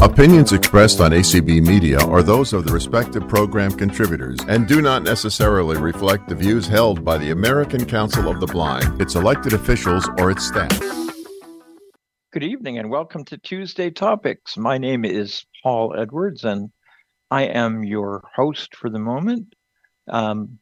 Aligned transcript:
Opinions 0.00 0.52
expressed 0.52 1.00
on 1.00 1.10
ACB 1.10 1.66
Media 1.66 1.98
are 1.98 2.22
those 2.22 2.52
of 2.52 2.64
the 2.64 2.72
respective 2.72 3.26
program 3.26 3.72
contributors 3.72 4.38
and 4.46 4.68
do 4.68 4.80
not 4.80 5.02
necessarily 5.02 5.76
reflect 5.76 6.28
the 6.28 6.36
views 6.36 6.68
held 6.68 7.04
by 7.04 7.18
the 7.18 7.32
American 7.32 7.84
Council 7.84 8.28
of 8.28 8.38
the 8.38 8.46
Blind, 8.46 9.02
its 9.02 9.16
elected 9.16 9.54
officials, 9.54 10.08
or 10.18 10.30
its 10.30 10.46
staff. 10.46 10.78
Good 12.32 12.44
evening 12.44 12.78
and 12.78 12.90
welcome 12.90 13.24
to 13.24 13.38
Tuesday 13.38 13.90
Topics. 13.90 14.56
My 14.56 14.78
name 14.78 15.04
is 15.04 15.44
Paul 15.64 15.96
Edwards 15.98 16.44
and 16.44 16.70
I 17.32 17.46
am 17.46 17.82
your 17.82 18.22
host 18.36 18.76
for 18.76 18.90
the 18.90 19.00
moment. 19.00 19.52
Um, 20.08 20.60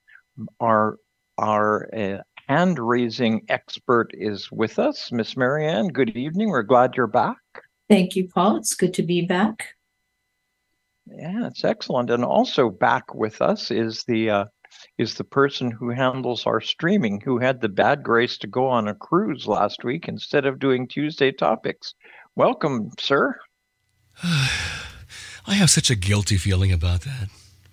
our 0.61 0.97
our 1.37 1.95
uh, 1.95 2.23
hand 2.49 2.79
raising 2.79 3.45
expert 3.51 4.13
is 4.15 4.51
with 4.51 4.79
us, 4.79 5.13
Miss 5.13 5.37
Marianne. 5.37 5.89
Good 5.89 6.17
evening. 6.17 6.49
We're 6.49 6.63
glad 6.63 6.95
you're 6.97 7.07
back. 7.07 7.37
Thank 7.89 8.17
you, 8.17 8.29
Paul. 8.29 8.57
It's 8.57 8.75
good 8.75 8.95
to 8.95 9.03
be 9.03 9.23
back. 9.23 9.75
Yeah, 11.07 11.47
it's 11.47 11.65
excellent. 11.65 12.11
And 12.11 12.25
also 12.25 12.69
back 12.69 13.15
with 13.15 13.41
us 13.41 13.71
is 13.71 14.03
the 14.05 14.31
uh, 14.31 14.45
is 14.99 15.15
the 15.15 15.25
person 15.25 15.71
who 15.71 15.91
handles 15.91 16.47
our 16.47 16.61
streaming, 16.61 17.21
who 17.21 17.39
had 17.39 17.61
the 17.61 17.69
bad 17.69 18.03
grace 18.03 18.39
to 18.39 18.47
go 18.47 18.67
on 18.67 18.89
a 18.89 18.95
cruise 18.95 19.47
last 19.47 19.85
week 19.85 20.09
instead 20.09 20.47
of 20.47 20.59
doing 20.59 20.89
Tuesday 20.89 21.31
topics. 21.31 21.95
Welcome, 22.35 22.91
sir. 22.99 23.37
I 24.23 25.55
have 25.55 25.71
such 25.71 25.91
a 25.91 25.95
guilty 25.95 26.39
feeling 26.39 26.73
about 26.73 27.03
that. 27.03 27.29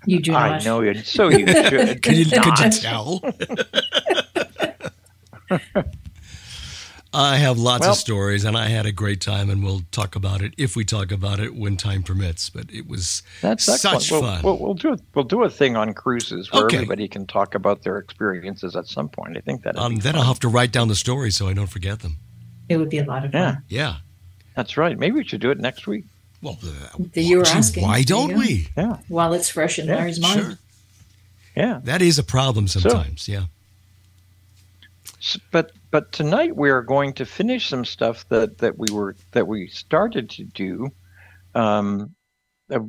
You 0.05 0.19
do. 0.19 0.35
I 0.35 0.59
know 0.59 0.81
it. 0.81 1.05
So 1.05 1.29
you 1.29 1.47
should. 1.47 2.01
Can 2.03 2.15
you, 2.15 2.25
could 2.25 2.59
you 2.59 2.69
tell? 2.69 3.21
I 7.15 7.37
have 7.37 7.59
lots 7.59 7.81
Well- 7.81 7.91
of 7.91 7.97
stories, 7.97 8.43
and 8.43 8.57
I 8.57 8.67
had 8.69 8.85
a 8.87 8.91
great 8.91 9.21
time, 9.21 9.49
and 9.51 9.63
we'll 9.63 9.83
talk 9.91 10.15
about 10.15 10.41
it 10.41 10.53
if 10.57 10.75
we 10.75 10.83
talk 10.83 11.11
about 11.11 11.39
it 11.39 11.53
when 11.55 11.77
time 11.77 12.01
permits. 12.01 12.49
But 12.49 12.71
it 12.73 12.87
was 12.87 13.21
That's 13.41 13.69
excellent. 13.69 14.01
such 14.01 14.11
we'll, 14.11 14.21
fun. 14.21 14.41
We'll, 14.41 14.57
we'll 14.57 14.73
do 14.73 14.93
a, 14.93 14.97
we'll 15.13 15.23
do 15.25 15.43
a 15.43 15.49
thing 15.49 15.75
on 15.75 15.93
cruises 15.93 16.51
where 16.51 16.63
Okay. 16.65 16.77
everybody 16.77 17.07
can 17.07 17.27
talk 17.27 17.53
about 17.53 17.83
their 17.83 17.99
experiences 17.99 18.75
at 18.75 18.87
some 18.87 19.09
point. 19.09 19.37
I 19.37 19.41
think 19.41 19.61
that 19.63 19.77
um, 19.77 19.97
then 19.97 20.15
I'll 20.15 20.23
have 20.23 20.39
to 20.39 20.47
write 20.49 20.71
down 20.71 20.87
the 20.87 20.95
stories 20.95 21.37
so 21.37 21.47
I 21.47 21.53
don't 21.53 21.67
forget 21.69 21.99
them. 21.99 22.17
It 22.67 22.77
would 22.77 22.89
be 22.89 22.97
a 22.97 23.05
lot 23.05 23.25
of 23.25 23.33
Yeah. 23.33 23.53
fun. 23.53 23.63
Yeah. 23.69 23.95
that's 24.55 24.75
right. 24.77 24.97
Maybe 24.97 25.15
we 25.17 25.23
should 25.23 25.41
do 25.41 25.51
it 25.51 25.59
next 25.59 25.85
week. 25.87 26.05
Well, 26.41 26.57
uh, 26.63 26.97
The- 27.13 27.21
you 27.23 27.37
were 27.37 27.45
asking. 27.47 27.83
Why 27.83 28.01
don't 28.03 28.31
you 28.31 28.37
we? 28.37 28.67
Yeah, 28.75 28.97
While 29.07 29.33
it's 29.33 29.49
fresh 29.49 29.77
in 29.79 29.85
Yeah, 29.87 29.95
Larry's 29.97 30.19
mind. 30.19 30.39
Sure. 30.41 30.57
yeah. 31.55 31.79
That 31.83 32.01
is 32.01 32.17
a 32.19 32.23
problem 32.23 32.67
sometimes. 32.67 33.27
yeah. 33.27 33.45
But 35.51 35.71
but 35.93 36.11
tonight 36.11 36.57
we 36.57 36.71
are 36.71 36.81
going 36.81 37.13
to 37.13 37.23
finish 37.23 37.69
some 37.69 37.85
stuff 37.85 38.27
that 38.29 38.57
that 38.57 38.79
we 38.79 38.87
were 38.91 39.15
that 39.31 39.47
we 39.47 39.67
started 39.67 40.31
to 40.31 40.43
do 40.43 40.89
um, 41.53 42.15
uh, 42.71 42.79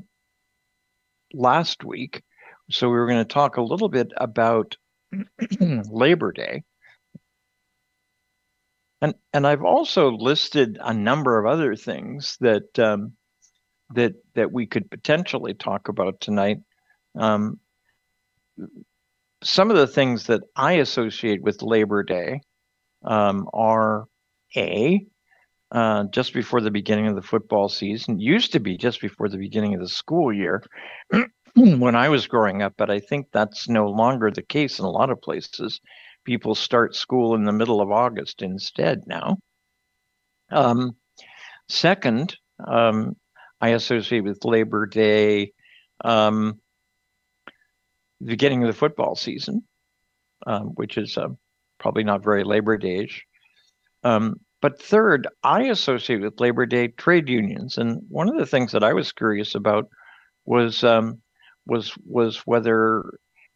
last 1.35 1.85
week. 1.85 2.23
So 2.71 2.89
we 2.89 2.97
were 2.97 3.07
going 3.07 3.19
to 3.19 3.27
talk 3.27 3.59
a 3.59 3.63
little 3.63 3.91
bit 3.91 4.11
about 4.17 4.79
Labor 5.61 6.33
Day. 6.33 6.63
And 9.03 9.15
and 9.35 9.47
I've 9.47 9.65
also 9.65 10.13
listed 10.13 10.79
a 10.81 10.95
number 10.95 11.39
of 11.39 11.45
other 11.45 11.77
things 11.77 12.39
that 12.41 12.79
um, 12.79 13.13
that 13.95 14.15
that 14.35 14.51
we 14.51 14.67
could 14.67 14.91
potentially 14.91 15.53
talk 15.53 15.89
about 15.89 16.23
tonight. 16.23 16.61
Um, 17.15 17.61
some 19.43 19.71
of 19.71 19.77
the 19.77 19.87
things 19.87 20.29
that 20.29 20.41
I 20.57 20.75
associate 20.75 21.43
with 21.43 21.61
Labor 21.61 22.03
Day 22.03 22.41
um, 23.05 23.49
are 23.53 24.07
a 24.57 25.07
uh, 25.73 26.05
just 26.05 26.33
before 26.33 26.61
the 26.61 26.71
beginning 26.71 27.09
of 27.09 27.17
the 27.17 27.23
football 27.23 27.69
season. 27.69 28.21
Used 28.21 28.53
to 28.53 28.61
be 28.61 28.77
just 28.77 29.01
before 29.01 29.29
the 29.29 29.39
beginning 29.39 29.75
of 29.75 29.81
the 29.81 29.89
school 29.89 30.33
year 30.33 30.63
when 31.57 31.97
I 31.97 32.09
was 32.09 32.27
growing 32.27 32.63
up, 32.63 32.75
but 32.77 32.91
I 32.91 33.01
think 33.01 33.27
that's 33.33 33.69
no 33.69 33.89
longer 33.89 34.31
the 34.31 34.43
case 34.43 34.79
in 34.79 34.85
a 34.85 34.91
lot 34.91 35.11
of 35.11 35.21
places. 35.21 35.81
People 36.25 36.55
start 36.55 36.95
school 36.95 37.35
in 37.35 37.45
the 37.45 37.53
middle 37.53 37.81
of 37.81 37.91
August 37.91 38.41
instead 38.41 39.07
now. 39.07 39.39
Um, 40.51 40.97
second, 41.69 42.37
um, 42.67 43.17
I 43.61 43.71
associate 43.71 44.25
with 44.25 44.45
Labor 44.45 44.87
Day 44.87 45.53
um, 46.05 46.61
the 48.21 48.27
beginning 48.27 48.63
of 48.63 48.69
the 48.69 48.79
football 48.79 49.17
season, 49.17 49.65
um, 50.47 50.69
which 50.75 50.97
is 50.99 51.19
uh, 51.19 51.29
probably 51.85 52.03
not 52.03 52.25
very 52.25 52.45
Labor 52.45 52.79
Day-ish. 52.79 53.27
Um, 54.05 54.37
but 54.63 54.81
third, 54.81 55.29
I 55.43 55.65
associate 55.65 56.23
with 56.23 56.41
Labor 56.41 56.65
Day 56.65 56.89
trade 56.89 57.29
unions, 57.29 57.77
and 57.77 58.01
one 58.09 58.31
of 58.31 58.39
the 58.39 58.47
things 58.47 58.73
that 58.73 58.83
I 58.83 58.95
was 58.95 59.13
curious 59.13 59.55
about 59.55 59.91
was 60.47 60.83
um, 60.83 61.21
was 61.67 61.93
was 62.07 62.39
whether 62.47 63.05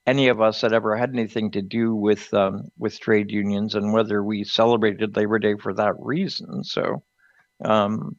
any 0.06 0.28
of 0.28 0.42
us 0.42 0.60
had 0.60 0.74
ever 0.74 0.94
had 0.94 1.08
anything 1.14 1.50
to 1.52 1.62
do 1.62 1.94
with 1.94 2.32
um, 2.34 2.68
with 2.76 3.00
trade 3.00 3.30
unions, 3.30 3.74
and 3.74 3.94
whether 3.94 4.22
we 4.22 4.44
celebrated 4.44 5.16
Labor 5.16 5.38
Day 5.38 5.54
for 5.56 5.72
that 5.72 5.94
reason. 5.98 6.62
So, 6.64 7.02
um, 7.64 8.18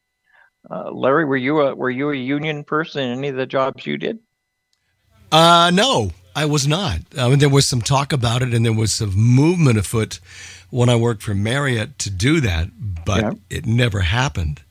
uh, 0.71 0.89
Larry, 0.91 1.25
were 1.25 1.37
you 1.37 1.61
a 1.61 1.75
were 1.75 1.91
you 1.91 2.09
a 2.09 2.15
union 2.15 2.63
person 2.63 3.03
in 3.03 3.19
any 3.19 3.27
of 3.27 3.35
the 3.35 3.45
jobs 3.45 3.85
you 3.85 3.97
did? 3.97 4.17
Uh, 5.31 5.69
no, 5.71 6.09
I 6.35 6.45
was 6.45 6.67
not. 6.67 6.99
I 7.17 7.27
mean, 7.29 7.39
there 7.39 7.49
was 7.49 7.67
some 7.67 7.81
talk 7.81 8.13
about 8.13 8.41
it, 8.41 8.53
and 8.53 8.63
there 8.65 8.73
was 8.73 8.93
some 8.93 9.13
movement 9.15 9.77
afoot 9.77 10.19
when 10.69 10.87
I 10.89 10.95
worked 10.95 11.23
for 11.23 11.33
Marriott 11.33 11.97
to 11.99 12.09
do 12.09 12.39
that, 12.41 12.69
but 13.05 13.21
Yeah. 13.23 13.31
it 13.49 13.65
never 13.65 14.01
happened. 14.01 14.61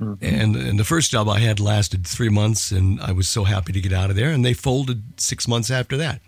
Mm-hmm. 0.00 0.24
And 0.24 0.56
and 0.56 0.78
the 0.78 0.84
first 0.84 1.10
job 1.12 1.28
I 1.28 1.38
had 1.38 1.60
lasted 1.60 2.04
three 2.06 2.28
months, 2.28 2.72
and 2.72 3.00
I 3.00 3.12
was 3.12 3.28
so 3.28 3.44
happy 3.44 3.72
to 3.72 3.80
get 3.80 3.92
out 3.92 4.10
of 4.10 4.16
there. 4.16 4.30
And 4.30 4.44
they 4.44 4.52
folded 4.52 5.02
six 5.20 5.46
months 5.48 5.70
after 5.70 5.96
that. 5.98 6.20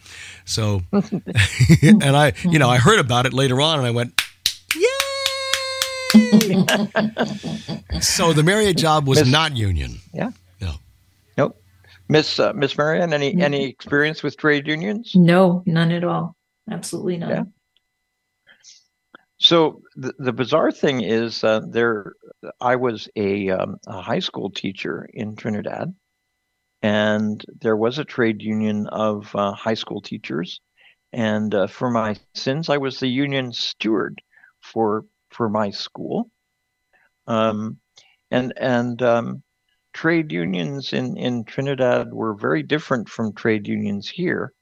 So, 0.44 0.82
and 1.82 2.16
I, 2.16 2.32
you 2.44 2.58
know, 2.60 2.68
I 2.70 2.78
heard 2.78 3.00
about 3.00 3.26
it 3.26 3.32
later 3.32 3.60
on, 3.60 3.78
and 3.78 3.86
I 3.86 3.90
went, 3.90 4.22
"Yay!" 4.74 4.80
so 8.00 8.32
the 8.32 8.42
Marriott 8.44 8.76
job 8.76 9.06
was 9.08 9.28
not 9.28 9.56
union. 9.56 9.98
Yeah. 10.14 10.30
Miss 12.08 12.38
uh, 12.38 12.52
Miss 12.52 12.76
Marianne, 12.78 13.12
any 13.12 13.40
any 13.40 13.64
experience 13.64 14.22
with 14.22 14.36
trade 14.36 14.66
unions? 14.66 15.12
No, 15.14 15.62
none 15.66 15.90
at 15.90 16.04
all. 16.04 16.36
Absolutely 16.70 17.18
none. 17.18 17.30
Yeah. 17.30 17.42
So 19.38 19.82
the, 19.96 20.14
the 20.18 20.32
bizarre 20.32 20.72
thing 20.72 21.02
is, 21.02 21.44
uh, 21.44 21.60
there, 21.68 22.14
I 22.60 22.76
was 22.76 23.08
a, 23.16 23.50
um, 23.50 23.76
a 23.86 24.00
high 24.00 24.20
school 24.20 24.50
teacher 24.50 25.06
in 25.12 25.36
Trinidad, 25.36 25.94
and 26.80 27.44
there 27.60 27.76
was 27.76 27.98
a 27.98 28.04
trade 28.04 28.40
union 28.40 28.86
of 28.86 29.34
uh, 29.36 29.52
high 29.52 29.74
school 29.74 30.00
teachers, 30.00 30.60
and 31.12 31.54
uh, 31.54 31.66
for 31.66 31.90
my 31.90 32.16
sins, 32.34 32.70
I 32.70 32.78
was 32.78 32.98
the 32.98 33.08
union 33.08 33.52
steward 33.52 34.22
for 34.62 35.04
for 35.30 35.48
my 35.50 35.70
school, 35.70 36.30
um, 37.26 37.78
and 38.30 38.54
and 38.56 39.02
um, 39.02 39.42
trade 39.96 40.30
unions 40.30 40.92
in 40.92 41.16
in 41.16 41.44
Trinidad 41.44 42.12
were 42.12 42.34
very 42.34 42.62
different 42.62 43.08
from 43.08 43.32
trade 43.32 43.66
unions 43.66 44.08
here 44.08 44.52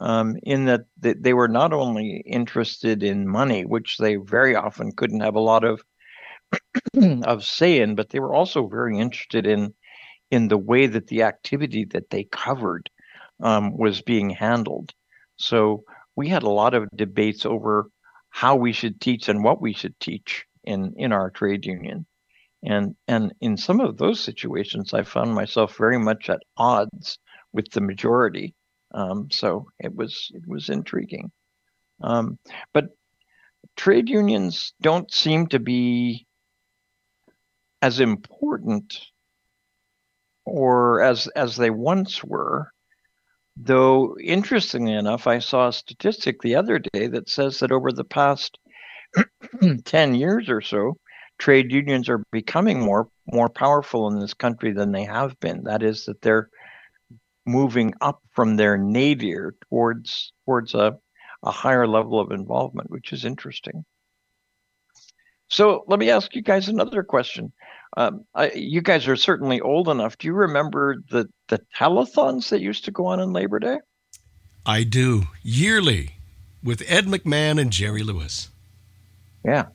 um, 0.00 0.36
in 0.44 0.66
that 0.66 0.82
th- 1.02 1.16
they 1.20 1.34
were 1.34 1.48
not 1.48 1.72
only 1.72 2.18
interested 2.26 3.02
in 3.02 3.26
money, 3.28 3.64
which 3.64 3.98
they 3.98 4.14
very 4.16 4.54
often 4.54 4.92
couldn't 4.92 5.20
have 5.20 5.34
a 5.34 5.40
lot 5.52 5.64
of 5.64 5.82
of 7.24 7.44
say 7.44 7.80
in, 7.80 7.96
but 7.96 8.10
they 8.10 8.20
were 8.20 8.34
also 8.34 8.68
very 8.68 8.98
interested 8.98 9.46
in 9.46 9.74
in 10.30 10.48
the 10.48 10.58
way 10.58 10.86
that 10.86 11.08
the 11.08 11.22
activity 11.22 11.84
that 11.84 12.10
they 12.10 12.24
covered 12.24 12.88
um, 13.42 13.76
was 13.76 14.02
being 14.02 14.30
handled. 14.30 14.92
So 15.36 15.84
we 16.16 16.28
had 16.28 16.44
a 16.44 16.58
lot 16.62 16.74
of 16.74 16.88
debates 16.94 17.44
over 17.44 17.90
how 18.30 18.56
we 18.56 18.72
should 18.72 19.00
teach 19.00 19.28
and 19.28 19.42
what 19.42 19.60
we 19.60 19.72
should 19.72 19.98
teach 19.98 20.46
in 20.64 20.94
in 20.96 21.12
our 21.12 21.30
trade 21.30 21.66
union. 21.66 22.06
And 22.62 22.96
and 23.06 23.34
in 23.40 23.56
some 23.56 23.80
of 23.80 23.96
those 23.96 24.20
situations, 24.20 24.94
I 24.94 25.02
found 25.02 25.34
myself 25.34 25.76
very 25.76 25.98
much 25.98 26.30
at 26.30 26.40
odds 26.56 27.18
with 27.52 27.70
the 27.70 27.80
majority. 27.80 28.54
Um, 28.92 29.30
so 29.30 29.68
it 29.78 29.94
was 29.94 30.30
it 30.34 30.46
was 30.46 30.68
intriguing. 30.68 31.30
Um, 32.02 32.38
but 32.72 32.88
trade 33.76 34.08
unions 34.08 34.74
don't 34.80 35.12
seem 35.12 35.48
to 35.48 35.58
be 35.58 36.26
as 37.82 38.00
important 38.00 39.00
or 40.44 41.02
as 41.02 41.28
as 41.28 41.56
they 41.56 41.70
once 41.70 42.24
were. 42.24 42.70
Though 43.56 44.16
interestingly 44.18 44.92
enough, 44.92 45.26
I 45.26 45.38
saw 45.38 45.68
a 45.68 45.72
statistic 45.72 46.40
the 46.42 46.56
other 46.56 46.78
day 46.78 47.06
that 47.08 47.28
says 47.28 47.60
that 47.60 47.72
over 47.72 47.90
the 47.90 48.04
past 48.04 48.58
10 49.84 50.14
years 50.14 50.50
or 50.50 50.60
so, 50.60 50.98
trade 51.38 51.72
unions 51.72 52.08
are 52.08 52.22
becoming 52.32 52.80
more 52.80 53.08
more 53.32 53.48
powerful 53.48 54.08
in 54.08 54.20
this 54.20 54.34
country 54.34 54.72
than 54.72 54.92
they 54.92 55.04
have 55.04 55.38
been. 55.40 55.64
That 55.64 55.82
is 55.82 56.04
that 56.06 56.22
they're 56.22 56.48
moving 57.44 57.94
up 58.00 58.22
from 58.32 58.56
their 58.56 58.76
nadir 58.76 59.54
towards 59.68 60.32
towards 60.44 60.74
a, 60.74 60.96
a 61.42 61.50
higher 61.50 61.86
level 61.86 62.18
of 62.20 62.30
involvement, 62.32 62.90
which 62.90 63.12
is 63.12 63.24
interesting. 63.24 63.84
So 65.48 65.84
let 65.86 65.98
me 65.98 66.10
ask 66.10 66.34
you 66.34 66.42
guys 66.42 66.68
another 66.68 67.02
question. 67.04 67.52
Um, 67.96 68.24
I, 68.34 68.50
you 68.50 68.82
guys 68.82 69.06
are 69.06 69.16
certainly 69.16 69.60
old 69.60 69.88
enough. 69.88 70.18
Do 70.18 70.26
you 70.26 70.34
remember 70.34 70.96
the 71.10 71.28
the 71.48 71.60
telethons 71.76 72.48
that 72.50 72.60
used 72.60 72.84
to 72.86 72.90
go 72.90 73.06
on 73.06 73.20
on 73.20 73.32
Labor 73.32 73.58
Day? 73.58 73.78
I 74.64 74.82
do 74.82 75.28
yearly 75.42 76.16
with 76.62 76.82
Ed 76.88 77.06
McMahon 77.06 77.60
and 77.60 77.70
Jerry 77.70 78.02
Lewis. 78.02 78.50
Yeah, 79.44 79.66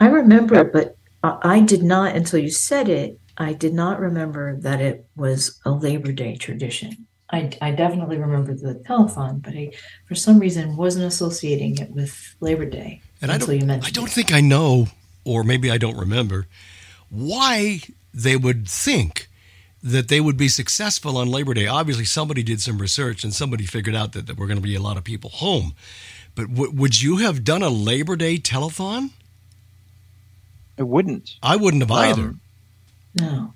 I 0.00 0.08
remember, 0.08 0.56
Yep. 0.56 0.72
but 0.72 0.96
I 1.22 1.60
did 1.60 1.82
not 1.82 2.16
until 2.16 2.38
you 2.40 2.50
said 2.50 2.88
it. 2.88 3.18
I 3.36 3.52
did 3.52 3.74
not 3.74 4.00
remember 4.00 4.56
that 4.60 4.80
it 4.80 5.06
was 5.16 5.60
a 5.64 5.70
Labor 5.70 6.12
Day 6.12 6.36
tradition. 6.36 7.06
I, 7.32 7.50
I 7.60 7.70
definitely 7.70 8.18
remember 8.18 8.54
the 8.54 8.82
telethon, 8.86 9.42
but 9.42 9.54
I, 9.54 9.70
for 10.06 10.14
some 10.14 10.38
reason, 10.38 10.76
wasn't 10.76 11.04
associating 11.06 11.78
it 11.78 11.90
with 11.90 12.34
Labor 12.40 12.64
Day 12.66 13.02
And 13.22 13.30
I 13.30 13.34
until 13.34 13.54
you 13.54 13.64
mentioned 13.64 13.96
I 13.96 13.98
don't 13.98 14.08
it. 14.08 14.12
think 14.12 14.32
I 14.32 14.40
know, 14.40 14.88
or 15.24 15.44
maybe 15.44 15.70
I 15.70 15.78
don't 15.78 15.96
remember, 15.96 16.48
why 17.08 17.80
they 18.12 18.36
would 18.36 18.68
think 18.68 19.28
that 19.82 20.08
they 20.08 20.20
would 20.20 20.36
be 20.36 20.48
successful 20.48 21.16
on 21.16 21.30
Labor 21.30 21.54
Day. 21.54 21.66
Obviously, 21.66 22.04
somebody 22.04 22.42
did 22.42 22.60
some 22.60 22.78
research 22.78 23.24
and 23.24 23.32
somebody 23.32 23.64
figured 23.64 23.94
out 23.94 24.12
that 24.12 24.26
there 24.26 24.36
were 24.36 24.46
going 24.46 24.58
to 24.58 24.62
be 24.62 24.74
a 24.74 24.82
lot 24.82 24.96
of 24.96 25.04
people 25.04 25.30
home. 25.30 25.74
But 26.34 26.48
w- 26.54 26.72
would 26.72 27.00
you 27.00 27.18
have 27.18 27.44
done 27.44 27.62
a 27.62 27.70
Labor 27.70 28.16
Day 28.16 28.38
telethon? 28.38 29.10
It 30.80 30.88
wouldn't. 30.88 31.36
I 31.42 31.56
wouldn't 31.56 31.82
have 31.82 31.90
either. 31.92 32.22
Um, 32.22 32.40
No. 33.14 33.52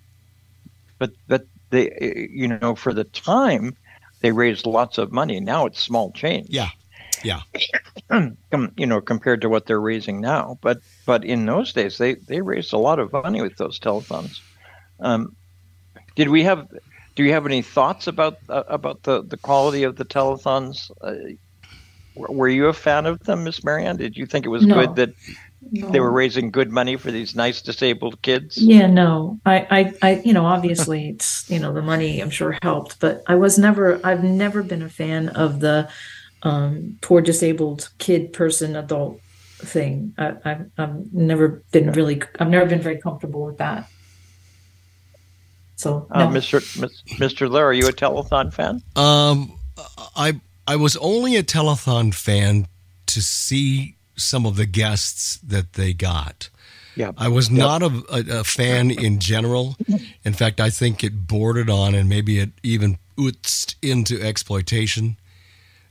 but 0.99 1.11
but 1.27 1.47
they 1.71 2.29
you 2.31 2.47
know 2.49 2.75
for 2.77 2.93
the 2.93 3.05
time 3.05 3.75
they 4.21 4.31
raised 4.33 4.67
lots 4.67 4.99
of 4.99 5.11
money. 5.11 5.41
Now 5.41 5.67
it's 5.67 5.81
small 5.83 6.13
change. 6.13 6.47
yeah, 6.51 6.71
yeah. 7.25 7.41
you 8.77 8.87
know, 8.87 9.01
compared 9.01 9.41
to 9.43 9.49
what 9.49 9.67
they're 9.67 9.81
raising 9.81 10.21
now. 10.21 10.59
But 10.61 10.79
but 11.07 11.25
in 11.25 11.47
those 11.47 11.73
days, 11.73 11.99
they 11.99 12.15
they 12.15 12.41
raised 12.43 12.73
a 12.73 12.79
lot 12.79 12.99
of 12.99 13.13
money 13.13 13.43
with 13.43 13.57
those 13.57 13.79
telethons. 13.81 14.41
Um, 15.01 15.35
did 16.17 16.29
we 16.29 16.43
have? 16.45 16.69
Do 17.17 17.23
you 17.23 17.33
have 17.33 17.47
any 17.47 17.63
thoughts 17.63 18.07
about 18.07 18.39
uh, 18.49 18.65
about 18.69 19.03
the 19.05 19.23
the 19.23 19.37
quality 19.39 19.85
of 19.85 19.97
the 19.97 20.05
telethons? 20.05 20.91
Uh, 21.01 21.35
were 22.17 22.49
you 22.49 22.67
a 22.67 22.73
fan 22.73 23.07
of 23.07 23.19
them, 23.25 23.43
Miss 23.45 23.65
Marianne? 23.65 23.97
Did 23.97 24.17
you 24.17 24.27
think 24.27 24.47
it 24.47 24.49
was 24.51 24.65
No. 24.65 24.75
good 24.75 24.95
that 24.97 25.11
they 25.73 26.01
were 26.01 26.11
raising 26.13 26.51
good 26.51 26.71
money 26.71 26.97
for 26.97 27.11
these 27.11 27.35
nice 27.35 27.61
disabled 27.63 28.21
kids? 28.23 28.59
Yeah, 28.59 28.87
no, 28.87 29.39
I, 29.45 29.67
I, 29.71 29.93
I, 30.03 30.23
you 30.25 30.33
know, 30.33 30.45
obviously 30.47 31.09
it's, 31.11 31.49
you 31.51 31.59
know, 31.59 31.73
the 31.73 31.83
money 31.83 32.21
I'm 32.21 32.31
sure 32.31 32.59
helped, 32.63 33.01
but 33.01 33.23
I 33.27 33.35
was 33.35 33.59
never, 33.59 34.01
I've 34.05 34.25
never 34.25 34.63
been 34.63 34.83
a 34.83 34.89
fan 34.89 35.31
of 35.31 35.61
the 35.61 35.89
um, 36.43 36.99
poor 37.01 37.21
disabled 37.21 37.89
kid, 37.99 38.33
person, 38.33 38.77
adult 38.77 39.21
thing. 39.59 40.15
I, 40.19 40.35
I've, 40.45 40.71
I've 40.79 41.13
never 41.13 41.63
been 41.73 41.93
really, 41.93 42.23
I've 42.39 42.51
never 42.51 42.67
been 42.67 42.81
very 42.83 43.01
comfortable 43.01 43.47
with 43.47 43.59
that. 43.59 43.89
So, 45.77 46.07
Uh. 46.11 46.29
Mr. 46.29 46.61
Mr. 47.19 47.51
Lair, 47.51 47.67
are 47.67 47.73
you 47.73 47.89
a 47.89 47.93
telethon 47.93 48.53
fan? 48.53 48.83
Um, 48.97 49.59
I 50.17 50.41
I 50.67 50.77
was 50.77 50.97
only 50.99 51.37
a 51.37 51.43
telethon 51.43 52.15
fan 52.15 52.69
to 53.07 53.21
see 53.21 53.97
some 54.17 54.47
of 54.47 54.57
the 54.57 54.67
guests 54.67 55.39
that 55.39 55.75
they 55.75 55.93
got. 55.93 56.49
Yeah. 56.97 57.13
I 57.17 57.29
was 57.29 57.51
not 57.51 57.83
a, 57.83 58.05
a, 58.11 58.41
a 58.41 58.45
fan 58.45 58.91
in 58.91 59.19
general. 59.19 59.77
In 60.25 60.33
fact, 60.33 60.61
I 60.61 60.71
think 60.71 61.03
it 61.03 61.27
bordered 61.27 61.69
on 61.69 61.95
and 61.95 62.09
maybe 62.09 62.39
it 62.39 62.51
even 62.63 62.99
oozed 63.19 63.75
into 63.83 64.21
exploitation 64.23 65.17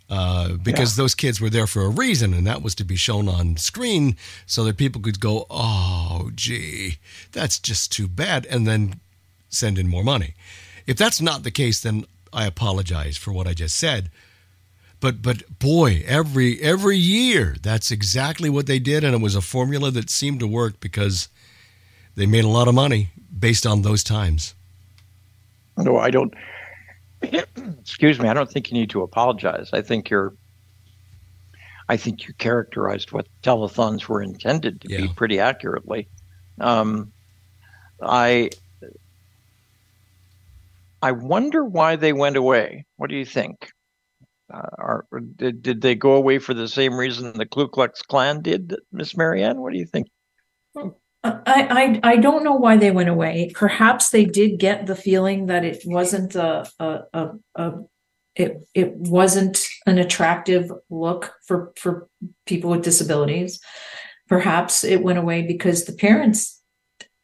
uh, 0.10 0.54
because 0.58 0.96
those 0.96 1.16
kids 1.16 1.42
were 1.42 1.50
there 1.50 1.66
for 1.66 1.84
a 1.84 1.90
reason, 1.90 2.34
and 2.34 2.46
that 2.46 2.62
was 2.62 2.76
to 2.76 2.84
be 2.84 2.96
shown 2.96 3.28
on 3.28 3.58
screen 3.58 4.16
so 4.46 4.64
that 4.64 4.78
people 4.78 5.02
could 5.02 5.20
go, 5.20 5.48
"Oh, 5.50 6.30
gee, 6.36 7.00
that's 7.32 7.58
just 7.58 7.92
too 7.92 8.08
bad," 8.08 8.46
and 8.48 8.68
then 8.68 9.00
send 9.50 9.80
in 9.80 9.88
more 9.88 10.04
money. 10.04 10.36
If 10.86 10.98
that's 10.98 11.22
not 11.22 11.44
the 11.44 11.52
case, 11.52 11.82
then 11.82 12.06
I 12.32 12.46
apologize 12.46 13.18
for 13.18 13.32
what 13.32 13.48
I 13.48 13.54
just 13.54 13.76
said. 13.76 14.12
But 15.04 15.22
but 15.22 15.60
boy, 15.60 16.02
every 16.08 16.62
every 16.62 16.96
year 16.96 17.58
that's 17.62 17.92
exactly 17.92 18.50
what 18.50 18.68
they 18.68 18.80
did, 18.80 19.04
and 19.04 19.14
it 19.14 19.20
was 19.20 19.36
a 19.36 19.42
formula 19.42 19.92
that 19.92 20.10
seemed 20.10 20.40
to 20.40 20.48
work 20.48 20.80
because 20.80 21.28
they 22.16 22.26
made 22.26 22.46
a 22.46 22.48
lot 22.48 22.70
of 22.70 22.74
money 22.74 23.10
based 23.38 23.68
on 23.68 23.82
those 23.82 24.02
times. 24.02 24.56
No, 25.76 25.98
I 25.98 26.10
don't. 26.10 26.34
Excuse 27.22 28.18
me. 28.18 28.30
I 28.30 28.34
don't 28.34 28.50
think 28.50 28.72
you 28.72 28.78
need 28.78 28.92
to 28.92 29.02
apologize. 29.02 29.72
I 29.74 29.82
think 29.82 30.10
you're. 30.10 30.34
I 31.90 31.98
think 31.98 32.26
you 32.26 32.34
characterized 32.36 33.12
what 33.12 33.28
telethons 33.42 34.08
were 34.08 34.22
intended 34.22 34.80
to 34.80 34.88
be 34.88 35.10
pretty 35.10 35.38
accurately. 35.38 36.08
Um, 36.62 37.12
I. 38.02 38.52
I 41.02 41.12
wonder 41.12 41.66
why 41.66 41.98
they 41.98 42.14
went 42.14 42.38
away. 42.38 42.86
What 42.96 43.10
do 43.10 43.18
you 43.18 43.26
think? 43.26 43.70
Are, 44.54 45.06
did, 45.36 45.64
did 45.64 45.82
they 45.82 45.96
go 45.96 46.14
away 46.14 46.38
for 46.38 46.54
the 46.54 46.68
same 46.68 46.96
reason 46.96 47.34
the 47.34 47.46
Ku 47.46 47.68
Klux 47.68 48.02
Klan 48.04 48.42
did, 48.42 48.76
Miss 48.92 49.18
Marianne? 49.18 49.62
What 49.62 49.74
do 49.74 49.80
you 49.80 49.86
think? 49.86 50.08
I, 50.76 50.92
I, 51.24 52.00
I 52.04 52.16
don't 52.18 52.44
know 52.44 52.54
why 52.54 52.78
they 52.78 52.92
went 52.92 53.10
away. 53.10 53.52
Perhaps 53.56 54.10
they 54.10 54.26
did 54.26 54.60
get 54.60 54.86
the 54.86 54.96
feeling 54.96 55.48
that 55.48 55.64
it 55.64 55.82
wasn't 55.86 56.36
a, 56.36 56.70
a, 56.80 57.00
a, 57.14 57.30
a 57.56 57.74
it, 58.36 58.68
it 58.74 58.96
wasn't 58.96 59.66
an 59.86 59.98
attractive 59.98 60.72
look 60.90 61.34
for, 61.48 61.72
for 61.78 62.08
people 62.46 62.72
with 62.72 62.84
disabilities. 62.84 63.60
Perhaps 64.28 64.84
it 64.84 65.04
went 65.04 65.20
away 65.20 65.44
because 65.44 65.86
the 65.86 65.94
parents 65.94 66.62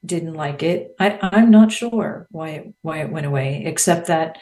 didn't 0.05 0.33
like 0.33 0.63
it. 0.63 0.91
I, 0.99 1.19
I'm 1.21 1.51
not 1.51 1.71
sure 1.71 2.27
why 2.31 2.49
it, 2.49 2.73
why 2.81 2.99
it 2.99 3.11
went 3.11 3.25
away, 3.25 3.63
except 3.65 4.07
that, 4.07 4.37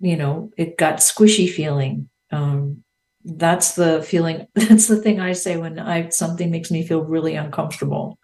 you 0.00 0.16
know, 0.16 0.50
it 0.56 0.78
got 0.78 0.96
squishy 0.96 1.50
feeling. 1.50 2.08
Um, 2.30 2.84
that's 3.24 3.74
the 3.74 4.02
feeling. 4.02 4.46
That's 4.54 4.88
the 4.88 5.00
thing 5.00 5.20
I 5.20 5.32
say 5.32 5.56
when 5.56 5.78
I 5.78 6.08
something 6.08 6.50
makes 6.50 6.70
me 6.70 6.84
feel 6.84 7.04
really 7.04 7.36
uncomfortable. 7.36 8.18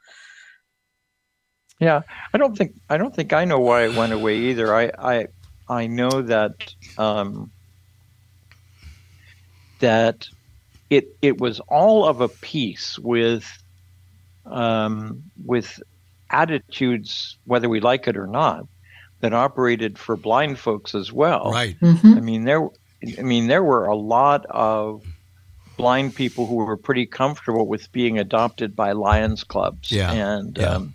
Yeah, 1.78 2.00
I 2.34 2.38
don't 2.38 2.56
think 2.56 2.75
I 2.90 2.96
don't 2.96 3.14
think 3.14 3.32
I 3.32 3.44
know 3.44 3.60
why 3.60 3.84
it 3.84 3.94
went 3.94 4.12
away 4.12 4.37
either. 4.37 4.75
I 4.75 4.90
I 4.99 5.26
I 5.69 5.87
know 5.87 6.22
that 6.22 6.75
um, 6.96 7.52
that 9.78 10.26
it 10.90 11.16
it 11.22 11.40
was 11.40 11.61
all 11.61 12.04
of 12.04 12.20
a 12.20 12.28
piece 12.28 12.99
with 12.99 13.46
um, 14.46 15.22
with 15.44 15.81
attitudes, 16.31 17.38
whether 17.44 17.69
we 17.69 17.81
like 17.81 18.08
it 18.08 18.16
or 18.16 18.26
not, 18.26 18.66
that 19.20 19.34
operated 19.34 19.98
for 19.98 20.16
blind 20.16 20.58
folks 20.58 20.94
as 20.94 21.12
well. 21.12 21.50
Right. 21.52 21.78
Mhm. 21.80 22.16
I 22.16 22.20
mean 22.20 22.44
there 22.44 22.68
I 23.18 23.22
mean 23.22 23.46
there 23.48 23.62
were 23.64 23.87
a 23.87 23.96
lot 23.96 24.46
of 24.46 25.02
blind 25.76 26.14
people 26.14 26.46
who 26.46 26.56
were 26.56 26.76
pretty 26.76 27.06
comfortable 27.06 27.66
with 27.66 27.90
being 27.92 28.18
adopted 28.18 28.75
by 28.75 28.92
Lions 28.92 29.44
clubs 29.44 29.90
Yeah, 29.92 30.12
and 30.12 30.56
yeah. 30.58 30.66
um, 30.75 30.94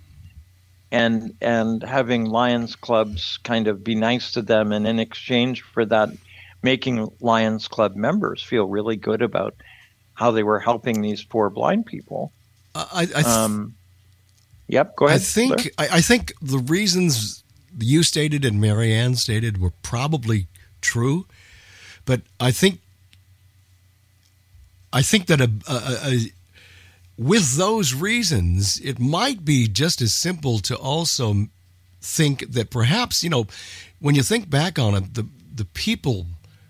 and 0.91 1.33
and 1.41 1.81
having 1.83 2.25
Lions 2.25 2.75
clubs 2.75 3.37
kind 3.43 3.67
of 3.67 3.83
be 3.83 3.95
nice 3.95 4.31
to 4.33 4.41
them 4.41 4.71
and 4.71 4.85
in 4.87 4.99
exchange 4.99 5.61
for 5.61 5.85
that 5.85 6.09
making 6.61 7.09
Lions 7.19 7.67
club 7.67 7.95
members 7.95 8.41
feel 8.43 8.65
really 8.65 8.95
good 8.95 9.21
about 9.21 9.55
how 10.13 10.31
they 10.31 10.43
were 10.43 10.59
helping 10.59 11.01
these 11.01 11.23
poor 11.23 11.49
blind 11.49 11.85
people. 11.85 12.31
I, 12.75 12.87
I, 12.93 13.05
th- 13.05 13.25
Um, 13.25 13.75
yep, 14.67 14.95
go 14.95 15.07
ahead. 15.07 15.19
I 15.19 15.23
think. 15.23 15.69
I, 15.77 15.87
I 15.93 16.01
think 16.01 16.33
the 16.41 16.59
reasons 16.59 17.42
you 17.79 18.03
stated 18.03 18.45
and 18.45 18.59
Marianne 18.61 19.15
stated 19.15 19.59
were 19.59 19.73
probably 19.81 20.47
true, 20.81 21.25
but 22.05 22.21
I 22.39 22.51
think 22.51 22.79
I 24.91 25.01
think 25.01 25.25
that 25.27 25.41
a, 25.41 25.49
a, 25.67 26.07
a, 26.07 26.31
with 27.17 27.55
those 27.57 27.93
reasons, 27.93 28.79
it 28.79 28.99
might 28.99 29.43
be 29.43 29.67
just 29.67 30.01
as 30.01 30.13
simple 30.13 30.59
to 30.59 30.75
also 30.75 31.47
think 32.01 32.51
that 32.51 32.69
perhaps 32.69 33.23
you 33.23 33.29
know 33.29 33.47
when 33.99 34.15
you 34.15 34.23
think 34.23 34.49
back 34.49 34.77
on 34.77 34.95
it, 34.95 35.13
the 35.13 35.25
the 35.55 35.65
people 35.65 36.27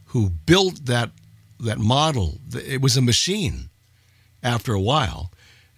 who 0.07 0.29
built 0.29 0.85
that 0.85 1.09
that 1.59 1.79
model, 1.79 2.39
it 2.53 2.81
was 2.81 2.97
a 2.97 3.01
machine. 3.01 3.69
After 4.45 4.73
a 4.73 4.81
while, 4.81 5.31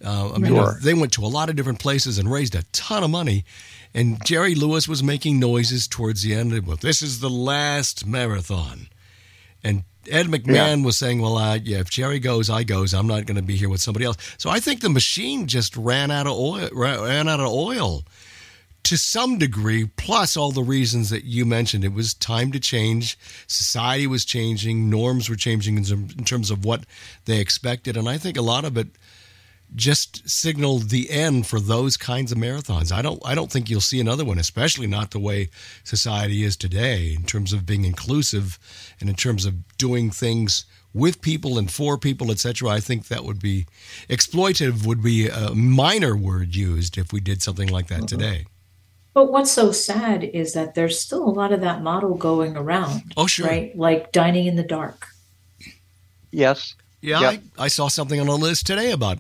uh, 0.04 0.34
I 0.34 0.40
mean, 0.40 0.56
Sure. 0.56 0.80
they 0.82 0.96
went 0.96 1.14
to 1.14 1.24
a 1.24 1.28
lot 1.28 1.50
of 1.50 1.56
different 1.56 1.78
places 1.78 2.18
and 2.18 2.32
raised 2.32 2.56
a 2.56 2.64
ton 2.72 3.04
of 3.04 3.12
money. 3.12 3.46
And 3.96 4.24
Jerry 4.26 4.56
Lewis 4.56 4.90
was 4.90 5.02
making 5.02 5.40
noises 5.40 5.88
towards 5.88 6.22
the 6.22 6.36
end. 6.36 6.68
Well, 6.68 6.76
this 6.76 7.02
is 7.02 7.22
the 7.22 7.30
last 7.30 8.06
marathon. 8.06 8.90
And 9.64 9.86
Ed 10.12 10.28
McMahon 10.28 10.84
was 10.84 10.98
saying, 10.98 11.22
"Well, 11.22 11.38
uh, 11.38 11.56
yeah, 11.56 11.80
if 11.80 11.90
Jerry 11.90 12.20
goes, 12.20 12.50
I 12.50 12.64
goes. 12.64 12.94
I'm 12.94 13.08
not 13.08 13.26
going 13.26 13.38
to 13.38 13.42
be 13.42 13.56
here 13.56 13.70
with 13.70 13.82
somebody 13.82 14.06
else." 14.06 14.18
So 14.38 14.50
I 14.50 14.60
think 14.60 14.82
the 14.82 14.90
machine 14.90 15.48
just 15.48 15.78
ran 15.78 16.12
out 16.12 16.28
of 16.28 16.34
oil. 16.34 16.70
Ran 16.74 17.30
out 17.30 17.40
of 17.40 17.48
oil 17.48 18.04
to 18.84 18.98
some 18.98 19.38
degree. 19.38 19.86
Plus 19.86 20.36
all 20.36 20.52
the 20.52 20.62
reasons 20.62 21.10
that 21.10 21.24
you 21.24 21.46
mentioned. 21.46 21.86
It 21.86 21.94
was 21.94 22.14
time 22.14 22.52
to 22.52 22.60
change. 22.60 23.18
Society 23.48 24.08
was 24.08 24.26
changing. 24.26 24.90
Norms 24.90 25.30
were 25.30 25.38
changing 25.38 25.78
in 25.78 26.26
terms 26.26 26.52
of 26.52 26.66
what 26.66 26.86
they 27.24 27.40
expected. 27.40 27.96
And 27.96 28.10
I 28.10 28.18
think 28.18 28.36
a 28.36 28.44
lot 28.44 28.66
of 28.66 28.78
it 28.78 28.90
just 29.74 30.30
signal 30.30 30.80
the 30.80 31.10
end 31.10 31.48
for 31.48 31.60
those 31.60 31.98
kinds 31.98 32.32
of 32.32 32.38
marathons. 32.38 32.92
I 32.92 33.02
don't 33.02 33.22
I 33.26 33.36
don't 33.36 33.52
think 33.52 33.70
you'll 33.70 33.82
see 33.82 34.00
another 34.00 34.26
one, 34.26 34.38
especially 34.38 34.88
not 34.88 35.12
the 35.12 35.20
way 35.20 35.50
society 35.84 36.44
is 36.44 36.56
today 36.56 37.14
in 37.14 37.24
terms 37.24 37.54
of 37.54 37.66
being 37.66 37.86
inclusive 37.86 38.60
and 39.00 39.10
in 39.10 39.16
terms 39.16 39.46
of 39.46 39.78
doing 39.78 40.12
things 40.12 40.66
with 40.94 41.22
people 41.22 41.58
and 41.58 41.70
for 41.70 41.98
people, 41.98 42.32
etc. 42.32 42.70
I 42.70 42.80
think 42.80 43.08
that 43.08 43.26
would 43.26 43.42
be 43.42 43.66
exploitative 44.10 44.86
would 44.86 45.04
be 45.04 45.28
a 45.28 45.54
minor 45.54 46.16
word 46.16 46.56
used 46.56 46.98
if 46.98 47.12
we 47.12 47.20
did 47.20 47.42
something 47.42 47.68
like 47.68 47.88
that 47.88 47.98
mm-hmm. 47.98 48.06
today. 48.06 48.46
But 49.14 49.32
what's 49.32 49.52
so 49.52 49.72
sad 49.72 50.26
is 50.26 50.54
that 50.54 50.76
there's 50.76 51.00
still 51.00 51.24
a 51.24 51.32
lot 51.32 51.54
of 51.54 51.62
that 51.62 51.82
model 51.82 52.16
going 52.16 52.58
around. 52.58 53.14
Oh, 53.16 53.28
sure. 53.28 53.48
Right? 53.48 53.76
Like 53.78 54.12
dining 54.12 54.46
in 54.46 54.58
the 54.58 54.64
dark. 54.64 55.08
Yes. 56.32 56.76
Yeah, 57.02 57.32
yep. 57.32 57.42
I, 57.58 57.66
I 57.66 57.68
saw 57.70 57.88
something 57.88 58.20
on 58.20 58.28
a 58.28 58.36
list 58.36 58.66
today 58.66 58.92
about 58.92 59.20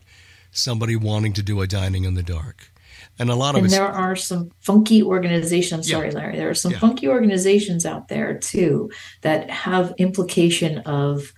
somebody 0.55 0.95
wanting 0.95 1.33
to 1.33 1.43
do 1.43 1.61
a 1.61 1.67
dining 1.67 2.05
in 2.05 2.13
the 2.13 2.23
dark. 2.23 2.71
And 3.17 3.29
a 3.29 3.35
lot 3.35 3.55
of 3.55 3.63
and 3.63 3.71
there 3.71 3.87
are 3.87 4.15
some 4.15 4.51
funky 4.59 5.01
organizations. 5.01 5.89
Sorry, 5.89 6.07
yeah. 6.07 6.11
Sorry, 6.11 6.23
Larry. 6.23 6.37
There 6.37 6.49
are 6.49 6.55
some 6.55 6.73
yeah. 6.73 6.79
funky 6.79 7.07
organizations 7.07 7.85
out 7.85 8.09
there 8.09 8.37
too 8.37 8.91
that 9.21 9.49
have 9.49 9.93
implication 9.97 10.79
of 10.79 11.31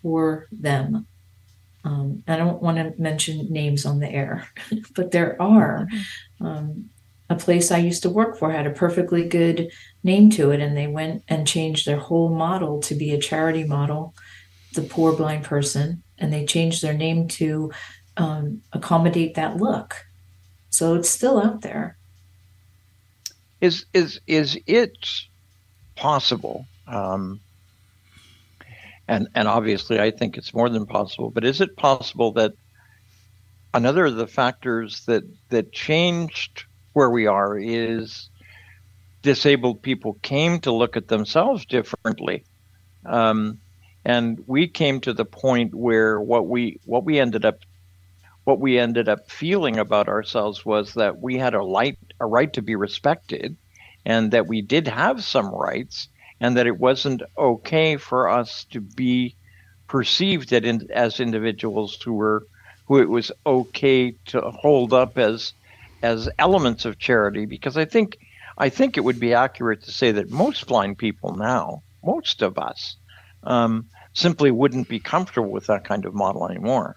for 0.00 0.48
them. 0.50 1.06
Um, 1.84 2.22
I 2.28 2.36
don't 2.36 2.62
want 2.62 2.78
to 2.78 3.00
mention 3.00 3.52
names 3.52 3.84
on 3.84 3.98
the 3.98 4.08
air, 4.08 4.48
but 4.94 5.10
there 5.10 5.40
are. 5.40 5.88
Um, 6.40 6.90
a 7.30 7.34
place 7.34 7.70
I 7.70 7.78
used 7.78 8.02
to 8.02 8.10
work 8.10 8.38
for 8.38 8.50
had 8.50 8.66
a 8.66 8.70
perfectly 8.70 9.26
good 9.26 9.70
name 10.04 10.28
to 10.30 10.50
it, 10.50 10.60
and 10.60 10.76
they 10.76 10.86
went 10.86 11.24
and 11.28 11.46
changed 11.46 11.86
their 11.86 11.96
whole 11.96 12.28
model 12.28 12.80
to 12.82 12.94
be 12.94 13.12
a 13.12 13.18
charity 13.18 13.64
model, 13.64 14.14
the 14.74 14.82
poor 14.82 15.16
blind 15.16 15.44
person, 15.44 16.02
and 16.18 16.32
they 16.32 16.44
changed 16.44 16.82
their 16.82 16.92
name 16.92 17.28
to 17.28 17.72
um, 18.16 18.62
accommodate 18.72 19.34
that 19.34 19.56
look. 19.56 20.06
So 20.70 20.94
it's 20.94 21.08
still 21.08 21.40
out 21.40 21.60
there. 21.62 21.96
Is 23.60 23.84
is 23.92 24.20
is 24.26 24.58
it 24.66 24.96
possible? 25.96 26.66
Um, 26.86 27.40
and 29.06 29.28
and 29.34 29.46
obviously, 29.46 30.00
I 30.00 30.10
think 30.10 30.36
it's 30.36 30.54
more 30.54 30.68
than 30.68 30.86
possible. 30.86 31.30
But 31.30 31.44
is 31.44 31.60
it 31.60 31.76
possible 31.76 32.32
that 32.32 32.54
another 33.74 34.06
of 34.06 34.16
the 34.16 34.26
factors 34.26 35.04
that 35.06 35.24
that 35.50 35.72
changed 35.72 36.64
where 36.92 37.10
we 37.10 37.26
are 37.26 37.58
is 37.58 38.28
disabled 39.22 39.82
people 39.82 40.14
came 40.22 40.60
to 40.60 40.72
look 40.72 40.96
at 40.96 41.08
themselves 41.08 41.64
differently. 41.64 42.44
Um, 43.06 43.58
and 44.04 44.42
we 44.46 44.66
came 44.66 45.00
to 45.02 45.12
the 45.12 45.24
point 45.24 45.74
where 45.74 46.20
what 46.20 46.48
we 46.48 46.80
what 46.84 47.04
we 47.04 47.20
ended 47.20 47.44
up 47.44 47.58
what 48.44 48.60
we 48.60 48.78
ended 48.78 49.08
up 49.08 49.30
feeling 49.30 49.78
about 49.78 50.08
ourselves 50.08 50.64
was 50.64 50.94
that 50.94 51.20
we 51.20 51.36
had 51.36 51.54
a 51.54 51.64
light 51.64 51.98
a 52.20 52.26
right 52.26 52.52
to 52.52 52.62
be 52.62 52.74
respected 52.74 53.56
and 54.04 54.32
that 54.32 54.46
we 54.46 54.62
did 54.62 54.88
have 54.88 55.22
some 55.22 55.54
rights 55.54 56.08
and 56.40 56.56
that 56.56 56.66
it 56.66 56.78
wasn't 56.78 57.22
okay 57.38 57.96
for 57.96 58.28
us 58.28 58.64
to 58.70 58.80
be 58.80 59.36
perceived 59.86 60.52
in, 60.52 60.88
as 60.92 61.20
individuals 61.20 62.00
who 62.02 62.14
were 62.14 62.46
who 62.86 62.98
it 62.98 63.08
was 63.08 63.30
okay 63.46 64.14
to 64.26 64.40
hold 64.40 64.92
up 64.92 65.18
as 65.18 65.52
as 66.02 66.28
elements 66.38 66.84
of 66.84 66.98
charity 66.98 67.46
because 67.46 67.76
I 67.76 67.84
think 67.84 68.18
I 68.58 68.68
think 68.68 68.96
it 68.96 69.04
would 69.04 69.20
be 69.20 69.34
accurate 69.34 69.84
to 69.84 69.92
say 69.92 70.12
that 70.12 70.30
most 70.30 70.66
blind 70.66 70.98
people 70.98 71.34
now, 71.36 71.82
most 72.04 72.42
of 72.42 72.58
us, 72.58 72.96
um, 73.44 73.86
simply 74.12 74.50
wouldn't 74.50 74.88
be 74.88 75.00
comfortable 75.00 75.50
with 75.50 75.66
that 75.66 75.84
kind 75.84 76.04
of 76.04 76.14
model 76.14 76.48
anymore. 76.48 76.96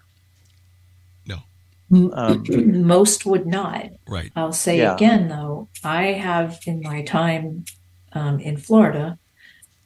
No, 1.90 2.10
um, 2.14 2.44
most 2.86 3.26
would 3.26 3.46
not. 3.46 3.90
Right. 4.08 4.32
I'll 4.34 4.52
say 4.52 4.78
yeah. 4.78 4.94
again 4.94 5.28
though, 5.28 5.68
I 5.84 6.12
have 6.12 6.58
in 6.66 6.80
my 6.80 7.02
time 7.02 7.64
um, 8.12 8.40
in 8.40 8.56
Florida. 8.56 9.18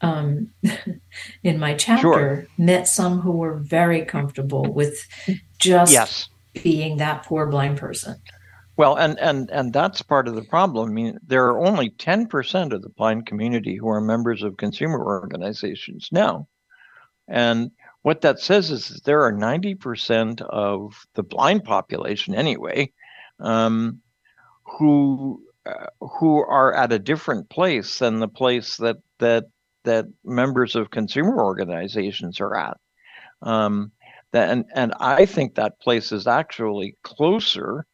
Um, 0.03 0.51
in 1.43 1.59
my 1.59 1.75
chapter, 1.75 2.03
sure. 2.03 2.47
met 2.57 2.89
some 2.89 3.21
who 3.21 3.33
were 3.33 3.57
very 3.57 4.07
comfortable 4.07 4.65
with 4.65 5.07
just 5.59 5.93
yes. 5.93 6.29
being 6.63 6.97
that 6.97 7.25
poor 7.25 7.47
blind 7.47 7.77
person. 7.77 8.17
Well, 8.79 8.97
and, 8.97 9.19
and, 9.19 9.51
and 9.51 9.75
that's 9.75 10.01
part 10.01 10.27
of 10.27 10.37
the 10.37 10.45
problem. 10.45 10.89
I 10.89 10.93
mean, 10.93 11.19
there 11.27 11.45
are 11.49 11.67
only 11.67 11.91
10% 11.91 12.73
of 12.73 12.81
the 12.81 12.89
blind 12.89 13.27
community 13.27 13.77
who 13.77 13.91
are 13.91 14.01
members 14.01 14.43
of 14.43 14.57
consumer 14.57 15.05
organizations 15.05 16.09
now. 16.11 16.49
And 17.29 17.73
what 18.03 18.23
that 18.23 18.41
says 18.41 18.71
is 18.71 18.89
that 18.89 19.05
there 19.05 19.23
are 19.23 19.33
90% 19.33 20.41
of 20.43 21.07
the 21.15 21.23
blind 21.23 21.65
population, 21.65 22.35
anyway, 22.35 22.93
um, 23.39 24.01
who 24.65 25.43
uh, 25.67 25.87
who 26.01 26.39
are 26.39 26.75
at 26.75 26.93
a 26.93 26.99
different 26.99 27.51
place 27.51 27.99
than 27.99 28.19
the 28.19 28.29
place 28.29 28.79
that 28.79 28.97
that 29.19 29.45
that 29.85 30.07
members 30.25 30.77
of 30.77 30.91
consumer 30.91 31.45
organizations 31.45 32.41
are 32.41 32.57
at. 32.57 32.77
Um, 33.43 33.93
that, 34.33 34.49
and 34.51 34.65
and 34.75 34.95
I 34.99 35.27
think 35.27 35.55
that 35.55 35.81
place 35.81 36.13
is 36.13 36.27
actually 36.27 36.97
closer 37.03 37.87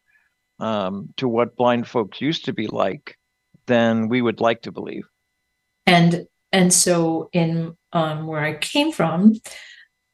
um, 0.60 1.12
to 1.16 1.28
what 1.28 1.56
blind 1.56 1.88
folks 1.88 2.20
used 2.20 2.44
to 2.44 2.52
be 2.52 2.68
like 2.68 3.18
than 3.66 4.08
we 4.08 4.22
would 4.22 4.40
like 4.40 4.62
to 4.62 4.72
believe. 4.72 5.06
And 5.86 6.26
and 6.52 6.72
so 6.72 7.28
in 7.32 7.76
um, 7.92 8.26
where 8.26 8.40
I 8.40 8.54
came 8.54 8.92
from, 8.92 9.34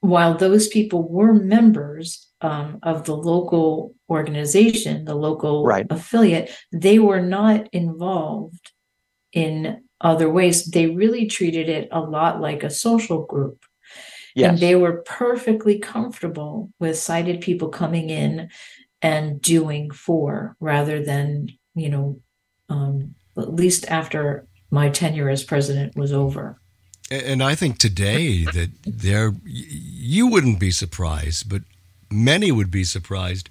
while 0.02 0.34
those 0.36 0.66
people 0.66 1.08
were 1.08 1.32
members 1.32 2.28
um, 2.40 2.80
of 2.82 3.04
the 3.04 3.16
local 3.16 3.94
organization, 4.10 5.04
the 5.04 5.14
local 5.14 5.64
right. 5.64 5.86
affiliate, 5.90 6.50
they 6.72 6.98
were 6.98 7.22
not 7.22 7.68
involved 7.72 8.72
in 9.32 9.84
other 10.00 10.28
ways. 10.28 10.64
They 10.64 10.88
really 10.88 11.26
treated 11.26 11.68
it 11.68 11.88
a 11.92 12.00
lot 12.00 12.40
like 12.40 12.64
a 12.64 12.70
social 12.70 13.24
group. 13.24 13.62
Yes. 14.34 14.50
And 14.50 14.58
they 14.58 14.74
were 14.74 15.02
perfectly 15.02 15.78
comfortable 15.78 16.72
with 16.80 16.98
sighted 16.98 17.40
people 17.40 17.68
coming 17.68 18.10
in 18.10 18.50
and 19.02 19.40
doing 19.40 19.92
for 19.92 20.56
rather 20.58 21.04
than, 21.04 21.48
you 21.76 21.90
know, 21.90 22.20
um, 22.68 23.14
at 23.36 23.54
least 23.54 23.86
after 23.88 24.48
my 24.68 24.88
tenure 24.88 25.28
as 25.28 25.44
president 25.44 25.94
was 25.96 26.12
over. 26.12 26.60
And 27.12 27.42
I 27.42 27.54
think 27.54 27.76
today 27.76 28.44
that 28.44 28.70
there, 28.86 29.34
you 29.44 30.28
wouldn't 30.28 30.58
be 30.58 30.70
surprised, 30.70 31.46
but 31.46 31.60
many 32.10 32.50
would 32.50 32.70
be 32.70 32.84
surprised 32.84 33.50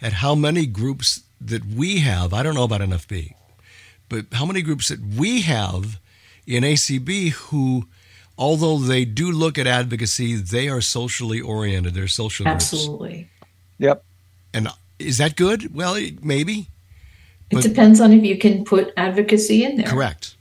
at 0.00 0.12
how 0.14 0.36
many 0.36 0.64
groups 0.64 1.22
that 1.40 1.64
we 1.64 1.98
have. 1.98 2.32
I 2.32 2.44
don't 2.44 2.54
know 2.54 2.62
about 2.62 2.82
NFB, 2.82 3.34
but 4.08 4.26
how 4.32 4.46
many 4.46 4.62
groups 4.62 4.88
that 4.88 5.00
we 5.00 5.40
have 5.40 5.98
in 6.46 6.62
ACB 6.62 7.30
who, 7.30 7.88
although 8.38 8.78
they 8.78 9.04
do 9.04 9.32
look 9.32 9.58
at 9.58 9.66
advocacy, 9.66 10.36
they 10.36 10.68
are 10.68 10.80
socially 10.80 11.40
oriented. 11.40 11.94
They're 11.94 12.06
social 12.06 12.46
Absolutely. 12.46 13.08
Groups. 13.08 13.50
Yep. 13.78 14.04
And 14.54 14.68
is 15.00 15.18
that 15.18 15.34
good? 15.34 15.74
Well, 15.74 16.00
maybe. 16.22 16.68
It 17.50 17.62
depends 17.62 18.00
on 18.00 18.12
if 18.12 18.22
you 18.22 18.38
can 18.38 18.64
put 18.64 18.92
advocacy 18.96 19.64
in 19.64 19.78
there. 19.78 19.86
Correct. 19.88 20.36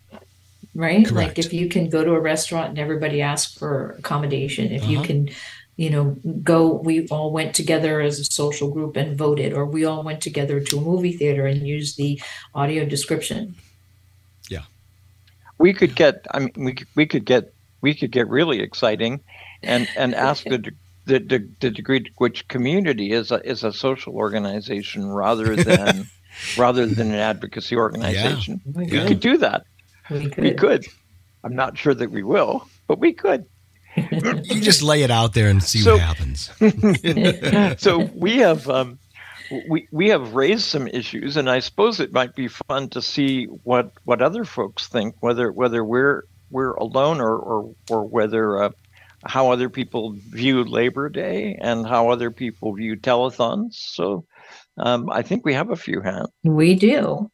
Right? 0.80 1.06
Correct. 1.06 1.28
Like 1.28 1.40
if 1.40 1.52
you 1.52 1.68
can 1.68 1.90
go 1.90 2.06
to 2.06 2.12
a 2.14 2.20
restaurant 2.22 2.70
and 2.70 2.80
everybody 2.80 3.22
asks 3.22 3.54
for 3.54 3.98
accommodation, 4.00 4.72
if 4.72 4.84
uh-huh. 4.84 4.92
you 4.92 5.02
can, 5.02 5.30
you 5.76 5.90
know, 5.90 6.16
go, 6.42 6.72
we 6.72 7.06
all 7.10 7.34
went 7.34 7.54
together 7.54 8.00
as 8.00 8.18
a 8.18 8.24
social 8.24 8.72
group 8.72 8.96
and 8.96 9.18
voted, 9.18 9.52
or 9.52 9.66
we 9.66 9.84
all 9.84 10.04
went 10.04 10.22
together 10.22 10.62
to 10.62 10.78
a 10.78 10.82
movie 10.82 11.12
theater 11.12 11.46
and 11.46 11.68
used 11.68 11.98
the 11.98 12.22
audio 12.56 12.86
description. 12.86 13.56
Yeah. 14.50 14.64
We 15.58 15.74
could 15.74 15.98
get, 15.98 16.26
I 16.32 16.40
mean, 16.40 16.54
we, 16.56 16.78
we 16.96 17.06
could 17.06 17.26
get, 17.26 17.54
we 17.82 17.94
could 17.94 18.12
get 18.12 18.30
really 18.30 18.62
exciting 18.62 19.20
and, 19.62 19.90
and 19.98 20.16
ask 20.30 20.46
the 20.46 20.72
the, 21.06 21.20
the, 21.20 21.50
the 21.60 21.72
degree 21.72 22.02
to 22.02 22.12
which 22.20 22.48
community 22.48 23.12
is 23.12 23.32
a, 23.32 23.46
is 23.46 23.64
a 23.64 23.74
social 23.74 24.14
organization 24.14 25.10
rather 25.10 25.56
than 25.56 26.08
rather 26.58 26.86
than 26.86 27.12
an 27.12 27.20
advocacy 27.20 27.76
organization. 27.76 28.62
Yeah. 28.66 29.02
We 29.02 29.08
could 29.08 29.20
do 29.20 29.38
that. 29.38 29.66
We 30.10 30.30
could. 30.30 30.44
we 30.44 30.54
could. 30.54 30.86
I'm 31.44 31.56
not 31.56 31.78
sure 31.78 31.94
that 31.94 32.12
we 32.12 32.24
will, 32.24 32.68
but 32.88 33.00
we 33.00 33.14
could. 33.14 33.46
you 33.96 34.62
just 34.62 34.82
lay 34.82 35.04
it 35.04 35.12
out 35.12 35.34
there 35.34 35.50
and 35.50 35.64
see 35.64 35.80
so, 35.80 35.94
what 35.94 36.02
happens. 36.02 36.52
so 37.82 38.10
we 38.14 38.38
have 38.38 38.70
um, 38.70 39.00
we 39.68 39.88
we 39.92 40.10
have 40.10 40.34
raised 40.34 40.64
some 40.64 40.88
issues, 40.88 41.38
and 41.38 41.50
I 41.50 41.60
suppose 41.60 42.00
it 42.00 42.14
might 42.14 42.36
be 42.36 42.48
fun 42.48 42.90
to 42.90 43.02
see 43.02 43.46
what 43.46 43.92
what 44.04 44.22
other 44.22 44.46
folks 44.46 44.88
think, 44.88 45.16
whether 45.22 45.52
whether 45.52 45.84
we're 45.84 46.24
we're 46.50 46.74
alone 46.74 47.20
or 47.20 47.36
or, 47.36 47.76
or 47.90 48.04
whether 48.04 48.64
uh, 48.64 48.70
how 49.26 49.52
other 49.52 49.70
people 49.70 50.16
view 50.30 50.64
Labor 50.64 51.10
Day 51.10 51.58
and 51.60 51.86
how 51.86 52.10
other 52.10 52.32
people 52.32 52.74
view 52.74 52.96
telethons. 52.96 53.74
So 53.74 54.26
um, 54.78 55.10
I 55.10 55.22
think 55.22 55.46
we 55.46 55.54
have 55.54 55.72
a 55.72 55.76
few 55.76 56.02
hands. 56.02 56.30
We 56.44 56.76
do. 56.76 57.30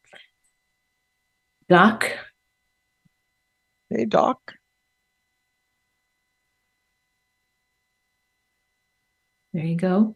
Doc. 1.69 2.11
Hey, 3.89 4.05
Doc. 4.05 4.53
There 9.53 9.63
you 9.63 9.75
go. 9.75 10.15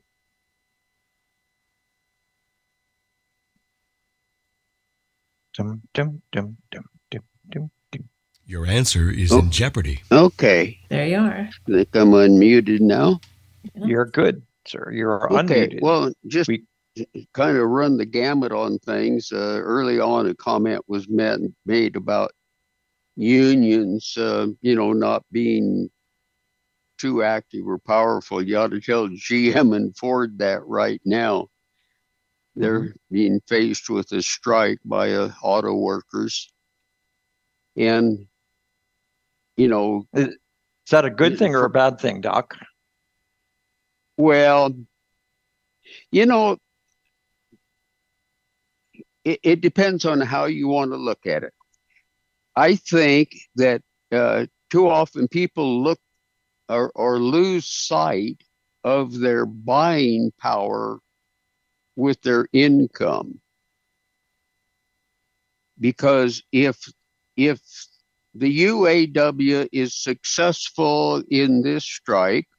Dum, 5.56 5.82
dum, 5.94 6.22
dum, 6.32 6.58
dum, 6.72 6.86
dum, 7.12 7.24
dum, 7.52 7.72
dum. 7.92 8.10
Your 8.46 8.66
answer 8.66 9.12
is 9.12 9.32
oh. 9.32 9.40
in 9.40 9.52
jeopardy. 9.52 10.02
Okay. 10.12 10.80
There 10.90 11.06
you 11.06 11.18
are. 11.18 11.38
I 11.38 11.52
think 11.68 11.96
I'm 11.96 12.12
unmuted 12.12 12.80
now. 12.80 13.20
Yeah. 13.76 13.86
You're 13.86 14.06
good, 14.06 14.42
sir. 14.66 14.92
You're 14.92 15.32
okay. 15.32 15.68
unmuted. 15.68 15.82
Well, 15.82 16.12
just 16.28 16.48
we- 16.48 16.66
kind 17.34 17.58
of 17.58 17.70
run 17.70 17.98
the 17.98 18.06
gamut 18.06 18.52
on 18.52 18.80
things. 18.80 19.32
Uh, 19.32 19.60
early 19.62 20.00
on, 20.00 20.28
a 20.28 20.34
comment 20.34 20.82
was 20.88 21.08
made 21.08 21.96
about 21.96 22.32
unions, 23.20 24.16
uh, 24.18 24.48
you 24.62 24.76
know, 24.76 24.94
not 24.94 25.24
being 25.32 25.90
too 26.98 27.22
active 27.22 27.68
or 27.68 27.78
powerful. 27.78 28.42
You 28.42 28.58
ought 28.58 28.72
to 28.72 28.80
tell 28.80 29.10
GM 29.10 29.76
and 29.76 29.96
Ford 29.96 30.40
that 30.40 30.66
right 30.66 31.02
now. 31.06 31.50
They're 32.56 32.94
being 33.12 33.42
faced 33.48 33.90
with 33.90 34.12
a 34.12 34.22
strike 34.22 34.80
by 34.84 35.14
uh, 35.14 35.32
auto 35.42 35.74
workers. 35.76 36.52
And, 37.78 38.28
you 39.56 39.68
know, 39.68 40.08
Is 40.14 40.36
that 40.92 41.06
a 41.06 41.10
good 41.10 41.38
thing 41.38 41.56
or 41.56 41.64
a 41.64 41.70
bad 41.70 42.00
thing, 42.00 42.22
Doc? 42.22 42.58
Well, 44.18 44.74
you 46.12 46.26
know, 46.26 46.58
it, 49.24 49.40
it 49.44 49.62
depends 49.62 50.06
on 50.06 50.20
how 50.20 50.46
you 50.46 50.68
want 50.68 50.92
to 50.92 50.98
look 50.98 51.26
at 51.26 51.44
it. 51.44 51.54
I 52.60 52.76
think 52.76 53.38
that 53.56 53.82
uh, 54.12 54.48
too 54.70 54.90
often 54.90 55.30
people 55.30 55.82
look 55.82 55.98
or, 56.68 56.92
or 56.94 57.18
lose 57.18 57.66
sight 57.66 58.44
of 58.84 59.18
their 59.18 59.46
buying 59.46 60.34
power 60.38 61.00
with 61.96 62.20
their 62.22 62.50
income. 62.52 63.40
Because 65.80 66.44
if 66.52 66.78
if 67.38 67.62
the 68.34 68.66
UAW 68.66 69.70
is 69.72 69.96
successful 69.96 71.24
in 71.32 71.62
this 71.62 71.86
strike, 71.86 72.50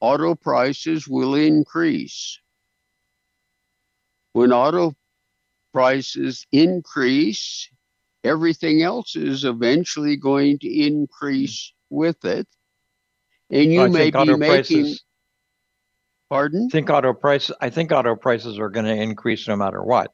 auto 0.00 0.34
prices 0.34 1.06
will 1.06 1.36
increase. 1.36 2.40
When 4.32 4.52
auto 4.52 4.96
prices 5.72 6.44
increase, 6.50 7.70
everything 8.26 8.82
else 8.82 9.16
is 9.16 9.44
eventually 9.44 10.16
going 10.16 10.58
to 10.60 10.68
increase 10.68 11.72
with 11.90 12.24
it. 12.24 12.46
And 13.50 13.72
you 13.72 13.82
I 13.82 13.88
may 13.88 14.10
be 14.10 14.36
making, 14.36 14.38
prices. 14.38 15.04
pardon? 16.28 16.68
I 16.70 16.72
think 16.72 16.90
auto 16.90 17.12
prices. 17.14 17.56
I 17.60 17.70
think 17.70 17.92
auto 17.92 18.16
prices 18.16 18.58
are 18.58 18.68
going 18.70 18.86
to 18.86 18.94
increase 18.94 19.46
no 19.46 19.56
matter 19.56 19.82
what, 19.82 20.10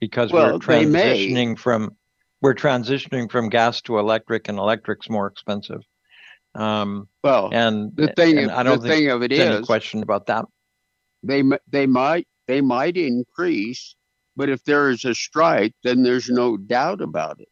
because 0.00 0.32
Well, 0.32 0.54
we're 0.54 0.58
transitioning 0.58 1.58
from 1.58 1.96
we're 2.40 2.54
transitioning 2.54 3.30
from 3.30 3.48
gas 3.50 3.82
to 3.82 3.98
electric, 3.98 4.48
and 4.48 4.58
electric's 4.58 5.08
more 5.10 5.26
expensive. 5.26 5.82
Um, 6.54 7.08
Well, 7.22 7.50
and 7.52 7.94
the 7.94 8.08
thing, 8.08 8.38
and 8.38 8.50
of, 8.50 8.56
I 8.58 8.62
don't 8.62 8.82
the 8.82 8.88
think 8.88 9.00
thing 9.02 9.10
of 9.10 9.22
it 9.22 9.30
there's 9.30 9.56
any 9.56 9.66
question 9.66 10.02
about 10.02 10.26
that. 10.26 10.46
they 11.22 11.42
they 11.68 11.86
might 11.86 12.26
they 12.48 12.60
might 12.62 12.96
increase, 12.96 13.94
but 14.36 14.48
if 14.48 14.64
there 14.64 14.90
is 14.90 15.04
a 15.04 15.14
strike, 15.14 15.74
then 15.82 16.02
there's 16.02 16.28
no 16.30 16.56
doubt 16.56 17.00
about 17.00 17.40
it, 17.40 17.48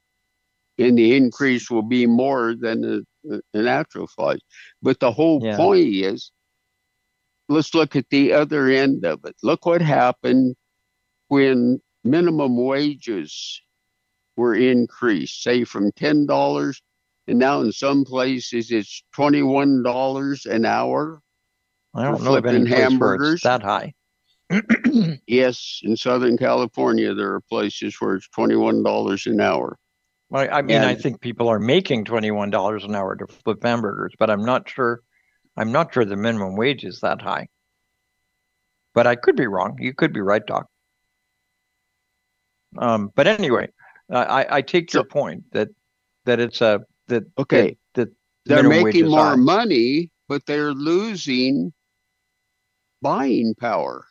and 0.79 0.97
the 0.99 1.17
increase 1.17 1.71
will 1.71 1.83
be 1.83 2.07
more 2.07 2.55
than 2.55 2.81
the, 2.83 3.05
the 3.53 3.63
natural 3.63 4.07
flight. 4.07 4.41
But 4.83 5.01
the 5.01 5.13
whole 5.13 5.41
Yeah. 5.43 5.57
point 5.57 5.89
is, 5.95 6.33
let's 7.49 7.75
look 7.75 7.97
at 7.97 8.09
the 8.11 8.33
other 8.33 8.69
end 8.69 9.05
of 9.05 9.25
it. 9.25 9.37
Look 9.43 9.67
what 9.67 9.83
happened 9.83 10.57
when 11.29 11.81
minimum 12.05 12.57
wages 12.57 13.61
were 14.37 14.55
increased, 14.55 15.43
say 15.43 15.65
from 15.65 15.93
ten 15.93 16.27
dollars, 16.27 16.83
and 17.27 17.39
now 17.39 17.61
in 17.61 17.73
some 17.73 18.05
places 18.05 18.71
it's 18.71 19.03
twenty 19.13 19.43
one 19.43 19.83
dollars 19.83 20.47
an 20.47 20.65
hour. 20.65 21.21
I 21.95 22.05
don't 22.05 22.23
know 22.25 22.37
of 22.37 22.47
any 22.47 22.61
flipping 22.61 22.67
place 22.67 22.99
where 22.99 23.17
hamburgers. 23.17 23.33
it's 23.35 23.43
that 23.43 23.63
high. 23.63 23.95
Yes, 25.27 25.81
in 25.85 25.97
Southern 25.97 26.37
California, 26.37 27.15
there 27.15 27.33
are 27.35 27.41
places 27.41 27.97
where 28.01 28.17
it's 28.17 28.29
twenty-one 28.29 28.83
dollars 28.83 29.27
an 29.27 29.41
hour. 29.41 29.79
Well, 30.29 30.49
I 30.53 30.63
mean, 30.63 30.83
I 30.83 30.95
think 30.95 31.21
people 31.21 31.49
are 31.49 31.59
making 31.61 32.05
twenty-one 32.05 32.51
dollars 32.51 32.85
an 32.85 32.95
hour 32.95 33.15
to 33.17 33.27
flip 33.27 33.59
hamburgers, 33.63 34.13
but 34.19 34.29
I'm 34.31 34.45
not 34.45 34.69
sure. 34.69 35.01
I'm 35.57 35.71
not 35.73 35.93
sure 35.95 36.05
the 36.05 36.17
minimum 36.17 36.57
wage 36.57 36.85
is 36.85 37.01
that 37.01 37.23
high. 37.23 37.49
But 38.95 39.07
I 39.07 39.15
could 39.15 39.37
be 39.37 39.47
wrong. 39.47 39.77
You 39.81 39.95
could 39.95 40.13
be 40.13 40.21
right, 40.21 40.45
Doc. 40.45 40.67
Um, 42.79 43.11
but 43.15 43.27
anyway, 43.27 43.69
I, 44.11 44.47
I- 44.51 44.63
take 44.63 44.93
your 44.93 45.03
So- 45.05 45.09
point 45.09 45.45
that 45.53 45.69
that 46.25 46.41
it's 46.41 46.61
a 46.61 46.81
that 47.09 47.25
Okay, 47.39 47.77
that, 47.95 48.09
that 48.09 48.15
they're 48.47 48.69
making 48.69 49.09
more 49.09 49.21
high. 49.31 49.37
money, 49.37 50.11
but 50.29 50.45
they're 50.47 50.73
losing 50.73 51.73
buying 53.03 53.55
power. 53.55 54.07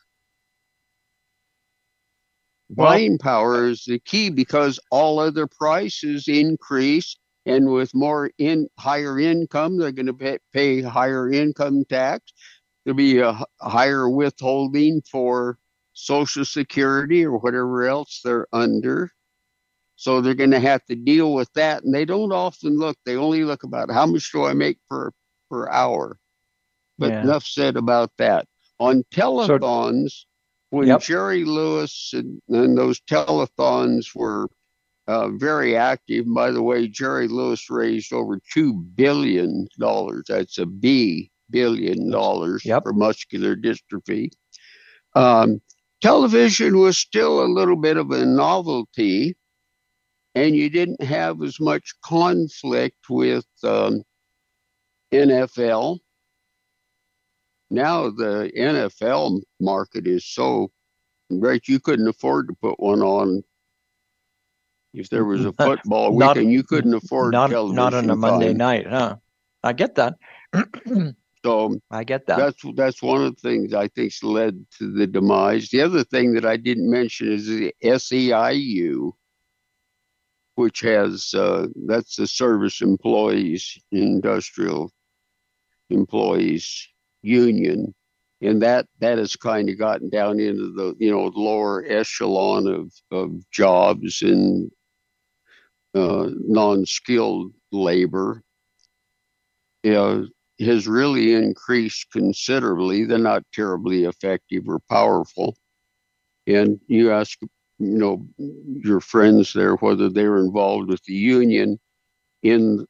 Well- 2.76 2.90
Buying 2.90 3.18
power 3.18 3.66
uh, 3.66 3.68
is 3.68 3.84
the 3.84 3.98
key 4.00 4.30
because 4.30 4.78
all 4.90 5.18
other 5.18 5.46
prices 5.46 6.28
increase, 6.28 7.16
and 7.46 7.70
with 7.72 7.94
more 7.94 8.30
in 8.38 8.68
higher 8.78 9.18
income, 9.18 9.78
they're 9.78 9.92
going 9.92 10.06
to 10.06 10.14
pay, 10.14 10.38
pay 10.52 10.80
higher 10.82 11.30
income 11.30 11.84
tax. 11.88 12.32
There'll 12.84 12.96
be 12.96 13.18
a 13.18 13.38
higher 13.60 14.08
withholding 14.08 15.02
for 15.10 15.58
Social 15.94 16.44
Security 16.44 17.24
or 17.24 17.36
whatever 17.38 17.84
else 17.86 18.20
they're 18.24 18.46
under. 18.52 19.12
So 19.96 20.20
they're 20.20 20.34
going 20.34 20.52
to 20.52 20.60
have 20.60 20.84
to 20.86 20.94
deal 20.96 21.34
with 21.34 21.52
that, 21.54 21.82
and 21.84 21.94
they 21.94 22.04
don't 22.06 22.32
often 22.32 22.78
look. 22.78 22.96
They 23.04 23.16
only 23.16 23.44
look 23.44 23.64
about 23.64 23.90
how 23.90 24.06
much 24.06 24.32
do 24.32 24.44
I 24.44 24.54
make 24.54 24.78
per 24.88 25.10
per 25.50 25.68
hour. 25.68 26.18
But 26.98 27.14
Yeah. 27.14 27.22
enough 27.22 27.44
said 27.44 27.76
about 27.76 28.10
that. 28.18 28.46
On 28.78 29.04
telethons, 29.12 30.24
when 30.70 30.88
Yep. 30.88 31.02
Jerry 31.02 31.44
Lewis 31.44 32.12
and, 32.14 32.40
and 32.48 32.76
those 32.78 33.00
telethons 33.02 34.14
were 34.14 34.48
uh, 35.08 35.28
very 35.30 35.76
active. 35.76 36.26
By 36.32 36.50
the 36.52 36.62
way, 36.62 36.88
Jerry 36.88 37.28
Lewis 37.28 37.68
raised 37.70 38.12
over 38.12 38.40
two 38.52 38.74
billion 38.74 39.68
dollars. 39.78 40.24
That's 40.28 40.58
a 40.58 40.66
B 40.66 41.30
billion 41.50 42.10
dollars 42.10 42.64
Yep. 42.64 42.84
for 42.84 42.92
muscular 42.92 43.56
dystrophy. 43.56 44.30
Um, 45.16 45.60
television 46.00 46.78
was 46.78 46.96
still 46.98 47.42
a 47.44 47.46
little 47.52 47.76
bit 47.76 47.96
of 47.96 48.10
a 48.12 48.24
novelty, 48.24 49.36
and 50.36 50.54
you 50.54 50.70
didn't 50.70 51.02
have 51.02 51.42
as 51.42 51.58
much 51.58 51.92
conflict 52.04 53.10
with 53.10 53.46
um, 53.64 54.02
NFL. 55.12 55.98
Now 57.70 58.10
the 58.10 58.50
NFL 58.56 59.42
market 59.60 60.06
is 60.06 60.24
so 60.26 60.70
great 61.38 61.68
you 61.68 61.78
couldn't 61.80 62.08
afford 62.08 62.48
to 62.48 62.54
put 62.54 62.80
one 62.80 63.00
on. 63.02 63.42
If 64.92 65.08
there 65.08 65.24
was 65.24 65.44
a 65.44 65.52
football 65.58 66.16
Not- 66.18 66.36
weekend, 66.36 66.52
you 66.52 66.62
couldn't 66.64 66.94
afford 66.94 67.32
not 67.32 67.50
television. 67.50 67.76
not 67.76 67.94
on 67.94 68.10
a 68.10 68.16
Monday 68.16 68.48
time. 68.48 68.56
night, 68.56 68.86
huh? 68.88 69.16
I 69.62 69.72
get 69.72 69.94
that. 69.96 70.16
So 71.42 71.80
I 71.90 72.04
get 72.04 72.26
that. 72.26 72.36
that's 72.36 72.62
that's 72.74 73.02
one 73.02 73.24
of 73.24 73.34
the 73.34 73.40
things 73.40 73.72
I 73.72 73.88
think's 73.88 74.22
led 74.22 74.62
to 74.78 74.92
the 74.92 75.06
demise. 75.06 75.70
The 75.70 75.80
other 75.80 76.04
thing 76.04 76.34
that 76.34 76.44
I 76.44 76.58
didn't 76.58 76.90
mention 76.90 77.32
is 77.32 77.46
the 77.46 77.74
SEIU, 77.82 79.12
which 80.56 80.80
has 80.80 81.32
uh, 81.32 81.68
that's 81.86 82.16
the 82.16 82.26
Service 82.26 82.82
Employees 82.82 83.78
Industrial 83.90 84.92
Employees 85.88 86.88
Union, 87.22 87.94
and 88.40 88.62
that 88.62 88.86
that 89.00 89.18
has 89.18 89.36
kind 89.36 89.68
of 89.68 89.78
gotten 89.78 90.08
down 90.10 90.40
into 90.40 90.72
the 90.72 90.94
you 90.98 91.10
know 91.10 91.30
lower 91.34 91.84
echelon 91.86 92.66
of 92.66 92.92
of 93.10 93.32
jobs 93.50 94.22
and 94.22 94.70
uh, 95.94 96.28
non-skilled 96.30 97.52
labor. 97.72 98.42
Yeah, 99.82 100.22
has 100.60 100.86
really 100.86 101.32
increased 101.34 102.08
considerably. 102.12 103.04
They're 103.04 103.18
not 103.18 103.44
terribly 103.52 104.04
effective 104.04 104.68
or 104.68 104.78
powerful. 104.90 105.56
And 106.46 106.80
you 106.86 107.12
ask, 107.12 107.38
you 107.42 107.48
know, 107.78 108.26
your 108.38 109.00
friends 109.00 109.52
there 109.52 109.76
whether 109.76 110.08
they 110.08 110.26
were 110.26 110.40
involved 110.40 110.88
with 110.88 111.02
the 111.04 111.14
union 111.14 111.78
in 112.42 112.86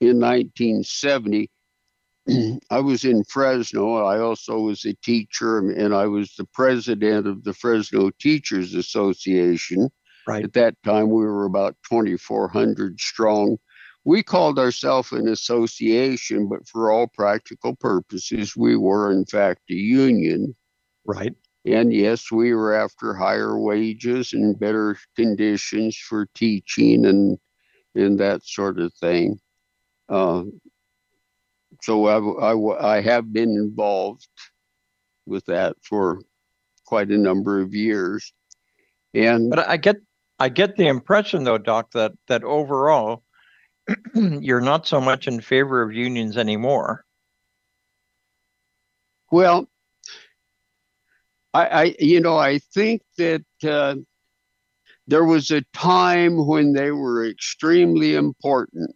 in 0.00 0.20
1970. 0.20 1.48
I 2.70 2.80
was 2.80 3.04
in 3.04 3.24
Fresno. 3.24 3.96
I 3.96 4.18
also 4.20 4.58
was 4.60 4.84
a 4.84 4.94
teacher, 4.94 5.58
and 5.58 5.94
I 5.94 6.06
was 6.06 6.34
the 6.36 6.46
president 6.52 7.26
of 7.26 7.44
the 7.44 7.54
Fresno 7.54 8.10
Teachers 8.18 8.74
Association. 8.74 9.88
Right. 10.26 10.44
At 10.44 10.54
that 10.54 10.74
time, 10.82 11.10
we 11.10 11.24
were 11.24 11.44
about 11.44 11.76
2,400 11.88 12.98
strong 12.98 13.58
we 14.06 14.22
called 14.22 14.56
ourselves 14.56 15.10
an 15.10 15.26
association, 15.26 16.48
but 16.48 16.66
for 16.68 16.92
all 16.92 17.08
practical 17.08 17.74
purposes, 17.74 18.56
we 18.56 18.76
were 18.76 19.10
in 19.10 19.24
fact 19.24 19.62
a 19.68 19.74
union. 19.74 20.54
Right. 21.04 21.34
And 21.64 21.92
yes, 21.92 22.30
we 22.30 22.54
were 22.54 22.72
after 22.72 23.14
higher 23.14 23.58
wages 23.58 24.32
and 24.32 24.56
better 24.56 24.96
conditions 25.16 25.96
for 25.96 26.28
teaching 26.36 27.04
and 27.04 27.36
and 27.96 28.20
that 28.20 28.44
sort 28.44 28.78
of 28.78 28.94
thing. 28.94 29.40
Uh, 30.08 30.44
so 31.86 32.06
I, 32.06 32.52
I, 32.52 32.96
I 32.96 33.00
have 33.00 33.32
been 33.32 33.50
involved 33.50 34.26
with 35.24 35.44
that 35.46 35.76
for 35.82 36.20
quite 36.84 37.10
a 37.12 37.16
number 37.16 37.60
of 37.60 37.74
years. 37.74 38.32
And 39.14 39.50
But 39.50 39.68
I 39.68 39.76
get 39.76 39.96
I 40.40 40.48
get 40.48 40.76
the 40.76 40.88
impression 40.88 41.44
though, 41.44 41.58
Doc, 41.58 41.92
that 41.92 42.12
that 42.26 42.42
overall 42.42 43.22
you're 44.14 44.60
not 44.60 44.88
so 44.88 45.00
much 45.00 45.28
in 45.28 45.40
favor 45.40 45.80
of 45.80 45.92
unions 45.92 46.36
anymore. 46.36 47.04
well, 49.30 49.68
I, 51.54 51.66
I 51.66 51.94
you 52.00 52.20
know 52.20 52.36
I 52.36 52.58
think 52.74 53.02
that 53.16 53.44
uh, 53.62 53.94
there 55.06 55.24
was 55.24 55.52
a 55.52 55.62
time 55.72 56.48
when 56.48 56.72
they 56.72 56.90
were 56.90 57.24
extremely 57.28 58.16
important. 58.16 58.90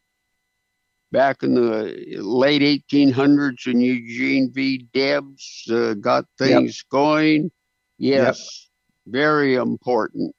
Back 1.12 1.42
in 1.42 1.54
the 1.54 2.18
late 2.20 2.62
1800s, 2.62 3.66
when 3.66 3.80
Eugene 3.80 4.52
V. 4.52 4.86
Debs 4.94 5.64
uh, 5.70 5.94
got 5.94 6.24
things 6.38 6.84
going, 6.90 7.50
yes, 7.98 8.68
very 9.06 9.54
important 9.56 10.34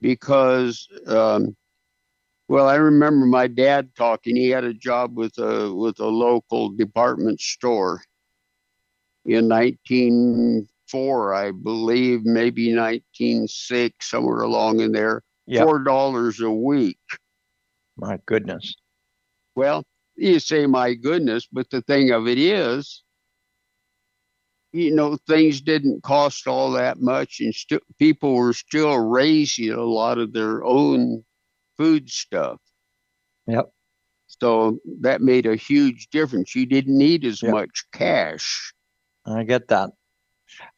because 0.00 0.88
um, 1.06 1.54
well 2.48 2.68
i 2.68 2.76
remember 2.76 3.26
my 3.26 3.46
dad 3.46 3.90
talking 3.96 4.36
he 4.36 4.48
had 4.48 4.64
a 4.64 4.72
job 4.72 5.16
with 5.16 5.36
a 5.38 5.72
with 5.74 5.98
a 6.00 6.06
local 6.06 6.70
department 6.70 7.40
store 7.40 8.00
in 9.26 9.48
1904 9.48 11.34
i 11.34 11.50
believe 11.50 12.24
maybe 12.24 12.74
1906 12.74 14.08
somewhere 14.08 14.42
along 14.42 14.80
in 14.80 14.92
there 14.92 15.22
Yeah. 15.46 15.64
four 15.64 15.80
dollars 15.80 16.40
a 16.40 16.50
week 16.50 16.98
My 17.96 18.18
goodness. 18.26 18.76
well 19.56 19.84
you 20.18 20.38
say 20.40 20.66
my 20.66 20.94
goodness 20.94 21.46
but 21.50 21.68
the 21.70 21.80
thing 21.82 22.10
of 22.10 22.26
it 22.26 22.38
is 22.38 23.02
you 24.72 24.94
know 24.94 25.16
things 25.26 25.60
didn't 25.60 26.02
cost 26.02 26.46
all 26.46 26.70
that 26.72 27.00
much 27.00 27.40
and 27.40 27.54
still 27.54 27.80
people 27.98 28.34
were 28.34 28.52
still 28.52 28.98
raising 28.98 29.70
a 29.70 29.82
lot 29.82 30.18
of 30.18 30.32
their 30.32 30.64
own 30.64 31.24
food 31.76 32.08
stuff 32.10 32.58
Yep. 33.46 33.70
so 34.26 34.78
that 35.00 35.22
made 35.22 35.46
a 35.46 35.56
huge 35.56 36.08
difference 36.10 36.54
you 36.54 36.66
didn't 36.66 36.98
need 36.98 37.24
as 37.24 37.42
Yep. 37.42 37.52
much 37.54 37.84
cash 37.92 38.72
I 39.26 39.44
get 39.44 39.68
that. 39.68 39.90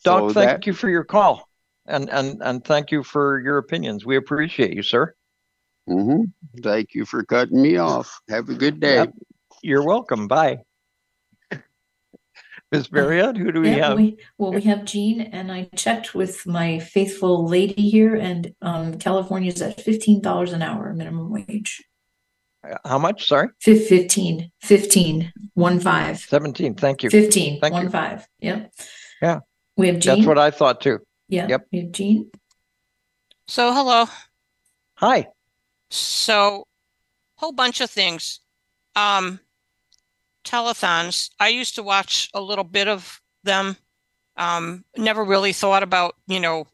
Doc, 0.03 0.31
So 0.31 0.33
thank 0.33 0.49
that- 0.51 0.67
you 0.67 0.73
for 0.73 0.89
your 0.91 1.05
call. 1.05 1.49
And 1.87 2.11
and 2.11 2.43
and 2.43 2.65
thank 2.65 2.91
you 2.91 3.03
for 3.05 3.41
your 3.41 3.59
opinions. 3.59 4.05
We 4.05 4.17
appreciate 4.17 4.75
you, 4.75 4.83
sir. 4.83 5.15
hmm 5.87 6.25
thank 6.63 6.95
you 6.95 7.05
for 7.05 7.25
cutting 7.25 7.63
me 7.63 7.77
off 7.77 8.21
have 8.29 8.49
a 8.49 8.55
good 8.55 8.81
day 8.81 8.97
Yep. 8.97 9.15
You're 9.63 9.85
welcome. 9.85 10.29
Bye. 10.29 10.59
Miss 12.73 12.91
Marriott, 12.93 13.37
who 13.37 13.51
do 13.51 13.61
we 13.63 13.71
Yeah, 13.71 13.89
have? 13.89 13.97
we, 13.97 14.17
well, 14.39 14.53
we 14.53 14.61
have 14.63 14.85
Jean 14.85 15.21
and 15.23 15.51
I 15.51 15.69
checked 15.75 16.15
with 16.15 16.47
my 16.47 16.79
faithful 16.79 17.45
lady 17.49 17.91
here 17.91 18.15
and 18.15 18.55
um 18.63 18.97
California's 18.99 19.61
at 19.61 19.81
fifteen 19.81 20.21
dollars 20.21 20.53
an 20.53 20.63
hour 20.63 20.95
minimum 20.95 21.31
wage. 21.31 21.83
How 22.85 22.99
much? 22.99 23.27
Sorry? 23.27 23.49
Fif- 23.61 23.89
Fifteen, 23.89 24.53
fifteen, 24.61 25.33
one 25.55 25.81
five, 25.81 26.19
17. 26.21 26.75
Thank 26.77 27.03
you. 27.03 27.11
fifteen, 27.11 27.59
Thank 27.61 27.73
one 27.75 27.85
you. 27.85 27.91
five, 27.91 28.29
yep. 28.39 28.73
Yeah. 29.21 29.41
We 29.77 29.89
have 29.89 29.99
Jean. 29.99 30.17
That's 30.17 30.29
what 30.29 30.39
I 30.39 30.51
thought 30.53 30.81
too. 30.81 31.01
yeah, 31.29 31.49
yep. 31.49 31.67
we 31.73 31.81
have 31.81 31.91
Jean. 31.91 32.31
So, 33.49 33.73
hello. 33.73 34.05
Hi. 34.97 35.27
So, 35.91 36.69
whole 37.35 37.53
bunch 37.53 37.81
of 37.81 37.91
things. 37.91 38.41
Um, 38.95 39.41
telethons. 40.51 41.31
I 41.39 41.49
used 41.49 41.75
to 41.77 41.83
watch 41.83 42.29
a 42.35 42.41
little 42.41 42.65
bit 42.65 42.89
of 42.89 43.21
them. 43.45 43.77
Um, 44.37 44.85
never 44.97 45.25
really 45.25 45.53
thought 45.53 45.83
about, 45.83 46.17
you 46.27 46.41
know, 46.41 46.67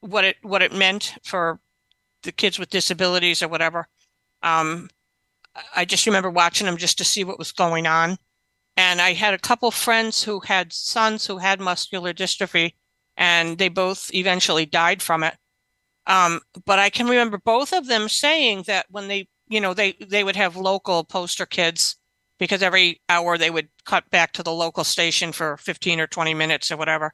what 0.00 0.24
it 0.24 0.36
what 0.42 0.62
it 0.62 0.72
meant 0.72 1.14
for 1.24 1.60
the 2.22 2.32
kids 2.32 2.58
with 2.58 2.70
disabilities 2.70 3.42
or 3.42 3.48
whatever. 3.48 3.88
Um, 4.42 4.90
I- 5.74 5.84
just 5.84 6.06
remember 6.06 6.30
watching 6.30 6.66
them 6.66 6.76
just 6.76 6.98
to 6.98 7.04
see 7.04 7.24
what 7.24 7.38
was 7.38 7.52
going 7.52 7.86
on. 7.86 8.18
And 8.76 9.00
I 9.02 9.14
had 9.14 9.34
a 9.34 9.38
couple 9.38 9.70
friends 9.70 10.24
who 10.24 10.40
had 10.40 10.72
sons 10.72 11.26
who 11.26 11.38
had 11.38 11.60
muscular 11.60 12.14
dystrophy, 12.14 12.74
and 13.16 13.58
they 13.58 13.68
both 13.68 14.12
eventually 14.14 14.66
died 14.66 15.02
from 15.02 15.24
it. 15.24 15.36
Um, 16.06 16.40
but 16.66 16.78
I 16.80 16.90
can 16.90 17.08
remember 17.08 17.38
both 17.38 17.72
of 17.72 17.86
them 17.88 18.08
saying 18.08 18.64
that 18.66 18.86
when 18.90 19.08
they, 19.08 19.28
you 19.48 19.60
know, 19.60 19.74
they 19.74 19.92
they 19.94 20.24
would 20.24 20.36
have 20.36 20.56
local 20.56 21.04
poster 21.04 21.46
kids 21.46 21.96
because 22.40 22.62
every 22.62 23.00
hour 23.08 23.38
they 23.38 23.50
would 23.50 23.68
cut 23.84 24.08
back 24.10 24.32
to 24.32 24.42
the 24.42 24.50
local 24.50 24.82
station 24.82 25.30
for 25.30 25.58
15 25.58 26.00
or 26.00 26.08
20 26.08 26.34
minutes 26.34 26.72
or 26.72 26.76
whatever. 26.76 27.12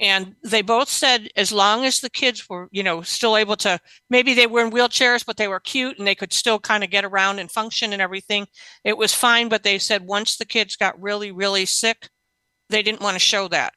And 0.00 0.34
they 0.42 0.60
both 0.60 0.88
said 0.88 1.28
as 1.36 1.52
long 1.52 1.84
as 1.84 2.00
the 2.00 2.10
kids 2.10 2.48
were, 2.48 2.68
you 2.72 2.82
know, 2.82 3.00
still 3.02 3.36
able 3.36 3.56
to, 3.58 3.78
maybe 4.10 4.34
they 4.34 4.48
were 4.48 4.64
in 4.64 4.72
wheelchairs, 4.72 5.24
but 5.24 5.36
they 5.36 5.46
were 5.46 5.60
cute 5.60 5.98
and 5.98 6.06
they 6.06 6.16
could 6.16 6.32
still 6.32 6.58
kind 6.58 6.82
of 6.82 6.90
get 6.90 7.04
around 7.04 7.38
and 7.38 7.50
function 7.50 7.92
and 7.92 8.02
everything, 8.02 8.48
it 8.82 8.98
was 8.98 9.14
fine. 9.14 9.48
But 9.48 9.62
they 9.62 9.78
said 9.78 10.04
once 10.04 10.36
the 10.36 10.44
kids 10.44 10.74
got 10.74 11.00
really, 11.00 11.30
really 11.30 11.64
sick, 11.64 12.08
they 12.68 12.82
didn't 12.82 13.02
want 13.02 13.14
to 13.14 13.20
show 13.20 13.46
that. 13.48 13.72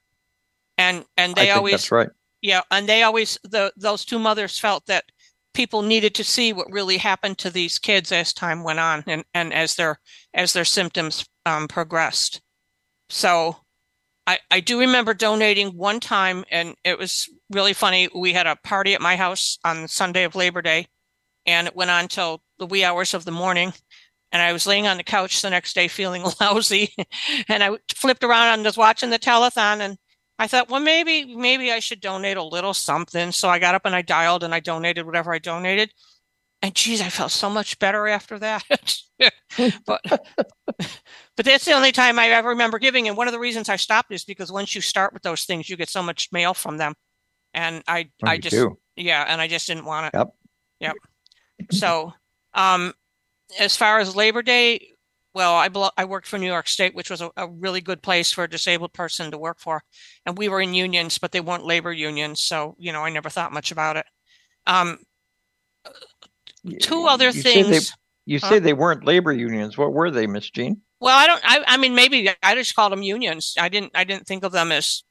And 0.80 1.06
and 1.18 1.36
they 1.36 1.52
always 1.52 1.74
that's 1.74 1.92
right. 1.92 2.10
yeah, 2.42 2.62
and 2.70 2.88
they 2.88 3.04
always 3.04 3.38
the 3.44 3.72
those 3.78 4.06
two 4.06 4.20
mothers 4.20 4.60
felt 4.60 4.86
that 4.88 5.06
people 5.58 5.82
needed 5.82 6.14
to 6.14 6.24
see 6.24 6.54
what 6.54 6.72
really 6.72 6.98
happened 6.98 7.40
to 7.40 7.50
these 7.50 7.80
kids 7.80 8.12
as 8.12 8.32
time 8.32 8.64
went 8.64 8.80
on 8.80 9.04
and 9.08 9.24
and 9.34 9.52
as 9.52 9.74
their 9.74 10.00
as 10.36 10.54
their 10.54 10.64
symptoms 10.64 11.26
um, 11.48 11.68
progressed. 11.68 12.40
So 13.10 13.58
I 14.28 14.38
I 14.52 14.60
do 14.60 14.80
remember 14.80 15.16
donating 15.16 15.70
one 15.70 16.00
time 16.00 16.46
and 16.52 16.76
it 16.84 17.00
was 17.00 17.28
really 17.50 17.74
funny. 17.74 18.08
We 18.14 18.34
had 18.34 18.46
a 18.46 18.56
party 18.56 18.94
at 18.94 19.02
my 19.02 19.16
house 19.16 19.58
on 19.66 19.88
Sunday 19.88 20.26
of 20.26 20.36
Labor 20.36 20.62
Day 20.62 20.86
and 21.48 21.66
it 21.66 21.76
went 21.76 21.90
on 21.90 22.08
till 22.08 22.44
the 22.60 22.68
wee 22.68 22.84
hours 22.84 23.16
of 23.16 23.26
the 23.26 23.32
morning. 23.32 23.74
And 24.32 24.44
I 24.44 24.54
was 24.54 24.68
laying 24.68 24.86
on 24.86 24.98
the 24.98 25.04
couch 25.04 25.42
the 25.42 25.50
next 25.50 25.74
day 25.74 25.88
feeling 25.88 26.24
lousy. 26.40 26.94
and 27.48 27.64
I 27.64 27.72
flipped 27.96 28.24
around 28.24 28.54
and 28.54 28.64
was 28.64 28.78
watching 28.78 29.10
the 29.10 29.18
telethon 29.18 29.80
and 29.80 29.98
I 30.40 30.48
thought, 30.48 30.70
well, 30.70 30.80
maybe 30.82 31.36
maybe 31.36 31.72
I 31.72 31.80
should 31.80 32.00
donate 32.00 32.38
a 32.38 32.44
little 32.44 32.74
something. 32.74 33.32
So 33.32 33.50
I 33.50 33.60
got 33.60 33.76
up 33.76 33.86
and 33.86 33.96
I 33.96 34.02
dialed 34.02 34.44
and 34.44 34.54
I 34.54 34.60
donated 34.60 35.06
whatever 35.06 35.34
I 35.34 35.40
donated. 35.40 35.94
And 36.62 36.74
geez, 36.76 37.02
I 37.02 37.10
felt 37.10 37.32
so 37.32 37.50
much 37.50 37.78
better 37.80 38.08
after 38.08 38.40
that. 38.40 38.64
but 39.86 40.02
but 40.06 41.46
that's 41.46 41.66
the 41.66 41.74
only 41.74 41.92
time 41.92 42.20
I 42.20 42.30
ever 42.30 42.50
remember 42.50 42.80
giving. 42.80 43.08
And 43.08 43.18
one 43.18 43.28
of 43.28 43.32
the 43.34 43.40
reasons 43.40 43.70
I 43.70 43.76
stopped 43.76 44.12
is 44.12 44.24
because 44.26 44.52
once 44.52 44.76
you 44.76 44.82
start 44.82 45.14
with 45.14 45.24
those 45.24 45.44
things, 45.44 45.70
you 45.70 45.78
get 45.78 45.90
so 45.90 46.04
much 46.04 46.30
mail 46.32 46.54
from 46.54 46.78
them. 46.78 46.94
And 47.54 47.84
I 47.88 48.10
Oh, 48.24 48.28
I 48.28 48.38
just 48.38 48.56
do. 48.56 48.78
yeah, 48.96 49.26
and 49.28 49.42
I 49.42 49.48
just 49.48 49.68
didn't 49.68 49.86
want 49.86 50.08
it. 50.08 50.18
Yep. 50.18 50.28
Yep. 50.80 50.96
So 51.72 52.14
um 52.54 52.94
as 53.60 53.78
far 53.78 54.00
as 54.00 54.16
Labor 54.16 54.42
Day, 54.42 54.92
well, 55.38 55.54
I 55.56 55.70
belo- 55.70 55.92
I 55.96 56.06
worked 56.06 56.26
for 56.26 56.40
New 56.40 56.48
York 56.48 56.68
State, 56.68 56.96
which 56.96 57.12
was 57.12 57.22
a, 57.22 57.30
a 57.38 57.48
really 57.48 57.80
good 57.80 58.02
place 58.02 58.32
for 58.32 58.44
a 58.44 58.50
disabled 58.50 58.92
person 58.92 59.30
to 59.30 59.38
work 59.38 59.60
for. 59.60 59.84
And 60.26 60.36
we 60.36 60.50
were 60.50 60.60
in 60.60 60.74
unions, 60.74 61.20
but 61.20 61.32
they 61.32 61.42
weren't 61.42 61.64
labor 61.64 61.94
unions. 61.94 62.42
So, 62.42 62.76
you 62.80 62.92
know, 62.92 63.02
I 63.06 63.12
never 63.12 63.30
thought 63.30 63.54
much 63.54 63.72
about 63.72 63.98
it. 63.98 64.06
Um, 64.66 64.98
two 66.82 67.06
other 67.06 67.28
You 67.28 67.32
say 67.34 67.62
they- 67.62 67.72
things. 67.72 67.94
You 68.26 68.40
Huh? 68.40 68.50
say 68.50 68.60
they 68.60 68.74
weren't 68.74 69.06
labor 69.06 69.32
unions. 69.32 69.78
What 69.78 69.94
were 69.94 70.10
they, 70.10 70.26
Miss 70.26 70.50
Jean? 70.50 70.82
Well, 71.00 71.16
I 71.16 71.28
don't, 71.28 71.42
I, 71.44 71.64
I 71.68 71.78
mean, 71.78 71.94
maybe 71.94 72.30
I 72.42 72.56
just 72.56 72.76
called 72.76 72.92
them 72.92 73.04
unions. 73.04 73.54
I 73.60 73.70
didn't, 73.70 73.92
I 73.94 74.04
didn't 74.06 74.26
think 74.26 74.44
of 74.44 74.52
them 74.52 74.72
as 74.72 75.04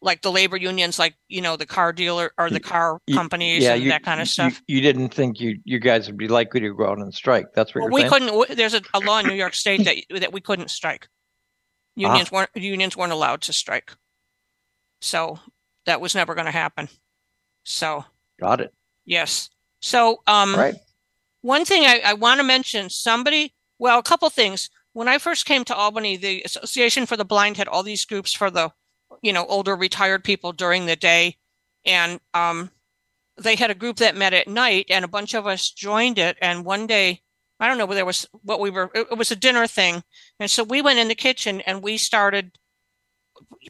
like 0.00 0.22
the 0.22 0.30
labor 0.30 0.56
unions, 0.56 0.98
like, 0.98 1.16
you 1.28 1.40
know, 1.40 1.56
the 1.56 1.66
car 1.66 1.92
dealer 1.92 2.30
or 2.38 2.50
the 2.50 2.60
car 2.60 3.00
companies 3.12 3.64
yeah, 3.64 3.74
and 3.74 3.82
you, 3.82 3.90
that 3.90 4.04
kind 4.04 4.20
of 4.20 4.28
stuff. 4.28 4.62
You, 4.68 4.80
didn't 4.80 5.08
think 5.08 5.40
you 5.40 5.58
you 5.64 5.80
guys 5.80 6.06
would 6.06 6.16
be 6.16 6.28
likely 6.28 6.60
to 6.60 6.72
go 6.74 6.88
out 6.88 6.98
and 6.98 7.12
strike. 7.12 7.46
That's 7.54 7.74
what 7.74 7.82
Well, 7.82 7.90
you're 7.90 7.94
we 7.94 8.08
saying. 8.08 8.30
couldn't, 8.30 8.56
there's 8.56 8.74
a, 8.74 8.82
a 8.94 9.00
law 9.00 9.18
in 9.18 9.26
New 9.26 9.34
York 9.34 9.54
State 9.54 9.84
that, 9.84 9.96
that 10.20 10.32
we 10.32 10.40
couldn't 10.40 10.70
strike. 10.70 11.08
Ah. 11.10 11.14
Unions 11.96 12.30
weren't, 12.30 12.50
unions 12.54 12.96
weren't 12.96 13.12
allowed 13.12 13.40
to 13.42 13.52
strike. 13.52 13.92
So 15.00 15.38
that 15.86 16.00
was 16.00 16.14
never 16.14 16.34
going 16.34 16.46
to 16.46 16.52
happen. 16.52 16.88
So, 17.64 18.04
Got 18.40 18.60
it. 18.60 18.72
yes. 19.04 19.50
So, 19.80 20.22
um, 20.26 20.54
All 20.54 20.60
right. 20.60 20.74
one 21.42 21.64
thing 21.64 21.84
I, 21.84 22.00
I 22.04 22.14
want 22.14 22.38
to 22.40 22.44
mention, 22.44 22.88
somebody, 22.90 23.54
well, 23.78 23.98
a 23.98 24.02
couple 24.02 24.28
things. 24.30 24.70
When 24.92 25.06
I 25.08 25.18
first 25.18 25.44
came 25.46 25.64
to 25.64 25.74
Albany, 25.74 26.16
the 26.16 26.42
Association 26.44 27.06
for 27.06 27.16
the 27.16 27.24
Blind 27.24 27.56
had 27.56 27.68
all 27.68 27.82
these 27.84 28.04
groups 28.04 28.32
for 28.32 28.50
the, 28.50 28.72
you 29.22 29.32
know, 29.32 29.46
older 29.46 29.76
retired 29.76 30.24
people 30.24 30.52
during 30.52 30.86
the 30.86 30.96
day. 30.96 31.36
And 31.84 32.20
um, 32.34 32.70
they 33.36 33.56
had 33.56 33.70
a 33.70 33.74
group 33.74 33.96
that 33.98 34.16
met 34.16 34.34
at 34.34 34.48
night, 34.48 34.86
and 34.90 35.04
a 35.04 35.08
bunch 35.08 35.34
of 35.34 35.46
us 35.46 35.70
joined 35.70 36.18
it. 36.18 36.36
And 36.40 36.64
one 36.64 36.86
day, 36.86 37.22
I 37.60 37.68
don't 37.68 37.78
know, 37.78 37.86
but 37.86 37.94
there 37.94 38.04
was 38.04 38.26
what 38.42 38.60
we 38.60 38.70
were, 38.70 38.90
it, 38.94 39.08
it 39.10 39.18
was 39.18 39.30
a 39.30 39.36
dinner 39.36 39.66
thing. 39.66 40.02
And 40.38 40.50
so 40.50 40.62
we 40.62 40.82
went 40.82 40.98
in 40.98 41.08
the 41.08 41.14
kitchen 41.14 41.60
and 41.62 41.82
we 41.82 41.96
started 41.96 42.58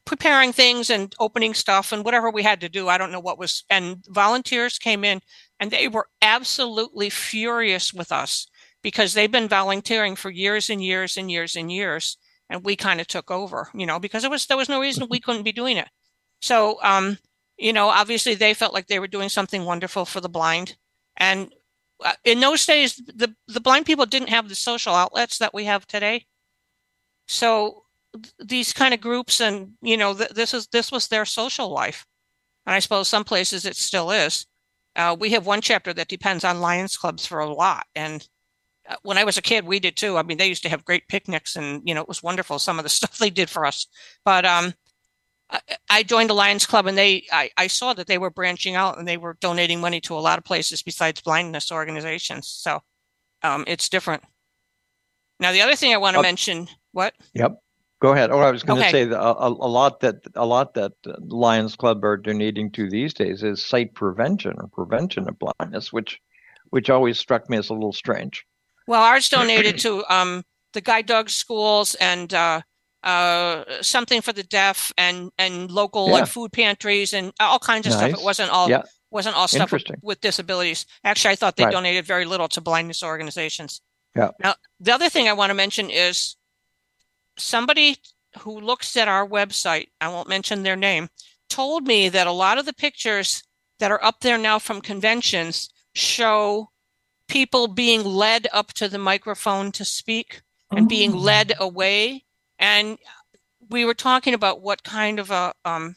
preparing 0.05 0.53
things 0.53 0.91
and 0.91 1.15
opening 1.19 1.55
stuff 1.55 1.93
and 1.93 2.05
whatever 2.05 2.31
we 2.31 2.43
had 2.43 2.61
to 2.61 2.69
do. 2.69 2.89
I 2.89 2.99
don't 2.99 3.13
know 3.13 3.21
what 3.21 3.39
was, 3.39 3.65
and 3.71 4.05
volunteers 4.09 4.79
came 4.79 5.05
in 5.05 5.21
and 5.61 5.71
they 5.71 5.89
were 5.89 6.09
absolutely 6.23 7.11
furious 7.11 7.93
with 7.93 8.13
us 8.13 8.47
because 8.83 9.15
they've 9.15 9.31
been 9.31 9.49
volunteering 9.49 10.17
for 10.17 10.31
years 10.31 10.71
and 10.71 10.83
years 10.83 11.17
and 11.17 11.31
years 11.31 11.57
and 11.57 11.71
years. 11.71 12.17
And 12.51 12.65
we 12.65 12.77
kind 12.77 13.01
of 13.01 13.07
took 13.07 13.31
over, 13.31 13.69
you 13.75 13.87
know, 13.87 13.99
because 13.99 14.23
there 14.23 14.31
was 14.31 14.47
there 14.47 14.57
was 14.57 14.69
no 14.69 14.81
reason 14.81 15.07
we 15.09 15.21
couldn't 15.21 15.43
be 15.43 15.53
doing 15.53 15.77
it. 15.77 15.89
So, 16.41 16.79
um, 16.83 17.19
you 17.59 17.73
know, 17.73 17.89
obviously 17.89 18.35
they 18.35 18.55
felt 18.55 18.75
like 18.75 18.87
they 18.87 19.01
were 19.01 19.09
doing 19.09 19.29
something 19.29 19.65
wonderful 19.65 20.05
for 20.05 20.21
the 20.21 20.29
blind. 20.29 20.77
And 21.17 21.53
uh, 22.05 22.15
in 22.25 22.41
those 22.41 22.65
days, 22.65 22.97
the 22.97 23.35
the 23.49 23.61
blind 23.61 23.87
people 23.87 24.07
didn't 24.07 24.31
have 24.31 24.49
the 24.49 24.55
social 24.55 24.95
outlets 24.95 25.39
that 25.39 25.55
we 25.55 25.65
have 25.65 25.87
today. 25.87 26.27
So 27.27 27.85
these 28.39 28.73
kind 28.73 28.95
of 28.95 29.01
groups 29.01 29.41
and 29.41 29.73
you 29.83 29.97
know 29.97 30.15
th- 30.15 30.31
this 30.31 30.55
is 30.55 30.67
this 30.69 30.91
was 30.91 31.09
their 31.09 31.25
social 31.25 31.69
life 31.69 32.07
and 32.67 32.75
i 32.75 32.79
suppose 32.79 33.09
some 33.09 33.25
places 33.25 33.65
it 33.65 33.77
still 33.77 34.11
is 34.11 34.47
uh, 34.97 35.15
we 35.19 35.31
have 35.31 35.47
one 35.47 35.61
chapter 35.61 35.93
that 35.93 36.09
depends 36.09 36.45
on 36.45 36.61
lions 36.61 36.97
clubs 36.97 37.27
for 37.27 37.41
a 37.41 37.53
lot 37.53 37.87
and 37.95 38.29
when 39.03 39.19
i 39.19 39.25
was 39.25 39.37
a 39.37 39.43
kid 39.43 39.65
we 39.65 39.79
did 39.81 39.97
too 39.97 40.17
i 40.17 40.23
mean 40.23 40.39
they 40.39 40.49
used 40.49 40.63
to 40.63 40.69
have 40.69 40.85
great 40.85 41.07
picnics 41.09 41.57
and 41.57 41.83
you 41.87 41.95
know 41.95 42.01
it 42.01 42.09
was 42.09 42.23
wonderful 42.23 42.59
some 42.59 42.79
of 42.79 42.83
the 42.83 42.89
stuff 42.99 43.19
they 43.19 43.31
did 43.31 43.51
for 43.51 43.65
us 43.65 43.87
but 44.25 44.45
um 44.45 44.73
I, 45.51 45.61
I 45.89 46.03
joined 46.03 46.29
the 46.29 46.35
Lions 46.35 46.67
Club 46.67 46.87
and 46.87 46.99
they 46.99 47.25
I, 47.33 47.51
I 47.57 47.69
saw 47.69 47.95
that 47.95 48.07
they 48.07 48.19
were 48.19 48.31
branching 48.31 48.75
out 48.75 48.99
and 48.99 49.09
they 49.09 49.17
were 49.17 49.37
donating 49.41 49.81
money 49.81 50.01
to 50.03 50.15
a 50.15 50.21
lot 50.21 50.39
of 50.39 50.45
places 50.45 50.83
besides 50.83 51.23
blindness 51.23 51.73
organizations. 51.73 52.49
So 52.49 52.81
um, 53.43 53.65
it's 53.67 53.89
different. 53.89 54.23
Now 55.41 55.53
the 55.53 55.63
other 55.63 55.75
thing 55.75 55.95
I 55.95 55.99
want 55.99 56.15
to 56.15 56.19
Uh, 56.19 56.23
mention, 56.23 56.69
what? 56.93 57.15
Yep. 57.35 57.59
Go 58.01 58.13
ahead. 58.13 58.31
Oh, 58.31 58.39
I 58.41 58.51
was 58.51 58.63
going 58.63 58.77
to 58.81 58.83
Okay. 58.87 58.93
say 58.93 59.05
that 59.07 59.19
a, 59.19 59.47
a, 59.47 59.49
lot 59.49 60.01
that 60.01 60.17
a 60.35 60.47
lot 60.47 60.75
that 60.75 60.93
uh, 61.07 61.15
Lions 61.21 61.77
Club 61.77 62.05
are 62.05 62.17
donating 62.17 62.71
to 62.73 62.89
these 62.89 63.13
days 63.15 63.43
is 63.43 63.65
sight 63.65 63.95
prevention 63.95 64.55
or 64.59 64.69
prevention 64.69 65.29
of 65.29 65.37
blindness, 65.39 65.93
which 65.93 66.21
which 66.71 66.91
always 66.91 67.19
struck 67.19 67.49
me 67.49 67.57
as 67.57 67.71
a 67.71 67.75
little 67.75 67.93
strange. 67.95 68.45
Well, 68.89 69.03
ours 69.03 69.29
donated 69.29 69.79
to 69.85 70.03
um, 70.13 70.43
the 70.73 70.81
guide 70.81 71.07
dog 71.07 71.29
schools 71.31 71.95
and 71.97 72.33
uh, 72.35 72.63
uh, 73.05 73.65
something 73.83 74.21
for 74.23 74.33
the 74.33 74.43
deaf 74.43 74.91
and 74.99 75.31
and 75.39 75.71
local 75.71 76.07
Yeah. 76.07 76.13
like 76.15 76.27
food 76.27 76.53
pantries 76.53 77.13
and 77.13 77.33
all 77.39 77.59
kinds 77.59 77.87
of 77.87 77.93
stuff. 77.93 78.11
It 78.11 78.23
wasn't 78.23 78.51
all 78.51 78.69
Yeah. 78.69 78.83
wasn't 79.11 79.37
all 79.37 79.47
stuff 79.49 79.73
with, 79.73 79.85
with 80.03 80.21
disabilities. 80.21 80.87
Actually, 81.05 81.33
I 81.33 81.37
thought 81.37 81.57
they 81.57 81.65
Right. 81.65 81.73
donated 81.73 82.07
very 82.07 82.25
little 82.25 82.49
to 82.49 82.61
blindness 82.61 83.03
organizations. 83.03 83.81
Yeah. 84.17 84.31
Now, 84.43 84.55
the 84.81 84.93
other 84.93 85.09
thing 85.09 85.29
I 85.29 85.33
want 85.35 85.51
to 85.51 85.55
mention 85.55 85.91
is 85.91 86.37
somebody 87.39 87.97
who 88.41 88.61
looks 88.61 88.97
at 88.97 89.09
our 89.09 89.27
website. 89.27 89.89
I 90.01 90.09
won't 90.09 90.29
mention 90.29 90.63
their 90.63 90.77
name. 90.77 91.09
Told 91.49 91.87
me 91.87 92.09
that 92.09 92.27
a 92.27 92.33
lot 92.33 92.59
of 92.59 92.67
the 92.67 92.73
pictures 92.75 93.43
that 93.79 93.91
are 93.91 94.03
up 94.03 94.21
there 94.21 94.39
now 94.39 94.59
from 94.59 94.81
conventions 94.81 95.69
show 95.95 96.71
people 97.29 97.69
being 97.69 98.05
led 98.05 98.47
up 98.53 98.73
to 98.75 98.89
the 98.89 98.99
microphone 98.99 99.71
to 99.73 99.85
speak 99.85 100.43
and 100.71 100.89
being 100.89 101.13
Oh. 101.15 101.19
led 101.19 101.53
away. 101.59 102.25
And 102.59 102.99
we 103.71 103.85
were 103.85 103.95
talking 103.95 104.35
about 104.35 104.61
what 104.63 104.83
kind 104.83 105.19
of 105.19 105.31
a 105.31 105.53
um, 105.65 105.97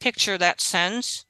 picture 0.00 0.36
that 0.38 0.60
sends. 0.60 1.24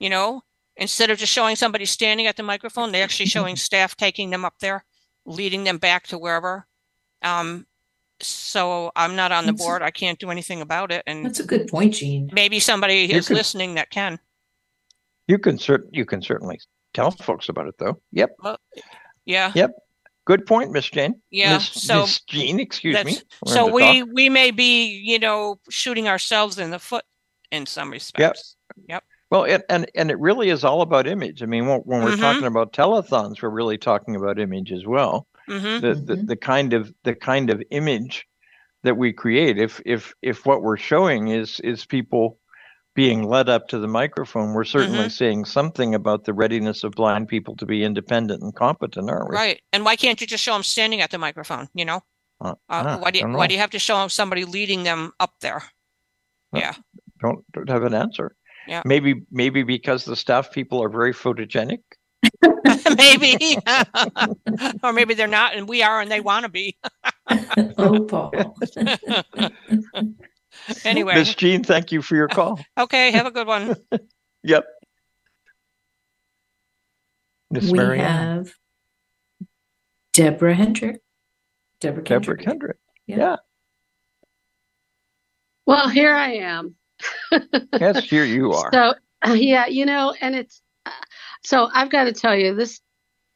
You 0.00 0.10
know, 0.10 0.42
instead 0.76 1.10
of 1.10 1.18
just 1.18 1.32
showing 1.32 1.56
somebody 1.56 1.84
standing 1.84 2.26
at 2.26 2.36
the 2.36 2.42
microphone, 2.42 2.92
they're 2.92 3.04
actually 3.04 3.26
showing 3.26 3.56
staff 3.68 3.96
taking 3.96 4.30
them 4.30 4.44
up 4.44 4.54
there, 4.60 4.84
leading 5.26 5.64
them 5.64 5.78
back 5.78 6.06
to 6.08 6.18
wherever. 6.18 6.66
Um, 7.22 7.66
so 8.20 8.90
I'm 8.96 9.14
not 9.16 9.30
on 9.32 9.44
the 9.46 9.52
That's- 9.52 9.64
board. 9.66 9.82
I 9.82 9.90
can't 9.90 10.18
do 10.18 10.30
anything 10.30 10.60
about 10.60 10.90
it. 10.92 11.02
And 11.06 11.24
That's 11.24 11.40
a 11.40 11.44
good 11.46 11.68
point, 11.68 11.94
Jean. 11.94 12.30
maybe 12.32 12.58
somebody 12.60 13.02
You 13.10 13.16
is 13.18 13.28
could- 13.28 13.36
listening 13.36 13.74
that 13.74 13.90
can. 13.90 14.18
You 15.26 15.38
can 15.38 15.58
cert 15.58 15.82
you 15.92 16.06
can 16.06 16.22
certainly 16.22 16.58
tell 16.94 17.10
folks 17.10 17.48
about 17.48 17.66
it 17.68 17.74
though. 17.78 18.00
Yep. 18.12 18.30
Yeah. 19.24 19.52
Yep. 19.54 19.70
Good 20.24 20.46
point, 20.46 20.72
Miss 20.72 20.88
Jane. 20.90 21.20
Yeah, 21.30 21.54
Miss, 21.54 21.68
so 21.68 22.00
Miss 22.02 22.20
Jean, 22.22 22.60
excuse 22.60 22.94
me. 23.04 23.12
That's- 23.12 23.24
Learn 23.46 23.54
So 23.54 23.72
we 23.72 24.00
talk. 24.00 24.08
we 24.12 24.28
may 24.28 24.50
be, 24.50 24.86
you 24.86 25.18
know, 25.18 25.58
shooting 25.70 26.06
ourselves 26.06 26.58
in 26.58 26.70
the 26.70 26.78
foot 26.78 27.04
in 27.50 27.64
some 27.66 27.90
respects. 27.90 28.56
Yep. 28.76 28.84
Yep. 28.88 29.04
Well, 29.30 29.44
it, 29.44 29.62
and 29.70 29.90
and 29.94 30.10
it 30.10 30.18
really 30.18 30.50
is 30.50 30.64
all 30.64 30.82
about 30.82 31.06
image. 31.06 31.42
I 31.42 31.46
mean, 31.46 31.66
when, 31.66 31.80
when 31.80 32.02
we're 32.02 32.12
Mhm. 32.12 32.20
talking 32.20 32.46
about 32.46 32.72
telethons, 32.72 33.40
we're 33.42 33.48
really 33.50 33.78
talking 33.78 34.16
about 34.16 34.38
image 34.38 34.70
as 34.72 34.86
well. 34.86 35.26
hmm 35.46 35.54
The, 35.80 35.94
the 35.94 36.16
Mhm. 36.16 36.26
the 36.26 36.36
kind 36.36 36.72
of 36.74 36.92
the 37.04 37.14
kind 37.14 37.48
of 37.50 37.62
image 37.70 38.26
that 38.82 38.96
we 38.98 39.12
create. 39.14 39.58
If 39.58 39.80
if 39.86 40.14
if 40.22 40.44
what 40.44 40.62
we're 40.62 40.76
showing 40.76 41.28
is 41.28 41.58
is 41.60 41.86
people 41.86 42.38
being 42.98 43.22
led 43.22 43.48
up 43.48 43.68
to 43.68 43.78
the 43.78 43.86
microphone, 43.86 44.52
we're 44.54 44.64
certainly 44.64 44.98
Mm-hmm. 44.98 45.08
saying 45.10 45.44
something 45.44 45.94
about 45.94 46.24
the 46.24 46.32
readiness 46.32 46.82
of 46.82 46.90
blind 46.92 47.28
people 47.28 47.54
to 47.54 47.64
be 47.64 47.84
independent 47.84 48.42
and 48.42 48.52
competent, 48.56 49.08
aren't 49.08 49.30
we? 49.30 49.36
Right. 49.36 49.62
And 49.72 49.84
why 49.84 49.94
can't 49.94 50.20
you 50.20 50.26
just 50.26 50.42
show 50.42 50.52
them 50.52 50.64
standing 50.64 51.00
at 51.00 51.12
the 51.12 51.18
microphone? 51.18 51.68
You 51.74 51.84
know, 51.84 52.00
Uh, 52.40 52.48
uh, 52.48 52.54
ah, 52.70 52.98
why 52.98 53.12
do 53.12 53.20
you, 53.20 53.24
don't 53.24 53.34
why 53.34 53.46
do 53.46 53.54
you 53.54 53.60
have 53.60 53.70
to 53.70 53.78
show 53.78 53.96
them 54.00 54.08
somebody 54.08 54.44
leading 54.44 54.82
them 54.82 55.12
up 55.20 55.30
there? 55.40 55.62
Uh, 56.52 56.58
Yeah. 56.58 56.74
Don't 57.22 57.44
don't 57.52 57.68
have 57.68 57.84
an 57.84 57.94
answer. 57.94 58.34
Yeah. 58.66 58.82
Maybe 58.84 59.22
maybe 59.30 59.62
because 59.62 60.04
the 60.04 60.16
staff 60.16 60.50
people 60.50 60.82
are 60.82 60.88
very 60.90 61.14
photogenic. 61.14 61.78
maybe, 62.96 63.56
or 64.82 64.92
maybe 64.92 65.14
they're 65.14 65.28
not, 65.28 65.54
and 65.54 65.68
we 65.68 65.84
are, 65.84 66.00
and 66.00 66.10
they 66.10 66.20
want 66.20 66.42
to 66.44 66.48
be. 66.50 66.76
Oh, 67.78 68.00
Paul. 68.10 68.32
Anyway, 70.84 71.14
Miss 71.14 71.34
Jean, 71.34 71.64
thank 71.64 71.92
you 71.92 72.02
for 72.02 72.16
your 72.16 72.28
call. 72.28 72.60
okay. 72.78 73.10
Have 73.12 73.26
a 73.26 73.30
good 73.30 73.46
one. 73.46 73.76
Yep. 74.44 74.66
Miss 77.50 77.70
We 77.70 77.78
Marianne, 77.78 78.04
have 78.04 78.54
Deborah 80.12 80.54
Hendrick. 80.54 81.00
Deborah 81.80 82.04
Deborah 82.04 82.36
Kendrick. 82.36 82.44
Kendrick. 82.44 82.76
Yeah. 83.06 83.16
Yeah. 83.16 83.36
Well, 85.66 85.88
here 85.88 86.14
I 86.14 86.34
am. 86.34 86.76
Yes, 87.78 88.04
here 88.04 88.24
you 88.24 88.52
are. 88.52 88.70
So, 88.72 88.94
yeah, 89.34 89.66
you 89.66 89.86
know, 89.86 90.14
and 90.20 90.34
it's 90.34 90.62
uh, 90.86 90.90
so 91.44 91.68
I've 91.72 91.90
got 91.90 92.04
to 92.04 92.12
tell 92.12 92.36
you 92.36 92.54
this 92.54 92.80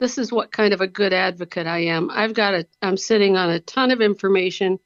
this 0.01 0.18
is 0.18 0.33
what 0.33 0.53
kind 0.53 0.73
of 0.73 0.81
a 0.81 0.87
good 0.87 1.12
advocate 1.12 1.66
I 1.66 1.79
am. 1.79 2.11
I've 2.11 2.35
got 2.35 2.55
a 2.55 2.66
I'm 2.81 2.97
sitting 2.97 3.37
on 3.37 3.51
a 3.51 3.61
ton 3.61 3.90
of 3.90 4.01
information 4.01 4.79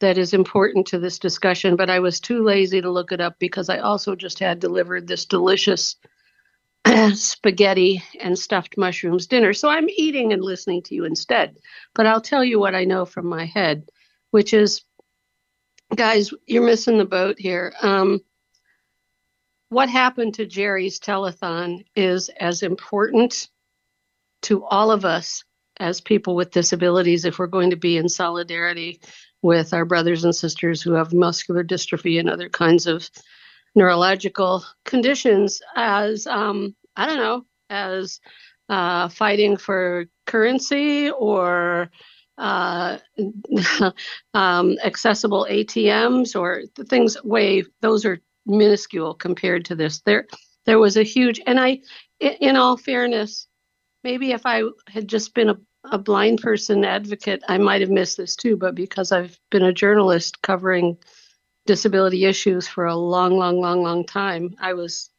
that 0.00 0.18
is 0.18 0.34
important 0.34 0.86
to 0.88 0.98
this 0.98 1.18
discussion, 1.18 1.76
but 1.76 1.90
I 1.90 2.00
was 2.00 2.20
too 2.20 2.44
lazy 2.44 2.80
to 2.80 2.90
look 2.90 3.12
it 3.12 3.20
up 3.20 3.38
because 3.38 3.68
I 3.68 3.78
also 3.78 4.14
just 4.14 4.38
had 4.38 4.60
delivered 4.60 5.06
this 5.06 5.24
delicious 5.24 5.96
spaghetti 7.14 8.02
and 8.20 8.38
stuffed 8.38 8.76
mushrooms 8.76 9.26
dinner. 9.26 9.52
So 9.52 9.68
I'm 9.68 9.88
eating 9.88 10.32
and 10.32 10.42
listening 10.42 10.82
to 10.82 10.94
you 10.94 11.04
instead. 11.04 11.56
But 11.94 12.06
I'll 12.06 12.20
tell 12.20 12.44
you 12.44 12.60
what 12.60 12.74
I 12.74 12.84
know 12.84 13.04
from 13.04 13.26
my 13.26 13.46
head, 13.46 13.88
which 14.30 14.52
is 14.52 14.82
guys, 15.94 16.30
you're 16.46 16.64
missing 16.64 16.98
the 16.98 17.04
boat 17.04 17.36
here. 17.38 17.72
Um, 17.80 18.20
what 19.68 19.88
happened 19.88 20.34
to 20.34 20.46
Jerry's 20.46 21.00
telethon 21.00 21.84
is 21.94 22.28
as 22.28 22.62
important 22.62 23.48
to 24.42 24.64
all 24.64 24.90
of 24.90 25.04
us 25.04 25.44
as 25.78 26.00
people 26.00 26.34
with 26.34 26.52
disabilities 26.52 27.24
if 27.24 27.38
we're 27.38 27.46
going 27.46 27.70
to 27.70 27.76
be 27.76 27.96
in 27.96 28.08
solidarity 28.08 29.00
with 29.46 29.72
our 29.74 29.86
brothers 29.86 30.24
and 30.24 30.36
sisters 30.36 30.82
who 30.82 30.92
have 30.92 31.14
muscular 31.14 31.64
dystrophy 31.64 32.20
and 32.20 32.28
other 32.30 32.50
kinds 32.50 32.86
of 32.88 33.10
neurological 33.76 34.64
conditions 34.84 35.62
as 35.76 36.26
um, 36.26 36.74
i 36.96 37.06
don't 37.06 37.18
know 37.18 37.44
as 37.70 38.20
uh, 38.70 39.08
fighting 39.08 39.56
for 39.56 40.06
currency 40.26 41.10
or 41.12 41.90
uh, 42.38 42.98
um, 44.34 44.76
accessible 44.84 45.46
atms 45.50 46.38
or 46.38 46.62
the 46.74 46.84
things 46.84 47.16
way 47.24 47.64
those 47.82 48.04
are 48.04 48.20
minuscule 48.46 49.14
compared 49.14 49.64
to 49.64 49.74
this. 49.76 50.00
There 50.02 50.26
there 50.66 50.78
was 50.80 50.96
a 50.96 51.04
huge 51.04 51.40
and 51.46 51.60
i- 51.60 51.80
in 52.20 52.56
all 52.56 52.76
fairness 52.76 53.46
maybe 54.04 54.32
if 54.32 54.46
i 54.46 54.62
had 54.88 55.08
just 55.08 55.34
been 55.34 55.50
a, 55.50 55.56
a 55.92 55.98
blind 55.98 56.40
person 56.40 56.84
advocate 56.84 57.42
i 57.48 57.58
might 57.58 57.80
have 57.80 57.90
missed 57.90 58.16
this 58.16 58.36
too 58.36 58.56
but 58.56 58.74
because 58.74 59.12
i've 59.12 59.38
been 59.50 59.64
a 59.64 59.72
journalist 59.72 60.40
covering 60.42 60.96
disability 61.66 62.24
issues 62.24 62.66
for 62.66 62.86
a 62.86 62.94
long 62.94 63.36
long 63.36 63.60
long 63.60 63.82
long 63.82 64.04
time 64.04 64.54
i 64.60 64.72
was 64.72 65.10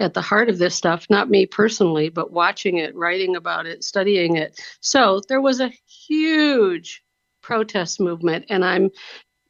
at 0.00 0.14
the 0.14 0.20
heart 0.20 0.48
of 0.48 0.58
this 0.58 0.74
stuff 0.74 1.06
not 1.10 1.30
me 1.30 1.44
personally 1.46 2.08
but 2.08 2.32
watching 2.32 2.78
it 2.78 2.94
writing 2.94 3.36
about 3.36 3.66
it 3.66 3.82
studying 3.82 4.36
it 4.36 4.60
so 4.80 5.20
there 5.28 5.40
was 5.40 5.60
a 5.60 5.72
huge 5.86 7.02
protest 7.42 8.00
movement 8.00 8.44
and 8.48 8.64
i'm 8.64 8.90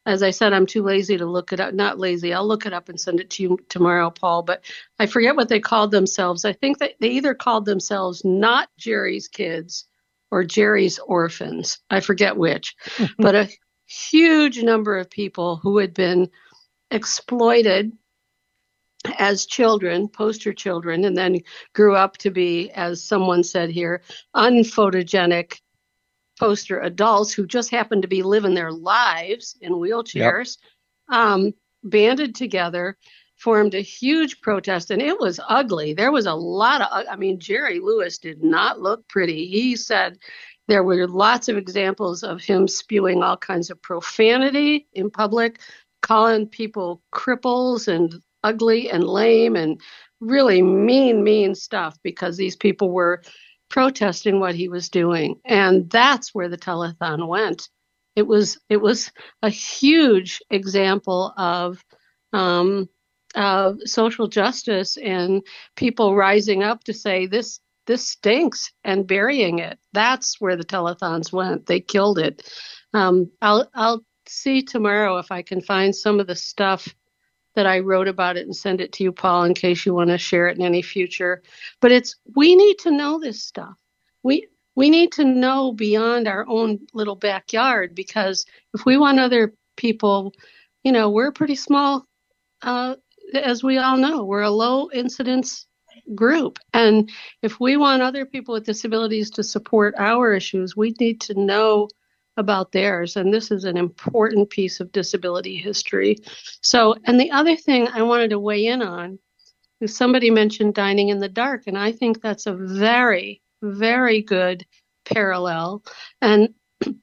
as 0.05 0.23
I 0.23 0.31
said, 0.31 0.53
I'm 0.53 0.65
too 0.65 0.81
lazy 0.81 1.17
to 1.17 1.25
look 1.25 1.53
it 1.53 1.59
up. 1.59 1.73
Not 1.73 1.99
lazy. 1.99 2.33
I'll 2.33 2.47
look 2.47 2.65
it 2.65 2.73
up 2.73 2.89
and 2.89 2.99
send 2.99 3.19
it 3.19 3.29
to 3.31 3.43
you 3.43 3.59
tomorrow, 3.69 4.09
Paul. 4.09 4.41
But 4.41 4.63
I 4.97 5.05
forget 5.05 5.35
what 5.35 5.49
they 5.49 5.59
called 5.59 5.91
themselves. 5.91 6.45
I 6.45 6.53
think 6.53 6.79
that 6.79 6.93
they 6.99 7.09
either 7.09 7.35
called 7.35 7.65
themselves 7.65 8.25
not 8.25 8.69
Jerry's 8.77 9.27
kids 9.27 9.87
or 10.31 10.43
Jerry's 10.43 10.99
orphans. 10.99 11.79
I 11.89 11.99
forget 11.99 12.37
which. 12.37 12.75
but 13.17 13.35
a 13.35 13.49
huge 13.85 14.61
number 14.61 14.97
of 14.97 15.09
people 15.09 15.57
who 15.57 15.77
had 15.77 15.93
been 15.93 16.29
exploited 16.91 17.91
as 19.17 19.45
children, 19.45 20.07
poster 20.07 20.53
children, 20.53 21.05
and 21.05 21.17
then 21.17 21.39
grew 21.73 21.95
up 21.95 22.17
to 22.17 22.31
be, 22.31 22.69
as 22.71 23.03
someone 23.03 23.43
said 23.43 23.69
here, 23.69 24.01
unphotogenic 24.35 25.59
poster 26.39 26.79
adults 26.81 27.33
who 27.33 27.45
just 27.45 27.69
happened 27.69 28.01
to 28.01 28.07
be 28.07 28.23
living 28.23 28.53
their 28.53 28.71
lives 28.71 29.57
in 29.61 29.73
wheelchairs, 29.73 30.57
yep. 31.09 31.19
um, 31.19 31.53
banded 31.83 32.35
together, 32.35 32.97
formed 33.39 33.73
a 33.73 33.81
huge 33.81 34.41
protest, 34.41 34.91
and 34.91 35.01
it 35.01 35.19
was 35.19 35.39
ugly. 35.47 35.93
There 35.93 36.11
was 36.11 36.25
a 36.25 36.33
lot 36.33 36.81
of, 36.81 37.05
I 37.09 37.15
mean, 37.15 37.39
Jerry 37.39 37.79
Lewis 37.79 38.17
did 38.17 38.43
not 38.43 38.81
look 38.81 39.07
pretty. 39.07 39.47
He 39.47 39.75
said 39.75 40.19
there 40.67 40.83
were 40.83 41.07
lots 41.07 41.47
of 41.47 41.57
examples 41.57 42.21
of 42.21 42.41
him 42.41 42.67
spewing 42.67 43.23
all 43.23 43.37
kinds 43.37 43.69
of 43.69 43.81
profanity 43.81 44.87
in 44.93 45.09
public, 45.09 45.59
calling 46.01 46.47
people 46.47 47.01
cripples 47.13 47.87
and 47.87 48.21
ugly 48.43 48.89
and 48.89 49.03
lame 49.05 49.55
and 49.55 49.81
really 50.19 50.61
mean, 50.61 51.23
mean 51.23 51.55
stuff 51.55 51.97
because 52.03 52.35
these 52.35 52.55
people 52.55 52.91
were 52.91 53.21
protesting 53.69 54.39
what 54.39 54.55
he 54.55 54.67
was 54.67 54.89
doing. 54.89 55.39
And 55.45 55.89
that's 55.89 56.35
where 56.35 56.49
the 56.49 56.57
telethon 56.57 57.27
went. 57.27 57.69
It 58.15 58.27
was 58.27 58.59
it 58.69 58.77
was 58.77 59.11
a 59.41 59.49
huge 59.49 60.41
example 60.49 61.33
of 61.37 61.83
um, 62.33 62.89
uh, 63.35 63.73
social 63.85 64.27
justice 64.27 64.97
and 64.97 65.43
people 65.75 66.15
rising 66.15 66.63
up 66.63 66.83
to 66.85 66.93
say 66.93 67.27
this 67.27 67.59
this 67.85 68.07
stinks 68.07 68.71
and 68.83 69.07
burying 69.07 69.57
it. 69.57 69.79
That's 69.93 70.39
where 70.39 70.55
the 70.55 70.63
telethons 70.63 71.33
went. 71.33 71.65
They 71.65 71.79
killed 71.79 72.19
it. 72.19 72.51
Um, 72.93 73.31
I'll 73.41 73.69
I'll 73.73 74.03
see 74.27 74.61
tomorrow 74.61 75.17
if 75.17 75.31
I 75.31 75.41
can 75.41 75.61
find 75.61 75.95
some 75.95 76.19
of 76.19 76.27
the 76.27 76.35
stuff 76.35 76.87
that 77.55 77.65
I 77.65 77.79
wrote 77.79 78.07
about 78.07 78.37
it 78.37 78.45
and 78.45 78.55
send 78.55 78.79
it 78.79 78.91
to 78.93 79.03
you, 79.03 79.11
Paul, 79.11 79.43
in 79.43 79.53
case 79.53 79.85
you 79.85 79.93
want 79.93 80.11
to 80.11 80.17
share 80.17 80.47
it 80.47 80.57
in 80.57 80.63
any 80.63 80.81
future. 80.81 81.41
But 81.81 81.91
it's 81.91 82.15
we 82.35 82.55
need 82.55 82.77
to 82.79 82.91
know 82.91 83.19
this 83.19 83.43
stuff. 83.43 83.73
We 84.23 84.47
we 84.75 84.89
need 84.89 85.11
to 85.13 85.25
know 85.25 85.73
beyond 85.73 86.27
our 86.27 86.47
own 86.47 86.79
little 86.93 87.15
backyard 87.15 87.95
because 87.95 88.45
if 88.73 88.85
we 88.85 88.97
want 88.97 89.19
other 89.19 89.53
people, 89.75 90.33
you 90.83 90.91
know, 90.91 91.09
we're 91.09 91.31
pretty 91.31 91.55
small, 91.55 92.05
uh, 92.61 92.95
as 93.33 93.63
we 93.63 93.77
all 93.77 93.97
know, 93.97 94.23
we're 94.23 94.41
a 94.41 94.49
low 94.49 94.89
incidence 94.91 95.67
group. 96.15 96.59
And 96.73 97.09
if 97.41 97.59
we 97.59 97.77
want 97.77 98.01
other 98.01 98.25
people 98.25 98.53
with 98.53 98.65
disabilities 98.65 99.29
to 99.31 99.43
support 99.43 99.95
our 99.97 100.33
issues, 100.33 100.75
we 100.75 100.93
need 100.99 101.21
to 101.21 101.39
know 101.39 101.87
about 102.37 102.71
theirs. 102.71 103.15
And 103.17 103.33
this 103.33 103.51
is 103.51 103.65
an 103.65 103.77
important 103.77 104.49
piece 104.49 104.79
of 104.79 104.91
disability 104.91 105.57
history. 105.57 106.17
So, 106.61 106.95
and 107.05 107.19
the 107.19 107.31
other 107.31 107.55
thing 107.55 107.87
I 107.89 108.01
wanted 108.01 108.29
to 108.29 108.39
weigh 108.39 108.67
in 108.67 108.81
on 108.81 109.19
is 109.81 109.95
somebody 109.95 110.29
mentioned 110.29 110.73
dining 110.73 111.09
in 111.09 111.19
the 111.19 111.29
dark. 111.29 111.63
And 111.67 111.77
I 111.77 111.91
think 111.91 112.21
that's 112.21 112.47
a 112.47 112.55
very, 112.55 113.41
very 113.61 114.21
good 114.21 114.65
parallel. 115.05 115.83
And 116.21 116.53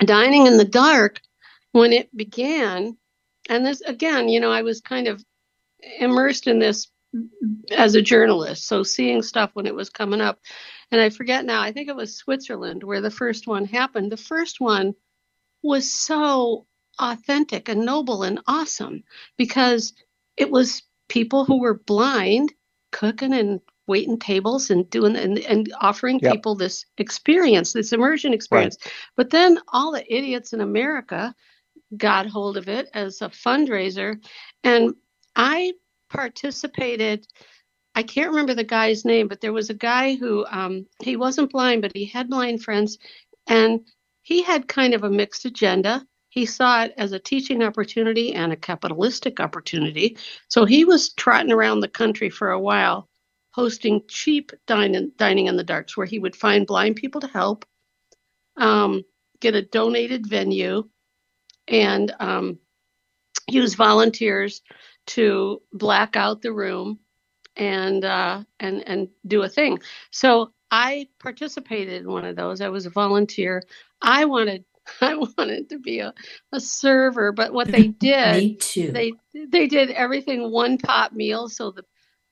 dining 0.00 0.46
in 0.46 0.56
the 0.56 0.64
dark, 0.64 1.20
when 1.72 1.92
it 1.92 2.14
began, 2.16 2.96
and 3.48 3.66
this 3.66 3.80
again, 3.82 4.28
you 4.28 4.40
know, 4.40 4.50
I 4.50 4.62
was 4.62 4.80
kind 4.80 5.08
of 5.08 5.22
immersed 5.98 6.46
in 6.46 6.58
this 6.58 6.88
as 7.76 7.94
a 7.94 8.02
journalist. 8.02 8.66
So 8.66 8.82
seeing 8.82 9.22
stuff 9.22 9.50
when 9.54 9.66
it 9.66 9.74
was 9.74 9.90
coming 9.90 10.20
up, 10.20 10.40
and 10.90 11.00
I 11.00 11.10
forget 11.10 11.44
now, 11.44 11.62
I 11.62 11.72
think 11.72 11.88
it 11.88 11.96
was 11.96 12.16
Switzerland 12.16 12.82
where 12.82 13.00
the 13.00 13.10
first 13.10 13.46
one 13.46 13.64
happened. 13.64 14.10
The 14.10 14.16
first 14.16 14.60
one 14.60 14.94
was 15.62 15.90
so 15.90 16.66
authentic 16.98 17.68
and 17.68 17.84
noble 17.84 18.22
and 18.22 18.40
awesome 18.46 19.02
because 19.36 19.92
it 20.36 20.50
was 20.50 20.82
people 21.08 21.44
who 21.44 21.60
were 21.60 21.74
blind 21.74 22.52
cooking 22.92 23.32
and 23.34 23.60
waiting 23.86 24.18
tables 24.18 24.70
and 24.70 24.88
doing 24.90 25.16
and, 25.16 25.38
and 25.40 25.72
offering 25.80 26.18
yep. 26.22 26.32
people 26.32 26.54
this 26.54 26.86
experience, 26.98 27.72
this 27.72 27.92
immersion 27.92 28.32
experience. 28.32 28.78
Right. 28.84 28.92
But 29.16 29.30
then 29.30 29.58
all 29.68 29.92
the 29.92 30.14
idiots 30.14 30.52
in 30.52 30.60
America 30.60 31.34
got 31.96 32.26
hold 32.26 32.56
of 32.56 32.68
it 32.68 32.88
as 32.94 33.20
a 33.20 33.28
fundraiser. 33.28 34.22
And 34.62 34.94
I 35.36 35.72
participated. 36.10 37.26
I 37.94 38.02
can't 38.02 38.30
remember 38.30 38.54
the 38.54 38.64
guy's 38.64 39.04
name, 39.04 39.28
but 39.28 39.40
there 39.40 39.52
was 39.52 39.70
a 39.70 39.74
guy 39.74 40.14
who 40.14 40.44
um, 40.46 40.86
he 41.02 41.16
wasn't 41.16 41.52
blind, 41.52 41.82
but 41.82 41.92
he 41.94 42.06
had 42.06 42.28
blind 42.28 42.62
friends, 42.62 42.98
and 43.46 43.80
he 44.22 44.42
had 44.42 44.68
kind 44.68 44.94
of 44.94 45.04
a 45.04 45.10
mixed 45.10 45.44
agenda. 45.44 46.04
He 46.28 46.46
saw 46.46 46.82
it 46.82 46.94
as 46.96 47.12
a 47.12 47.18
teaching 47.18 47.62
opportunity 47.62 48.34
and 48.34 48.52
a 48.52 48.56
capitalistic 48.56 49.38
opportunity. 49.38 50.16
So 50.48 50.64
he 50.64 50.84
was 50.84 51.12
trotting 51.12 51.52
around 51.52 51.80
the 51.80 51.88
country 51.88 52.30
for 52.30 52.50
a 52.50 52.60
while, 52.60 53.08
hosting 53.52 54.02
cheap 54.08 54.50
dining, 54.66 55.12
dining 55.16 55.46
in 55.46 55.56
the 55.56 55.62
darks, 55.62 55.96
where 55.96 56.06
he 56.06 56.18
would 56.18 56.34
find 56.34 56.66
blind 56.66 56.96
people 56.96 57.20
to 57.20 57.28
help, 57.28 57.64
um, 58.56 59.04
get 59.40 59.54
a 59.54 59.62
donated 59.62 60.26
venue, 60.26 60.88
and 61.68 62.12
um, 62.18 62.58
use 63.48 63.74
volunteers 63.74 64.62
to 65.06 65.60
black 65.72 66.16
out 66.16 66.42
the 66.42 66.52
room 66.52 66.98
and 67.56 68.04
uh, 68.04 68.42
and 68.60 68.86
and 68.86 69.08
do 69.26 69.42
a 69.42 69.48
thing. 69.48 69.78
So 70.10 70.52
I 70.70 71.08
participated 71.20 72.02
in 72.02 72.10
one 72.10 72.24
of 72.24 72.36
those. 72.36 72.60
I 72.60 72.68
was 72.68 72.86
a 72.86 72.90
volunteer. 72.90 73.62
I 74.02 74.24
wanted 74.24 74.64
I 75.00 75.14
wanted 75.14 75.68
to 75.70 75.78
be 75.78 76.00
a, 76.00 76.12
a 76.52 76.60
server, 76.60 77.32
but 77.32 77.52
what 77.52 77.68
they 77.68 77.88
did. 78.00 78.60
They 78.92 79.12
they 79.34 79.66
did 79.66 79.90
everything 79.90 80.50
one 80.50 80.78
pot 80.78 81.14
meal, 81.14 81.48
so 81.48 81.70
the 81.70 81.84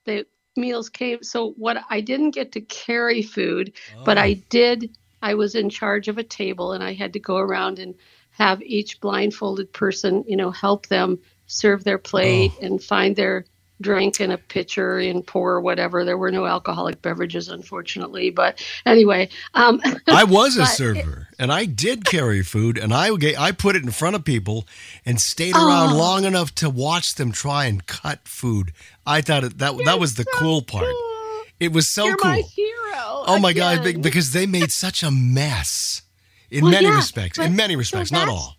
the 0.05 0.27
meals 0.57 0.89
came. 0.89 1.23
So 1.23 1.53
what 1.53 1.79
I 1.89 2.01
didn't 2.01 2.33
get 2.33 2.53
to 2.53 2.61
carry 2.61 3.23
food, 3.23 3.73
oh. 3.97 4.05
but 4.05 4.19
I 4.19 4.37
oh. 4.39 4.43
did. 4.49 4.97
I 5.25 5.35
was 5.35 5.55
in 5.55 5.71
charge 5.71 6.09
of 6.09 6.19
a 6.19 6.25
table, 6.25 6.73
and 6.73 6.83
I 6.83 6.95
had 6.95 7.13
to 7.13 7.21
go 7.21 7.37
around 7.37 7.79
and 7.79 7.95
have 8.33 8.61
each 8.63 9.01
blindfolded 9.01 9.73
person, 9.73 10.25
you 10.27 10.37
know, 10.37 10.51
help 10.51 10.89
them 10.89 11.21
serve 11.53 11.85
their 11.85 11.99
plate 11.99 12.53
oh. 12.57 12.67
and 12.67 12.83
find 12.83 13.15
their 13.15 13.45
drink 13.81 14.21
in 14.21 14.31
a 14.31 14.39
pitcher 14.39 14.99
and 14.99 15.27
pour 15.27 15.61
whatever. 15.61 16.05
There 16.05 16.17
were 16.17 16.31
no 16.31 16.47
alcoholic 16.47 17.03
beverages, 17.03 17.49
unfortunately. 17.49 18.31
But 18.31 18.65
anyway, 18.87 19.29
um, 19.55 19.83
I 20.07 20.25
was 20.25 20.57
a 20.57 20.67
server 20.67 21.29
it, 21.31 21.37
and 21.39 21.53
I 21.53 21.67
did 21.67 22.05
carry 22.05 22.43
food 22.43 22.79
and 22.79 22.95
I 22.95 23.11
I 23.39 23.53
put 23.53 23.77
it 23.77 23.83
in 23.83 23.91
front 23.91 24.17
of 24.17 24.25
people 24.25 24.67
and 25.05 25.21
stayed 25.21 25.55
around 25.55 25.95
oh, 25.95 25.99
long 25.99 26.25
enough 26.25 26.55
to 26.57 26.71
watch 26.71 27.17
them 27.17 27.33
try 27.33 27.67
and 27.67 27.87
cut 27.87 28.27
food. 28.27 28.73
I 29.07 29.21
thought 29.21 29.45
it, 29.45 29.59
that 29.59 29.77
that 29.85 30.01
was 30.01 30.15
the 30.15 30.25
so 30.33 30.39
cool 30.39 30.63
part. 30.63 30.85
Cool. 30.85 31.43
It 31.61 31.73
was 31.73 31.89
so 31.89 32.07
you're 32.07 32.17
cool. 32.17 32.31
My 32.31 32.41
hero 32.41 33.25
oh 33.27 33.39
my 33.41 33.53
god! 33.53 34.01
Because 34.01 34.33
they 34.33 34.47
made 34.47 34.73
such 34.73 35.03
a 35.03 35.11
mess 35.11 36.03
in 36.51 36.65
well, 36.65 36.73
many 36.73 36.87
yeah, 36.87 36.97
respects. 36.97 37.39
In 37.39 37.57
many 37.57 37.77
respects, 37.77 38.11
so 38.11 38.17
not 38.17 38.29
all 38.29 38.57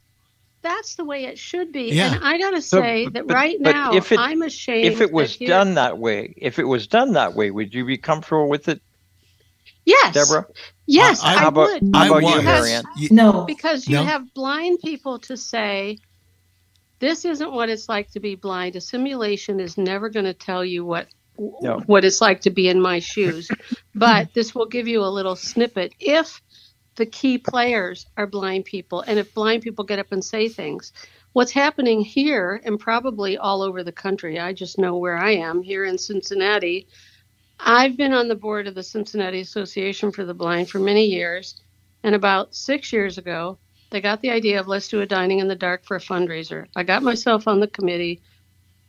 that's 0.63 0.95
the 0.95 1.05
way 1.05 1.25
it 1.25 1.37
should 1.37 1.71
be. 1.71 1.91
Yeah. 1.91 2.15
And 2.15 2.23
I 2.23 2.37
got 2.39 2.51
to 2.51 2.61
say 2.61 3.05
so, 3.05 3.11
that 3.11 3.27
but, 3.27 3.33
right 3.33 3.57
but 3.61 3.73
now, 3.73 3.93
if 3.93 4.11
it, 4.11 4.19
I'm 4.19 4.41
ashamed. 4.41 4.85
If 4.85 5.01
it 5.01 5.11
was 5.11 5.37
that 5.37 5.47
done 5.47 5.75
that 5.75 5.99
way, 5.99 6.33
if 6.37 6.57
it 6.57 6.63
was 6.63 6.87
done 6.87 7.13
that 7.13 7.35
way, 7.35 7.51
would 7.51 7.73
you 7.73 7.85
be 7.85 7.97
comfortable 7.97 8.49
with 8.49 8.69
it? 8.69 8.81
Yes, 9.85 10.13
Deborah. 10.13 10.47
Yes, 10.85 11.21
I, 11.21 11.33
I, 11.33 11.37
how 11.37 11.47
about, 11.49 11.81
would. 11.81 11.95
How 11.95 12.17
about 12.17 12.35
you, 12.35 12.41
Marianne? 12.41 12.85
No, 13.11 13.43
because 13.43 13.87
you 13.87 13.97
no. 13.97 14.03
have 14.03 14.33
blind 14.33 14.79
people 14.79 15.19
to 15.19 15.35
say, 15.35 15.99
"This 16.99 17.25
isn't 17.25 17.51
what 17.51 17.69
it's 17.69 17.89
like 17.89 18.09
to 18.11 18.19
be 18.19 18.35
blind." 18.35 18.77
A 18.77 18.81
simulation 18.81 19.59
is 19.59 19.77
never 19.77 20.09
going 20.09 20.25
to 20.25 20.33
tell 20.33 20.63
you 20.63 20.85
what 20.85 21.07
no. 21.37 21.79
what 21.85 22.05
it's 22.05 22.21
like 22.21 22.41
to 22.41 22.49
be 22.49 22.69
in 22.69 22.81
my 22.81 22.99
shoes, 22.99 23.49
but 23.95 24.33
this 24.33 24.55
will 24.55 24.67
give 24.67 24.87
you 24.87 25.03
a 25.03 25.07
little 25.07 25.35
snippet. 25.35 25.93
If 25.99 26.41
the 26.95 27.05
key 27.05 27.37
players 27.37 28.05
are 28.17 28.27
blind 28.27 28.65
people. 28.65 29.01
And 29.01 29.19
if 29.19 29.33
blind 29.33 29.63
people 29.63 29.85
get 29.85 29.99
up 29.99 30.11
and 30.11 30.23
say 30.23 30.47
things, 30.47 30.93
what's 31.33 31.51
happening 31.51 32.01
here 32.01 32.61
and 32.63 32.79
probably 32.79 33.37
all 33.37 33.61
over 33.61 33.83
the 33.83 33.91
country, 33.91 34.39
I 34.39 34.53
just 34.53 34.77
know 34.77 34.97
where 34.97 35.17
I 35.17 35.31
am 35.31 35.61
here 35.61 35.85
in 35.85 35.97
Cincinnati. 35.97 36.87
I've 37.59 37.97
been 37.97 38.13
on 38.13 38.27
the 38.27 38.35
board 38.35 38.67
of 38.67 38.75
the 38.75 38.83
Cincinnati 38.83 39.41
Association 39.41 40.11
for 40.11 40.25
the 40.25 40.33
Blind 40.33 40.69
for 40.69 40.79
many 40.79 41.05
years. 41.05 41.61
And 42.03 42.15
about 42.15 42.53
six 42.53 42.91
years 42.91 43.17
ago, 43.17 43.57
they 43.89 44.01
got 44.01 44.21
the 44.21 44.31
idea 44.31 44.59
of 44.59 44.67
let's 44.67 44.87
do 44.87 45.01
a 45.01 45.05
dining 45.05 45.39
in 45.39 45.47
the 45.47 45.55
dark 45.55 45.85
for 45.85 45.95
a 45.95 46.01
fundraiser. 46.01 46.67
I 46.75 46.83
got 46.83 47.03
myself 47.03 47.47
on 47.47 47.59
the 47.59 47.67
committee. 47.67 48.21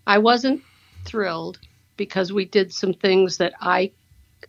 I 0.07 0.19
wasn't 0.19 0.63
thrilled 1.05 1.59
because 1.97 2.33
we 2.33 2.45
did 2.45 2.73
some 2.73 2.95
things 2.95 3.37
that 3.39 3.53
I 3.61 3.93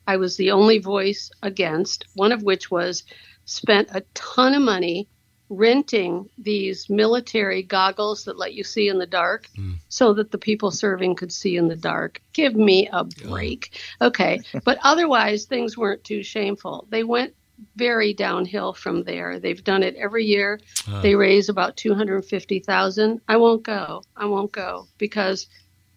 I 0.08 0.18
was 0.18 0.36
the 0.36 0.52
only 0.52 0.80
voice 0.80 1.32
against, 1.42 2.06
one 2.16 2.32
of 2.32 2.44
which 2.44 2.70
was 2.70 3.04
spent 3.46 3.90
a 3.92 4.02
ton 4.14 4.54
of 4.54 4.62
money 4.62 5.08
renting 5.50 6.28
these 6.38 6.90
military 6.90 7.62
goggles 7.62 8.26
that 8.26 8.38
let 8.38 8.54
you 8.54 8.64
see 8.64 8.88
in 8.88 8.98
the 8.98 9.06
dark 9.06 9.48
mm. 9.58 9.76
so 9.90 10.14
that 10.14 10.32
the 10.32 10.38
people 10.38 10.72
serving 10.72 11.16
could 11.16 11.32
see 11.32 11.56
in 11.56 11.68
the 11.68 11.76
dark. 11.76 12.20
Give 12.34 12.56
me 12.56 12.90
a 12.92 13.04
break. 13.04 13.80
Okay. 14.02 14.42
but 14.64 14.80
otherwise, 14.84 15.46
things 15.46 15.78
weren't 15.78 16.04
too 16.04 16.24
shameful. 16.24 16.88
They 16.90 17.04
went 17.04 17.36
very 17.76 18.14
downhill 18.14 18.74
from 18.74 19.04
there. 19.04 19.40
They've 19.40 19.64
done 19.64 19.84
it 19.84 19.96
every 19.96 20.26
year. 20.26 20.60
Uh, 20.90 21.02
They 21.02 21.16
raise 21.16 21.50
about 21.50 21.78
250,000. 21.78 23.22
I 23.28 23.38
won't 23.38 23.64
go. 23.64 24.04
I 24.16 24.26
won't 24.26 24.52
go 24.52 24.88
because 24.98 25.48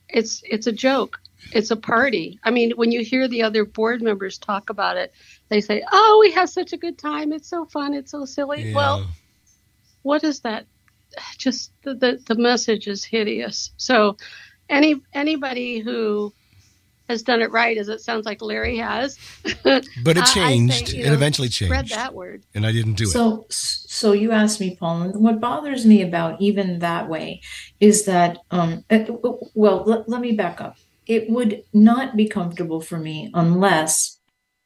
it's 0.09 0.43
it's 0.45 0.67
a 0.67 0.73
joke. 0.73 1.21
It's 1.53 1.71
a 1.71 1.77
party. 1.77 2.39
I 2.45 2.51
mean, 2.51 2.73
when 2.73 2.93
you 2.93 3.03
hear 3.05 3.29
the 3.29 3.43
other 3.43 3.65
board 3.65 4.03
members 4.03 4.39
talk 4.39 4.71
about 4.71 4.97
it, 4.97 5.13
they 5.51 5.61
say, 5.61 5.83
"Oh, 5.91 6.19
we 6.21 6.33
have 6.33 6.49
such 6.51 6.73
a 6.73 6.77
good 6.77 6.99
time. 6.99 7.33
It's 7.33 7.49
so 7.49 7.65
fun. 7.67 7.95
It's 7.95 8.11
so 8.11 8.25
silly." 8.25 8.71
yeah. 8.71 8.77
Well, 8.77 9.07
what 10.03 10.25
is 10.25 10.41
that? 10.41 10.67
Just 11.39 11.73
the, 11.85 11.95
the 11.95 12.23
the 12.27 12.35
message 12.37 12.87
is 12.87 13.05
hideous. 13.05 13.73
So, 13.77 14.17
any 14.69 15.01
anybody 15.15 15.79
who 15.81 16.33
has 17.09 17.23
done 17.23 17.41
it 17.41 17.51
right, 17.51 17.79
as 17.79 17.89
it 17.89 18.03
sounds 18.03 18.27
like 18.27 18.43
Larry 18.43 18.77
has, 18.77 19.19
but 19.65 19.87
I- 20.07 20.21
I 20.21 20.23
it 20.23 20.27
say, 20.27 20.27
changed. 20.29 20.93
you 20.93 21.05
it 21.05 21.07
know, 21.07 21.15
eventually 21.15 21.49
changed, 21.49 21.71
Read 21.73 21.89
that 21.89 22.15
word. 22.15 22.43
and 22.55 22.67
I 22.67 22.73
didn't 22.73 22.95
do 22.99 23.05
it. 23.05 23.09
So, 23.09 23.47
so 23.49 24.13
you 24.13 24.31
asked 24.33 24.61
me, 24.61 24.77
Paul, 24.77 25.01
and 25.03 25.15
what 25.17 25.41
bothers 25.41 25.87
me 25.87 26.03
about 26.03 26.39
even 26.43 26.81
that 26.81 27.09
way 27.09 27.41
is 27.81 28.05
that, 28.05 28.41
um, 28.51 28.85
uh, 28.91 29.07
well, 29.55 29.85
let, 29.87 30.07
let 30.07 30.21
me 30.21 30.33
back 30.33 30.61
up. 30.61 30.77
It 31.07 31.31
would 31.31 31.63
not 31.73 32.15
be 32.15 32.29
comfortable 32.29 32.83
for 32.83 32.99
me 32.99 33.31
unless, 33.33 34.18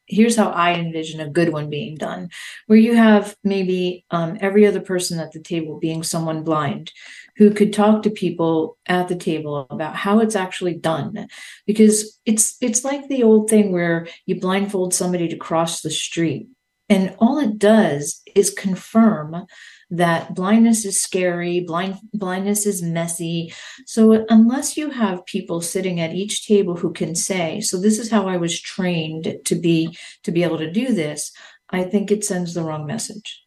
here's 0.07 0.35
how 0.35 0.49
I 0.49 0.73
envision 0.73 1.19
a 1.19 1.29
good 1.29 1.49
one 1.49 1.69
being 1.69 1.95
done, 1.95 2.29
where 2.67 2.79
you 2.79 2.95
have 2.95 3.35
maybe 3.43 4.05
um, 4.11 4.37
every 4.41 4.65
other 4.65 4.81
person 4.81 5.19
at 5.19 5.31
the 5.31 5.39
table 5.39 5.79
being 5.79 6.03
someone 6.03 6.43
blind 6.43 6.91
who 7.37 7.51
could 7.51 7.73
talk 7.73 8.03
to 8.03 8.09
people 8.09 8.77
at 8.85 9.07
the 9.07 9.15
table 9.15 9.65
about 9.69 9.95
how 9.95 10.19
it's 10.19 10.35
actually 10.35 10.75
done. 10.75 11.27
Because 11.65 12.19
it's 12.25 12.57
it's 12.61 12.83
like 12.83 13.07
the 13.07 13.23
old 13.23 13.49
thing 13.49 13.71
where 13.71 14.07
you 14.25 14.39
blindfold 14.39 14.93
somebody 14.93 15.27
to 15.29 15.37
cross 15.37 15.81
the 15.81 15.91
street 15.91 16.47
and 16.89 17.15
all 17.19 17.39
it 17.39 17.57
does 17.57 18.21
is 18.35 18.49
confirm 18.49 19.45
that 19.89 20.33
blindness 20.35 20.85
is 20.85 21.01
scary, 21.01 21.59
blind 21.59 21.97
blindness 22.13 22.65
is 22.65 22.81
messy. 22.81 23.53
So 23.85 24.25
unless 24.29 24.77
you 24.77 24.89
have 24.89 25.25
people 25.25 25.61
sitting 25.61 25.99
at 25.99 26.13
each 26.15 26.47
table 26.47 26.75
who 26.77 26.91
can 26.93 27.15
say, 27.15 27.59
so 27.61 27.77
this 27.79 27.99
is 27.99 28.09
how 28.09 28.27
I 28.27 28.37
was 28.37 28.59
trained 28.59 29.37
to 29.45 29.55
be 29.55 29.97
to 30.23 30.31
be 30.31 30.43
able 30.43 30.57
to 30.57 30.71
do 30.71 30.93
this, 30.93 31.31
I 31.69 31.83
think 31.83 32.11
it 32.11 32.23
sends 32.25 32.53
the 32.53 32.63
wrong 32.63 32.85
message. 32.85 33.41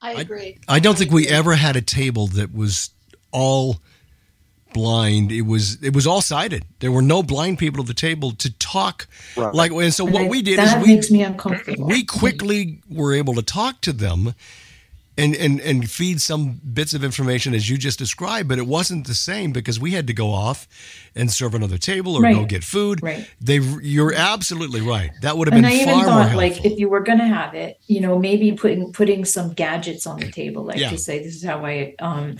I 0.00 0.12
I- 0.14 0.20
agree. 0.20 0.58
I 0.68 0.78
don't 0.78 0.96
think 0.96 1.10
we 1.10 1.26
ever 1.28 1.54
had 1.54 1.76
a 1.76 1.82
table 1.82 2.26
that 2.28 2.54
was 2.54 2.90
all 3.32 3.80
blind. 4.72 5.32
It 5.32 5.42
was 5.42 5.82
it 5.82 5.94
was 5.94 6.06
all 6.06 6.20
sighted. 6.20 6.64
There 6.80 6.92
were 6.92 7.02
no 7.02 7.22
blind 7.22 7.58
people 7.58 7.80
at 7.80 7.86
the 7.86 7.94
table 7.94 8.32
to 8.32 8.50
talk 8.58 9.06
Right. 9.36 9.54
like. 9.54 9.72
And 9.72 9.92
so 9.94 10.04
And 10.04 10.12
what 10.14 10.24
I- 10.24 10.28
we 10.28 10.42
did 10.42 10.58
that 10.58 10.86
is 10.86 11.10
we 11.10 11.16
me 11.18 11.22
uncomfortable. 11.24 11.86
we 11.86 12.04
quickly 12.04 12.82
were 12.88 13.14
able 13.14 13.34
to 13.34 13.42
talk 13.42 13.80
to 13.82 13.92
them 13.92 14.34
and, 15.18 15.34
and 15.36 15.60
and 15.60 15.90
feed 15.90 16.20
some 16.20 16.60
bits 16.72 16.92
of 16.94 17.02
information 17.02 17.54
as 17.54 17.70
you 17.70 17.78
just 17.78 17.98
described, 17.98 18.48
but 18.48 18.58
it 18.58 18.66
wasn't 18.66 19.06
the 19.06 19.14
same 19.14 19.52
because 19.52 19.80
we 19.80 19.92
had 19.92 20.06
to 20.08 20.12
go 20.12 20.30
off 20.30 20.68
and 21.14 21.30
serve 21.30 21.54
another 21.54 21.78
table 21.78 22.16
or 22.16 22.22
go 22.22 22.44
get 22.44 22.62
food. 22.62 23.02
Right. 23.02 23.28
They 23.40 23.58
you're 23.58 24.12
absolutely 24.14 24.80
right. 24.82 25.10
That 25.22 25.38
would 25.38 25.48
have 25.48 25.54
And 25.54 25.62
been 25.62 25.72
I 25.72 25.82
even 25.82 26.04
thought, 26.04 26.34
like, 26.34 26.64
if 26.64 26.78
you 26.78 26.88
were 26.88 27.00
going 27.00 27.18
to 27.18 27.26
have 27.26 27.54
it, 27.54 27.78
you 27.86 28.00
know, 28.00 28.18
maybe 28.18 28.52
putting 28.52 28.92
putting 28.92 29.24
some 29.24 29.52
gadgets 29.54 30.06
on 30.06 30.20
the 30.20 30.30
table, 30.30 30.64
like 30.64 30.78
Yeah. 30.78 30.90
to 30.90 30.98
say, 30.98 31.18
this 31.22 31.36
is 31.36 31.44
how 31.44 31.64
I 31.64 31.94
um 31.98 32.36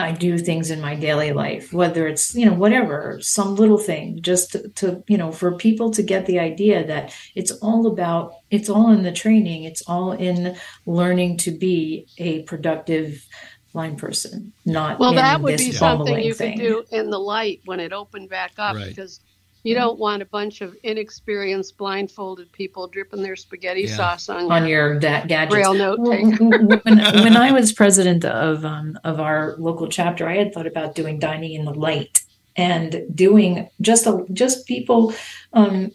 I 0.00 0.12
do 0.12 0.38
things 0.38 0.70
in 0.70 0.80
my 0.80 0.94
daily 0.94 1.32
life, 1.32 1.72
whether 1.72 2.06
it's 2.08 2.34
you 2.34 2.46
know 2.46 2.54
whatever, 2.54 3.18
some 3.20 3.54
little 3.56 3.78
thing, 3.78 4.20
just 4.22 4.52
to, 4.52 4.68
to 4.76 5.04
you 5.08 5.16
know 5.18 5.30
for 5.32 5.56
people 5.56 5.90
to 5.92 6.02
get 6.02 6.26
the 6.26 6.38
idea 6.38 6.86
that 6.86 7.14
it's 7.34 7.52
all 7.52 7.86
about, 7.86 8.32
it's 8.50 8.68
all 8.68 8.90
in 8.92 9.02
the 9.02 9.12
training, 9.12 9.64
it's 9.64 9.82
all 9.86 10.12
in 10.12 10.56
learning 10.86 11.36
to 11.38 11.50
be 11.50 12.08
a 12.18 12.42
productive 12.42 13.26
blind 13.72 13.98
person, 13.98 14.52
not 14.64 14.98
Well, 14.98 15.10
in 15.10 15.16
that 15.16 15.42
would 15.42 15.52
this 15.54 15.66
be 15.68 15.72
something 15.72 16.18
you 16.20 16.34
thing. 16.34 16.58
could 16.58 16.64
do 16.64 16.84
in 16.90 17.10
the 17.10 17.20
light 17.20 17.60
when 17.66 17.78
it 17.80 17.92
opened 17.92 18.28
back 18.28 18.52
up 18.58 18.74
Right. 18.76 18.88
because 18.88 19.20
you 19.62 19.74
don't 19.74 19.98
want 19.98 20.22
a 20.22 20.24
bunch 20.26 20.60
of 20.60 20.74
inexperienced 20.82 21.76
blindfolded 21.76 22.50
people 22.52 22.86
dripping 22.88 23.22
their 23.22 23.36
spaghetti 23.36 23.82
Yeah. 23.82 23.96
sauce 23.96 24.28
on, 24.28 24.50
on 24.50 24.66
your 24.66 24.92
your 24.92 25.00
da- 25.00 25.26
gadgets. 25.26 25.50
braille 25.54 25.74
note 25.74 25.98
Well, 26.00 26.12
taker. 26.12 26.44
when, 26.44 26.80
when 27.24 27.36
I 27.36 27.52
was 27.52 27.72
president 27.72 28.24
of 28.24 28.64
um, 28.64 28.98
of 29.04 29.20
our 29.20 29.56
local 29.58 29.88
chapter, 29.88 30.28
I 30.28 30.36
had 30.36 30.54
thought 30.54 30.66
about 30.66 30.94
doing 30.94 31.18
dining 31.18 31.52
in 31.52 31.64
the 31.64 31.74
light 31.74 32.22
and 32.56 33.04
doing 33.14 33.68
just 33.80 34.06
a, 34.06 34.24
just 34.32 34.66
people 34.66 35.14
um, 35.52 35.92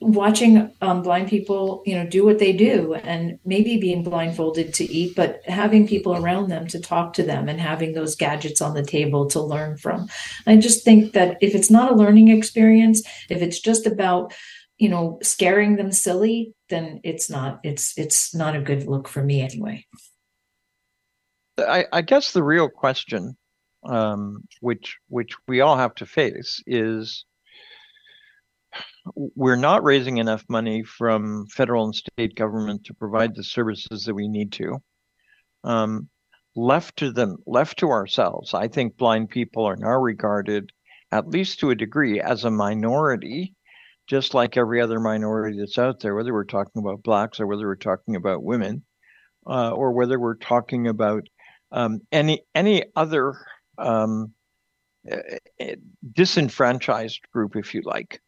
watching 0.00 0.70
um, 0.80 1.02
blind 1.02 1.28
people, 1.28 1.82
you 1.86 1.94
know, 1.94 2.06
do 2.06 2.24
what 2.24 2.38
they 2.38 2.52
do, 2.52 2.94
and 2.94 3.38
maybe 3.44 3.78
being 3.78 4.02
blindfolded 4.02 4.74
to 4.74 4.84
eat, 4.84 5.16
but 5.16 5.40
having 5.46 5.88
people 5.88 6.16
around 6.16 6.48
them 6.48 6.66
to 6.68 6.80
talk 6.80 7.12
to 7.14 7.22
them 7.22 7.48
and 7.48 7.60
having 7.60 7.92
those 7.92 8.16
gadgets 8.16 8.60
on 8.60 8.74
the 8.74 8.84
table 8.84 9.26
to 9.26 9.40
learn 9.40 9.76
from. 9.76 10.08
I 10.46 10.56
just 10.56 10.84
think 10.84 11.12
that 11.12 11.38
if 11.40 11.54
it's 11.54 11.70
not 11.70 11.92
a 11.92 11.96
learning 11.96 12.28
experience, 12.28 13.02
if 13.30 13.42
it's 13.42 13.60
just 13.60 13.86
about 13.86 14.34
you 14.78 14.90
know 14.90 15.18
scaring 15.22 15.76
them 15.76 15.90
silly 15.90 16.52
then 16.68 17.00
it's 17.02 17.30
not 17.30 17.60
it's 17.64 17.96
it's 17.96 18.34
not 18.34 18.54
a 18.54 18.60
good 18.60 18.86
look 18.86 19.08
for 19.08 19.22
me 19.22 19.40
anyway 19.40 19.82
I, 21.58 21.86
I 21.92 22.02
guess 22.02 22.32
the 22.32 22.42
real 22.42 22.68
question, 22.68 23.36
um, 23.84 24.44
which 24.60 24.96
which 25.08 25.32
we 25.46 25.60
all 25.60 25.76
have 25.76 25.94
to 25.96 26.06
face, 26.06 26.62
is 26.66 27.24
we're 29.14 29.56
not 29.56 29.84
raising 29.84 30.18
enough 30.18 30.44
money 30.48 30.82
from 30.82 31.46
federal 31.46 31.84
and 31.84 31.94
state 31.94 32.34
government 32.34 32.84
to 32.84 32.94
provide 32.94 33.34
the 33.34 33.44
services 33.44 34.04
that 34.04 34.14
we 34.14 34.28
need 34.28 34.52
to. 34.52 34.78
Um, 35.64 36.08
left 36.54 36.96
to 36.96 37.12
them, 37.12 37.36
left 37.46 37.78
to 37.78 37.90
ourselves, 37.90 38.54
I 38.54 38.68
think 38.68 38.96
blind 38.96 39.30
people 39.30 39.64
are 39.64 39.76
now 39.76 39.96
regarded, 39.96 40.72
at 41.12 41.28
least 41.28 41.60
to 41.60 41.70
a 41.70 41.74
degree, 41.74 42.20
as 42.20 42.44
a 42.44 42.50
minority, 42.50 43.54
just 44.06 44.34
like 44.34 44.56
every 44.56 44.80
other 44.80 44.98
minority 45.00 45.58
that's 45.58 45.78
out 45.78 46.00
there, 46.00 46.14
whether 46.14 46.32
we're 46.32 46.44
talking 46.44 46.80
about 46.80 47.02
blacks 47.02 47.40
or 47.40 47.46
whether 47.46 47.66
we're 47.66 47.76
talking 47.76 48.16
about 48.16 48.42
women, 48.42 48.84
uh, 49.46 49.70
or 49.70 49.92
whether 49.92 50.18
we're 50.18 50.36
talking 50.36 50.88
about 50.88 51.28
um, 51.72 52.00
any 52.12 52.42
any 52.54 52.84
other 52.94 53.34
um, 53.78 54.32
eh, 55.08 55.38
eh, 55.60 55.74
disenfranchised 56.12 57.20
group, 57.32 57.56
if 57.56 57.74
you 57.74 57.82
like. 57.84 58.20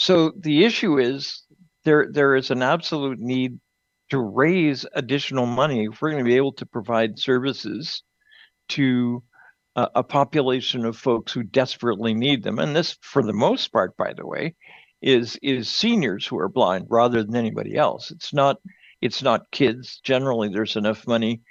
So 0.00 0.32
the 0.34 0.64
issue 0.64 0.98
is 0.98 1.42
there 1.84 2.08
there 2.10 2.34
is 2.34 2.50
an 2.50 2.62
absolute 2.62 3.18
need 3.18 3.60
to 4.08 4.18
raise 4.18 4.86
additional 4.94 5.44
money 5.44 5.84
if 5.84 6.00
we're 6.00 6.10
going 6.10 6.24
to 6.24 6.28
be 6.28 6.38
able 6.38 6.54
to 6.54 6.64
provide 6.64 7.18
services 7.18 8.02
to 8.70 9.22
a, 9.76 9.88
a 9.96 10.02
population 10.02 10.86
of 10.86 10.96
folks 10.96 11.32
who 11.32 11.42
desperately 11.42 12.14
need 12.14 12.42
them. 12.42 12.58
And 12.58 12.74
this, 12.74 12.96
for 13.02 13.22
the 13.22 13.34
most 13.34 13.72
part, 13.72 13.94
by 13.98 14.14
the 14.14 14.26
way, 14.26 14.54
is 15.02 15.38
is 15.42 15.68
seniors 15.68 16.26
who 16.26 16.38
are 16.38 16.48
blind 16.48 16.86
rather 16.88 17.22
than 17.22 17.36
anybody 17.36 17.76
else. 17.76 18.10
It's 18.10 18.32
not 18.32 18.56
it's 19.02 19.22
not 19.22 19.50
kids. 19.50 20.00
Generally, 20.02 20.48
there's 20.48 20.76
enough 20.76 21.06
money 21.06 21.42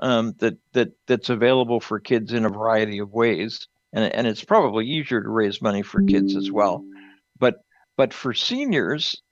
um, 0.00 0.34
that 0.40 0.58
that 0.74 0.90
that's 1.06 1.30
available 1.30 1.80
for 1.80 2.00
kids 2.00 2.34
in 2.34 2.44
a 2.44 2.50
variety 2.50 2.98
of 2.98 3.14
ways, 3.14 3.66
and 3.94 4.12
and 4.12 4.26
it's 4.26 4.44
probably 4.44 4.86
easier 4.86 5.22
to 5.22 5.28
raise 5.30 5.62
money 5.62 5.80
for 5.80 6.02
kids 6.02 6.36
as 6.36 6.52
well. 6.52 6.84
But 7.38 7.64
but 7.96 8.12
for 8.12 8.34
seniors, 8.34 9.22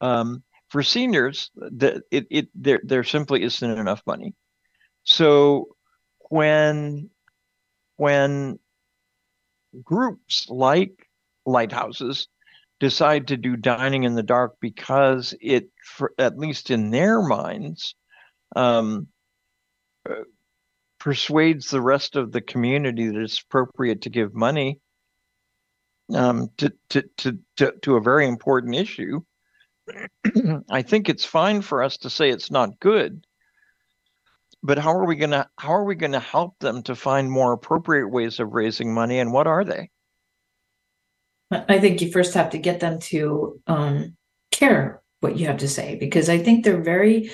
um, 0.00 0.42
for 0.68 0.82
seniors, 0.82 1.50
the, 1.54 2.02
it 2.10 2.26
it 2.30 2.48
there 2.54 2.80
there 2.84 3.04
simply 3.04 3.42
isn't 3.42 3.70
enough 3.70 4.02
money. 4.06 4.34
So 5.04 5.76
when 6.28 7.10
when 7.96 8.58
groups 9.84 10.46
like 10.48 11.08
lighthouses 11.46 12.28
decide 12.80 13.28
to 13.28 13.36
do 13.36 13.56
dining 13.56 14.04
in 14.04 14.14
the 14.14 14.22
dark 14.22 14.56
because 14.60 15.34
it, 15.40 15.70
for, 15.84 16.12
at 16.18 16.38
least 16.38 16.70
in 16.70 16.90
their 16.90 17.20
minds, 17.20 17.94
um, 18.56 19.06
uh, 20.08 20.14
persuades 20.98 21.68
the 21.68 21.80
rest 21.80 22.16
of 22.16 22.32
the 22.32 22.40
community 22.40 23.06
that 23.06 23.20
it's 23.20 23.40
appropriate 23.40 24.02
to 24.02 24.10
give 24.10 24.34
money 24.34 24.80
um, 26.14 26.50
to, 26.58 26.72
to, 26.90 27.04
to, 27.18 27.38
to, 27.56 27.72
to 27.82 27.96
a 27.96 28.00
very 28.00 28.26
important 28.26 28.74
issue. 28.74 29.20
I 30.70 30.82
think 30.82 31.08
it's 31.08 31.24
fine 31.24 31.62
for 31.62 31.82
us 31.82 31.96
to 31.98 32.10
say 32.10 32.30
it's 32.30 32.50
not 32.50 32.80
good, 32.80 33.24
but 34.62 34.78
how 34.78 34.92
are 34.92 35.06
we 35.06 35.16
gonna 35.16 35.48
how 35.58 35.72
are 35.72 35.84
we 35.84 35.94
gonna 35.94 36.20
help 36.20 36.58
them 36.60 36.82
to 36.84 36.94
find 36.94 37.30
more 37.30 37.52
appropriate 37.52 38.08
ways 38.08 38.38
of 38.38 38.52
raising 38.52 38.94
money, 38.94 39.18
and 39.18 39.32
what 39.32 39.46
are 39.46 39.64
they? 39.64 39.90
I 41.50 41.64
I 41.68 41.78
think 41.80 42.00
you 42.00 42.12
first 42.12 42.34
have 42.34 42.50
to 42.50 42.58
get 42.58 42.80
them 42.80 43.00
to 43.00 43.60
um, 43.66 44.16
care 44.52 45.02
what 45.20 45.36
you 45.36 45.46
have 45.46 45.58
to 45.58 45.68
say 45.68 45.96
because 45.96 46.28
I 46.28 46.38
think 46.38 46.64
they're 46.64 46.82
very 46.82 47.30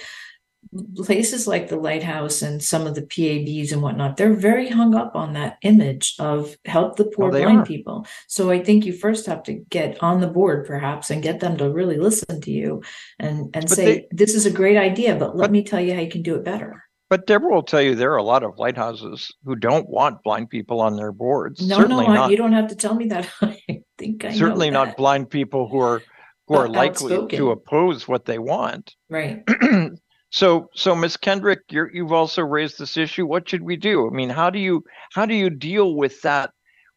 places 0.96 1.46
like 1.46 1.68
the 1.68 1.76
lighthouse 1.76 2.42
and 2.42 2.62
some 2.62 2.86
of 2.86 2.94
the 2.94 3.02
PABs 3.02 3.72
and 3.72 3.82
whatnot, 3.82 4.16
they're 4.16 4.34
very 4.34 4.68
hung 4.68 4.94
up 4.94 5.14
on 5.16 5.32
that 5.34 5.58
image 5.62 6.14
of 6.18 6.56
help 6.64 6.96
the 6.96 7.04
poor 7.04 7.28
Oh, 7.28 7.30
they 7.32 7.42
blind 7.42 7.60
are. 7.60 7.66
people. 7.66 8.06
So 8.28 8.50
I 8.50 8.62
think 8.62 8.84
you 8.84 8.92
first 8.92 9.26
have 9.26 9.42
to 9.44 9.54
get 9.54 10.02
on 10.02 10.20
the 10.20 10.26
board 10.28 10.66
perhaps 10.66 11.10
and 11.10 11.22
get 11.22 11.40
them 11.40 11.56
to 11.58 11.70
really 11.70 11.96
listen 11.98 12.40
to 12.40 12.50
you 12.50 12.82
and 13.18 13.50
and 13.54 13.64
But 13.66 13.70
say 13.70 13.84
they- 13.84 14.06
this 14.10 14.34
is 14.34 14.46
a 14.46 14.50
great 14.50 14.76
idea, 14.76 15.14
but 15.16 15.36
let 15.36 15.44
But- 15.44 15.50
me 15.52 15.62
tell 15.62 15.80
you 15.80 15.94
how 15.94 16.00
you 16.00 16.10
can 16.10 16.22
do 16.22 16.34
it 16.34 16.44
better. 16.44 16.82
But 17.08 17.28
Deborah 17.28 17.54
will 17.54 17.62
tell 17.62 17.80
you 17.80 17.94
there 17.94 18.12
are 18.12 18.16
a 18.16 18.22
lot 18.24 18.42
of 18.42 18.58
lighthouses 18.58 19.32
who 19.44 19.54
don't 19.54 19.88
want 19.88 20.24
blind 20.24 20.50
people 20.50 20.80
on 20.80 20.96
their 20.96 21.12
boards. 21.12 21.64
No, 21.64 21.76
certainly 21.76 22.04
no, 22.04 22.12
not. 22.14 22.30
you 22.32 22.36
don't 22.36 22.52
have 22.52 22.66
to 22.68 22.74
tell 22.74 22.96
me 22.96 23.06
that. 23.06 23.28
I 23.42 23.82
think 23.96 24.24
I 24.24 24.30
know 24.30 24.34
certainly 24.36 24.70
not 24.70 24.96
blind 24.96 25.30
people 25.30 25.68
who 25.68 25.78
are 25.78 26.02
who 26.48 26.54
are 26.54 26.68
likely 26.68 27.26
to 27.28 27.50
oppose 27.50 28.06
what 28.08 28.24
they 28.24 28.38
want. 28.40 28.94
Right. 29.08 29.42
so 30.30 30.68
so 30.74 30.94
Miss 30.94 31.16
Kendrick, 31.16 31.60
you're, 31.70 31.90
you've 31.92 32.12
also 32.12 32.42
raised 32.42 32.78
this 32.78 32.96
issue. 32.96 33.26
What 33.26 33.48
should 33.48 33.62
we 33.62 33.76
do? 33.76 34.08
I 34.08 34.10
mean, 34.10 34.30
how 34.30 34.50
do 34.50 34.58
you 34.58 34.84
how 35.12 35.26
do 35.26 35.34
you 35.34 35.50
deal 35.50 35.94
with 35.94 36.22
that 36.22 36.50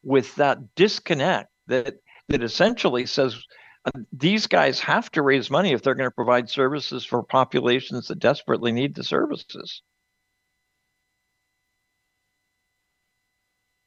with 0.03 0.35
that 0.35 0.57
disconnect 0.75 1.49
that 1.67 1.95
that 2.29 2.43
essentially 2.43 3.05
says 3.05 3.35
uh, 3.85 3.91
these 4.11 4.47
guys 4.47 4.79
have 4.79 5.11
to 5.11 5.21
raise 5.21 5.49
money 5.49 5.71
if 5.73 5.81
they're 5.81 5.95
going 5.95 6.09
to 6.09 6.15
provide 6.15 6.49
services 6.49 7.05
for 7.05 7.23
populations 7.23 8.07
that 8.07 8.19
desperately 8.19 8.71
need 8.71 8.95
the 8.95 9.03
services. 9.03 9.81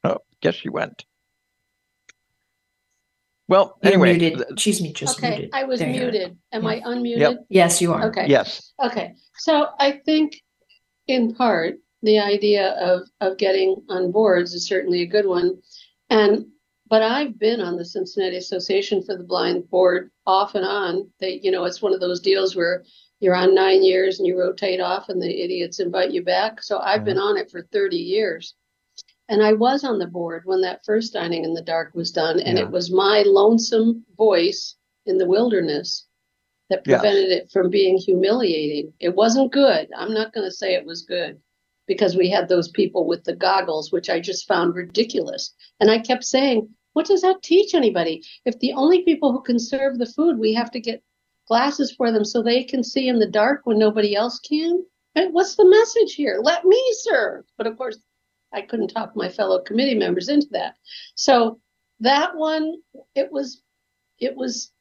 Oh, 0.04 0.18
guess 0.40 0.54
she 0.54 0.68
went. 0.68 1.04
Well, 3.52 3.78
You're 3.82 3.92
anyway, 3.92 4.16
muted. 4.16 4.38
th- 4.38 4.60
She's 4.60 4.80
me 4.80 4.94
just 4.94 5.18
Okay, 5.18 5.30
muted. 5.30 5.50
I 5.52 5.64
was 5.64 5.78
There 5.78 5.90
you 5.90 6.00
are. 6.00 6.10
muted. 6.10 6.38
Am 6.52 6.62
Yeah. 6.62 6.68
I 6.70 6.80
unmuted? 6.80 7.18
Yep. 7.18 7.46
Yes, 7.50 7.82
you 7.82 7.92
are. 7.92 8.08
Okay. 8.08 8.26
yes. 8.26 8.72
Okay, 8.82 9.14
so 9.36 9.68
I 9.78 10.00
think 10.06 10.40
in 11.06 11.34
part, 11.34 11.74
the 12.02 12.18
idea 12.18 12.70
of, 12.80 13.02
of 13.20 13.36
getting 13.36 13.76
on 13.90 14.10
boards 14.10 14.54
is 14.54 14.66
certainly 14.66 15.02
a 15.02 15.06
good 15.06 15.26
one. 15.26 15.60
And, 16.08 16.46
but 16.88 17.02
I've 17.02 17.38
been 17.38 17.60
on 17.60 17.76
the 17.76 17.84
Cincinnati 17.84 18.38
Association 18.38 19.02
for 19.02 19.18
the 19.18 19.24
Blind 19.24 19.68
Board 19.68 20.10
off 20.26 20.54
and 20.54 20.64
on. 20.64 21.10
They, 21.20 21.38
you 21.42 21.50
know, 21.50 21.64
it's 21.64 21.82
one 21.82 21.92
of 21.92 22.00
those 22.00 22.20
deals 22.20 22.56
where 22.56 22.84
you're 23.20 23.34
on 23.34 23.54
nine 23.54 23.84
years 23.84 24.18
and 24.18 24.26
you 24.26 24.38
rotate 24.38 24.80
off 24.80 25.10
and 25.10 25.20
the 25.20 25.44
idiots 25.44 25.78
invite 25.78 26.10
you 26.10 26.24
back. 26.24 26.62
So 26.62 26.78
I've 26.78 27.00
mm-hmm. 27.00 27.04
been 27.04 27.18
on 27.18 27.36
it 27.36 27.50
for 27.50 27.68
30 27.70 27.98
years. 27.98 28.54
And 29.32 29.42
I 29.42 29.54
was 29.54 29.82
on 29.82 29.98
the 29.98 30.06
board 30.06 30.42
when 30.44 30.60
that 30.60 30.84
first 30.84 31.14
Dining 31.14 31.42
in 31.42 31.54
the 31.54 31.62
Dark 31.62 31.94
was 31.94 32.10
done, 32.10 32.38
and 32.38 32.58
Yeah. 32.58 32.64
it 32.64 32.70
was 32.70 32.90
my 32.90 33.22
lonesome 33.22 34.04
voice 34.18 34.76
in 35.06 35.16
the 35.16 35.26
wilderness 35.26 36.06
that 36.68 36.82
Yes. 36.86 37.00
prevented 37.00 37.32
it 37.32 37.50
from 37.50 37.70
being 37.70 37.96
humiliating. 37.96 38.92
It 39.00 39.16
wasn't 39.16 39.50
good. 39.50 39.88
I'm 39.96 40.12
not 40.12 40.34
going 40.34 40.46
to 40.46 40.54
say 40.54 40.74
it 40.74 40.84
was 40.84 41.00
good 41.06 41.40
because 41.86 42.14
we 42.14 42.28
had 42.28 42.46
those 42.46 42.68
people 42.68 43.06
with 43.06 43.24
the 43.24 43.34
goggles, 43.34 43.90
which 43.90 44.10
I 44.10 44.20
just 44.20 44.46
found 44.46 44.74
ridiculous. 44.74 45.54
And 45.80 45.90
I 45.90 45.98
kept 45.98 46.24
saying, 46.24 46.68
what 46.92 47.06
does 47.06 47.22
that 47.22 47.42
teach 47.42 47.74
anybody? 47.74 48.22
If 48.44 48.58
the 48.58 48.74
only 48.74 49.00
people 49.02 49.32
who 49.32 49.40
can 49.40 49.58
serve 49.58 49.96
the 49.96 50.04
food, 50.04 50.38
we 50.38 50.52
have 50.52 50.70
to 50.72 50.78
get 50.78 51.02
glasses 51.48 51.90
for 51.90 52.12
them 52.12 52.26
so 52.26 52.42
they 52.42 52.64
can 52.64 52.84
see 52.84 53.08
in 53.08 53.18
the 53.18 53.26
dark 53.26 53.62
when 53.64 53.78
nobody 53.78 54.14
else 54.14 54.38
can? 54.40 54.84
Eh, 55.16 55.28
what's 55.28 55.56
the 55.56 55.64
message 55.64 56.16
here? 56.16 56.38
Let 56.42 56.66
me 56.66 56.80
serve. 57.00 57.46
But 57.56 57.66
of 57.66 57.78
course, 57.78 57.98
I 58.52 58.62
couldn't 58.62 58.88
talk 58.88 59.16
my 59.16 59.28
fellow 59.28 59.60
committee 59.60 59.94
members 59.94 60.28
into 60.28 60.48
that. 60.52 60.76
So 61.14 61.60
that 62.00 62.36
one, 62.36 62.74
it 63.14 63.30
was, 63.30 63.62
it 64.18 64.36
was 64.36 64.72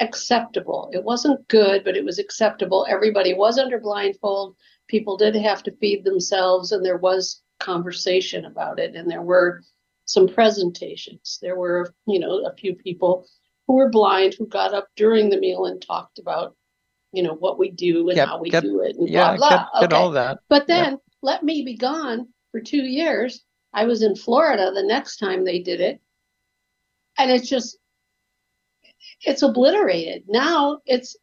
acceptable. 0.00 0.90
It 0.92 1.02
wasn't 1.02 1.46
good, 1.48 1.84
but 1.84 1.96
it 1.96 2.04
was 2.04 2.18
acceptable. 2.18 2.86
Everybody 2.88 3.34
was 3.34 3.58
under 3.58 3.78
blindfold. 3.80 4.56
People 4.86 5.16
did 5.16 5.34
have 5.34 5.62
to 5.64 5.76
feed 5.76 6.04
themselves, 6.04 6.72
and 6.72 6.84
there 6.84 6.98
was 6.98 7.42
conversation 7.60 8.44
about 8.44 8.78
it, 8.78 8.94
and 8.94 9.10
there 9.10 9.22
were 9.22 9.62
some 10.04 10.28
presentations. 10.28 11.38
There 11.42 11.56
were, 11.56 11.92
you 12.06 12.18
know, 12.18 12.44
a 12.46 12.54
few 12.54 12.74
people 12.74 13.26
who 13.66 13.74
were 13.74 13.90
blind 13.90 14.34
who 14.34 14.46
got 14.46 14.72
up 14.72 14.88
during 14.96 15.28
the 15.28 15.38
meal 15.38 15.66
and 15.66 15.82
talked 15.82 16.18
about, 16.18 16.56
you 17.12 17.22
know, 17.22 17.34
what 17.34 17.58
we 17.58 17.70
do 17.70 18.08
and 18.08 18.14
Get- 18.14 18.28
how 18.28 18.38
we 18.40 18.48
get- 18.48 18.62
do 18.62 18.80
it 18.80 18.96
and 18.96 19.08
Yeah, 19.08 19.36
blah 19.36 19.48
get, 19.50 19.66
blah. 19.72 19.80
get 19.80 19.92
all 19.92 20.10
that. 20.12 20.38
But 20.48 20.66
then 20.66 20.98
let 21.22 21.42
me 21.42 21.62
be 21.62 21.74
gone 21.74 22.28
for 22.58 22.64
two 22.64 22.82
years. 22.82 23.44
I 23.72 23.84
was 23.84 24.02
in 24.02 24.16
Florida 24.16 24.72
the 24.74 24.82
next 24.82 25.18
time 25.18 25.44
they 25.44 25.60
did 25.60 25.80
it. 25.80 26.00
And 27.18 27.30
it's 27.30 27.48
just, 27.48 27.78
it's 29.22 29.42
obliterated. 29.42 30.24
Now 30.28 30.78
it's 30.86 31.16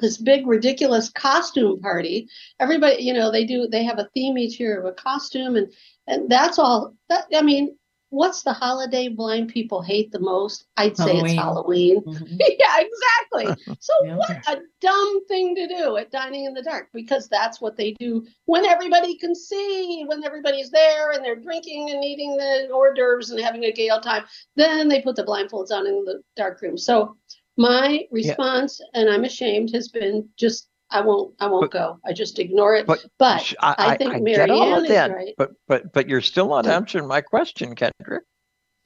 this 0.00 0.16
big, 0.16 0.46
ridiculous 0.46 1.10
costume 1.10 1.80
party. 1.80 2.28
Everybody, 2.60 3.02
you 3.02 3.14
know, 3.14 3.30
they 3.30 3.44
do, 3.44 3.68
they 3.70 3.84
have 3.84 3.98
a 3.98 4.08
theme 4.14 4.38
each 4.38 4.60
year 4.60 4.80
of 4.80 4.86
a 4.86 4.92
costume. 4.92 5.56
And, 5.56 5.72
and 6.06 6.30
that's 6.30 6.58
all 6.58 6.94
that, 7.08 7.24
I 7.34 7.42
mean, 7.42 7.76
what's 8.10 8.42
the 8.42 8.52
holiday 8.52 9.08
blind 9.08 9.48
people 9.48 9.82
hate 9.82 10.10
the 10.12 10.20
most? 10.20 10.64
I'd 10.76 10.96
say 10.96 11.18
it's 11.18 11.32
Halloween. 11.34 12.02
Halloween. 12.04 12.04
Mhm. 12.04 12.38
yeah, 12.58 12.80
exactly. 12.80 13.64
So 13.80 13.92
Yeah. 14.04 14.16
what 14.16 14.30
a 14.48 14.60
dumb 14.80 15.26
thing 15.26 15.54
to 15.54 15.68
do 15.68 15.96
at 15.96 16.10
dining 16.10 16.44
in 16.44 16.54
the 16.54 16.62
dark 16.62 16.88
because 16.92 17.28
that's 17.28 17.60
what 17.60 17.76
they 17.76 17.92
do 17.92 18.26
when 18.46 18.64
everybody 18.64 19.16
can 19.16 19.34
see, 19.34 20.04
when 20.06 20.24
everybody's 20.24 20.70
there 20.70 21.12
and 21.12 21.24
they're 21.24 21.36
drinking 21.36 21.90
and 21.90 22.04
eating 22.04 22.36
the 22.36 22.68
hors 22.72 22.94
d'oeuvres 22.94 23.30
and 23.30 23.40
having 23.40 23.64
a 23.64 23.72
gay 23.72 23.90
old 23.90 24.02
time. 24.02 24.24
Then 24.56 24.88
they 24.88 25.00
put 25.02 25.16
the 25.16 25.24
blindfolds 25.24 25.70
on 25.70 25.86
in 25.86 26.04
the 26.04 26.22
dark 26.36 26.60
room. 26.62 26.76
So 26.78 27.16
my 27.56 28.06
response, 28.10 28.80
and 28.94 29.08
I'm 29.10 29.24
ashamed, 29.24 29.70
has 29.74 29.88
been 29.88 30.28
just 30.36 30.68
I 30.90 31.00
won't 31.02 31.34
I 31.40 31.46
won't 31.46 31.70
But- 31.70 31.78
go. 31.78 32.00
I 32.04 32.12
just 32.12 32.38
ignore 32.38 32.74
it. 32.74 32.86
but 32.86 33.04
But, 33.18 33.38
Sh- 33.38 33.54
I, 33.60 33.96
think 33.96 34.14
all 34.50 34.74
of 34.78 34.84
is 34.84 34.88
that, 34.88 35.10
right. 35.10 35.34
but 35.36 35.50
but 35.66 35.92
but 35.92 36.08
you're 36.08 36.20
still 36.20 36.48
not 36.48 36.64
hmm. 36.64 36.70
answering 36.72 37.06
my 37.06 37.20
question, 37.20 37.74
Kendra. 37.74 38.20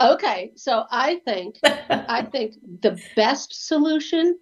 Okay, 0.01 0.53
so 0.57 0.85
I 0.91 1.21
think 1.25 1.59
I 1.63 2.23
think 2.31 2.55
the 2.81 3.01
best 3.15 3.67
solution, 3.69 4.39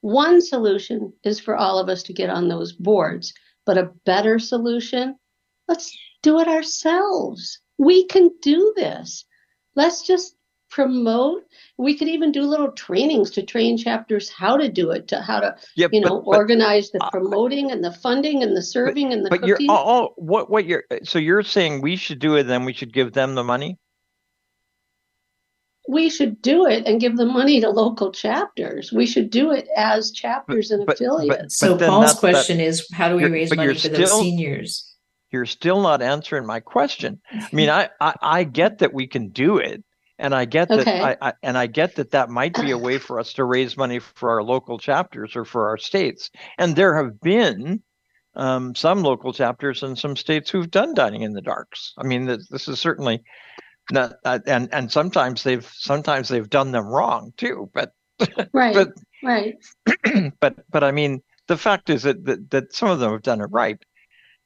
one 0.00 0.40
solution 0.40 1.12
is 1.24 1.40
for 1.40 1.56
all 1.56 1.78
of 1.78 1.88
us 1.88 2.02
to 2.04 2.14
get 2.14 2.30
on 2.30 2.48
those 2.48 2.72
boards, 2.72 3.34
but 3.66 3.76
a 3.76 3.92
better 4.06 4.38
solution, 4.38 5.16
let's 5.68 5.94
do 6.22 6.40
it 6.40 6.48
ourselves. 6.48 7.60
We 7.76 8.06
can 8.06 8.30
do 8.40 8.72
this. 8.76 9.26
Let's 9.76 10.06
just 10.06 10.36
promote. 10.74 11.44
We 11.78 11.96
could 11.96 12.08
even 12.08 12.32
do 12.32 12.42
little 12.42 12.72
trainings 12.72 13.30
to 13.32 13.42
train 13.42 13.78
chapters 13.78 14.28
how 14.28 14.56
to 14.56 14.68
do 14.68 14.90
it, 14.90 15.06
to 15.08 15.20
how 15.20 15.38
to, 15.38 15.54
Yeah, 15.76 15.86
you 15.92 16.02
but- 16.02 16.08
know, 16.08 16.20
but, 16.20 16.36
organize 16.36 16.90
the 16.90 17.02
uh, 17.02 17.10
promoting 17.10 17.70
and 17.70 17.82
the 17.84 17.92
funding 17.92 18.42
and 18.42 18.56
the 18.56 18.62
serving 18.62 19.12
and 19.12 19.24
the 19.24 19.30
but 19.30 19.46
you're 19.46 19.58
all, 19.68 19.76
all 19.76 20.14
what 20.16 20.50
what 20.50 20.64
you're 20.66 20.82
so 21.04 21.20
you're 21.20 21.44
saying 21.44 21.80
we 21.80 21.94
should 21.94 22.18
do 22.18 22.34
it, 22.34 22.44
then 22.44 22.64
we 22.64 22.72
should 22.72 22.92
give 22.92 23.12
them 23.12 23.34
the 23.36 23.44
money. 23.44 23.78
we 25.86 26.08
should 26.08 26.40
do 26.40 26.66
it 26.66 26.86
and 26.86 26.98
give 27.00 27.16
the 27.16 27.26
money 27.26 27.60
to 27.60 27.68
local 27.68 28.10
chapters. 28.10 28.90
We 28.90 29.04
should 29.06 29.28
do 29.30 29.52
it 29.52 29.68
as 29.76 30.10
chapters 30.10 30.70
and 30.70 30.86
but- 30.86 30.98
but- 30.98 31.06
affiliates. 31.06 31.58
So 31.58 31.76
then 31.76 31.90
Paul's 31.90 32.14
question 32.18 32.58
is, 32.58 32.88
how 32.92 33.10
do 33.10 33.16
we 33.16 33.26
raise 33.26 33.54
money 33.54 33.66
you're 33.66 33.74
for 33.74 33.88
those 33.88 34.18
seniors? 34.18 34.94
You're 35.30 35.46
still 35.46 35.82
not 35.82 36.00
answering 36.00 36.46
my 36.46 36.60
question. 36.60 37.20
I 37.30 37.48
mean, 37.52 37.68
I 37.68 37.90
I, 38.00 38.14
I 38.22 38.44
get 38.44 38.78
that 38.78 38.94
we 38.94 39.06
can 39.06 39.28
do 39.28 39.58
it, 39.58 39.84
and 40.18 40.34
I 40.34 40.44
get 40.44 40.68
that 40.68 40.80
Okay. 40.80 41.00
I, 41.00 41.16
I 41.20 41.32
and 41.42 41.58
I 41.58 41.66
get 41.66 41.96
that 41.96 42.12
that 42.12 42.30
might 42.30 42.54
be 42.54 42.70
a 42.70 42.78
way 42.78 42.98
for 42.98 43.18
us 43.18 43.32
to 43.34 43.44
raise 43.44 43.76
money 43.76 43.98
for 43.98 44.30
our 44.30 44.42
local 44.42 44.78
chapters 44.78 45.34
or 45.36 45.44
for 45.44 45.68
our 45.68 45.76
states. 45.76 46.30
And 46.58 46.76
there 46.76 46.94
have 46.96 47.20
been 47.20 47.82
um, 48.36 48.74
some 48.74 49.02
local 49.02 49.32
chapters 49.32 49.82
in 49.82 49.96
some 49.96 50.16
states 50.16 50.50
who've 50.50 50.70
done 50.70 50.94
dining 50.94 51.22
in 51.22 51.32
the 51.32 51.40
darks. 51.40 51.94
I 51.98 52.04
mean, 52.04 52.26
this, 52.26 52.48
this 52.48 52.68
is 52.68 52.80
certainly 52.80 53.22
not, 53.90 54.14
uh, 54.24 54.38
and 54.46 54.72
and 54.72 54.90
sometimes 54.90 55.42
they've 55.42 55.68
sometimes 55.74 56.28
they've 56.28 56.48
done 56.48 56.72
them 56.72 56.86
wrong 56.86 57.32
too. 57.36 57.70
But 57.74 57.92
right, 58.52 58.74
but 58.74 58.88
right. 59.22 59.56
but 60.40 60.56
but 60.70 60.84
I 60.84 60.92
mean, 60.92 61.22
the 61.48 61.56
fact 61.56 61.90
is 61.90 62.02
that, 62.04 62.24
that 62.24 62.50
that 62.50 62.72
some 62.74 62.88
of 62.88 63.00
them 63.00 63.12
have 63.12 63.22
done 63.22 63.40
it 63.40 63.48
right, 63.50 63.78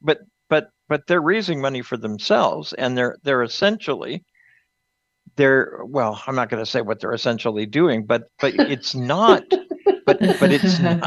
but 0.00 0.20
but 0.48 0.70
but 0.88 1.06
they're 1.06 1.20
raising 1.20 1.60
money 1.60 1.82
for 1.82 1.96
themselves, 1.96 2.72
and 2.72 2.96
they're 2.96 3.16
they're 3.22 3.42
essentially 3.42 4.24
they're 5.38 5.80
well, 5.84 6.22
I'm 6.26 6.34
not 6.34 6.50
going 6.50 6.62
to 6.62 6.70
say 6.70 6.82
what 6.82 7.00
they're 7.00 7.14
essentially 7.14 7.64
doing, 7.64 8.04
but 8.04 8.24
but 8.40 8.52
it's 8.58 8.94
not, 8.94 9.44
but 10.04 10.18
but 10.18 10.52
it's 10.52 10.78
not, 10.80 11.00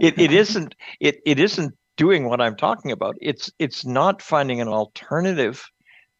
it 0.00 0.16
it 0.16 0.32
isn't 0.32 0.76
it 1.00 1.16
it 1.26 1.40
isn't 1.40 1.74
doing 1.96 2.28
what 2.28 2.40
I'm 2.40 2.54
talking 2.54 2.92
about. 2.92 3.16
It's 3.20 3.50
it's 3.58 3.84
not 3.84 4.22
finding 4.22 4.60
an 4.60 4.68
alternative 4.68 5.64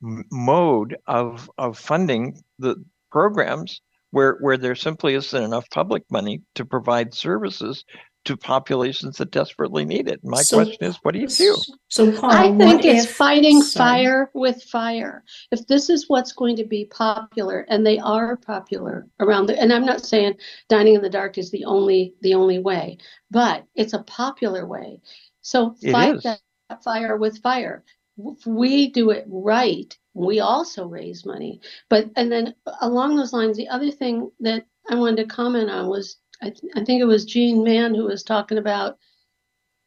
mode 0.00 0.96
of 1.06 1.48
of 1.58 1.78
funding 1.78 2.42
the 2.58 2.82
programs 3.12 3.80
where 4.10 4.38
where 4.40 4.56
there 4.56 4.74
simply 4.74 5.14
isn't 5.14 5.42
enough 5.42 5.68
public 5.70 6.02
money 6.10 6.42
to 6.54 6.64
provide 6.64 7.14
services 7.14 7.84
to 8.24 8.36
populations 8.36 9.18
that 9.18 9.30
desperately 9.30 9.84
need 9.84 10.08
it. 10.08 10.24
My 10.24 10.42
So- 10.42 10.56
question 10.56 10.84
is, 10.84 10.96
what 11.02 11.14
do 11.14 11.20
you 11.20 11.28
do? 11.28 11.56
So 11.88 12.10
Paul, 12.12 12.30
I 12.30 12.56
think 12.56 12.84
it's 12.84 13.04
if- 13.04 13.14
fighting 13.14 13.62
sorry. 13.62 14.04
fire 14.04 14.30
with 14.34 14.62
fire. 14.62 15.24
If 15.50 15.66
this 15.66 15.90
is 15.90 16.08
what's 16.08 16.32
going 16.32 16.56
to 16.56 16.64
be 16.64 16.86
popular, 16.86 17.66
and 17.68 17.86
they 17.86 17.98
are 17.98 18.36
popular 18.36 19.06
around 19.20 19.46
the, 19.46 19.60
and 19.60 19.72
I'm 19.72 19.86
not 19.86 20.04
saying 20.04 20.34
dining 20.68 20.94
in 20.94 21.02
the 21.02 21.10
dark 21.10 21.38
is 21.38 21.50
the 21.50 21.64
only 21.64 22.14
the 22.22 22.34
only 22.34 22.58
way, 22.58 22.98
but 23.30 23.64
it's 23.74 23.92
a 23.92 24.02
popular 24.02 24.66
way. 24.66 25.00
So 25.42 25.74
fight 25.92 26.22
that 26.22 26.40
fire 26.82 27.16
with 27.16 27.38
fire. 27.42 27.84
If 28.16 28.46
we 28.46 28.90
do 28.90 29.10
it 29.10 29.24
right, 29.28 29.96
we 30.14 30.40
also 30.40 30.86
raise 30.86 31.26
money. 31.26 31.60
But 31.90 32.10
and 32.16 32.30
then 32.30 32.54
along 32.80 33.16
those 33.16 33.32
lines, 33.32 33.56
the 33.56 33.68
other 33.68 33.90
thing 33.90 34.30
that 34.40 34.64
I 34.88 34.94
wanted 34.94 35.16
to 35.16 35.26
comment 35.26 35.70
on 35.70 35.88
was 35.88 36.16
I, 36.44 36.50
th- 36.50 36.72
I 36.76 36.84
think 36.84 37.00
it 37.00 37.06
was 37.06 37.24
Jean 37.24 37.64
Mann 37.64 37.94
who 37.94 38.04
was 38.04 38.22
talking 38.22 38.58
about 38.58 38.98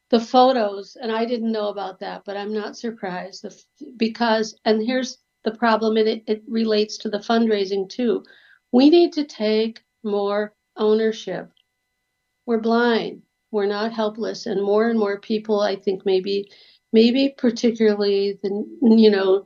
the 0.09 0.19
photos 0.19 0.97
and 1.01 1.11
i 1.11 1.25
didn't 1.25 1.51
know 1.51 1.67
about 1.67 1.99
that 1.99 2.23
but 2.25 2.37
i'm 2.37 2.53
not 2.53 2.77
surprised. 2.77 3.45
Because 3.97 4.57
and 4.65 4.81
here's 4.81 5.19
the 5.43 5.51
problem 5.51 5.97
and 5.97 6.07
it, 6.07 6.23
it 6.27 6.43
relates 6.47 6.97
to 6.99 7.09
the 7.09 7.19
fundraising 7.19 7.87
too. 7.89 8.23
We 8.71 8.89
need 8.89 9.13
to 9.13 9.23
take 9.23 9.83
more 10.03 10.53
ownership. 10.75 11.51
We're 12.45 12.59
blind. 12.59 13.21
We're 13.51 13.67
not 13.67 13.93
helpless 13.93 14.45
and 14.45 14.61
more 14.63 14.89
and 14.89 14.99
more 14.99 15.19
people 15.19 15.59
i 15.61 15.75
think 15.75 16.05
maybe 16.05 16.49
maybe 16.93 17.33
particularly 17.37 18.39
the 18.43 18.49
you 18.81 19.11
know 19.11 19.45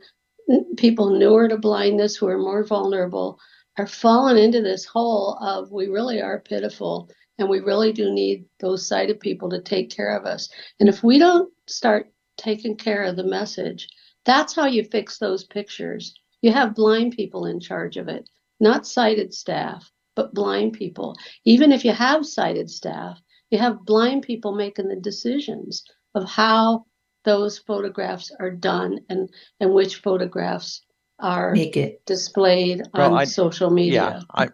people 0.77 1.09
newer 1.11 1.47
to 1.47 1.57
blindness 1.57 2.15
who 2.15 2.27
are 2.27 2.37
more 2.37 2.63
vulnerable 2.63 3.39
are 3.77 3.87
falling 3.87 4.41
into 4.41 4.61
this 4.61 4.85
hole 4.85 5.37
of 5.41 5.71
we 5.71 5.87
really 5.87 6.21
are 6.21 6.39
pitiful 6.39 7.09
and 7.37 7.49
we 7.49 7.59
really 7.59 7.91
do 7.91 8.11
need 8.11 8.45
those 8.59 8.87
sighted 8.87 9.19
people 9.19 9.49
to 9.49 9.61
take 9.61 9.89
care 9.89 10.15
of 10.15 10.25
us. 10.25 10.49
And 10.79 10.87
if 10.89 11.03
we 11.03 11.17
don't 11.17 11.51
start 11.67 12.11
taking 12.37 12.75
care 12.75 13.03
of 13.03 13.15
the 13.15 13.23
message, 13.23 13.87
that's 14.25 14.53
how 14.53 14.65
you 14.65 14.83
fix 14.83 15.17
those 15.17 15.43
pictures. 15.45 16.13
You 16.41 16.51
have 16.51 16.75
blind 16.75 17.13
people 17.13 17.45
in 17.45 17.59
charge 17.59 17.97
of 17.97 18.07
it, 18.07 18.29
not 18.59 18.85
sighted 18.85 19.33
staff, 19.33 19.91
but 20.15 20.33
blind 20.33 20.73
people. 20.73 21.15
Even 21.45 21.71
if 21.71 21.85
you 21.85 21.91
have 21.91 22.25
sighted 22.25 22.69
staff, 22.69 23.19
you 23.49 23.57
have 23.57 23.85
blind 23.85 24.23
people 24.23 24.53
making 24.53 24.87
the 24.87 24.95
decisions 24.95 25.83
of 26.13 26.29
how 26.29 26.85
those 27.23 27.57
photographs 27.57 28.31
are 28.39 28.51
done 28.51 28.99
and, 29.09 29.29
and 29.59 29.73
which 29.73 29.97
photographs 29.97 30.81
are 31.21 31.51
Make 31.53 31.77
it. 31.77 32.05
displayed 32.05 32.81
Well, 32.93 33.13
on 33.13 33.19
I- 33.19 33.25
social 33.25 33.69
media. 33.69 34.19
Yeah, 34.35 34.45
I, 34.45 34.49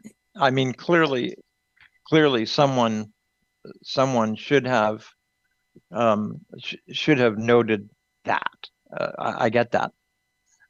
I 0.47 0.49
mean, 0.51 0.73
clearly, 0.73 1.35
clearly, 2.07 2.45
someone, 2.45 3.13
someone 3.83 4.35
should 4.35 4.65
have, 4.67 5.05
um, 5.91 6.41
sh- 6.59 6.75
should 6.91 7.19
have 7.19 7.37
noted 7.37 7.89
that. 8.25 8.51
Uh, 8.95 9.11
I, 9.17 9.45
I 9.45 9.49
get 9.49 9.71
that. 9.71 9.91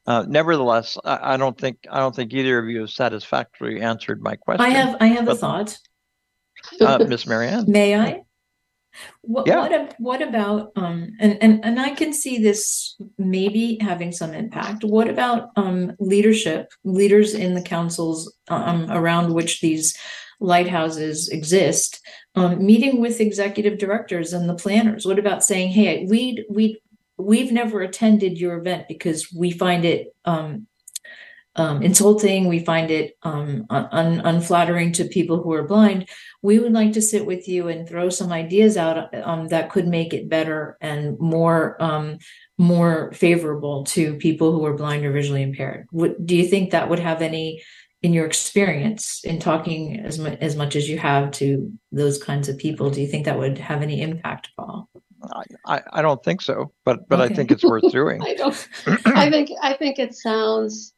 Uh, 0.05 0.23
nevertheless, 0.27 0.97
I, 1.03 1.33
I 1.33 1.37
don't 1.37 1.57
think, 1.59 1.79
I 1.91 1.99
don't 1.99 2.15
think 2.15 2.33
either 2.33 2.57
of 2.59 2.69
you 2.69 2.81
have 2.81 2.89
satisfactorily 2.89 3.81
answered 3.81 4.21
my 4.21 4.35
question. 4.37 4.65
I 4.65 4.69
have, 4.69 4.95
I 5.01 5.07
have 5.07 5.23
a 5.23 5.31
But- 5.31 5.39
thought. 5.39 5.77
uh, 6.81 7.05
Miss 7.07 7.27
Marianne. 7.27 7.65
May 7.69 7.95
I? 7.99 8.21
What, 9.21 9.47
Yeah. 9.47 9.59
what, 9.59 9.95
what 9.99 10.21
about, 10.21 10.71
um, 10.75 11.11
and, 11.19 11.37
and, 11.41 11.63
and 11.63 11.79
I 11.79 11.91
can 11.91 12.13
see 12.13 12.37
this 12.37 12.95
maybe 13.17 13.77
having 13.81 14.11
some 14.11 14.33
impact. 14.33 14.83
What 14.83 15.09
about, 15.09 15.49
um, 15.55 15.93
leadership, 15.99 16.71
leaders 16.83 17.33
in 17.33 17.53
the 17.53 17.61
councils, 17.61 18.33
um, 18.47 18.89
around 18.91 19.33
which 19.33 19.61
these 19.61 19.95
lighthouses 20.39 21.29
exist, 21.29 21.99
um, 22.35 22.65
meeting 22.65 23.01
with 23.01 23.19
executive 23.19 23.77
directors 23.77 24.33
and 24.33 24.47
the 24.47 24.55
planners? 24.55 25.05
What 25.05 25.19
about 25.19 25.43
saying, 25.43 25.69
hey, 25.69 26.05
we, 26.09 26.45
we, 26.49 26.81
we've 27.17 27.51
never 27.51 27.81
attended 27.81 28.37
your 28.37 28.57
event 28.57 28.87
because 28.87 29.31
we 29.33 29.51
find 29.51 29.83
it, 29.85 30.15
um, 30.25 30.67
um, 31.57 31.81
insulting. 31.81 32.47
We 32.47 32.59
find 32.59 32.91
it 32.91 33.17
um, 33.23 33.65
un- 33.69 34.21
unflattering 34.23 34.91
to 34.93 35.05
people 35.05 35.41
who 35.41 35.51
are 35.53 35.63
blind. 35.67 36.09
We 36.41 36.59
would 36.59 36.73
like 36.73 36.93
to 36.93 37.01
sit 37.01 37.25
with 37.25 37.47
you 37.47 37.67
and 37.67 37.87
throw 37.87 38.09
some 38.09 38.31
ideas 38.31 38.77
out 38.77 39.13
um, 39.15 39.47
that 39.47 39.69
could 39.69 39.87
make 39.87 40.13
it 40.13 40.29
better 40.29 40.77
and 40.81 41.19
more 41.19 41.81
um, 41.81 42.19
more 42.57 43.11
favorable 43.13 43.83
to 43.85 44.15
people 44.15 44.51
who 44.51 44.65
are 44.65 44.73
blind 44.73 45.05
or 45.05 45.11
visually 45.11 45.43
impaired. 45.43 45.87
Would, 45.91 46.25
do 46.25 46.35
you 46.35 46.45
think 46.45 46.71
that 46.71 46.89
would 46.89 46.99
have 46.99 47.21
any, 47.21 47.61
in 48.01 48.13
your 48.13 48.25
experience 48.25 49.23
in 49.23 49.39
talking 49.39 49.99
as 49.99 50.17
much 50.17 50.37
as 50.41 50.55
much 50.55 50.75
as 50.75 50.89
you 50.89 50.97
have 50.97 51.31
to 51.31 51.71
those 51.91 52.21
kinds 52.21 52.49
of 52.49 52.57
people? 52.57 52.89
Do 52.89 53.01
you 53.01 53.07
think 53.07 53.25
that 53.25 53.37
would 53.37 53.57
have 53.57 53.81
any 53.81 54.01
impact, 54.01 54.49
Paul? 54.57 54.89
I, 55.23 55.43
I, 55.65 55.81
I 55.93 56.01
don't 56.01 56.23
think 56.23 56.41
so, 56.41 56.71
but, 56.85 57.09
but 57.09 57.19
I 57.19 57.27
think 57.27 57.51
it's 57.51 57.63
worth 57.63 57.91
doing. 57.91 58.21
I 58.25 58.35
don't. 58.35 58.67
I 59.05 59.29
think. 59.29 59.49
I 59.61 59.73
think 59.73 59.99
it 59.99 60.15
sounds 60.15 60.93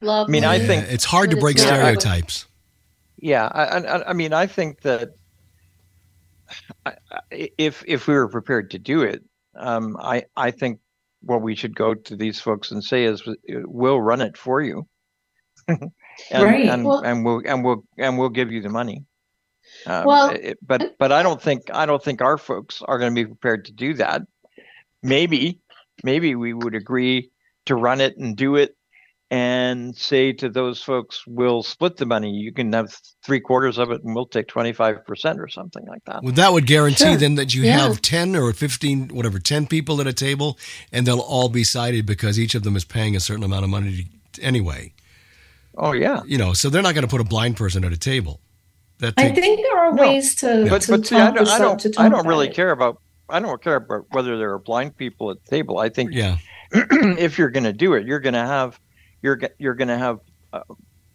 lovely. 0.00 0.32
mean, 0.32 0.44
I 0.44 0.58
think- 0.58 0.86
it's 0.88 1.04
hard 1.04 1.30
to 1.30 1.36
break 1.36 1.56
it's 1.56 1.64
stereotypes. 1.64 2.46
Yeah, 3.18 3.48
I, 3.52 3.64
I, 3.64 4.10
I 4.10 4.12
mean, 4.14 4.32
I 4.32 4.46
think 4.46 4.80
that 4.82 5.10
I- 6.86 6.94
I- 7.10 7.50
if 7.58 7.84
if 7.86 8.06
we 8.06 8.14
were 8.14 8.28
prepared 8.28 8.70
to 8.72 8.78
do 8.78 9.02
it, 9.02 9.22
um, 9.56 9.96
I 10.00 10.24
I 10.36 10.50
think 10.50 10.80
what 11.22 11.42
we 11.42 11.54
should 11.54 11.76
go 11.76 11.94
to 11.94 12.16
these 12.16 12.40
folks 12.40 12.70
and 12.70 12.82
say 12.82 13.04
is, 13.04 13.22
we'll 13.48 14.00
run 14.00 14.20
it 14.22 14.36
for 14.38 14.62
you, 14.62 14.86
and, 15.68 15.90
Right. 16.32 16.66
And, 16.66 16.84
Well- 16.84 17.04
and 17.04 17.24
we'll 17.24 17.42
and 17.46 17.64
we'll 17.64 17.84
and 17.98 18.18
we'll 18.18 18.30
give 18.30 18.50
you 18.50 18.62
the 18.62 18.70
money. 18.70 19.04
Um, 19.86 20.04
Well- 20.06 20.30
it- 20.30 20.58
but 20.66 20.96
but 20.98 21.12
I 21.12 21.22
don't 21.22 21.40
think 21.40 21.70
I 21.72 21.84
don't 21.86 22.02
think 22.02 22.22
our 22.22 22.38
folks 22.38 22.82
are 22.82 22.98
going 22.98 23.14
to 23.14 23.22
be 23.22 23.26
prepared 23.26 23.66
to 23.66 23.72
do 23.72 23.94
that. 23.94 24.22
Maybe 25.02 25.60
maybe 26.02 26.34
we 26.34 26.54
would 26.54 26.74
agree 26.74 27.30
to 27.66 27.74
run 27.74 28.00
it 28.00 28.16
and 28.16 28.34
do 28.36 28.56
it 28.56 28.74
and 29.30 29.96
say 29.96 30.32
to 30.32 30.48
those 30.48 30.82
folks, 30.82 31.22
we'll 31.26 31.62
split 31.62 31.96
the 31.96 32.06
money. 32.06 32.30
You 32.30 32.52
can 32.52 32.72
have 32.72 32.92
three 33.24 33.38
quarters 33.40 33.78
of 33.78 33.90
it 33.92 34.02
and 34.02 34.14
we'll 34.14 34.26
take 34.26 34.48
25% 34.48 35.38
or 35.38 35.46
something 35.48 35.86
like 35.86 36.04
that. 36.06 36.22
Well, 36.24 36.32
that 36.34 36.52
would 36.52 36.66
guarantee 36.66 37.04
Sure. 37.04 37.16
then 37.16 37.36
that 37.36 37.54
you 37.54 37.62
Yeah. 37.62 37.78
have 37.78 38.02
10 38.02 38.34
or 38.34 38.52
15, 38.52 39.08
whatever, 39.08 39.38
10 39.38 39.66
people 39.68 40.00
at 40.00 40.06
a 40.08 40.12
table, 40.12 40.58
and 40.92 41.06
they'll 41.06 41.20
all 41.20 41.48
be 41.48 41.62
sighted 41.62 42.06
because 42.06 42.40
each 42.40 42.54
of 42.56 42.64
them 42.64 42.74
is 42.74 42.84
paying 42.84 43.14
a 43.14 43.20
certain 43.20 43.44
amount 43.44 43.62
of 43.64 43.70
money 43.70 44.08
to, 44.32 44.42
anyway. 44.42 44.92
Oh, 45.78 45.92
yeah. 45.92 46.22
You 46.26 46.36
know, 46.36 46.52
so 46.52 46.68
they're 46.68 46.82
not 46.82 46.94
going 46.94 47.04
to 47.04 47.10
put 47.10 47.20
a 47.20 47.24
blind 47.24 47.56
person 47.56 47.84
at 47.84 47.92
a 47.92 47.96
table. 47.96 48.40
That 48.98 49.14
I 49.16 49.30
think 49.30 49.60
there 49.62 49.78
are 49.78 49.94
No. 49.94 50.02
ways 50.02 50.34
to, 50.36 50.66
But, 50.68 50.82
to 50.82 50.90
but 50.90 51.06
see, 51.06 51.16
I 51.16 51.30
don't, 51.30 51.48
I 51.48 51.58
don't, 51.58 51.98
I 51.98 52.08
don't 52.08 52.26
really 52.26 52.48
it. 52.48 52.54
care 52.54 52.70
about, 52.72 53.00
I 53.30 53.38
don't 53.38 53.62
care 53.62 53.76
about 53.76 54.06
whether 54.10 54.36
there 54.36 54.52
are 54.52 54.58
blind 54.58 54.96
people 54.96 55.30
at 55.30 55.36
the 55.44 55.50
table. 55.50 55.78
I 55.78 55.88
think 55.88 56.10
yeah. 56.12 56.36
if 56.72 57.38
you're 57.38 57.48
going 57.50 57.64
to 57.64 57.72
do 57.72 57.94
it, 57.94 58.04
you're 58.06 58.20
going 58.20 58.34
to 58.34 58.40
have, 58.44 58.78
you're, 59.22 59.38
you're 59.58 59.74
going 59.74 59.88
to 59.88 59.98
have 59.98 60.20
uh, 60.52 60.60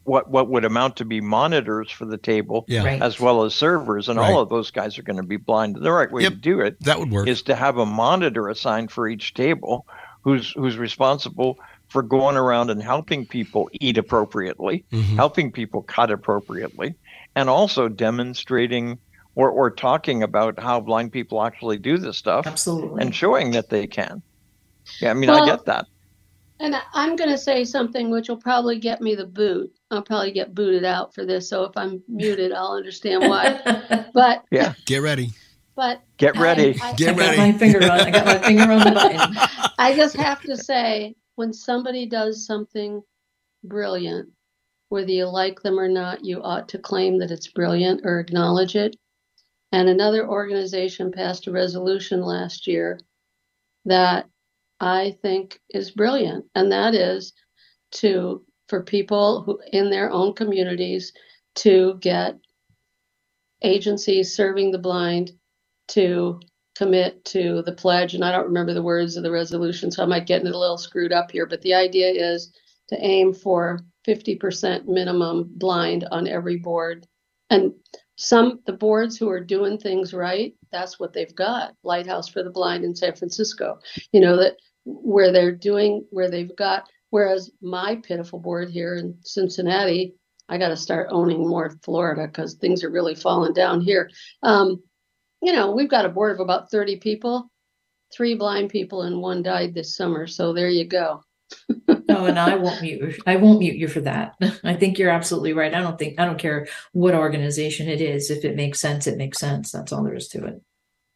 what, 0.03 0.29
what 0.29 0.47
would 0.49 0.65
amount 0.65 0.97
to 0.97 1.05
be 1.05 1.19
monitors 1.21 1.89
for 1.91 2.05
the 2.05 2.17
table 2.17 2.63
Yeah. 2.67 2.83
Right. 2.83 3.01
as 3.01 3.19
well 3.19 3.43
as 3.43 3.55
servers. 3.55 4.07
And 4.07 4.19
Right. 4.19 4.31
all 4.31 4.39
of 4.41 4.49
those 4.49 4.69
guys 4.71 4.97
are 4.99 5.03
going 5.03 5.17
to 5.17 5.23
be 5.23 5.37
blind. 5.37 5.75
The 5.77 5.91
right 5.91 6.11
way 6.11 6.23
Yep. 6.23 6.31
to 6.33 6.37
do 6.37 6.59
it 6.61 6.79
That 6.81 6.99
would 6.99 7.11
work. 7.11 7.27
is 7.27 7.41
to 7.43 7.55
have 7.55 7.77
a 7.77 7.85
monitor 7.85 8.47
assigned 8.49 8.91
for 8.91 9.07
each 9.07 9.33
table 9.33 9.85
who's 10.21 10.51
who's 10.53 10.77
responsible 10.77 11.57
for 11.87 12.01
going 12.01 12.35
around 12.35 12.69
and 12.71 12.81
helping 12.81 13.25
people 13.27 13.69
eat 13.73 13.97
appropriately, 13.97 14.83
Mhm. 14.91 15.15
helping 15.15 15.51
people 15.51 15.81
cut 15.83 16.09
appropriately, 16.11 16.95
and 17.35 17.47
also 17.49 17.87
demonstrating 17.87 18.97
or, 19.35 19.49
or 19.49 19.69
talking 19.69 20.23
about 20.23 20.59
how 20.59 20.79
blind 20.79 21.11
people 21.11 21.43
actually 21.43 21.77
do 21.77 21.97
this 21.97 22.17
stuff 22.17 22.47
Absolutely. 22.47 23.01
and 23.01 23.13
showing 23.13 23.51
that 23.51 23.69
they 23.69 23.85
can. 23.85 24.21
Yeah, 25.01 25.11
I 25.11 25.13
mean 25.13 25.29
Well- 25.29 25.43
I 25.43 25.45
get 25.45 25.65
that. 25.65 25.85
And 26.59 26.75
I- 26.75 26.81
I'm 26.93 27.15
going 27.15 27.29
to 27.29 27.37
say 27.37 27.65
something 27.65 28.09
which 28.11 28.29
will 28.29 28.37
probably 28.37 28.79
get 28.79 29.01
me 29.01 29.13
the 29.15 29.25
boot. 29.25 29.73
I'll 29.91 30.01
probably 30.01 30.31
get 30.31 30.55
booted 30.55 30.85
out 30.85 31.13
for 31.13 31.25
this. 31.25 31.49
So 31.49 31.63
if 31.63 31.75
I'm 31.75 32.01
muted, 32.07 32.51
I'll 32.53 32.73
understand 32.73 33.23
why. 33.29 34.05
But 34.13 34.45
Yeah. 34.51 34.73
Get 34.85 35.01
ready. 35.01 35.31
but 35.75 36.01
Get 36.17 36.37
ready. 36.37 36.79
I, 36.81 36.93
Get 36.93 37.09
I 37.09 37.17
got 37.17 37.19
ready. 37.19 37.37
my 37.37 37.51
finger 37.57 37.83
on. 37.83 37.89
I 38.01 38.09
got 38.11 38.25
my 38.25 38.37
finger 38.39 38.71
on 38.71 38.79
the 38.79 38.91
button. 38.93 39.71
I 39.77 39.93
just 39.93 40.15
have 40.15 40.41
to 40.43 40.55
say, 40.55 41.15
when 41.35 41.51
somebody 41.51 42.05
does 42.05 42.45
something 42.45 43.01
brilliant, 43.65 44.29
whether 44.87 45.11
you 45.11 45.25
like 45.25 45.61
them 45.61 45.77
or 45.77 45.89
not, 45.89 46.23
you 46.23 46.41
ought 46.41 46.69
to 46.69 46.77
claim 46.79 47.19
that 47.19 47.31
it's 47.31 47.47
brilliant 47.47 48.01
or 48.05 48.19
acknowledge 48.21 48.75
it. 48.77 48.95
And 49.73 49.89
another 49.89 50.25
organization 50.29 51.11
passed 51.11 51.47
a 51.47 51.51
resolution 51.51 52.21
last 52.21 52.67
year 52.67 52.99
that 53.83 54.27
I 54.79 55.17
think 55.21 55.59
is 55.69 55.91
brilliant, 55.91 56.45
and 56.55 56.71
that 56.71 56.93
is 56.93 57.33
to 57.93 58.43
for 58.67 58.83
people 58.83 59.43
who 59.43 59.59
in 59.71 59.89
their 59.89 60.11
own 60.11 60.33
communities 60.33 61.13
to 61.55 61.97
get 62.01 62.37
agencies 63.61 64.35
serving 64.35 64.71
the 64.71 64.79
blind 64.79 65.31
to 65.89 66.39
commit 66.75 67.23
to 67.25 67.61
the 67.63 67.71
pledge, 67.71 68.15
and 68.15 68.23
I 68.23 68.31
don't 68.31 68.47
remember 68.47 68.73
the 68.73 68.83
words 68.83 69.15
of 69.15 69.23
the 69.23 69.31
resolution, 69.31 69.91
so 69.91 70.03
I 70.03 70.07
might 70.07 70.27
get 70.27 70.45
it 70.45 70.53
a 70.53 70.57
little 70.57 70.77
screwed 70.77 71.13
up 71.13 71.31
here, 71.31 71.45
but 71.45 71.61
the 71.61 71.73
idea 71.73 72.09
is 72.09 72.51
to 72.89 72.97
aim 72.99 73.33
for 73.33 73.79
50% 74.07 74.85
minimum 74.85 75.49
blind 75.55 76.05
on 76.11 76.27
every 76.27 76.57
board. 76.57 77.07
And 77.49 77.73
some, 78.17 78.59
the 78.65 78.73
boards 78.73 79.17
who 79.17 79.29
are 79.29 79.39
doing 79.39 79.77
things 79.77 80.13
right, 80.13 80.53
that's 80.75 80.99
what 80.99 81.13
they've 81.13 81.33
got. 81.33 81.73
Lighthouse 81.83 82.27
for 82.27 82.43
the 82.43 82.49
Blind 82.49 82.83
in 82.83 82.93
San 82.93 83.15
Francisco. 83.15 83.79
You 84.11 84.21
know 84.21 84.35
that 84.37 84.57
where 84.83 85.31
they're 85.31 85.55
doing 85.55 86.05
where 86.11 86.29
they've 86.29 86.55
got. 86.55 86.89
Whereas 87.09 87.49
my 87.61 87.95
pitiful 87.95 88.39
board 88.39 88.69
here 88.69 88.95
in 88.95 89.17
Cincinnati, 89.21 90.15
I 90.49 90.57
got 90.57 90.69
to 90.69 90.77
start 90.77 91.07
owning 91.11 91.47
more 91.47 91.71
Florida 91.81 92.27
because 92.27 92.55
things 92.55 92.83
are 92.83 92.91
really 92.91 93.15
falling 93.15 93.53
down 93.53 93.79
here. 93.79 94.09
Um, 94.43 94.83
you 95.41 95.53
know, 95.53 95.71
we've 95.71 95.89
got 95.89 96.05
a 96.05 96.09
board 96.09 96.33
of 96.33 96.39
about 96.39 96.69
30 96.71 96.97
people, 96.97 97.49
three 98.13 98.35
blind 98.35 98.69
people, 98.69 99.03
and 99.03 99.21
one 99.21 99.43
died 99.43 99.73
this 99.73 99.95
summer. 99.95 100.27
So 100.27 100.53
there 100.53 100.69
you 100.69 100.85
go. 100.85 101.23
No, 102.07 102.25
and 102.25 102.37
I 102.37 102.55
won't 102.55 102.81
mute, 102.81 103.01
you- 103.01 103.23
I 103.25 103.35
won't 103.37 103.59
mute 103.59 103.75
you 103.77 103.87
for 103.87 104.01
that. 104.01 104.35
I 104.63 104.75
think 104.75 104.99
you're 104.99 105.09
absolutely 105.09 105.53
right. 105.53 105.73
I 105.73 105.81
don't 105.81 105.97
think, 105.97 106.19
I 106.19 106.25
don't 106.25 106.37
care 106.37 106.67
what 106.93 107.15
organization 107.15 107.87
it 107.89 108.01
is. 108.01 108.29
If 108.29 108.45
it 108.45 108.55
makes 108.55 108.79
sense, 108.79 109.07
it 109.07 109.17
makes 109.17 109.39
sense. 109.39 109.71
That's 109.71 109.91
all 109.91 110.03
there 110.03 110.15
is 110.15 110.27
to 110.29 110.45
it. 110.45 110.61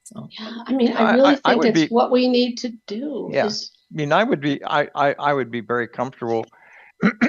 So, 0.05 0.27
Yeah, 0.39 0.63
I 0.65 0.73
mean, 0.73 0.91
I- 0.93 1.03
I 1.03 1.13
really 1.15 1.29
I- 1.29 1.31
I 1.45 1.51
think 1.51 1.57
would 1.63 1.77
it's 1.77 1.81
be- 1.89 1.93
what 1.93 2.11
we 2.11 2.27
need 2.27 2.57
to 2.59 2.69
do. 2.87 3.29
Yeah. 3.31 3.45
is- 3.45 3.71
I 3.91 3.95
mean, 3.95 4.11
I 4.11 4.23
would 4.23 4.39
be, 4.41 4.63
I, 4.65 4.87
I, 4.95 5.15
I 5.19 5.33
would 5.33 5.49
be 5.51 5.61
very 5.61 5.87
comfortable 5.87 6.45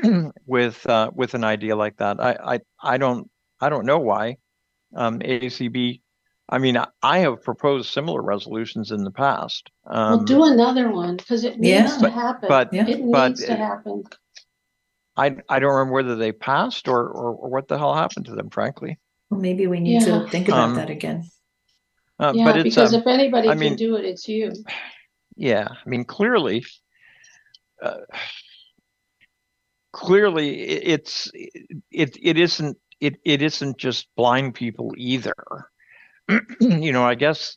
with, 0.46 0.84
uh, 0.86 1.11
with 1.14 1.34
an 1.34 1.44
idea 1.44 1.76
like 1.76 1.96
that. 1.98 2.20
I, 2.20 2.54
I, 2.54 2.61
I 2.82 2.98
don't, 2.98 3.30
I 3.61 3.68
don't 3.68 3.86
know 3.86 3.98
why. 3.98 4.36
Um, 4.94 5.20
ACB, 5.20 6.00
I 6.53 6.59
mean, 6.59 6.76
I, 6.76 6.88
I 7.03 7.18
have 7.18 7.42
proposed 7.42 7.90
similar 7.92 8.20
resolutions 8.22 8.90
in 8.90 9.05
the 9.05 9.11
past. 9.12 9.70
Well, 9.84 10.18
Um, 10.18 10.24
do 10.24 10.44
another 10.44 10.90
one 10.90 11.16
because 11.16 11.44
it 11.44 11.57
Yeah. 11.61 11.82
needs 11.82 11.96
to 11.98 12.11
happen. 12.11 12.48
but- 12.48 12.72
Yeah. 12.72 12.88
It 12.88 13.01
but 13.11 13.28
needs 13.28 13.44
to 13.44 13.53
it- 13.53 13.59
happen. 13.59 14.03
I, 15.16 15.36
I 15.48 15.59
don't 15.59 15.72
remember 15.72 15.94
whether 15.94 16.16
they 16.16 16.32
passed 16.32 16.88
or, 16.88 17.01
or, 17.07 17.34
or 17.34 17.48
what 17.51 17.68
the 17.68 17.76
hell 17.78 17.94
happened 17.94 18.26
to 18.26 18.34
them, 18.34 18.51
frankly. 18.51 18.98
well, 19.28 19.40
maybe 19.40 19.66
we 19.66 19.78
need 19.80 20.03
to 20.03 20.11
Yeah. 20.11 20.28
think 20.28 20.48
about 20.48 20.70
Um, 20.70 20.74
that 20.76 20.90
again. 20.90 21.24
Uh, 22.18 22.32
Yeah, 22.34 22.44
but 22.44 22.57
it's, 22.59 22.64
because 22.74 22.94
um, 22.94 23.01
if 23.01 23.07
anybody 23.07 23.48
I 23.48 23.53
can 23.53 23.61
mean- 23.61 23.76
do 23.76 23.96
it, 23.96 24.05
it's 24.05 24.26
you. 24.28 24.53
Yeah, 25.36 25.68
I 25.70 25.88
mean, 25.88 26.05
clearly, 26.05 26.64
uh, 27.82 27.98
clearly, 29.92 30.61
i- 30.62 30.80
it's 30.94 31.30
it 31.90 32.16
it 32.20 32.36
isn't 32.38 32.76
it 33.01 33.16
it 33.24 33.40
isn't 33.42 33.78
just 33.78 34.09
blind 34.16 34.55
people 34.55 34.92
either. 34.96 35.34
you 36.61 36.93
know, 36.93 37.05
I 37.05 37.14
guess 37.14 37.57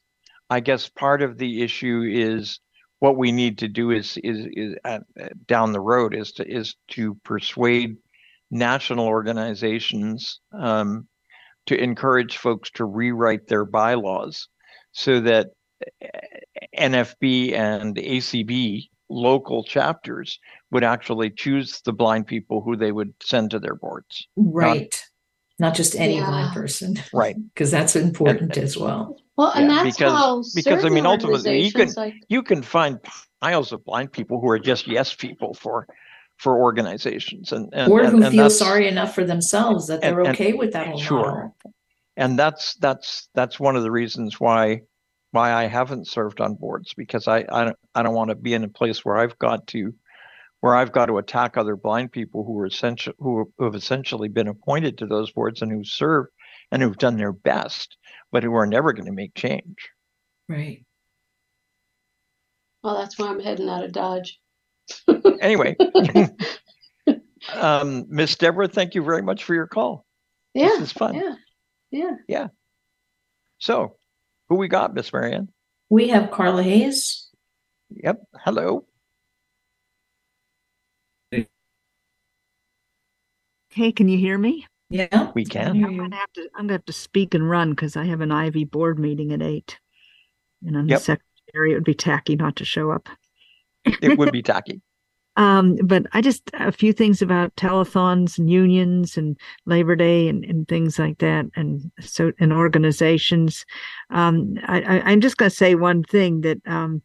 I 0.50 0.60
guess 0.60 0.90
part 0.90 1.22
of 1.22 1.38
the 1.38 1.62
issue 1.62 2.04
is 2.10 2.60
what 3.00 3.18
we 3.18 3.32
need 3.32 3.58
to 3.60 3.68
do 3.68 3.92
is 3.92 4.18
is 4.24 4.48
is 4.52 4.76
uh, 4.86 5.00
down 5.48 5.72
the 5.72 5.82
road 5.82 6.16
is 6.16 6.32
to 6.34 6.50
is 6.50 6.76
to 6.90 7.16
persuade 7.24 7.98
national 8.52 9.08
organizations 9.08 10.40
um, 10.54 11.08
to 11.66 11.82
encourage 11.82 12.38
folks 12.38 12.70
to 12.72 12.86
rewrite 12.86 13.48
their 13.48 13.66
bylaws 13.66 14.48
so 14.92 15.20
that 15.20 15.48
uh, 16.04 16.08
NFB 16.78 17.54
and 17.54 17.96
ACB 17.96 18.90
local 19.10 19.64
chapters 19.64 20.40
would 20.72 20.84
actually 20.84 21.30
choose 21.30 21.82
the 21.82 21.94
blind 21.94 22.28
people 22.28 22.62
who 22.62 22.76
they 22.76 22.92
would 22.92 23.14
send 23.22 23.52
to 23.52 23.60
their 23.60 23.76
boards. 23.76 24.28
Right. 24.36 25.04
Not 25.64 25.76
just 25.76 25.96
any 25.96 26.20
blind 26.20 26.48
Yeah. 26.50 26.54
person, 26.54 27.00
Right. 27.14 27.38
because 27.54 27.72
that's 27.72 27.96
important 27.96 28.58
as 28.58 28.76
well. 28.78 29.16
Well, 29.38 29.54
and 29.56 29.70
Yeah, 29.72 29.84
that's 29.86 29.96
because- 29.96 30.12
how 30.12 30.44
because, 30.56 30.84
I 30.86 30.90
mean, 30.90 31.06
ultimately, 31.06 31.62
you 31.62 31.72
can- 31.72 31.94
like 31.96 32.16
You 32.28 32.44
can 32.44 32.62
find 32.62 33.00
piles 33.40 33.72
of 33.72 33.84
blind 33.86 34.12
people 34.12 34.42
who 34.42 34.50
are 34.50 34.60
just 34.60 34.88
yes 34.88 35.16
people 35.16 35.54
for 35.54 35.88
for 36.38 36.58
organizations 36.62 37.54
and 37.54 37.70
and, 37.74 37.90
Or 37.90 38.02
and, 38.02 38.10
who 38.12 38.24
and 38.24 38.32
feel 38.34 38.50
sorry 38.50 38.88
enough 38.90 39.16
for 39.16 39.24
themselves 39.24 39.88
that 39.88 40.02
they're 40.02 40.20
and- 40.20 40.28
and- 40.28 40.36
okay 40.36 40.52
with 40.52 40.74
that 40.74 40.88
whole 40.88 40.98
sure. 40.98 41.32
model. 41.32 41.56
and 42.18 42.38
that's 42.38 42.76
that's 42.86 43.30
that's 43.34 43.58
one 43.58 43.78
of 43.78 43.84
the 43.84 43.92
reasons 43.92 44.42
why 44.42 44.82
why 45.32 45.54
I 45.54 45.66
haven't 45.68 46.08
served 46.08 46.42
on 46.42 46.56
boards 46.56 46.94
because 46.94 47.30
I 47.30 47.46
I 47.50 47.64
don't, 47.66 47.78
I 47.96 48.04
don't 48.04 48.14
want 48.20 48.32
to 48.32 48.36
be 48.36 48.54
in 48.54 48.66
a 48.66 48.68
place 48.80 49.06
where 49.06 49.18
I've 49.18 49.40
got 49.40 49.66
to 49.68 49.94
where 50.64 50.78
I've 50.78 50.94
got 50.94 51.08
to 51.08 51.18
attack 51.18 51.58
other 51.58 51.76
blind 51.76 52.14
people 52.14 52.46
who 52.46 52.58
are 52.58 52.66
essential 52.66 53.12
who, 53.20 53.52
who 53.58 53.66
have 53.66 53.76
essentially 53.76 54.30
been 54.30 54.48
appointed 54.48 54.98
to 54.98 55.06
those 55.06 55.30
boards 55.30 55.62
and 55.62 55.70
who 55.70 55.84
serve 55.84 56.28
and 56.72 56.82
who've 56.82 56.98
done 56.98 57.18
their 57.18 57.34
best 57.34 57.98
but 58.32 58.44
who 58.44 58.56
are 58.56 58.66
never 58.66 58.94
going 58.94 59.08
to 59.08 59.12
make 59.12 59.36
change. 59.36 59.90
Right. 60.48 60.86
well, 62.82 62.98
that's 62.98 63.20
why 63.20 63.28
I'm 63.28 63.42
heading 63.42 63.68
out 63.68 63.84
of 63.84 63.92
Dodge. 63.92 64.40
Anyway, 65.42 65.76
um, 67.54 68.06
Miss 68.08 68.38
Deborah, 68.38 68.70
thank 68.70 68.96
you 68.96 69.04
very 69.04 69.22
much 69.22 69.44
for 69.44 69.54
your 69.54 69.68
call. 69.68 70.06
Yeah, 70.54 70.68
This 70.68 70.80
is 70.80 70.92
fun. 70.94 71.16
Yeah, 71.16 71.36
yeah, 71.92 72.16
yeah. 72.30 72.48
So, 73.58 73.98
who 74.48 74.56
we 74.56 74.70
got, 74.70 74.94
Miss 74.94 75.12
Marianne? 75.12 75.50
We 75.90 76.08
have 76.08 76.32
Carla 76.32 76.64
Hayes. 76.64 77.28
Yep. 77.90 78.22
Hello. 78.46 78.86
Hey, 83.74 83.92
can 83.92 84.08
you 84.08 84.18
hear 84.18 84.38
me? 84.38 84.68
Yeah. 84.90 85.32
We 85.34 85.46
can. 85.46 85.84
I'm 85.84 85.98
gonna 85.98 86.16
have 86.16 86.32
to. 86.34 86.50
I'm 86.56 86.68
gonna 86.68 86.74
have 86.74 86.86
to 86.86 86.94
speak 86.94 87.34
and 87.34 87.50
run 87.50 87.72
because 87.72 87.98
I 87.98 88.06
have 88.06 88.22
an 88.22 88.32
Ivy 88.32 88.66
board 88.66 89.00
meeting 89.00 89.34
at 89.34 89.42
eight, 89.42 89.80
and 90.64 90.78
I'm 90.78 90.88
Yep. 90.88 91.00
the 91.00 91.04
secretary. 91.04 91.72
It 91.72 91.76
would 91.76 91.84
be 91.84 91.96
tacky 91.96 92.36
not 92.36 92.56
to 92.58 92.66
show 92.66 92.92
up. 92.92 93.10
It 93.86 94.18
would 94.18 94.32
be 94.32 94.44
tacky. 94.44 94.82
Um, 95.36 95.78
but 95.84 96.06
I 96.14 96.22
just 96.22 96.44
a 96.54 96.72
few 96.72 96.94
things 96.94 97.24
about 97.24 97.56
telethons 97.56 98.38
and 98.38 98.52
unions 98.52 99.18
and 99.18 99.36
Labor 99.66 99.96
Day 99.96 100.28
and, 100.28 100.46
and 100.46 100.68
things 100.68 101.00
like 101.00 101.18
that, 101.18 101.48
and 101.56 101.92
so 102.00 102.34
and 102.40 102.54
organizations. 102.54 103.66
Um, 104.12 104.60
I, 104.68 104.82
I, 104.82 105.12
I'm 105.12 105.22
just 105.22 105.38
going 105.38 105.50
to 105.50 105.56
say 105.56 105.74
one 105.74 106.04
thing 106.04 106.42
that 106.42 106.60
um, 106.68 107.02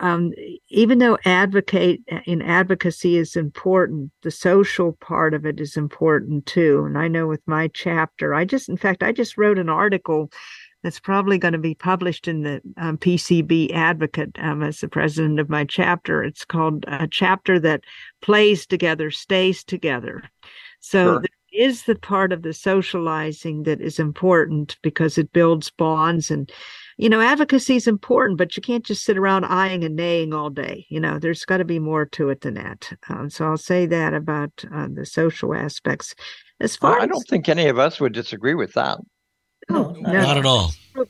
um, 0.00 0.32
even 0.68 0.98
though 0.98 1.18
advocate 1.24 2.02
in 2.26 2.42
advocacy 2.42 3.16
is 3.16 3.36
important, 3.36 4.12
the 4.22 4.30
social 4.30 4.92
part 4.94 5.34
of 5.34 5.44
it 5.44 5.60
is 5.60 5.76
important 5.76 6.46
too. 6.46 6.84
And 6.86 6.96
I 6.96 7.08
know 7.08 7.26
with 7.26 7.42
my 7.46 7.68
chapter, 7.68 8.34
I 8.34 8.44
just, 8.44 8.68
in 8.68 8.76
fact, 8.76 9.02
I 9.02 9.12
just 9.12 9.36
wrote 9.36 9.58
an 9.58 9.68
article 9.68 10.30
that's 10.82 11.00
probably 11.00 11.38
going 11.38 11.52
to 11.52 11.58
be 11.58 11.74
published 11.74 12.28
in 12.28 12.42
the 12.42 12.60
um, 12.76 12.98
PCB 12.98 13.72
Advocate 13.72 14.38
um, 14.38 14.62
as 14.62 14.78
the 14.78 14.88
president 14.88 15.40
of 15.40 15.48
my 15.48 15.64
chapter. 15.64 16.22
It's 16.22 16.44
called 16.44 16.84
a 16.86 17.08
chapter 17.08 17.58
that 17.60 17.82
plays 18.22 18.66
together, 18.66 19.10
stays 19.10 19.64
together. 19.64 20.22
So 20.80 21.14
Sure. 21.14 21.20
there 21.20 21.66
is 21.66 21.82
the 21.84 21.96
part 21.96 22.32
of 22.32 22.42
the 22.42 22.52
socializing 22.52 23.64
that 23.64 23.80
is 23.80 23.98
important 23.98 24.76
because 24.82 25.18
it 25.18 25.32
builds 25.32 25.70
bonds 25.70 26.30
and 26.30 26.50
you 26.98 27.08
know 27.08 27.20
advocacy 27.20 27.76
is 27.76 27.86
important 27.86 28.36
but 28.36 28.56
you 28.56 28.62
can't 28.62 28.84
just 28.84 29.04
sit 29.04 29.16
around 29.16 29.44
eyeing 29.44 29.84
and 29.84 29.98
naying 29.98 30.34
all 30.34 30.50
day 30.50 30.84
you 30.90 31.00
know 31.00 31.18
there's 31.18 31.44
got 31.44 31.58
to 31.58 31.64
be 31.64 31.78
more 31.78 32.04
to 32.04 32.28
it 32.28 32.42
than 32.42 32.54
that 32.54 32.92
um, 33.08 33.30
so 33.30 33.46
i'll 33.46 33.56
say 33.56 33.86
that 33.86 34.12
about 34.12 34.50
uh, 34.74 34.88
the 34.92 35.06
social 35.06 35.54
aspects 35.54 36.14
as 36.60 36.76
far 36.76 36.98
I 37.00 37.04
I 37.04 37.06
don't 37.06 37.26
think 37.28 37.48
any 37.48 37.68
of 37.68 37.78
us 37.78 38.00
would 38.00 38.12
disagree 38.12 38.54
with 38.54 38.74
that. 38.74 38.98
No, 39.70 39.90
no. 39.90 40.12
not 40.12 40.12
Not 40.12 40.36
at 40.38 40.46
all. 40.46 40.72
you 40.96 41.06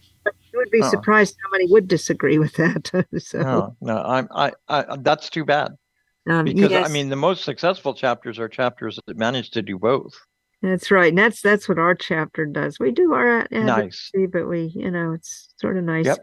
would 0.55 0.71
be 0.71 0.81
Huh. 0.81 0.91
surprised 0.91 1.37
how 1.43 1.51
many 1.51 1.67
would 1.71 1.89
disagree 1.89 2.39
with 2.39 2.55
that 2.55 3.07
so 3.19 3.39
No, 3.43 3.77
no, 3.81 4.03
I'm, 4.03 4.29
I, 4.31 4.53
I, 4.69 4.97
that's 5.01 5.31
too 5.31 5.45
bad 5.45 5.73
um, 6.29 6.45
because 6.45 6.71
yes. 6.71 6.89
I 6.89 6.93
mean, 6.93 7.09
the 7.09 7.17
most 7.17 7.45
successful 7.45 7.95
chapters 7.95 8.39
are 8.39 8.49
chapters 8.49 8.99
that 9.07 9.17
manage 9.17 9.51
to 9.53 9.63
do 9.63 9.79
both. 9.79 10.13
That's 10.63 10.91
right. 10.91 11.09
And 11.09 11.19
that's 11.19 11.41
that's 11.41 11.69
what 11.69 11.79
our 11.79 11.95
chapter 11.95 12.45
does. 12.45 12.79
We 12.79 12.91
do 12.91 13.13
our 13.15 13.41
ad- 13.41 13.51
Nice. 13.53 14.11
but 14.33 14.49
we, 14.49 14.73
you 14.75 14.91
know, 14.91 15.13
it's 15.13 15.55
sort 15.61 15.77
of 15.77 15.85
nice. 15.85 16.07
Yep. 16.07 16.19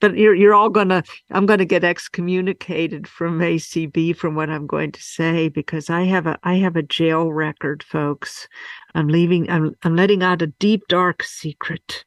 But 0.00 0.16
you're 0.16 0.34
you're 0.34 0.54
all 0.54 0.70
gonna 0.70 1.02
I'm 1.30 1.44
gonna 1.44 1.64
get 1.64 1.84
excommunicated 1.84 3.08
from 3.08 3.40
ACB 3.40 4.16
from 4.16 4.36
what 4.36 4.48
I'm 4.48 4.66
going 4.66 4.92
to 4.92 5.02
say 5.02 5.48
because 5.48 5.90
I 5.90 6.02
have 6.04 6.26
a 6.26 6.38
I 6.44 6.54
have 6.54 6.76
a 6.76 6.82
jail 6.82 7.32
record, 7.32 7.82
folks. 7.82 8.48
I'm 8.94 9.08
leaving 9.08 9.50
I'm 9.50 9.74
I'm 9.82 9.96
letting 9.96 10.22
out 10.22 10.40
a 10.40 10.46
deep 10.46 10.86
dark 10.88 11.24
secret. 11.24 12.04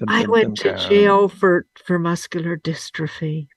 Dun, 0.00 0.08
I 0.08 0.26
went 0.26 0.56
dun, 0.56 0.78
to 0.78 0.88
jail 0.88 1.28
for 1.28 1.66
for 1.84 1.98
muscular 1.98 2.56
dystrophy. 2.56 3.48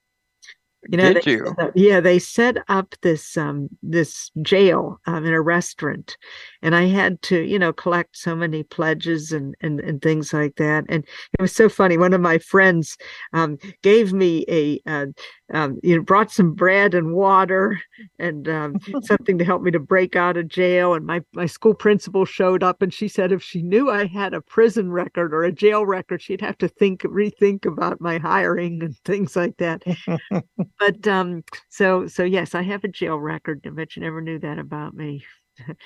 You 0.89 0.97
know, 0.97 1.13
Did 1.13 1.23
they 1.23 1.31
you? 1.31 1.55
yeah, 1.75 1.99
they 1.99 2.17
set 2.17 2.57
up 2.67 2.95
this 3.01 3.37
um 3.37 3.69
this 3.83 4.31
jail 4.41 4.99
um 5.05 5.25
in 5.25 5.33
a 5.33 5.41
restaurant, 5.41 6.17
and 6.63 6.75
I 6.75 6.85
had 6.85 7.21
to 7.23 7.39
you 7.41 7.59
know 7.59 7.71
collect 7.71 8.17
so 8.17 8.35
many 8.35 8.63
pledges 8.63 9.31
and 9.31 9.55
and 9.61 9.79
and 9.79 10.01
things 10.01 10.33
like 10.33 10.55
that. 10.55 10.85
And 10.89 11.03
it 11.37 11.41
was 11.41 11.53
so 11.53 11.69
funny. 11.69 11.97
One 11.97 12.13
of 12.13 12.21
my 12.21 12.39
friends 12.39 12.97
um 13.33 13.57
gave 13.83 14.11
me 14.11 14.43
a 14.49 14.81
uh, 14.87 15.05
um 15.53 15.79
you 15.83 15.95
know 15.95 16.01
brought 16.01 16.31
some 16.31 16.53
bread 16.53 16.93
and 16.93 17.13
water 17.13 17.79
and 18.19 18.47
um 18.47 18.75
something 19.03 19.37
to 19.37 19.45
help 19.45 19.61
me 19.61 19.71
to 19.71 19.79
break 19.79 20.15
out 20.15 20.37
of 20.37 20.47
jail. 20.47 20.93
And 20.93 21.05
my 21.05 21.21
my 21.33 21.45
school 21.45 21.73
principal 21.73 22.25
showed 22.25 22.63
up, 22.63 22.81
and 22.81 22.93
she 22.93 23.07
said 23.07 23.31
if 23.31 23.43
she 23.43 23.61
knew 23.61 23.89
I 23.89 24.05
had 24.05 24.33
a 24.33 24.41
prison 24.41 24.91
record 24.91 25.33
or 25.33 25.43
a 25.43 25.51
jail 25.51 25.85
record, 25.85 26.21
she'd 26.21 26.41
have 26.41 26.57
to 26.59 26.67
think 26.67 27.01
rethink 27.01 27.65
about 27.65 28.01
my 28.01 28.17
hiring 28.17 28.83
and 28.83 28.97
things 28.99 29.35
like 29.35 29.57
that 29.57 29.83
but 30.79 31.07
um 31.07 31.43
so 31.69 32.07
so 32.07 32.23
yes 32.23 32.55
i 32.55 32.61
have 32.61 32.83
a 32.83 32.87
jail 32.87 33.17
record 33.17 33.61
i 33.65 33.69
bet 33.69 33.95
you 33.95 34.01
never 34.01 34.21
knew 34.21 34.39
that 34.39 34.59
about 34.59 34.93
me 34.93 35.23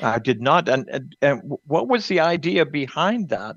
I 0.02 0.20
did 0.20 0.42
not. 0.42 0.70
And, 0.70 0.88
and 0.90 1.16
and 1.22 1.42
what 1.66 1.88
was 1.88 2.08
the 2.08 2.20
idea 2.20 2.66
behind 2.66 3.30
that? 3.30 3.56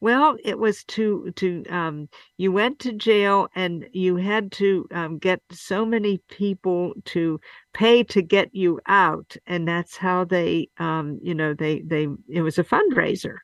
Well, 0.00 0.38
it 0.42 0.58
was 0.58 0.82
to 0.84 1.30
to 1.36 1.64
um 1.68 2.08
you 2.38 2.52
went 2.52 2.78
to 2.80 2.92
jail 2.92 3.48
and 3.54 3.86
you 3.92 4.16
had 4.16 4.50
to 4.52 4.86
um 4.92 5.18
get 5.18 5.40
so 5.52 5.84
many 5.84 6.18
people 6.28 6.94
to 7.06 7.38
pay 7.74 8.02
to 8.04 8.22
get 8.22 8.54
you 8.54 8.80
out 8.86 9.36
and 9.46 9.68
that's 9.68 9.96
how 9.96 10.24
they 10.24 10.68
um 10.78 11.18
you 11.22 11.34
know 11.34 11.52
they 11.52 11.80
they 11.82 12.08
it 12.28 12.40
was 12.42 12.58
a 12.58 12.64
fundraiser. 12.64 13.36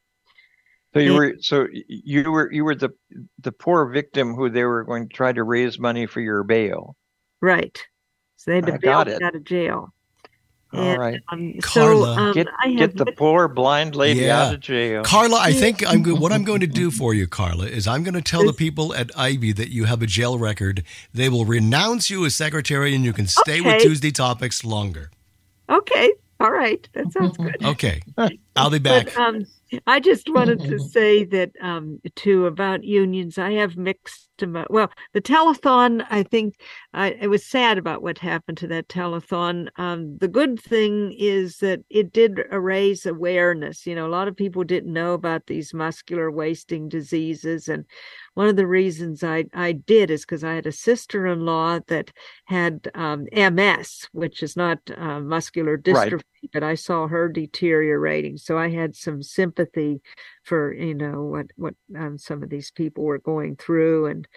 So 0.94 1.00
you 1.00 1.08
And- 1.10 1.16
were 1.18 1.34
so 1.40 1.66
you 1.88 2.30
were 2.30 2.50
you 2.50 2.64
were 2.64 2.74
the 2.74 2.90
the 3.40 3.52
poor 3.52 3.90
victim 3.90 4.34
who 4.34 4.48
they 4.48 4.64
were 4.64 4.82
going 4.84 5.08
to 5.08 5.14
try 5.14 5.32
to 5.32 5.42
raise 5.44 5.78
money 5.78 6.06
for 6.06 6.20
your 6.22 6.42
bail. 6.42 6.96
Right. 7.42 7.78
So 8.36 8.50
they 8.50 8.56
had 8.56 8.66
to 8.66 8.72
I 8.74 8.78
bail 8.78 8.92
got 8.92 9.06
me 9.08 9.12
it. 9.12 9.22
out 9.22 9.34
of 9.34 9.44
jail. 9.44 9.92
All 10.76 10.82
And, 10.82 10.98
right. 11.00 11.20
Um, 11.28 11.54
Carla. 11.62 12.14
so 12.14 12.20
um, 12.20 12.32
Get 12.34 12.48
I 12.62 12.68
have 12.68 12.94
get 12.94 12.96
the 12.96 13.12
poor 13.12 13.48
blind 13.48 13.96
lady 13.96 14.20
Yeah. 14.20 14.42
out 14.42 14.54
of 14.54 14.60
jail. 14.60 15.02
Carla, 15.02 15.38
I 15.40 15.52
think 15.52 15.86
I'm 15.86 16.02
go- 16.02 16.14
what 16.14 16.32
I'm 16.32 16.44
going 16.44 16.60
to 16.60 16.66
do 16.66 16.90
for 16.90 17.14
you, 17.14 17.26
Carla, 17.26 17.66
is 17.66 17.86
I'm 17.86 18.02
going 18.02 18.14
to 18.14 18.22
tell 18.22 18.44
the 18.44 18.52
people 18.52 18.94
at 18.94 19.10
Ivy 19.18 19.52
that 19.52 19.70
you 19.70 19.84
have 19.84 20.02
a 20.02 20.06
jail 20.06 20.38
record. 20.38 20.82
They 21.14 21.28
will 21.28 21.44
renounce 21.44 22.10
you 22.10 22.24
as 22.26 22.34
secretary, 22.34 22.94
and 22.94 23.04
you 23.04 23.12
can 23.12 23.26
stay 23.26 23.60
with 23.60 23.80
Tuesday 23.82 24.10
topics 24.10 24.64
longer. 24.64 25.10
okay. 25.68 26.12
All 26.38 26.50
right. 26.50 26.86
That 26.92 27.10
sounds 27.12 27.36
good. 27.38 27.56
Okay, 27.64 28.02
I'll 28.54 28.68
be 28.68 28.78
back. 28.78 29.06
But 29.06 29.16
um, 29.16 29.46
I 29.86 29.98
just 30.00 30.28
wanted 30.28 30.60
to 30.64 30.78
say 30.92 31.24
that 31.24 31.50
um, 31.60 32.00
too 32.14 32.46
about 32.46 32.84
unions. 32.84 33.36
I 33.38 33.52
have 33.52 33.76
mixed. 33.76 34.28
emo- 34.40 34.66
Well, 34.70 34.90
the 35.12 35.20
telethon. 35.20 36.06
I 36.08 36.22
think 36.22 36.60
I, 36.92 37.16
I 37.22 37.26
was 37.26 37.44
sad 37.44 37.78
about 37.78 38.02
what 38.02 38.18
happened 38.18 38.58
to 38.58 38.68
that 38.68 38.88
telethon. 38.88 39.68
Um, 39.76 40.18
the 40.18 40.28
good 40.28 40.60
thing 40.60 41.14
is 41.18 41.58
that 41.58 41.80
it 41.90 42.12
did 42.12 42.40
raise 42.50 43.06
awareness. 43.06 43.86
You 43.86 43.94
know, 43.96 44.06
a 44.06 44.08
lot 44.16 44.28
of 44.28 44.36
people 44.36 44.62
didn't 44.62 44.92
know 44.92 45.14
about 45.14 45.46
these 45.46 45.74
muscular 45.74 46.30
wasting 46.30 46.88
diseases, 46.88 47.68
and 47.68 47.84
one 48.36 48.48
of 48.48 48.56
the 48.56 48.66
reasons 48.68 49.24
I 49.24 49.46
I 49.54 49.72
did 49.72 50.10
is 50.10 50.22
because 50.24 50.44
I 50.44 50.54
had 50.54 50.66
a 50.66 50.72
sister-in-law 50.72 51.80
that 51.88 52.12
had 52.46 52.88
um, 52.94 53.26
MS, 53.32 54.06
which 54.12 54.42
is 54.44 54.56
not 54.56 54.78
uh, 54.96 55.20
muscular 55.20 55.76
Right. 55.88 56.16
dystrophy, 56.16 56.22
but 56.52 56.62
I 56.62 56.76
saw 56.76 57.08
her 57.08 57.28
deteriorating. 57.28 58.36
So 58.38 58.58
I 58.58 58.70
had 58.70 58.94
some 58.96 59.22
sympathy 59.22 60.02
for 60.44 60.72
you 60.74 60.94
know 60.94 61.24
what 61.24 61.46
what 61.56 61.74
um, 61.98 62.18
some 62.18 62.42
of 62.42 62.50
these 62.50 62.70
people 62.70 63.04
were 63.04 63.18
going 63.18 63.56
through, 63.56 64.06
and 64.06 64.28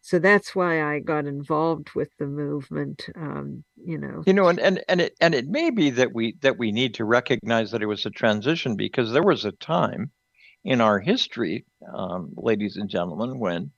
so 0.00 0.18
that's 0.18 0.54
why 0.54 0.82
I 0.82 1.00
got 1.00 1.26
involved 1.26 1.90
with 1.94 2.10
the 2.18 2.26
movement. 2.26 3.08
Um, 3.16 3.64
you 3.76 3.98
know, 3.98 4.26
You 4.26 4.32
know, 4.32 4.48
and, 4.48 4.60
and 4.60 4.84
and 4.88 5.00
it 5.00 5.14
and 5.20 5.34
it 5.34 5.48
may 5.48 5.70
be 5.70 5.90
that 5.90 6.12
we 6.14 6.34
that 6.42 6.58
we 6.58 6.70
need 6.70 6.94
to 6.94 7.04
recognize 7.04 7.70
that 7.72 7.82
it 7.82 7.86
was 7.86 8.04
a 8.06 8.10
transition 8.10 8.76
because 8.76 9.10
there 9.12 9.22
was 9.24 9.44
a 9.44 9.52
time 9.52 10.12
in 10.64 10.80
our 10.80 10.98
history, 10.98 11.64
um, 11.92 12.32
ladies 12.36 12.76
and 12.76 12.88
gentlemen, 12.88 13.38
when 13.38 13.70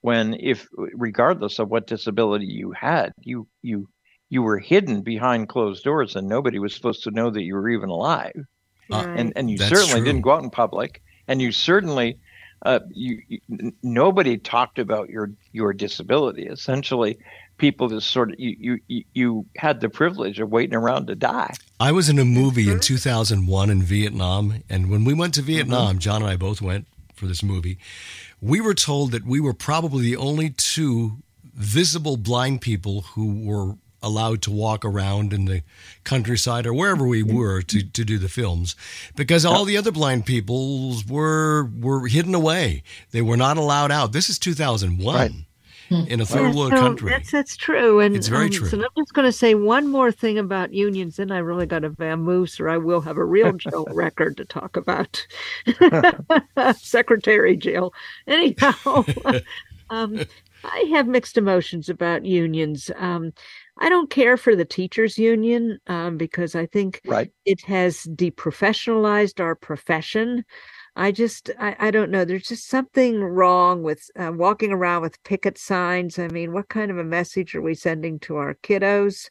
when 0.00 0.34
if 0.34 0.68
regardless 0.94 1.58
of 1.58 1.70
what 1.70 1.86
disability 1.86 2.46
you 2.46 2.72
had, 2.72 3.12
you 3.20 3.46
you 3.62 3.88
you 4.28 4.42
were 4.42 4.58
hidden 4.58 5.02
behind 5.02 5.48
closed 5.48 5.84
doors 5.84 6.16
and 6.16 6.28
nobody 6.28 6.58
was 6.58 6.74
supposed 6.74 7.02
to 7.04 7.10
know 7.10 7.30
that 7.30 7.42
you 7.42 7.54
were 7.54 7.68
even 7.68 7.90
alive. 7.90 8.46
Uh, 8.90 9.06
and 9.16 9.32
and 9.36 9.50
you 9.50 9.58
certainly 9.58 9.92
true. 9.92 10.04
didn't 10.04 10.22
go 10.22 10.32
out 10.32 10.42
in 10.42 10.50
public, 10.50 11.02
and 11.28 11.40
you 11.40 11.52
certainly 11.52 12.18
uh, 12.64 12.80
you, 12.90 13.22
you 13.28 13.72
nobody 13.82 14.36
talked 14.36 14.78
about 14.78 15.08
your 15.08 15.32
your 15.52 15.72
disability. 15.72 16.46
Essentially, 16.46 17.18
people 17.58 17.88
just 17.88 18.10
sort 18.10 18.32
of 18.32 18.40
you 18.40 18.56
you 18.58 18.78
you- 18.88 19.04
you 19.14 19.46
had 19.56 19.80
the 19.80 19.88
privilege 19.88 20.38
of 20.40 20.50
waiting 20.50 20.74
around 20.74 21.06
to 21.06 21.14
die. 21.14 21.52
I 21.78 21.92
was 21.92 22.08
in 22.08 22.18
a 22.18 22.24
movie 22.24 22.68
in 22.70 22.78
Mhm. 22.78 22.82
2001 22.82 23.70
in 23.70 23.82
Vietnam, 23.82 24.62
and 24.68 24.90
when 24.90 25.04
we 25.04 25.14
went 25.14 25.34
to 25.34 25.42
Vietnam, 25.42 25.98
John 25.98 26.22
and 26.22 26.30
I 26.30 26.36
both 26.36 26.60
went 26.60 26.86
for 27.14 27.26
this 27.26 27.42
movie. 27.42 27.78
We 28.40 28.60
were 28.60 28.74
told 28.74 29.12
that 29.12 29.24
we 29.24 29.38
were 29.40 29.54
probably 29.54 30.02
the 30.02 30.16
only 30.16 30.50
two 30.50 31.18
visible 31.54 32.16
blind 32.16 32.60
people 32.60 33.02
who 33.14 33.44
were 33.44 33.76
allowed 34.04 34.42
to 34.42 34.50
walk 34.50 34.84
around 34.84 35.32
in 35.32 35.44
the 35.44 35.62
countryside 36.02 36.66
or 36.66 36.74
wherever 36.74 37.06
we 37.06 37.22
were 37.22 37.62
to, 37.62 37.84
to 37.84 38.04
do 38.04 38.18
the 38.18 38.28
films 38.28 38.74
because 39.14 39.44
all 39.44 39.64
the 39.64 39.76
other 39.76 39.92
blind 39.92 40.26
people 40.26 40.96
were 41.08 41.70
were 41.78 42.08
hidden 42.08 42.34
away 42.34 42.82
they 43.12 43.22
were 43.22 43.36
not 43.36 43.56
allowed 43.56 43.92
out 43.92 44.10
this 44.12 44.28
is 44.28 44.40
2001 44.40 45.14
Right. 45.14 45.30
In 45.92 46.20
a 46.20 46.26
third 46.26 46.40
Yeah, 46.40 46.54
world 46.54 46.70
so 46.72 46.78
country 46.78 47.10
That's 47.10 47.30
that's 47.30 47.56
true, 47.56 48.00
and 48.00 48.16
It's 48.16 48.28
very 48.28 48.46
um, 48.46 48.50
true. 48.50 48.68
So 48.68 48.78
I'm 48.78 48.84
just 48.96 49.12
going 49.14 49.26
to 49.26 49.32
say 49.32 49.54
one 49.54 49.88
more 49.88 50.10
thing 50.12 50.38
about 50.38 50.72
unions. 50.72 51.16
Then 51.16 51.30
I 51.30 51.38
really 51.38 51.66
got 51.66 51.80
to 51.80 51.90
vamoose, 51.90 52.60
or 52.60 52.68
I 52.68 52.78
will 52.78 53.00
have 53.00 53.16
a 53.16 53.24
real 53.24 53.52
jail 53.52 53.86
record 53.92 54.36
to 54.38 54.44
talk 54.44 54.76
about. 54.76 55.26
Secretary 56.76 57.56
jail. 57.56 57.92
Anyhow, 58.26 59.04
um, 59.90 60.20
I 60.64 60.78
have 60.92 61.06
mixed 61.08 61.36
emotions 61.36 61.88
about 61.88 62.24
unions. 62.24 62.90
Um, 62.96 63.32
I 63.78 63.88
don't 63.88 64.10
care 64.10 64.36
for 64.36 64.54
the 64.54 64.64
teachers' 64.64 65.18
union 65.18 65.78
um, 65.86 66.16
because 66.16 66.54
I 66.54 66.66
think 66.66 67.00
Right. 67.06 67.32
it 67.44 67.60
has 67.62 68.04
deprofessionalized 68.14 69.40
our 69.40 69.54
profession. 69.54 70.44
I 70.94 71.10
just, 71.10 71.50
I, 71.58 71.74
I 71.78 71.90
don't 71.90 72.10
know. 72.10 72.24
There's 72.26 72.48
just 72.48 72.68
something 72.68 73.22
wrong 73.22 73.82
with 73.82 74.10
uh, 74.18 74.30
walking 74.34 74.72
around 74.72 75.00
with 75.02 75.22
picket 75.24 75.56
signs. 75.56 76.18
I 76.18 76.28
mean, 76.28 76.52
what 76.52 76.68
kind 76.68 76.90
of 76.90 76.98
a 76.98 77.04
message 77.04 77.54
are 77.54 77.62
we 77.62 77.74
sending 77.74 78.18
to 78.20 78.36
our 78.36 78.54
kiddos? 78.62 79.30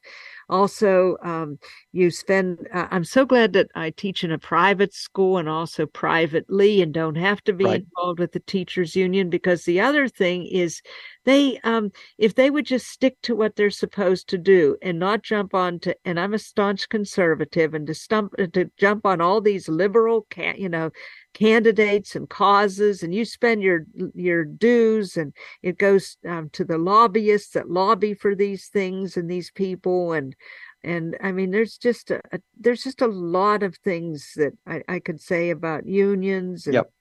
Also, 0.49 1.17
um, 1.23 1.59
you 1.93 2.09
spend, 2.11 2.67
uh, 2.73 2.87
I'm 2.91 3.05
so 3.05 3.25
glad 3.25 3.53
that 3.53 3.69
I 3.75 3.91
teach 3.91 4.23
in 4.23 4.31
a 4.31 4.39
private 4.39 4.93
school 4.93 5.37
and 5.37 5.47
also 5.47 5.85
privately 5.85 6.81
and 6.81 6.93
don't 6.93 7.15
have 7.15 7.41
to 7.43 7.53
be 7.53 7.73
Right. 7.73 7.85
involved 7.85 8.19
with 8.19 8.31
the 8.33 8.41
teachers 8.41 8.95
union 8.95 9.29
because 9.29 9.63
the 9.63 9.79
other 9.79 10.09
thing 10.09 10.45
is 10.47 10.81
they, 11.25 11.59
um, 11.63 11.91
if 12.17 12.35
they 12.35 12.49
would 12.49 12.65
just 12.65 12.87
stick 12.87 13.15
to 13.21 13.35
what 13.35 13.55
they're 13.55 13.69
supposed 13.69 14.27
to 14.29 14.37
do 14.37 14.75
and 14.81 14.99
not 14.99 15.23
jump 15.23 15.53
on 15.53 15.79
to, 15.81 15.95
and 16.03 16.19
I'm 16.19 16.33
a 16.33 16.39
staunch 16.39 16.89
conservative 16.89 17.73
and 17.73 17.87
to 17.87 17.93
stump, 17.93 18.33
uh, 18.39 18.47
to 18.53 18.69
jump 18.77 19.05
on 19.05 19.21
all 19.21 19.39
these 19.41 19.69
liberal, 19.69 20.25
you 20.57 20.67
know, 20.69 20.89
candidates 21.33 22.15
and 22.15 22.29
causes 22.29 23.03
and 23.03 23.13
you 23.13 23.23
spend 23.25 23.61
your 23.63 23.85
your 24.13 24.43
dues 24.43 25.15
and 25.17 25.33
it 25.61 25.77
goes 25.77 26.17
um, 26.27 26.49
to 26.51 26.65
the 26.65 26.77
lobbyists 26.77 27.53
that 27.53 27.69
lobby 27.69 28.13
for 28.13 28.35
these 28.35 28.67
things 28.67 29.15
and 29.17 29.29
these 29.29 29.51
people 29.51 30.13
and 30.13 30.35
and 30.83 31.17
i 31.21 31.31
mean 31.31 31.51
there's 31.51 31.77
just 31.77 32.11
a, 32.11 32.21
a 32.31 32.39
there's 32.59 32.83
just 32.83 33.01
a 33.01 33.07
lot 33.07 33.63
of 33.63 33.75
things 33.77 34.33
that 34.35 34.53
i, 34.67 34.81
I 34.87 34.99
could 34.99 35.21
say 35.21 35.49
about 35.49 35.85
unions 35.85 36.67
and 36.67 36.75
Yep. 36.75 36.91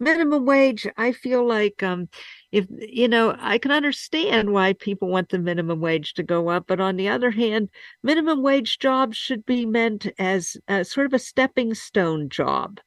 minimum 0.00 0.44
wage 0.44 0.86
i 0.96 1.12
feel 1.12 1.46
like 1.46 1.82
um 1.82 2.08
if 2.50 2.66
you 2.70 3.06
know 3.08 3.36
i 3.38 3.56
can 3.56 3.70
understand 3.70 4.52
why 4.52 4.72
people 4.72 5.08
want 5.08 5.28
the 5.28 5.38
minimum 5.38 5.80
wage 5.80 6.14
to 6.14 6.22
go 6.24 6.48
up 6.48 6.66
but 6.66 6.80
on 6.80 6.96
the 6.96 7.08
other 7.08 7.30
hand 7.30 7.68
minimum 8.02 8.42
wage 8.42 8.78
jobs 8.78 9.16
should 9.16 9.46
be 9.46 9.64
meant 9.64 10.08
as 10.18 10.56
a, 10.68 10.84
sort 10.84 11.06
of 11.06 11.14
a 11.14 11.18
stepping 11.18 11.72
stone 11.74 12.28
job 12.28 12.80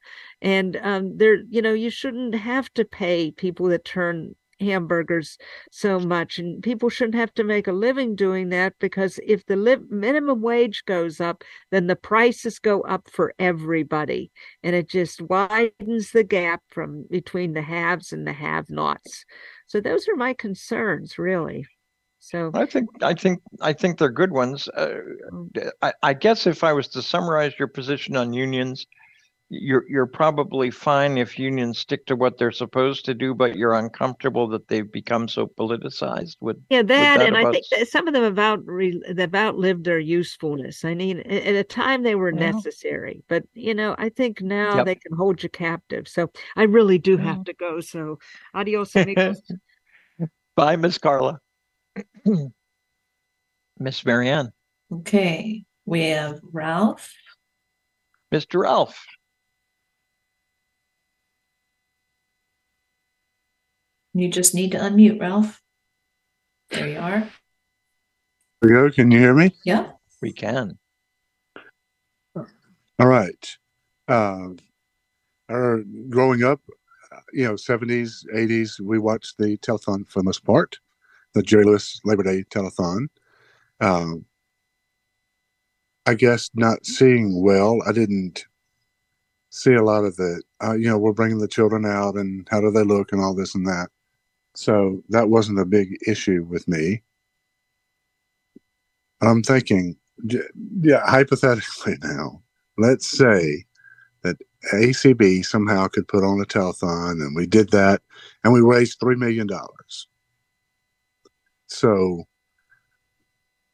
and 0.45 0.79
um 0.81 1.17
there 1.17 1.39
you 1.49 1.61
know 1.61 1.73
you 1.73 1.89
shouldn't 1.89 2.33
have 2.33 2.73
to 2.73 2.85
pay 2.85 3.31
people 3.31 3.67
that 3.67 3.83
turn 3.83 4.33
hamburgers 4.61 5.37
so 5.69 5.99
much 5.99 6.39
and 6.39 6.63
people 6.63 6.87
shouldn't 6.89 7.15
have 7.15 7.33
to 7.33 7.43
make 7.43 7.67
a 7.67 7.73
living 7.73 8.15
doing 8.15 8.47
that 8.47 8.73
because 8.79 9.19
if 9.27 9.45
the 9.47 9.55
li- 9.57 9.75
minimum 9.89 10.41
wage 10.41 10.85
goes 10.85 11.19
up 11.19 11.43
then 11.71 11.87
the 11.87 11.95
prices 11.95 12.57
go 12.57 12.79
up 12.83 13.09
for 13.11 13.33
everybody 13.37 14.31
and 14.63 14.73
it 14.73 14.87
just 14.87 15.21
widens 15.23 16.11
the 16.11 16.23
gap 16.23 16.61
from 16.69 17.05
between 17.11 17.51
the 17.51 17.61
haves 17.61 18.13
and 18.13 18.25
the 18.25 18.31
have 18.31 18.69
nots 18.69 19.25
so 19.67 19.81
those 19.81 20.07
are 20.07 20.15
my 20.15 20.33
concerns 20.33 21.17
really. 21.17 21.65
So 22.19 22.51
I 22.53 22.65
think 22.65 22.89
I 23.01 23.13
think 23.13 23.41
I 23.61 23.73
think 23.73 23.99
they're 23.99 24.09
good 24.09 24.31
ones. 24.31 24.67
Uh, 24.69 24.97
I, 25.81 25.93
I 26.01 26.13
guess 26.13 26.47
if 26.47 26.63
I 26.63 26.73
was 26.73 26.87
to 26.89 27.01
summarize 27.01 27.53
your 27.59 27.67
position 27.67 28.15
on 28.15 28.33
unions, 28.33 28.87
you're 29.49 29.85
you're 29.87 30.07
probably 30.07 30.71
fine 30.71 31.17
if 31.17 31.37
unions 31.37 31.79
stick 31.79 32.05
to 32.07 32.15
what 32.15 32.37
they're 32.37 32.51
supposed 32.51 33.05
to 33.05 33.13
do, 33.13 33.33
but 33.35 33.55
you're 33.55 33.73
uncomfortable 33.75 34.47
that 34.49 34.67
they've 34.67 34.91
become 34.91 35.27
so 35.27 35.45
politicized. 35.47 36.37
Would 36.41 36.63
Yeah, 36.69 36.81
that, 36.81 37.17
that 37.17 37.27
and 37.27 37.37
I 37.37 37.51
think 37.51 37.65
that 37.71 37.87
some 37.87 38.07
of 38.07 38.13
them 38.13 38.23
about 38.23 38.65
re, 38.65 39.01
they've 39.09 39.35
outlived 39.35 39.83
their 39.83 39.99
usefulness. 39.99 40.83
I 40.83 40.95
mean, 40.95 41.19
at 41.19 41.55
a 41.55 41.63
time 41.63 42.01
they 42.03 42.15
were 42.15 42.31
Yeah. 42.31 42.51
necessary, 42.51 43.23
but 43.27 43.43
you 43.53 43.75
know, 43.75 43.95
I 43.97 44.09
think 44.09 44.41
now 44.41 44.77
Yep. 44.77 44.85
they 44.85 44.95
can 44.95 45.15
hold 45.15 45.43
you 45.43 45.49
captive. 45.49 46.07
So 46.07 46.31
I 46.55 46.63
really 46.63 46.97
do 46.97 47.17
Yeah. 47.17 47.23
have 47.25 47.43
to 47.45 47.53
go. 47.53 47.81
So 47.81 48.17
adios, 48.53 48.95
amigos. 48.95 49.41
bye, 50.55 50.75
Miss 50.75 50.97
Carla. 50.97 51.39
Miss 53.77 54.05
Marianne, 54.05 54.51
Okay, 54.91 55.65
we 55.85 56.01
have 56.09 56.39
Ralph. 56.43 57.13
Mr. 58.33 58.61
Ralph. 58.61 59.05
You 64.15 64.29
just 64.29 64.55
need 64.55 64.71
to 64.71 64.77
unmute, 64.77 65.19
Ralph. 65.19 65.61
There 66.69 66.87
you 66.87 66.99
are. 66.99 67.27
we 68.61 68.69
go. 68.69 68.89
Can 68.89 69.11
you 69.11 69.19
hear 69.19 69.33
me? 69.33 69.53
Yeah. 69.65 69.91
We 70.21 70.31
can. 70.31 70.77
All 72.33 72.45
right. 73.07 73.57
Uh, 74.07 74.51
uh, 75.49 75.75
growing 76.09 76.45
up, 76.45 76.61
uh, 77.11 77.19
you 77.33 77.43
know, 77.43 77.57
seventies, 77.57 78.25
eighties, 78.33 78.79
we 78.79 78.99
watched 78.99 79.37
the 79.37 79.57
telethon 79.57 80.07
for 80.07 80.19
the 80.19 80.23
most 80.23 80.45
part, 80.45 80.79
the 81.33 81.43
Jerry 81.43 81.65
Lewis 81.65 81.99
Labor 82.05 82.23
Day 82.23 82.45
telethon. 82.49 83.07
Um, 83.81 84.23
I 86.05 86.13
guess 86.13 86.49
not 86.53 86.85
seeing 86.85 87.43
well, 87.43 87.81
I 87.85 87.91
didn't 87.91 88.45
see 89.49 89.73
a 89.73 89.83
lot 89.83 90.05
of 90.05 90.15
the, 90.15 90.41
uh, 90.63 90.73
you 90.73 90.87
know, 90.87 90.97
we're 90.97 91.11
bringing 91.11 91.39
the 91.39 91.49
children 91.49 91.85
out 91.85 92.15
and 92.15 92.47
how 92.49 92.61
do 92.61 92.71
they 92.71 92.83
look 92.83 93.11
and 93.11 93.21
all 93.21 93.35
this 93.35 93.55
and 93.55 93.67
that. 93.67 93.89
So 94.55 95.03
that 95.09 95.29
wasn't 95.29 95.59
a 95.59 95.65
big 95.65 95.97
issue 96.07 96.45
with 96.49 96.67
me. 96.67 97.03
I'm 99.21 99.43
thinking, 99.43 99.97
yeah, 100.81 101.01
hypothetically 101.05 101.97
now, 102.03 102.41
let's 102.77 103.07
say 103.07 103.65
that 104.23 104.37
ACB 104.73 105.45
somehow 105.45 105.87
could 105.87 106.07
put 106.07 106.23
on 106.23 106.41
a 106.41 106.45
telethon 106.45 107.21
and 107.21 107.35
we 107.35 107.45
did 107.45 107.69
that 107.71 108.01
and 108.43 108.53
we 108.53 108.61
raised 108.61 108.99
$3 108.99 109.17
million. 109.17 109.47
So 111.67 112.23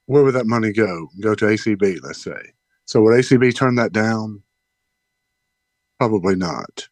where 0.07 0.23
would 0.23 0.35
that 0.35 0.47
money 0.47 0.73
go? 0.73 1.07
Go 1.21 1.35
to 1.35 1.45
ACB, 1.45 1.99
let's 2.03 2.23
say. 2.23 2.53
So 2.85 3.01
would 3.03 3.13
ACB 3.13 3.55
turn 3.55 3.75
that 3.75 3.93
down? 3.93 4.41
Probably 5.99 6.35
not. 6.35 6.89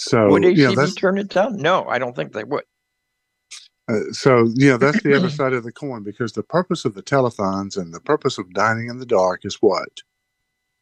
So 0.00 0.30
Would 0.30 0.44
you 0.44 0.74
know, 0.74 0.86
turn 0.86 1.18
it 1.18 1.28
down? 1.28 1.58
No, 1.58 1.84
I 1.86 1.98
don't 1.98 2.16
think 2.16 2.32
they 2.32 2.42
would. 2.42 2.64
uh, 3.86 4.00
so 4.12 4.48
you 4.54 4.70
know 4.70 4.78
that's 4.78 5.02
the 5.02 5.14
other 5.14 5.28
side 5.38 5.52
of 5.52 5.62
the 5.62 5.72
coin 5.72 6.02
because 6.02 6.32
the 6.32 6.42
purpose 6.42 6.86
of 6.86 6.94
the 6.94 7.02
telethons 7.02 7.76
and 7.76 7.92
the 7.92 8.00
purpose 8.00 8.38
of 8.38 8.50
dining 8.54 8.88
in 8.88 8.98
the 8.98 9.04
dark 9.04 9.44
is 9.44 9.56
what? 9.56 10.00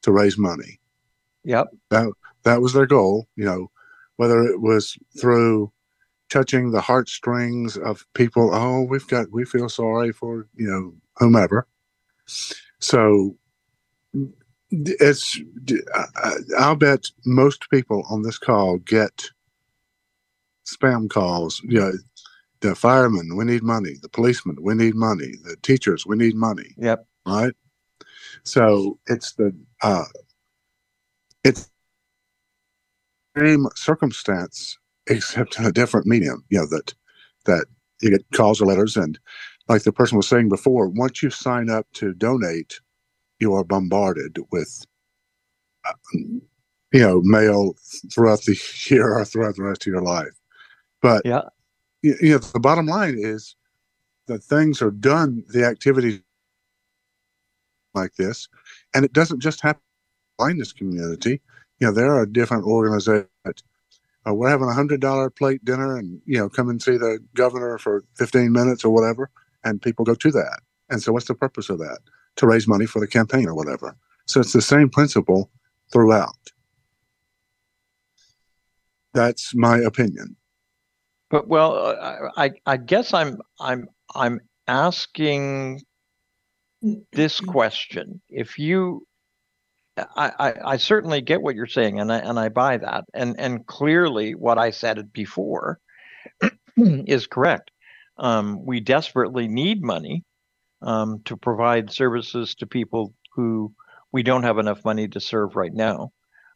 To 0.03 0.13
raise 0.13 0.39
money. 0.39 0.79
Yep. 1.43 1.67
That 1.91 2.13
that 2.45 2.63
was 2.63 2.75
their 2.75 2.87
goal. 2.87 3.27
You 3.35 3.47
know, 3.47 3.71
whether 4.19 4.45
it 4.45 4.61
was 4.61 4.97
through 5.21 5.73
touching 6.31 6.71
the 6.71 6.81
heartstrings 6.81 7.77
of 7.77 8.07
people. 8.15 8.55
Oh, 8.55 8.83
we've 8.83 9.09
got 9.09 9.33
we 9.33 9.45
feel 9.45 9.69
sorry 9.69 10.13
for 10.13 10.47
you 10.55 10.69
know 10.69 10.95
whomever. 11.17 11.67
So 12.79 13.37
it's 14.71 15.41
I- 15.95 16.37
I'll 16.59 16.77
bet 16.77 17.07
most 17.27 17.71
people 17.71 18.05
on 18.11 18.23
this 18.23 18.39
call 18.39 18.79
get 18.79 19.31
spam 20.67 21.09
calls. 21.11 21.61
You 21.65 21.81
know, 21.81 21.93
the 22.61 22.75
firemen, 22.75 23.37
we 23.37 23.45
need 23.45 23.63
money. 23.63 23.97
The 24.03 24.09
policemen, 24.09 24.57
we 24.63 24.75
need 24.75 24.95
money. 24.97 25.35
The 25.45 25.57
teachers, 25.63 26.07
we 26.07 26.17
need 26.17 26.37
money. 26.37 26.75
Yep. 26.79 27.07
Right. 27.27 27.55
So 28.45 28.99
it's 29.07 29.33
the 29.35 29.55
uh, 29.83 30.05
it's 31.45 31.71
same 33.39 33.67
circumstance 33.75 34.79
except 35.09 35.59
in 35.59 35.67
a 35.67 35.73
different 35.73 36.07
medium. 36.07 36.45
You 36.51 36.61
know 36.61 36.67
that 36.69 36.95
that 37.47 37.67
you 38.03 38.11
get 38.11 38.25
calls 38.35 38.61
or 38.61 38.67
letters, 38.67 38.97
and 38.97 39.19
like 39.69 39.83
the 39.85 39.93
person 39.93 40.17
was 40.17 40.29
saying 40.29 40.49
before, 40.49 40.89
once 40.89 41.23
you 41.23 41.31
sign 41.31 41.71
up 41.71 41.87
to 41.95 42.15
donate, 42.15 42.81
you 43.41 43.55
are 43.55 43.65
bombarded 43.65 44.39
with 44.51 44.85
uh, 45.87 45.93
you 46.15 47.01
know 47.01 47.21
mail 47.23 47.75
throughout 48.13 48.43
the 48.43 48.59
year 48.91 49.19
or 49.19 49.25
throughout 49.25 49.57
the 49.57 49.63
rest 49.63 49.87
of 49.87 49.93
your 49.93 50.03
life. 50.03 50.39
But 51.03 51.25
Yeah. 51.25 51.43
you, 52.03 52.17
you 52.21 52.33
know 52.33 52.39
the 52.39 52.61
bottom 52.61 52.87
line 52.87 53.17
is 53.19 53.57
that 54.27 54.45
things 54.45 54.83
are 54.83 54.91
done, 54.91 55.45
the 55.49 55.65
activities 55.65 56.21
like 57.95 58.15
this, 58.17 58.49
and 58.95 59.05
it 59.05 59.13
doesn't 59.13 59.41
just 59.41 59.61
happen 59.63 59.81
in 59.81 60.39
the 60.39 60.45
blindness 60.45 60.73
community. 60.73 61.41
You 61.81 61.89
know 61.89 61.93
there 61.93 62.15
are 62.15 62.27
different 62.27 62.65
organizations. 62.65 63.29
Uh, 64.27 64.35
we're 64.35 64.51
having 64.51 64.69
a 64.69 64.75
hundred 64.75 65.01
dollar 65.01 65.31
plate 65.31 65.65
dinner, 65.65 65.97
and 65.97 66.21
you 66.27 66.39
know 66.39 66.49
come 66.49 66.69
and 66.69 66.83
see 66.83 66.97
the 66.99 67.19
governor 67.35 67.79
for 67.79 68.05
fifteen 68.15 68.53
minutes 68.53 68.85
or 68.85 68.91
whatever, 68.91 69.31
and 69.65 69.81
people 69.81 70.05
go 70.05 70.15
to 70.15 70.31
that. 70.33 70.61
And 70.91 71.03
so, 71.03 71.13
what's 71.13 71.27
the 71.27 71.35
purpose 71.35 71.71
of 71.71 71.79
that? 71.79 71.99
To 72.39 72.47
raise 72.47 72.69
money 72.69 72.87
for 72.87 73.01
the 73.01 73.07
campaign 73.07 73.49
or 73.49 73.55
whatever. 73.55 73.97
So 74.27 74.41
it's 74.41 74.53
the 74.53 74.63
same 74.63 74.91
principle 74.91 75.51
throughout. 75.93 76.37
That's 79.13 79.55
my 79.55 79.79
opinion. 79.79 80.37
But 81.31 81.49
well, 81.49 81.75
uh, 81.75 82.31
I 82.37 82.45
I 82.45 82.51
I 82.67 82.77
guess 82.77 83.13
I'm 83.13 83.39
I'm 83.59 83.89
I'm 84.15 84.41
asking 84.67 85.83
this 87.13 87.41
question. 87.41 88.21
If 88.29 88.59
you 88.59 89.07
I, 89.97 90.33
I, 90.39 90.55
I 90.65 90.77
certainly 90.77 91.21
get 91.21 91.43
what 91.43 91.57
you're 91.57 91.67
saying 91.67 91.99
and 91.99 92.13
I 92.13 92.19
and 92.19 92.39
I 92.39 92.51
buy 92.51 92.77
that. 92.79 93.05
And 93.15 93.39
and 93.39 93.67
clearly 93.67 94.35
what 94.35 94.59
I 94.59 94.71
said 94.71 95.13
before 95.13 95.81
is 96.77 97.27
correct. 97.27 97.71
Um, 98.17 98.65
we 98.65 98.81
desperately 98.81 99.49
need 99.49 99.83
money 99.83 100.25
um, 100.83 101.21
to 101.25 101.37
provide 101.37 101.91
services 101.93 102.55
to 102.57 102.67
people 102.67 103.15
who 103.35 103.73
we 104.13 104.23
don't 104.23 104.45
have 104.45 104.59
enough 104.59 104.85
money 104.85 105.09
to 105.09 105.21
serve 105.21 105.57
right 105.57 105.73
now. 105.75 106.13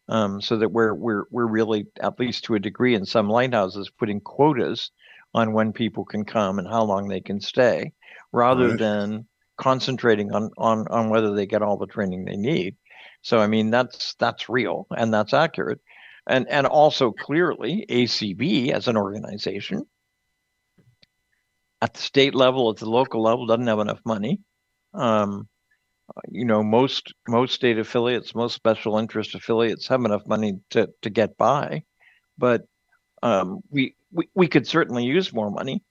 Um, 0.09 0.41
so 0.41 0.57
that 0.59 0.71
we're 0.73 0.95
we're 0.95 1.25
we're 1.31 1.47
really 1.47 1.87
at 2.01 2.19
least 2.19 2.45
to 2.45 2.55
a 2.55 2.61
degree 2.61 2.95
in 2.95 3.07
some 3.07 3.29
lighthouses 3.29 3.91
putting 3.91 4.21
quotas 4.21 4.91
on 5.35 5.53
when 5.53 5.73
people 5.73 6.05
can 6.05 6.25
come 6.25 6.59
and 6.59 6.69
how 6.69 6.83
long 6.85 7.09
they 7.09 7.21
can 7.21 7.41
stay, 7.41 7.93
rather 8.33 8.71
Right. 8.71 8.79
than 8.79 9.27
concentrating 9.57 10.33
on 10.33 10.51
on 10.59 10.87
on 10.89 11.09
whether 11.11 11.35
they 11.35 11.47
get 11.47 11.63
all 11.63 11.77
the 11.77 11.87
training 11.87 12.25
they 12.25 12.37
need. 12.37 12.77
So 13.23 13.39
I 13.39 13.47
mean 13.47 13.71
that's 13.71 14.15
that's 14.15 14.49
real 14.49 14.87
and 14.97 15.15
that's 15.15 15.33
accurate, 15.35 15.81
and 16.27 16.49
and 16.49 16.67
also 16.67 17.13
clearly 17.13 17.87
ACB 17.89 18.71
as 18.73 18.89
an 18.89 18.97
organization 18.97 19.87
at 21.83 21.95
the 21.95 22.01
state 22.01 22.35
level, 22.35 22.71
at 22.71 22.77
the 22.77 22.89
local 22.89 23.21
level, 23.21 23.45
doesn't 23.45 23.67
have 23.67 23.81
enough 23.81 24.01
money. 24.07 24.41
Um, 24.95 25.49
you 26.29 26.45
know, 26.45 26.63
most 26.63 27.13
most 27.29 27.55
state 27.55 27.79
affiliates, 27.79 28.35
most 28.35 28.55
special 28.55 28.99
interest 28.99 29.35
affiliates 29.35 29.89
have 29.89 30.05
enough 30.05 30.27
money 30.27 30.61
to 30.71 30.89
to 31.03 31.11
get 31.11 31.37
by, 31.37 31.83
but 32.39 32.63
um, 33.23 33.61
we, 33.71 33.97
we 34.13 34.29
we 34.35 34.47
could 34.47 34.67
certainly 34.67 35.05
use 35.05 35.33
more 35.33 35.51
money. 35.51 35.83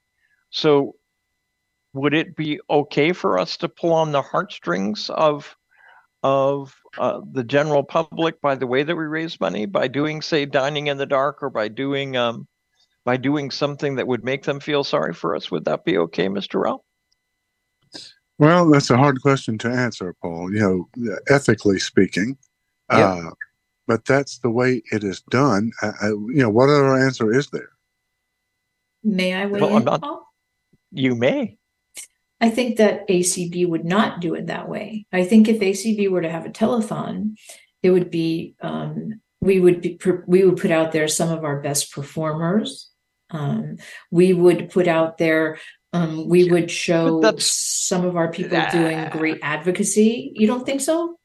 So, 0.49 0.95
would 1.93 2.13
it 2.13 2.35
be 2.37 2.61
okay 2.69 3.11
for 3.11 3.37
us 3.37 3.57
to 3.57 3.69
pull 3.69 3.93
on 3.93 4.13
the 4.13 4.21
heartstrings 4.21 5.09
of 5.09 5.55
of 6.23 6.73
uh, 6.99 7.19
the 7.33 7.43
general 7.43 7.83
public 7.83 8.39
by 8.41 8.55
the 8.55 8.67
way 8.67 8.83
that 8.83 8.95
we 8.95 9.05
raise 9.05 9.39
money 9.41 9.65
by 9.65 9.87
doing, 9.87 10.21
say, 10.21 10.45
dining 10.45 10.87
in 10.87 10.97
the 10.97 11.05
dark, 11.05 11.41
or 11.41 11.49
by 11.49 11.67
doing 11.67 12.15
um, 12.15 12.47
by 13.05 13.17
doing 13.17 13.51
something 13.51 13.95
that 13.95 14.07
would 14.07 14.23
make 14.23 14.43
them 14.43 14.59
feel 14.59 14.83
sorry 14.83 15.13
for 15.13 15.35
us? 15.35 15.49
Would 15.51 15.65
that 15.65 15.85
be 15.85 15.97
okay, 15.97 16.27
Mr. 16.27 16.61
Rao? 16.63 16.81
Well, 18.37 18.69
that's 18.71 18.89
a 18.89 18.97
hard 18.97 19.21
question 19.21 19.57
to 19.59 19.69
answer, 19.69 20.15
Paul. 20.21 20.51
You 20.53 20.87
know, 20.97 21.19
ethically 21.29 21.79
speaking, 21.79 22.37
Yeah. 22.91 23.13
uh, 23.13 23.29
but 23.87 24.05
that's 24.05 24.39
the 24.39 24.49
way 24.49 24.81
it 24.91 25.03
is 25.03 25.21
done. 25.29 25.71
I, 25.81 25.87
I, 26.01 26.07
you 26.07 26.41
know, 26.41 26.49
what 26.49 26.69
other 26.69 26.95
answer 26.97 27.33
is 27.33 27.49
there? 27.49 27.69
May 29.03 29.33
I 29.33 29.45
weigh 29.47 29.61
Well, 29.61 29.77
in, 29.77 29.83
not- 29.85 30.01
Paul? 30.01 30.27
You 30.91 31.15
may. 31.15 31.57
I 32.39 32.49
think 32.49 32.77
that 32.77 33.07
ACB 33.07 33.67
would 33.67 33.85
not 33.85 34.19
do 34.19 34.33
it 34.33 34.47
that 34.47 34.67
way. 34.67 35.05
I 35.13 35.23
think 35.23 35.47
if 35.47 35.59
ACB 35.59 36.09
were 36.09 36.21
to 36.23 36.29
have 36.29 36.45
a 36.45 36.49
telethon, 36.49 37.35
it 37.83 37.91
would 37.91 38.09
be 38.09 38.55
um, 38.61 39.21
we 39.41 39.59
would 39.59 39.81
be 39.81 39.99
we 40.27 40.43
would 40.43 40.57
put 40.57 40.71
out 40.71 40.91
there 40.91 41.07
some 41.07 41.29
of 41.29 41.43
our 41.43 41.61
best 41.61 41.91
performers. 41.93 42.89
Um, 43.31 43.77
we 44.09 44.33
would 44.33 44.69
put 44.69 44.87
out 44.87 45.17
there. 45.17 45.59
Um, 45.93 46.27
we 46.27 46.49
would 46.49 46.71
show 46.71 47.21
some 47.37 48.05
of 48.05 48.15
our 48.15 48.31
people 48.31 48.61
doing 48.71 49.09
great 49.09 49.39
advocacy. 49.41 50.31
You 50.35 50.47
don't 50.47 50.65
think 50.65 50.81
so? 50.81 51.17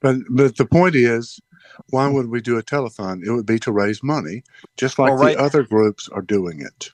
But 0.00 0.16
but 0.30 0.56
the 0.56 0.66
point 0.66 0.94
is, 0.94 1.40
why 1.90 2.08
would 2.08 2.28
we 2.28 2.40
do 2.40 2.58
a 2.58 2.62
telethon? 2.62 3.22
It 3.24 3.32
would 3.32 3.46
be 3.46 3.58
to 3.60 3.72
raise 3.72 4.02
money, 4.02 4.42
just 4.76 4.98
like 4.98 5.12
right. 5.12 5.36
the 5.36 5.42
other 5.42 5.62
groups 5.62 6.08
are 6.08 6.22
doing 6.22 6.60
it. 6.60 6.90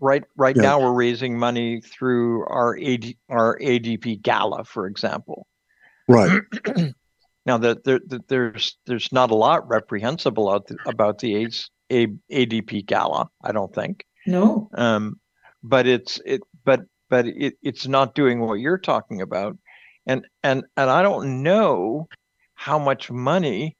Right, 0.00 0.24
right 0.36 0.56
Yeah. 0.56 0.62
now 0.62 0.80
we're 0.80 0.94
raising 0.94 1.38
money 1.38 1.80
through 1.80 2.44
our 2.46 2.76
AD, 2.76 3.14
our 3.28 3.56
ADP 3.58 4.20
gala, 4.22 4.64
for 4.64 4.86
example. 4.86 5.46
Right. 6.08 6.40
Now, 7.44 7.58
that 7.58 7.82
the, 7.82 8.00
the, 8.06 8.22
there's 8.28 8.76
there's 8.86 9.10
not 9.10 9.32
a 9.32 9.34
lot 9.34 9.68
reprehensible 9.68 10.48
out 10.48 10.68
th- 10.68 10.78
about 10.86 11.18
the 11.18 11.34
AIDS, 11.34 11.70
A, 11.92 12.06
ADP 12.32 12.86
gala. 12.86 13.28
I 13.44 13.52
don't 13.52 13.72
think, 13.74 14.04
No. 14.26 14.68
um, 14.74 15.20
but 15.62 15.86
it's 15.86 16.20
it 16.24 16.40
but 16.64 16.80
but 17.10 17.26
it, 17.26 17.54
it's 17.62 17.86
not 17.86 18.14
doing 18.14 18.40
what 18.40 18.54
you're 18.54 18.78
talking 18.78 19.20
about, 19.20 19.56
and 20.06 20.24
and 20.42 20.64
and 20.76 20.90
I 20.90 21.02
don't 21.02 21.42
know 21.42 22.08
how 22.54 22.78
much 22.78 23.10
money 23.10 23.76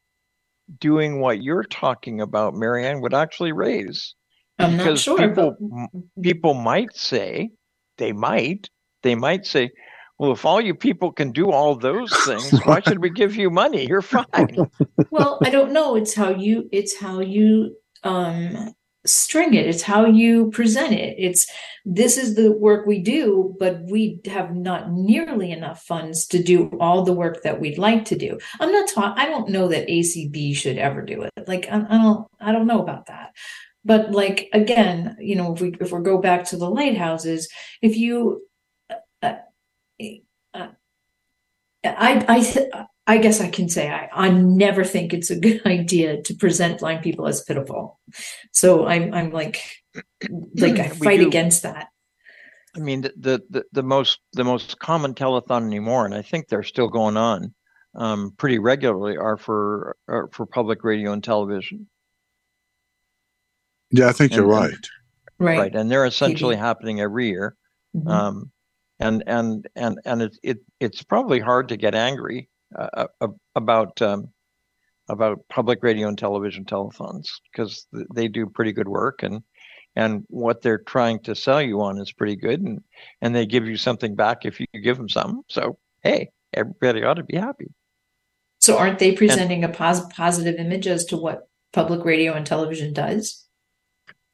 doing 0.79 1.21
what 1.21 1.43
you're 1.43 1.65
talking 1.65 2.21
about, 2.21 2.55
Marianne, 2.55 3.01
would 3.01 3.15
actually 3.15 3.53
raise. 3.53 4.15
I'm 4.59 4.77
not 4.77 4.85
Because 4.85 5.01
sure. 5.03 5.19
people 5.19 5.57
but- 5.61 6.23
people 6.23 6.55
might 6.55 6.95
say, 6.95 7.51
they 7.99 8.13
might, 8.13 8.69
they 9.03 9.15
might 9.15 9.45
say, 9.47 9.71
well, 10.19 10.33
if 10.33 10.45
all 10.45 10.61
you 10.61 10.75
people 10.75 11.11
can 11.11 11.33
do 11.33 11.51
all 11.51 11.75
those 11.75 12.13
things, 12.25 12.53
why 12.65 12.81
should 12.87 13.01
we 13.03 13.11
give 13.11 13.35
you 13.35 13.51
money? 13.51 13.87
You're 13.87 14.03
fine. 14.03 14.57
well, 15.11 15.39
I 15.43 15.51
don't 15.51 15.73
know. 15.73 15.97
It's 15.97 16.15
how 16.15 16.31
you. 16.31 16.69
It's 16.71 16.97
how 17.01 17.21
you 17.21 17.75
um 18.05 18.74
string 19.05 19.55
it. 19.55 19.66
It's 19.66 19.82
how 19.82 20.07
you 20.07 20.50
present 20.50 20.92
it. 20.92 21.16
It's 21.18 21.46
this 21.84 22.16
is 22.16 22.36
the 22.36 22.53
work 22.53 22.86
we 22.86 23.00
do 23.00 23.57
but 23.59 23.82
we 23.90 24.20
have 24.26 24.55
not 24.55 24.92
nearly 24.92 25.50
enough 25.50 25.82
funds 25.82 26.26
to 26.28 26.40
do 26.40 26.70
all 26.80 27.03
the 27.03 27.12
work 27.12 27.42
that 27.42 27.61
we'd 27.61 27.78
like 27.78 28.05
to 28.07 28.16
do. 28.16 28.38
I'm 28.61 28.70
not 28.70 28.88
talking 28.88 29.20
i 29.20 29.26
don't 29.26 29.48
know 29.48 29.68
that 29.68 29.88
acb 29.88 30.57
should 30.57 30.78
ever 30.78 31.03
do 31.03 31.22
it. 31.22 31.32
Like 31.46 31.66
I, 31.70 31.84
I 31.88 31.98
don't 32.03 32.28
i 32.40 32.53
don't 32.53 32.66
know 32.66 32.82
about 32.82 33.07
that. 33.07 33.32
But 33.84 34.12
like 34.12 34.48
again 34.53 35.16
you 35.20 35.34
know 35.34 35.55
if 35.55 35.61
we 35.61 35.74
if 35.80 35.90
we 35.92 36.00
go 36.03 36.18
back 36.18 36.44
to 36.46 36.57
the 36.57 36.70
lighthouses 36.70 37.48
if 37.80 37.96
you 37.96 38.46
uh, 39.22 39.34
uh, 40.55 40.68
I 41.84 42.24
I 42.28 42.86
I 43.07 43.18
guess 43.18 43.40
I 43.40 43.48
can 43.48 43.68
say 43.68 43.90
I, 43.90 44.09
I 44.12 44.30
never 44.30 44.84
think 44.84 45.12
it's 45.12 45.30
a 45.30 45.38
good 45.38 45.61
idea 45.66 46.22
to 46.22 46.34
present 46.34 46.80
blind 46.80 47.03
people 47.03 47.26
as 47.26 47.42
pitiful. 47.42 47.98
So 48.53 48.86
I'm 48.86 49.12
I'm 49.12 49.30
like 49.32 49.61
like 50.55 50.78
I 50.78 50.88
fight 51.05 51.20
against 51.20 51.62
that. 51.64 51.88
I 52.74 52.78
mean, 52.78 53.03
the, 53.03 53.12
the, 53.16 53.42
the, 53.50 53.64
the 53.72 53.82
most 53.82 54.20
the 54.32 54.44
most 54.44 54.78
common 54.78 55.14
telethon 55.14 55.66
anymore, 55.66 56.07
and 56.07 56.14
I 56.14 56.22
think 56.22 56.48
they're 56.48 56.62
still 56.62 56.88
going 56.88 57.18
on 57.18 57.53
um, 57.94 58.32
pretty 58.38 58.59
regularly, 58.59 59.16
are 59.18 59.36
for 59.36 59.96
are 60.09 60.28
for 60.32 60.46
public 60.46 60.82
radio 60.84 61.12
and 61.12 61.22
television. 61.22 61.88
Yeah, 63.90 64.09
I 64.09 64.12
think 64.12 64.34
you're 64.34 64.44
And- 64.44 64.53
right. 64.53 64.88
Right. 65.38 65.59
right 65.59 65.74
and 65.74 65.90
they're 65.90 66.07
essentially 66.07 66.55
TV. 66.55 66.61
happening 66.61 67.00
every 67.00 67.26
year 67.28 67.57
Mhm. 67.96 68.09
um 68.09 68.53
and 69.00 69.24
and 69.26 69.66
and 69.74 69.98
and 70.05 70.22
it, 70.22 70.38
it 70.44 70.59
it's 70.78 71.03
probably 71.03 71.40
hard 71.40 71.68
to 71.70 71.76
get 71.76 71.96
angry 71.96 72.48
uh, 72.79 73.07
uh, 73.20 73.29
about 73.55 74.01
um 74.03 74.29
about 75.09 75.41
public 75.49 75.83
radio 75.83 76.09
and 76.09 76.18
television 76.18 76.64
telethons 76.64 77.29
because 77.51 77.87
th- 77.95 78.07
they 78.14 78.29
do 78.29 78.47
pretty 78.47 78.73
good 78.73 78.89
work 78.89 79.23
and 79.23 79.43
and 79.97 80.25
what 80.29 80.62
they're 80.62 80.79
trying 80.79 81.18
to 81.20 81.35
sell 81.35 81.61
you 81.61 81.81
on 81.83 81.99
is 82.01 82.12
pretty 82.12 82.37
good 82.37 82.61
and 82.61 82.81
and 83.20 83.35
they 83.35 83.45
give 83.47 83.66
you 83.66 83.77
something 83.77 84.14
back 84.14 84.45
if 84.45 84.61
you 84.61 84.66
give 84.83 84.97
them 84.97 85.09
something 85.09 85.43
so 85.49 85.79
hey 86.03 86.31
everybody 86.55 87.03
ought 87.05 87.14
to 87.14 87.25
be 87.25 87.37
happy 87.37 87.68
So 88.61 88.79
aren't 88.79 88.99
they 89.01 89.12
presenting 89.12 89.64
a 89.64 89.68
pos- 89.68 90.07
positive 90.14 90.55
image 90.57 90.87
as 90.87 91.05
to 91.07 91.16
what 91.16 91.49
public 91.73 92.05
radio 92.05 92.33
and 92.33 92.47
television 92.47 92.93
does? 92.93 93.47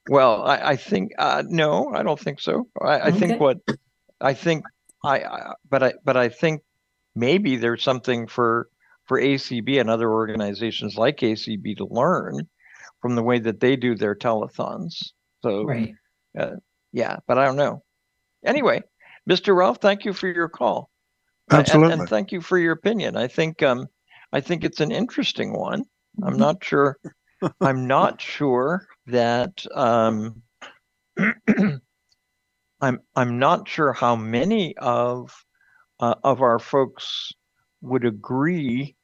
Well, 0.08 0.42
I, 0.46 0.70
I 0.70 0.76
think 0.76 1.12
uh, 1.18 1.42
no, 1.46 1.92
I 1.94 2.02
don't 2.02 2.18
think 2.18 2.40
so. 2.40 2.68
I, 2.80 3.00
I 3.00 3.08
Okay. 3.08 3.18
think 3.18 3.40
what 3.40 3.58
I 4.20 4.34
think 4.34 4.64
I, 5.04 5.20
I 5.20 5.52
but 5.68 5.82
I 5.82 5.92
but 6.04 6.16
I 6.16 6.28
think 6.28 6.62
maybe 7.18 7.56
there's 7.56 7.82
something 7.82 8.26
for 8.26 8.68
for 9.06 9.20
ACB 9.20 9.80
and 9.80 9.88
other 9.90 10.10
organizations 10.12 10.96
like 10.96 11.18
ACB 11.18 11.76
to 11.78 11.86
learn 11.86 12.46
from 13.00 13.14
the 13.14 13.22
way 13.22 13.38
that 13.38 13.58
they 13.60 13.74
do 13.76 13.94
their 13.94 14.14
telethons. 14.14 15.12
So 15.42 15.64
Right. 15.64 15.94
yeah, 16.92 17.16
but 17.26 17.38
I 17.38 17.44
don't 17.46 17.56
know. 17.56 17.82
Anyway, 18.44 18.82
Mr. 19.28 19.56
Ralph, 19.56 19.78
thank 19.80 20.04
you 20.04 20.12
for 20.12 20.28
your 20.28 20.48
call. 20.48 20.90
Uh, 21.50 21.56
and- 21.56 21.60
Absolutely. 21.60 21.92
and, 21.94 22.08
thank 22.08 22.32
you 22.32 22.40
for 22.40 22.58
your 22.58 22.72
opinion. 22.72 23.16
I 23.16 23.26
think 23.28 23.62
um 23.62 23.86
I 24.32 24.40
think 24.40 24.64
it's 24.64 24.80
an 24.80 24.92
interesting 24.92 25.52
one. 25.58 25.84
I'm 26.22 26.32
Mm-hmm. 26.32 26.38
not 26.40 26.62
sure 26.64 26.98
I'm 27.60 27.86
not 27.86 28.20
sure 28.20 28.86
that 29.06 29.64
um 29.74 30.42
I'm 32.80 33.00
I'm 33.16 33.38
not 33.38 33.68
sure 33.68 33.92
how 33.92 34.14
many 34.16 34.76
of 34.76 35.32
uh, 36.00 36.14
of 36.24 36.42
our 36.42 36.58
folks 36.58 37.32
would 37.80 38.04
agree 38.04 38.96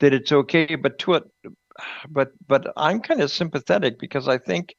that 0.00 0.14
it's 0.14 0.32
okay, 0.32 0.74
but 0.74 0.98
to 0.98 1.14
it, 1.14 1.24
but 2.08 2.32
but 2.46 2.72
I'm 2.76 3.00
kind 3.00 3.20
of 3.20 3.30
sympathetic 3.30 3.98
because 3.98 4.28
I 4.28 4.38
think 4.38 4.74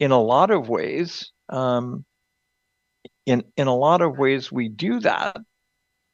in 0.00 0.10
a 0.10 0.20
lot 0.20 0.50
of 0.50 0.68
ways, 0.68 1.30
um, 1.48 2.04
in 3.26 3.44
in 3.56 3.66
a 3.66 3.76
lot 3.76 4.02
of 4.02 4.18
ways 4.18 4.50
we 4.50 4.68
do 4.68 5.00
that 5.00 5.36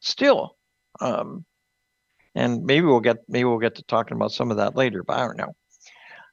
still, 0.01 0.57
um, 1.01 1.45
and 2.35 2.65
maybe 2.65 2.87
we'll 2.87 3.01
get 3.01 3.19
maybe 3.29 3.45
we'll 3.45 3.59
get 3.59 3.77
to 3.77 3.83
talking 3.85 4.17
about 4.17 4.33
some 4.33 4.51
of 4.51 4.57
that 4.59 4.77
later, 4.77 5.03
but 5.03 5.19
I 5.19 5.27
don't 5.27 5.39
know. 5.39 5.55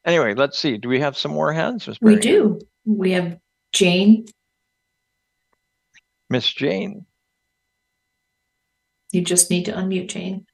Anyway, 0.05 0.33
let's 0.33 0.57
see. 0.57 0.77
Do 0.77 0.87
we 0.87 0.99
have 1.01 1.17
some 1.17 1.31
more 1.31 1.51
hands, 1.51 1.89
We 2.01 2.15
do. 2.15 2.59
We 2.85 3.11
have 3.11 3.37
Jane. 3.73 4.25
Miss 6.29 6.51
Jane. 6.51 7.05
You 9.17 9.23
just 9.23 9.49
need 9.49 9.65
to 9.65 9.71
unmute 9.71 10.09
Jane. 10.09 10.45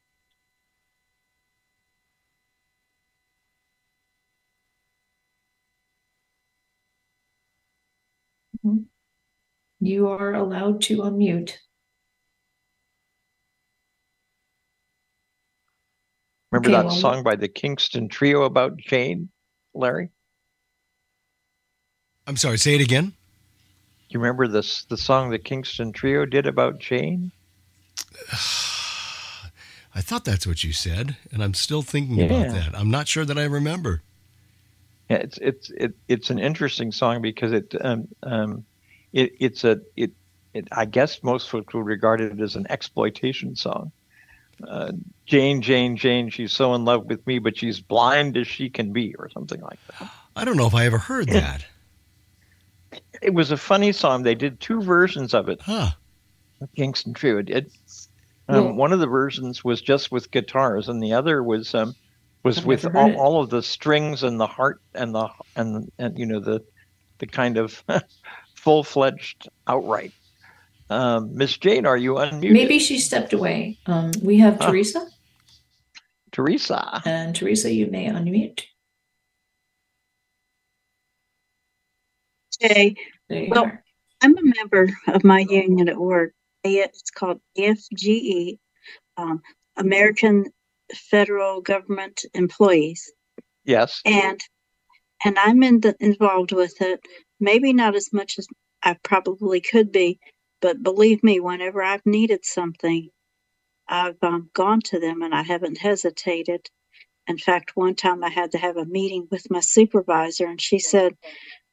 Mhm. 8.63 8.85
You 9.81 10.07
are 10.07 10.33
allowed 10.33 10.81
to 10.83 10.99
unmute. 10.99 11.57
Remember 16.53 16.69
Okay, 16.69 16.77
that 16.77 16.85
well, 16.85 16.95
song 16.95 17.21
by 17.21 17.35
the 17.35 17.49
Kingston 17.49 18.07
Trio 18.07 18.43
about 18.43 18.77
Jane, 18.77 19.29
Larry? 19.73 20.07
I'm 22.27 22.37
sorry, 22.37 22.57
say 22.57 22.75
it 22.75 22.81
again. 22.81 23.11
You 24.07 24.21
remember 24.21 24.47
this 24.47 24.85
the 24.85 24.95
song 24.95 25.31
the 25.31 25.39
Kingston 25.39 25.91
Trio 25.91 26.25
did 26.25 26.47
about 26.47 26.79
Jane? 26.79 27.33
I 29.95 30.01
thought 30.01 30.25
that's 30.25 30.47
what 30.47 30.63
you 30.63 30.73
said, 30.73 31.17
and 31.31 31.43
I'm 31.43 31.53
still 31.53 31.81
thinking 31.83 32.17
Yeah. 32.17 32.25
about 32.25 32.49
that. 32.53 32.77
I'm 32.79 32.89
not 32.89 33.07
sure 33.07 33.25
that 33.25 33.37
I 33.37 33.43
remember. 33.43 34.01
Yeah, 35.09 35.17
it's 35.17 35.37
it's 35.39 35.69
it, 35.71 35.93
it's 36.07 36.29
an 36.29 36.39
interesting 36.39 36.91
song 36.91 37.21
because 37.21 37.51
it 37.51 37.75
um 37.81 38.07
um 38.23 38.65
it 39.11 39.33
it's 39.39 39.63
a 39.63 39.79
it 39.95 40.11
it 40.53 40.67
I 40.71 40.85
guess 40.85 41.21
most 41.21 41.49
folks 41.49 41.73
would 41.73 41.85
regard 41.85 42.21
it 42.21 42.39
as 42.39 42.55
an 42.55 42.65
exploitation 42.69 43.55
song. 43.55 43.91
Uh, 44.67 44.93
Jane, 45.25 45.61
Jane, 45.61 45.97
Jane, 45.97 46.29
she's 46.29 46.53
so 46.53 46.73
in 46.73 46.85
love 46.85 47.05
with 47.05 47.25
me, 47.27 47.39
but 47.39 47.57
she's 47.57 47.79
blind 47.79 48.37
as 48.37 48.47
she 48.47 48.69
can 48.69 48.93
be, 48.93 49.13
or 49.15 49.29
something 49.29 49.59
like 49.61 49.79
that. 49.99 50.09
I 50.35 50.45
don't 50.45 50.57
know 50.57 50.67
if 50.67 50.75
I 50.75 50.85
ever 50.85 50.99
heard 50.99 51.27
that. 51.29 51.65
It 53.21 53.33
was 53.33 53.51
a 53.51 53.57
funny 53.57 53.91
song. 53.91 54.23
They 54.23 54.35
did 54.35 54.59
two 54.59 54.81
versions 54.81 55.33
of 55.33 55.49
it. 55.49 55.61
Huh. 55.61 55.91
The 56.63 56.69
Kingston 56.75 57.13
Trio 57.13 57.41
did. 57.41 57.71
Um, 58.47 58.65
Well- 58.65 58.73
one 58.73 58.93
of 58.93 58.99
the 58.99 59.07
versions 59.07 59.63
was 59.63 59.81
just 59.81 60.11
with 60.11 60.31
guitars, 60.31 60.87
and 60.89 61.03
the 61.03 61.13
other 61.13 61.43
was 61.43 61.75
um, 61.75 61.93
was 62.43 62.59
I've 62.59 62.65
with 62.65 62.85
all, 62.95 63.13
all 63.15 63.41
of 63.41 63.49
the 63.49 63.61
strings 63.61 64.23
and 64.23 64.39
the 64.39 64.47
heart 64.47 64.81
and 64.95 65.13
the 65.13 65.27
and 65.57 65.91
and 65.99 66.17
you 66.17 66.25
know 66.25 66.39
the 66.39 66.63
the 67.19 67.27
kind 67.27 67.57
of 67.57 67.83
full 68.55 68.83
fledged 68.83 69.49
outright. 69.67 70.13
Um, 70.89 71.35
Miss 71.35 71.57
Jane, 71.57 71.85
are 71.85 71.97
you 71.97 72.13
unmuted? 72.15 72.51
Maybe 72.53 72.79
she 72.79 72.97
stepped 72.99 73.33
away. 73.33 73.77
Um, 73.87 74.11
we 74.21 74.37
have 74.39 74.57
Ah. 74.61 74.67
Teresa, 74.69 75.07
Teresa. 76.31 77.01
and 77.05 77.35
Teresa, 77.35 77.73
you 77.73 77.87
may 77.87 78.07
unmute. 78.07 78.61
Okay, 82.63 82.95
Well, 83.49 83.65
are. 83.65 83.83
I'm 84.21 84.37
a 84.37 84.41
member 84.57 84.87
of 85.07 85.23
my 85.23 85.39
union 85.39 85.89
at 85.89 85.97
work. 85.97 86.33
It's 86.63 87.11
called 87.11 87.41
AFGE, 87.57 88.57
um, 89.17 89.41
American 89.77 90.45
Federal 90.95 91.61
Government 91.61 92.21
Employees, 92.33 93.11
Yes. 93.65 94.01
and 94.05 94.39
and 95.25 95.39
I'm 95.39 95.63
in 95.63 95.79
the, 95.81 95.95
involved 95.99 96.51
with 96.51 96.81
it. 96.81 97.01
Maybe 97.39 97.73
not 97.73 97.95
as 97.95 98.11
much 98.13 98.37
as 98.39 98.47
I 98.83 98.95
probably 99.03 99.61
could 99.61 99.91
be, 99.91 100.19
but 100.61 100.83
believe 100.83 101.23
me, 101.23 101.39
whenever 101.39 101.81
I've 101.81 102.05
needed 102.05 102.45
something, 102.45 103.09
I've 103.87 104.17
um, 104.21 104.49
gone 104.53 104.81
to 104.85 104.99
them 104.99 105.21
and 105.21 105.33
I 105.33 105.43
haven't 105.43 105.77
hesitated. 105.77 106.67
In 107.27 107.37
fact, 107.37 107.71
one 107.75 107.95
time 107.95 108.23
I 108.23 108.29
had 108.29 108.51
to 108.51 108.57
have 108.57 108.77
a 108.77 108.85
meeting 108.85 109.27
with 109.31 109.49
my 109.49 109.61
supervisor, 109.61 110.45
and 110.47 110.59
she 110.61 110.79
said, 110.79 111.15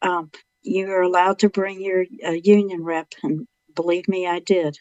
um, 0.02 0.30
"You're 0.62 1.02
allowed 1.02 1.40
to 1.40 1.48
bring 1.48 1.80
your 1.80 2.04
uh, 2.26 2.30
union 2.32 2.84
rep," 2.84 3.12
and 3.22 3.46
believe 3.80 4.08
me, 4.08 4.26
I 4.26 4.40
did. 4.40 4.78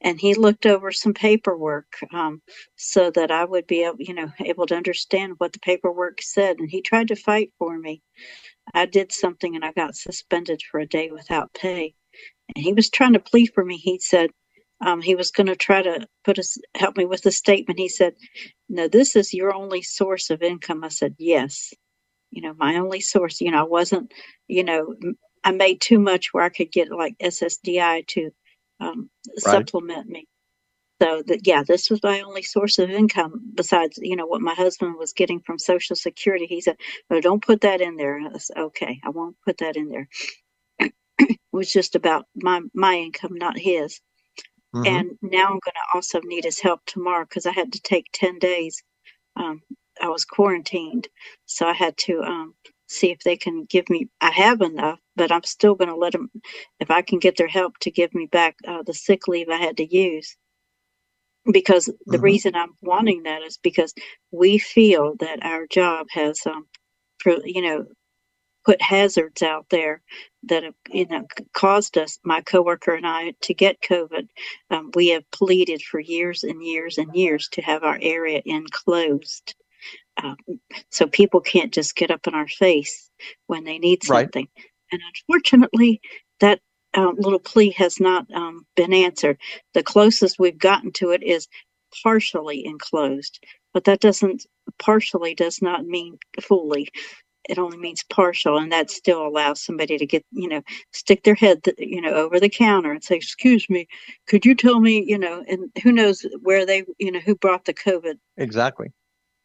And 0.00 0.20
he 0.20 0.34
looked 0.34 0.66
over 0.66 0.92
some 0.92 1.14
paperwork 1.14 1.86
um, 2.12 2.42
so 2.76 3.10
that 3.12 3.30
I 3.30 3.44
would 3.44 3.66
be 3.66 3.84
able, 3.84 3.96
you 3.98 4.14
know, 4.14 4.30
able 4.40 4.66
to 4.66 4.76
understand 4.76 5.34
what 5.38 5.52
the 5.52 5.58
paperwork 5.60 6.22
said. 6.22 6.58
And 6.58 6.70
he 6.70 6.82
tried 6.82 7.08
to 7.08 7.16
fight 7.16 7.50
for 7.58 7.76
me. 7.78 8.02
I 8.74 8.86
did 8.86 9.12
something, 9.12 9.54
and 9.54 9.64
I 9.64 9.72
got 9.72 9.96
suspended 9.96 10.62
for 10.70 10.80
a 10.80 10.86
day 10.86 11.10
without 11.10 11.54
pay. 11.54 11.94
And 12.54 12.64
he 12.64 12.72
was 12.72 12.90
trying 12.90 13.14
to 13.14 13.20
plead 13.20 13.52
for 13.54 13.64
me. 13.64 13.76
He 13.76 13.98
said 13.98 14.30
um, 14.84 15.00
he 15.00 15.14
was 15.14 15.30
going 15.30 15.46
to 15.48 15.56
try 15.56 15.82
to 15.82 16.06
put 16.24 16.38
us 16.38 16.58
help 16.76 16.96
me 16.96 17.06
with 17.06 17.26
a 17.26 17.32
statement. 17.32 17.78
He 17.80 17.88
said, 17.88 18.14
"No, 18.68 18.88
this 18.88 19.16
is 19.16 19.34
your 19.34 19.54
only 19.54 19.82
source 19.82 20.30
of 20.30 20.42
income." 20.42 20.84
I 20.84 20.88
said, 20.88 21.16
"Yes." 21.18 21.72
You 22.30 22.42
know, 22.42 22.54
my 22.58 22.76
only 22.76 23.00
source. 23.00 23.40
You 23.40 23.50
know, 23.52 23.60
I 23.60 23.68
wasn't. 23.68 24.12
You 24.48 24.64
know, 24.64 24.94
I 25.46 25.52
made 25.52 25.80
too 25.82 26.00
much 26.00 26.34
where 26.34 26.44
I 26.44 26.50
could 26.50 26.72
get 26.72 26.92
like 26.92 27.16
SSDI 27.20 28.06
to 28.08 28.32
um, 28.80 29.10
supplement 29.38 30.08
me. 30.08 30.28
So 31.02 31.22
that 31.26 31.46
yeah, 31.46 31.62
this 31.66 31.90
was 31.90 32.02
my 32.02 32.22
only 32.22 32.42
source 32.42 32.78
of 32.78 32.90
income 32.90 33.52
besides 33.54 33.98
you 34.02 34.16
know 34.16 34.26
what 34.26 34.40
my 34.42 34.54
husband 34.54 34.96
was 34.98 35.12
getting 35.14 35.40
from 35.40 35.58
Social 35.58 35.96
Security. 35.96 36.46
He 36.46 36.62
said, 36.62 36.76
"Oh, 37.10 37.20
don't 37.20 37.44
put 37.44 37.62
that 37.62 37.82
in 37.82 37.96
there." 37.96 38.20
I 38.20 38.38
said, 38.38 38.58
okay, 38.58 39.00
I 39.04 39.10
won't 39.10 39.36
put 39.44 39.58
that 39.58 39.76
in 39.76 39.90
there. 39.90 40.08
it 41.20 41.38
was 41.52 41.72
just 41.72 41.96
about 41.96 42.26
my 42.36 42.62
my 42.74 42.94
income, 42.96 43.34
not 43.36 43.58
his. 43.58 44.00
Mhm. 44.74 44.86
And 44.86 45.18
now 45.22 45.44
I'm 45.46 45.50
going 45.50 45.60
to 45.74 45.94
also 45.94 46.20
need 46.24 46.44
his 46.44 46.60
help 46.60 46.82
tomorrow 46.86 47.24
because 47.24 47.46
I 47.46 47.52
had 47.52 47.74
to 47.74 47.82
take 47.82 48.06
10 48.14 48.40
days. 48.40 48.82
Um, 49.36 49.62
I 50.02 50.08
was 50.08 50.24
quarantined. 50.24 51.08
So 51.46 51.66
I 51.68 51.74
had 51.74 51.96
to 51.98 52.22
um, 52.22 52.54
see 52.88 53.10
if 53.12 53.20
they 53.20 53.36
can 53.36 53.64
give 53.66 53.90
me, 53.90 54.08
I 54.20 54.30
have 54.32 54.62
enough, 54.62 55.00
but 55.16 55.32
I'm 55.32 55.44
still 55.44 55.74
going 55.76 55.90
to 55.90 55.96
let 55.96 56.12
them, 56.12 56.30
if 56.80 56.90
I 56.90 57.02
can 57.02 57.20
get 57.20 57.36
their 57.38 57.48
help 57.48 57.78
to 57.80 57.90
give 57.92 58.14
me 58.14 58.26
back 58.26 58.56
uh, 58.66 58.82
the 58.84 58.94
sick 58.94 59.28
leave 59.28 59.48
I 59.50 59.56
had 59.58 59.78
to 59.78 59.86
use. 59.96 60.36
Because 61.52 61.86
the 62.06 62.18
Mhm. 62.18 62.22
reason 62.22 62.56
I'm 62.56 62.74
wanting 62.82 63.24
that 63.24 63.42
is 63.42 63.58
because 63.58 63.94
we 64.32 64.58
feel 64.58 65.16
that 65.20 65.44
our 65.44 65.66
job 65.68 66.08
has, 66.12 66.40
um, 66.46 66.66
you 67.44 67.62
know, 67.62 67.84
put 68.64 68.80
hazards 68.82 69.42
out 69.42 69.66
there 69.70 70.02
that 70.44 70.64
have 70.64 70.74
you 70.90 71.06
know 71.06 71.26
caused 71.54 71.96
us 71.98 72.18
my 72.24 72.40
coworker 72.42 72.94
and 72.94 73.06
i 73.06 73.32
to 73.40 73.54
get 73.54 73.80
covid 73.82 74.28
um, 74.70 74.90
we 74.94 75.08
have 75.08 75.30
pleaded 75.32 75.82
for 75.82 76.00
years 76.00 76.44
and 76.44 76.62
years 76.64 76.98
and 76.98 77.14
years 77.14 77.48
to 77.48 77.62
have 77.62 77.82
our 77.84 77.98
area 78.02 78.42
enclosed 78.44 79.54
um, 80.22 80.36
so 80.90 81.06
people 81.06 81.40
can't 81.40 81.72
just 81.72 81.96
get 81.96 82.10
up 82.10 82.26
in 82.26 82.34
our 82.34 82.48
face 82.48 83.10
when 83.46 83.64
they 83.64 83.78
need 83.78 84.08
Right. 84.08 84.24
something 84.24 84.48
and 84.92 85.00
unfortunately 85.14 86.00
that 86.40 86.60
um, 86.94 87.16
little 87.18 87.38
plea 87.38 87.70
has 87.72 88.00
not 88.00 88.26
um, 88.32 88.66
been 88.76 88.92
answered 88.92 89.38
the 89.74 89.82
closest 89.82 90.38
we've 90.38 90.58
gotten 90.58 90.92
to 90.92 91.10
it 91.10 91.22
is 91.22 91.48
partially 92.02 92.64
enclosed 92.66 93.40
but 93.74 93.84
that 93.84 94.00
doesn't 94.00 94.46
partially 94.78 95.34
does 95.34 95.60
not 95.62 95.86
mean 95.86 96.18
fully 96.40 96.88
it 97.48 97.58
only 97.58 97.76
means 97.76 98.02
partial 98.10 98.58
and 98.58 98.72
that 98.72 98.90
still 98.90 99.26
allows 99.26 99.62
somebody 99.62 99.96
to 99.98 100.06
get 100.06 100.24
you 100.32 100.48
know 100.48 100.62
stick 100.92 101.22
their 101.22 101.34
head 101.34 101.62
you 101.78 102.00
know 102.00 102.10
over 102.10 102.40
the 102.40 102.48
counter 102.48 102.90
and 102.90 103.04
say 103.04 103.16
excuse 103.16 103.68
me 103.70 103.86
could 104.26 104.44
you 104.44 104.54
tell 104.54 104.80
me 104.80 105.04
you 105.06 105.18
know 105.18 105.44
and 105.48 105.70
who 105.82 105.92
knows 105.92 106.26
where 106.42 106.66
they 106.66 106.84
you 106.98 107.12
know 107.12 107.20
who 107.20 107.34
brought 107.36 107.64
the 107.64 107.74
covid 107.74 108.18
Exactly. 108.38 108.92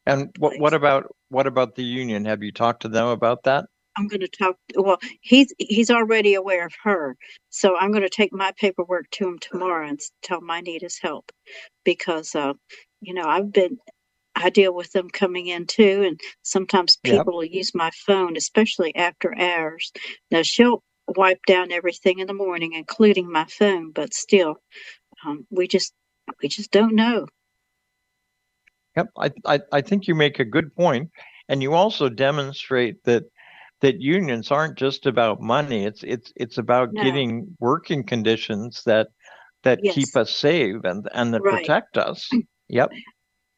And 0.06 0.32
what 0.40 0.58
what 0.58 0.74
about 0.74 1.08
what 1.30 1.48
about 1.48 1.76
the 1.76 1.84
union? 1.84 2.26
Have 2.26 2.44
you 2.44 2.52
talked 2.52 2.84
to 2.84 2.90
them 2.90 3.08
about 3.08 3.44
that? 3.44 3.66
i'm 3.98 4.08
going 4.08 4.22
to 4.22 4.28
talk 4.28 4.58
well 4.76 4.98
he's 5.22 5.54
he's 5.58 5.92
already 5.92 6.34
aware 6.36 6.66
of 6.66 6.74
her 6.84 7.16
so 7.50 7.78
i'm 7.78 7.92
going 7.92 8.04
to 8.04 8.10
take 8.10 8.34
my 8.34 8.52
paperwork 8.60 9.10
to 9.12 9.28
him 9.28 9.40
tomorrow 9.40 9.88
and 9.88 10.00
tell 10.24 10.40
him 10.40 10.52
i 10.52 10.62
need 10.62 10.82
his 10.82 11.00
help 11.02 11.32
because 11.86 12.36
uh 12.36 12.54
you 13.02 13.14
know 13.14 13.26
i've 13.26 13.52
been 13.54 13.78
i 14.36 14.50
deal 14.50 14.74
with 14.76 14.92
them 14.94 15.10
coming 15.10 15.48
in 15.48 15.68
too 15.68 16.04
and 16.08 16.20
sometimes 16.44 16.98
Yep. 17.04 17.28
people 17.28 17.34
will 17.34 17.46
use 17.46 17.76
my 17.76 17.92
phone 18.08 18.38
especially 18.38 18.96
after 18.96 19.38
hours 19.40 19.92
now 20.32 20.42
she'll 20.44 20.84
wipe 21.18 21.42
down 21.48 21.72
everything 21.72 22.20
in 22.20 22.28
the 22.28 22.34
morning 22.36 22.74
including 22.74 23.32
my 23.32 23.46
phone 23.46 23.92
but 23.92 24.14
still 24.14 24.58
um, 25.26 25.48
we 25.52 25.68
just 25.68 25.94
we 26.42 26.50
just 26.50 26.72
don't 26.72 26.96
know 26.96 27.28
Yep, 28.98 29.08
I, 29.18 29.32
I, 29.46 29.60
I 29.72 29.82
think 29.82 30.08
you 30.08 30.16
make 30.16 30.40
a 30.40 30.46
good 30.46 30.76
point, 30.76 31.10
and 31.48 31.62
you 31.62 31.74
also 31.74 32.10
demonstrate 32.10 33.04
that 33.06 33.24
that 33.82 34.00
unions 34.02 34.52
aren't 34.52 34.78
just 34.78 35.06
about 35.06 35.42
money. 35.42 35.86
It's 35.86 36.04
it's 36.04 36.32
it's 36.36 36.58
about 36.58 36.90
No. 36.92 37.02
getting 37.02 37.56
working 37.60 38.04
conditions 38.04 38.84
that 38.86 39.08
that 39.64 39.80
Yes. 39.84 39.96
keep 39.96 40.16
us 40.16 40.36
safe 40.36 40.78
and 40.84 41.08
and 41.14 41.34
that 41.34 41.42
Right. 41.44 41.62
protect 41.62 41.98
us. 41.98 42.30
Yep. 42.70 42.92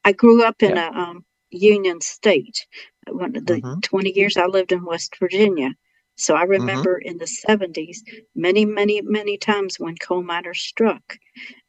I 0.06 0.12
grew 0.14 0.44
up 0.44 0.62
in 0.64 0.76
Yeah. 0.76 0.78
a 0.78 0.92
um, 0.92 1.26
union 1.52 2.02
state. 2.02 2.66
One 3.08 3.36
of 3.36 3.46
the 3.46 3.64
Mhm. 3.64 3.82
20 3.82 4.12
years 4.16 4.38
I 4.38 4.46
lived 4.46 4.72
in 4.72 4.86
West 4.86 5.16
Virginia. 5.20 5.72
So 6.16 6.36
I 6.36 6.44
remember 6.44 6.98
in 6.98 7.18
the 7.18 7.28
70s, 7.28 8.04
many, 8.36 8.66
many, 8.66 9.02
many 9.02 9.38
times 9.38 9.80
when 9.80 9.96
coal 9.98 10.24
miners 10.24 10.62
struck. 10.62 11.18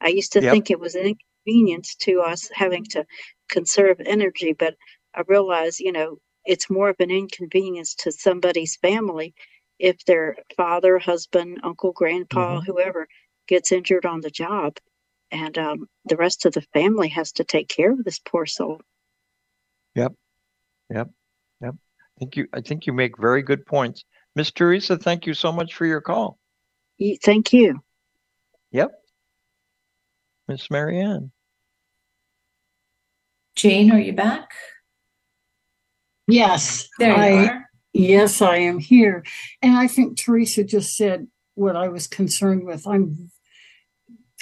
I 0.00 0.08
used 0.08 0.32
to 0.32 0.42
Yep. 0.42 0.52
think 0.52 0.70
it 0.70 0.80
was 0.80 0.94
an 0.94 1.16
inconvenience 1.46 1.94
to 1.96 2.20
us 2.20 2.50
having 2.52 2.84
to 2.84 3.04
conserve 3.48 4.00
energy, 4.04 4.52
but 4.52 4.74
I 5.14 5.22
realize, 5.26 5.80
you 5.80 5.92
know, 5.92 6.18
it's 6.44 6.70
more 6.70 6.90
of 6.90 6.96
an 6.98 7.10
inconvenience 7.10 7.94
to 7.96 8.12
somebody's 8.12 8.76
family 8.76 9.34
if 9.78 10.04
their 10.04 10.36
father, 10.56 10.98
husband, 10.98 11.60
uncle, 11.62 11.92
grandpa, 11.92 12.60
whoever 12.60 13.08
gets 13.48 13.72
injured 13.72 14.06
on 14.06 14.20
the 14.20 14.30
job. 14.30 14.76
And 15.30 15.56
um, 15.58 15.88
the 16.04 16.16
rest 16.16 16.46
of 16.46 16.52
the 16.52 16.60
family 16.72 17.08
has 17.08 17.32
to 17.32 17.44
take 17.44 17.68
care 17.68 17.90
of 17.90 18.04
this 18.04 18.18
poor 18.18 18.46
soul. 18.46 18.80
Yep. 19.94 20.12
Yep. 20.92 21.10
Yep. 21.60 21.74
I 21.74 22.18
think 22.18 22.36
you 22.36 22.46
I 22.52 22.60
think 22.60 22.86
you 22.86 22.92
make 22.92 23.18
very 23.18 23.42
good 23.42 23.66
points. 23.66 24.04
Miss 24.36 24.52
Teresa, 24.52 24.96
thank 24.96 25.26
you 25.26 25.34
so 25.34 25.50
much 25.50 25.74
for 25.74 25.86
your 25.86 26.00
call. 26.00 26.38
Thank 27.22 27.52
you. 27.52 27.80
Yep. 28.70 28.92
Miss 30.46 30.70
Marianne. 30.70 31.32
Jane, 33.56 33.92
are 33.92 34.00
you 34.00 34.12
back? 34.12 34.50
Yes, 36.26 36.88
There 36.98 37.10
you 37.10 37.22
I, 37.22 37.46
are. 37.48 37.70
yes, 37.92 38.40
I 38.42 38.56
am 38.56 38.78
here. 38.78 39.24
And 39.62 39.76
I 39.76 39.86
think 39.88 40.18
Teresa 40.18 40.64
just 40.64 40.96
said 40.96 41.26
what 41.54 41.76
I 41.76 41.88
was 41.88 42.06
concerned 42.06 42.64
with. 42.64 42.86
I'm 42.86 43.30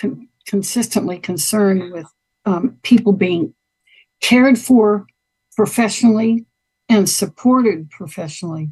con- 0.01 0.29
consistently 0.47 1.19
concerned 1.19 1.93
with 1.93 2.07
um, 2.45 2.79
people 2.83 3.13
being 3.13 3.55
cared 4.21 4.59
for 4.59 5.07
professionally 5.57 6.47
and 6.89 7.09
supported 7.09 7.91
professionally 7.91 8.71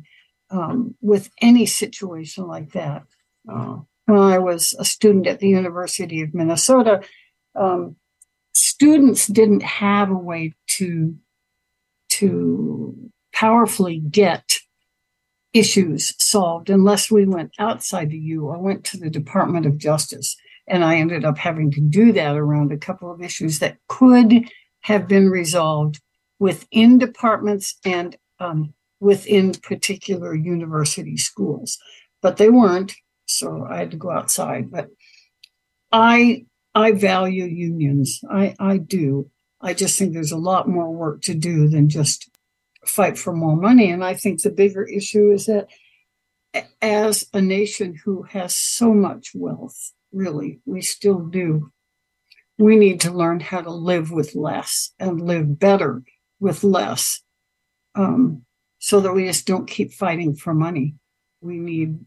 um, 0.50 0.94
with 1.00 1.30
any 1.40 1.66
situation 1.66 2.46
like 2.46 2.72
that. 2.72 3.02
Uh, 3.50 3.78
when 4.06 4.18
I 4.18 4.38
was 4.38 4.74
a 4.78 4.84
student 4.84 5.26
at 5.26 5.40
the 5.40 5.48
University 5.48 6.22
of 6.22 6.34
Minnesota, 6.34 7.02
um, 7.54 7.96
students 8.60 9.26
didn't 9.26 9.62
have 9.62 10.10
a 10.10 10.16
way 10.16 10.54
to 10.66 11.16
to 12.10 13.10
powerfully 13.32 13.98
get 13.98 14.56
issues 15.52 16.14
solved 16.18 16.68
unless 16.68 17.10
we 17.10 17.24
went 17.24 17.52
outside 17.58 18.10
the 18.10 18.18
U. 18.18 18.50
I 18.50 18.58
went 18.58 18.84
to 18.86 18.98
the 18.98 19.10
Department 19.10 19.66
of 19.66 19.78
Justice 19.78 20.36
and 20.68 20.84
I 20.84 20.96
ended 20.96 21.24
up 21.24 21.38
having 21.38 21.70
to 21.72 21.80
do 21.80 22.12
that 22.12 22.36
around 22.36 22.72
a 22.72 22.78
couple 22.78 23.10
of 23.10 23.22
issues 23.22 23.58
that 23.60 23.78
could 23.88 24.44
have 24.82 25.08
been 25.08 25.30
resolved 25.30 26.00
within 26.38 26.98
departments 26.98 27.76
and 27.84 28.16
um, 28.38 28.74
within 29.00 29.52
particular 29.52 30.34
university 30.34 31.16
schools, 31.16 31.78
but 32.22 32.36
they 32.36 32.50
weren't. 32.50 32.94
So 33.26 33.66
I 33.68 33.78
had 33.78 33.90
to 33.92 33.96
go 33.96 34.10
outside. 34.10 34.70
But 34.70 34.88
I 35.92 36.46
I 36.74 36.92
value 36.92 37.44
unions. 37.44 38.20
I 38.30 38.54
I 38.58 38.78
do. 38.78 39.30
I 39.60 39.74
just 39.74 39.98
think 39.98 40.14
there's 40.14 40.32
a 40.32 40.38
lot 40.38 40.68
more 40.68 40.90
work 40.90 41.22
to 41.22 41.34
do 41.34 41.68
than 41.68 41.88
just 41.88 42.30
fight 42.86 43.18
for 43.18 43.34
more 43.34 43.56
money. 43.56 43.90
And 43.90 44.04
I 44.04 44.14
think 44.14 44.40
the 44.40 44.50
bigger 44.50 44.84
issue 44.84 45.30
is 45.30 45.46
that 45.46 45.68
as 46.80 47.26
a 47.32 47.40
nation 47.40 47.94
who 48.04 48.22
has 48.22 48.56
so 48.56 48.94
much 48.94 49.32
wealth, 49.34 49.92
really, 50.12 50.60
we 50.64 50.80
still 50.80 51.18
do, 51.18 51.70
we 52.58 52.76
need 52.76 53.00
to 53.02 53.10
learn 53.10 53.40
how 53.40 53.60
to 53.60 53.70
live 53.70 54.10
with 54.10 54.34
less 54.34 54.92
and 54.98 55.20
live 55.20 55.58
better 55.58 56.02
with 56.40 56.64
less 56.64 57.22
um, 57.94 58.42
so 58.78 59.00
that 59.00 59.12
we 59.12 59.26
just 59.26 59.46
don't 59.46 59.68
keep 59.68 59.92
fighting 59.92 60.34
for 60.34 60.54
money. 60.54 60.94
We 61.40 61.58
need 61.58 61.98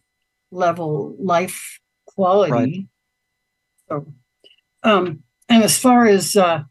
level 0.52 1.16
life 1.20 1.80
quality. 2.06 2.52
Right. 2.52 2.88
So, 3.90 4.14
um, 4.84 5.24
and 5.50 5.64
as 5.64 5.78
far 5.78 6.06
as 6.06 6.36
uh, 6.36 6.64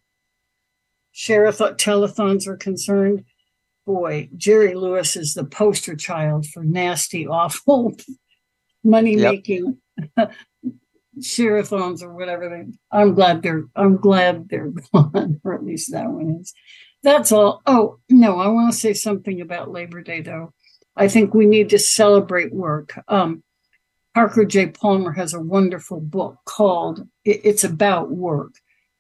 sheriff 1.13 1.59
telethons 1.59 2.47
are 2.47 2.57
concerned, 2.57 3.25
boy, 3.87 4.29
Jerry 4.37 4.75
Lewis 4.75 5.17
is 5.17 5.35
the 5.35 5.45
poster 5.45 5.97
child 5.97 6.47
for 6.47 6.63
nasty, 6.63 7.27
awful 7.29 7.97
money 8.85 9.17
making 9.17 9.79
sheriffons 11.21 12.03
or 12.03 12.15
whatever 12.15 12.49
they 12.49 12.73
I'm 12.91 13.15
glad 13.15 13.43
they're 13.43 13.65
I'm 13.77 13.97
glad 13.97 14.49
they're 14.49 14.73
gone, 14.95 15.41
or 15.45 15.55
at 15.55 15.65
least 15.65 15.93
that 15.93 16.09
one 16.09 16.39
is. 16.41 16.53
That's 17.03 17.33
all. 17.33 17.63
Oh 17.67 17.99
no, 18.09 18.39
I 18.39 18.49
want 18.49 18.73
to 18.73 18.79
say 18.79 18.95
something 18.95 19.41
about 19.41 19.71
Labor 19.71 20.03
Day 20.03 20.21
though. 20.21 20.53
I 20.97 21.09
think 21.09 21.35
we 21.35 21.47
need 21.47 21.71
to 21.71 21.79
celebrate 21.79 22.53
work. 22.53 22.99
Um, 23.09 23.43
Parker 24.15 24.45
J. 24.45 24.69
Palmer 24.69 25.13
has 25.13 25.33
a 25.33 25.41
wonderful 25.41 26.01
book 26.01 26.39
called 26.45 27.07
It's 27.25 27.65
About 27.65 28.11
Work 28.11 28.53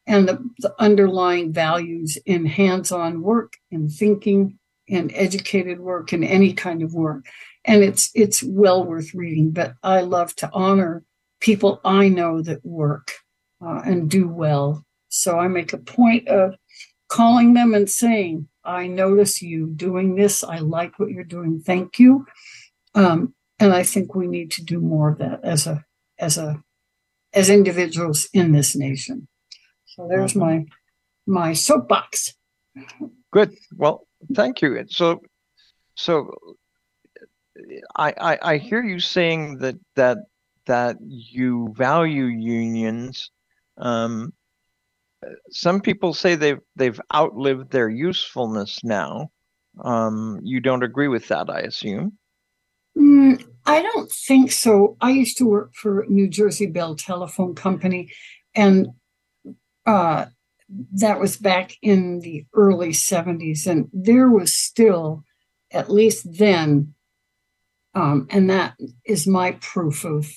and 0.06 0.28
the, 0.28 0.43
the 0.59 0.74
underlying 0.78 1.52
values 1.52 2.16
in 2.24 2.47
hands-on 2.47 3.22
work, 3.22 3.55
in 3.70 3.89
thinking, 3.89 4.59
in 4.86 5.14
educated 5.14 5.80
work, 5.80 6.12
in 6.12 6.24
any 6.24 6.52
kind 6.55 6.82
of 6.82 6.94
work. 6.94 7.24
And 7.64 7.84
it's 7.84 8.10
it's 8.14 8.43
well 8.43 8.84
worth 8.84 9.14
reading. 9.14 9.52
But 9.52 9.74
I 9.82 10.01
love 10.01 10.34
to 10.36 10.51
honor 10.52 11.05
people 11.40 11.80
I 11.84 12.09
know 12.09 12.43
that 12.43 12.64
work 12.64 13.12
uh, 13.64 13.82
and 13.84 14.10
do 14.10 14.28
well. 14.28 14.84
So 15.09 15.39
I 15.39 15.47
make 15.47 15.72
a 15.72 15.78
point 15.78 16.26
of 16.26 16.55
calling 17.09 17.52
them 17.52 17.74
and 17.74 17.89
saying, 17.89 18.48
I 18.64 18.86
notice 18.86 19.43
you 19.43 19.68
doing 19.68 20.16
this. 20.16 20.43
I 20.43 20.59
like 20.59 20.98
what 20.98 21.10
you're 21.10 21.22
doing. 21.24 21.60
Thank 21.60 21.98
you. 21.98 22.26
Um, 22.94 23.34
and 23.62 23.72
I 23.72 23.84
think 23.84 24.16
we 24.16 24.26
need 24.26 24.51
to 24.52 24.64
do 24.64 24.80
more 24.80 25.10
of 25.10 25.18
that 25.18 25.44
as 25.44 25.68
a 25.68 25.84
as 26.18 26.36
a 26.36 26.60
as 27.32 27.48
individuals 27.48 28.28
in 28.34 28.51
this 28.51 28.74
nation. 28.74 29.28
So 29.86 30.09
there's 30.09 30.34
my 30.34 30.66
my 31.26 31.52
soapbox. 31.52 32.34
Good. 33.32 33.55
Well, 33.76 34.06
thank 34.34 34.62
you. 34.62 34.84
So, 34.89 35.22
so 35.94 36.34
I, 37.94 38.12
I 38.20 38.39
I 38.43 38.56
hear 38.59 38.82
you 38.82 38.98
saying 38.98 39.59
that 39.59 39.76
that 39.94 40.18
that 40.66 40.97
you 41.01 41.72
value 41.76 42.24
unions. 42.24 43.30
Um, 43.78 44.32
some 45.51 45.80
people 45.80 46.14
say 46.14 46.34
they've 46.34 46.60
they've 46.74 47.01
outlived 47.14 47.70
their 47.70 47.89
usefulness 47.89 48.82
now. 48.82 49.30
Um, 49.84 50.40
you 50.43 50.59
don't 50.59 50.82
agree 50.82 51.09
with 51.09 51.28
that, 51.28 51.48
I 51.48 51.60
assume. 51.60 52.18
Mm, 52.97 53.43
I 53.64 53.82
don't 53.82 54.10
think 54.10 54.51
so. 54.52 54.97
I 55.01 55.10
used 55.10 55.39
to 55.39 55.47
work 55.47 55.74
for 55.74 56.05
New 56.09 56.28
Jersey 56.28 56.66
Bell 56.66 56.97
Telephone 56.97 57.55
Company, 57.55 58.12
and 58.55 58.89
uh, 59.86 60.26
that 60.93 61.20
was 61.20 61.36
back 61.36 61.76
in 61.82 62.20
the 62.20 62.47
early 62.55 62.90
70s. 62.90 63.66
And 63.66 63.89
there 63.93 64.28
was 64.28 64.55
still, 64.55 65.24
at 65.70 65.90
least 65.90 66.39
then, 66.39 66.94
um, 67.94 68.26
and 68.30 68.48
that 68.51 68.74
is 69.05 69.26
my 69.26 69.52
proof 69.52 70.05
of 70.05 70.30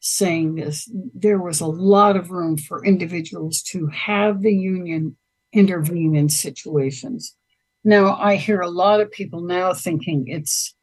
saying 0.00 0.54
this, 0.54 0.88
there 1.14 1.40
was 1.40 1.60
a 1.60 1.66
lot 1.66 2.16
of 2.16 2.30
room 2.30 2.56
for 2.56 2.84
individuals 2.84 3.62
to 3.62 3.88
have 3.88 4.42
the 4.42 4.54
union 4.54 5.16
intervene 5.52 6.14
in 6.14 6.28
situations. 6.28 7.34
Now, 7.82 8.16
I 8.16 8.36
hear 8.36 8.60
a 8.60 8.70
lot 8.70 9.00
of 9.00 9.10
people 9.10 9.40
now 9.40 9.72
thinking 9.72 10.28
it's 10.28 10.75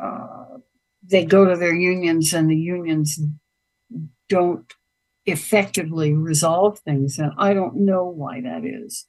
uh, 0.00 0.58
they 1.02 1.24
go 1.24 1.44
to 1.44 1.56
their 1.56 1.74
unions 1.74 2.32
and 2.32 2.50
the 2.50 2.56
unions 2.56 3.20
don't 4.28 4.72
effectively 5.24 6.12
resolve 6.12 6.78
things 6.80 7.18
and 7.18 7.32
i 7.38 7.52
don't 7.52 7.76
know 7.76 8.04
why 8.04 8.40
that 8.40 8.64
is. 8.64 9.06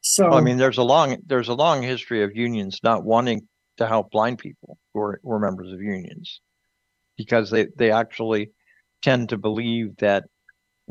So 0.00 0.28
well, 0.28 0.38
i 0.38 0.40
mean 0.40 0.56
there's 0.56 0.78
a 0.78 0.82
long 0.82 1.16
there's 1.26 1.48
a 1.48 1.54
long 1.54 1.82
history 1.82 2.22
of 2.22 2.36
unions 2.36 2.80
not 2.82 3.04
wanting 3.04 3.48
to 3.78 3.86
help 3.86 4.10
blind 4.10 4.38
people 4.38 4.78
who 4.94 5.00
are, 5.00 5.20
who 5.22 5.32
are 5.32 5.38
members 5.38 5.72
of 5.72 5.80
unions 5.80 6.40
because 7.16 7.50
they 7.50 7.66
they 7.76 7.90
actually 7.90 8.50
tend 9.02 9.28
to 9.30 9.38
believe 9.38 9.96
that 9.98 10.24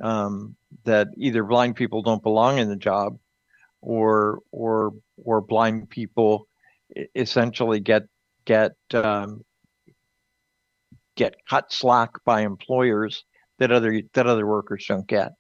um, 0.04 0.56
that 0.84 1.08
either 1.18 1.44
blind 1.44 1.76
people 1.76 2.02
don't 2.02 2.24
belong 2.24 2.58
in 2.58 2.70
the 2.70 2.76
job 2.76 3.18
or 3.82 4.40
or 4.52 4.94
or 5.18 5.42
blind 5.42 5.90
people 5.90 6.48
essentially 7.16 7.80
get 7.80 8.04
get 8.46 8.74
um, 8.94 9.42
get 11.16 11.36
cut 11.50 11.72
slack 11.72 12.12
by 12.26 12.42
employers 12.42 13.24
that 13.60 13.72
other 13.72 14.02
that 14.14 14.28
other 14.28 14.46
workers 14.46 14.86
don't 14.88 15.08
get. 15.08 15.34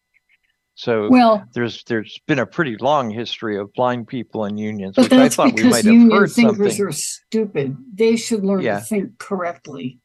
So 0.76 1.10
well, 1.10 1.45
there's 1.53 1.84
there's 1.86 2.19
been 2.27 2.40
a 2.40 2.45
pretty 2.45 2.76
long 2.77 3.10
history 3.10 3.57
of 3.57 3.72
blind 3.73 4.07
people 4.07 4.44
in 4.45 4.57
unions, 4.57 4.95
but 4.95 5.03
which 5.03 5.11
that's 5.11 5.40
I 5.40 5.44
thought 5.44 5.53
we 5.53 5.64
because 5.64 5.72
might 5.72 5.86
have 5.86 5.94
union 5.94 6.27
thinkers 6.27 6.77
something. 6.77 6.86
are 6.86 6.91
stupid. 6.91 7.77
They 7.94 8.18
should 8.18 8.44
learn 8.44 8.61
Yeah. 8.61 8.80
to 8.80 8.86
think 8.86 9.18
correctly. 9.18 9.99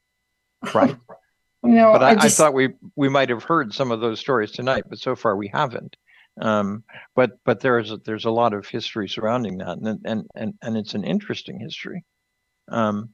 Right. 0.75 0.97
You 1.63 1.73
know, 1.73 1.93
but 1.93 2.03
I, 2.03 2.09
I 2.09 2.13
I, 2.13 2.17
just 2.23 2.39
thought 2.39 2.55
we 2.55 2.71
we 2.97 3.11
might 3.11 3.29
have 3.29 3.43
heard 3.43 3.75
some 3.75 3.91
of 3.91 4.01
those 4.01 4.19
stories 4.19 4.51
tonight, 4.51 4.85
but 4.89 4.99
so 4.99 5.15
far 5.15 5.37
we 5.37 5.49
haven't. 5.49 5.95
Um, 6.41 6.85
but 7.15 7.33
but 7.45 7.61
there 7.61 7.79
is 7.79 7.91
a, 7.91 7.99
there's 7.99 8.25
a 8.25 8.31
lot 8.31 8.55
of 8.55 8.67
history 8.67 9.11
surrounding 9.11 9.59
that, 9.59 9.77
and 9.77 10.01
and 10.07 10.27
and 10.35 10.55
and 10.63 10.77
it's 10.79 10.95
an 10.95 11.05
interesting 11.05 11.61
history. 11.61 12.03
Um, 12.71 13.11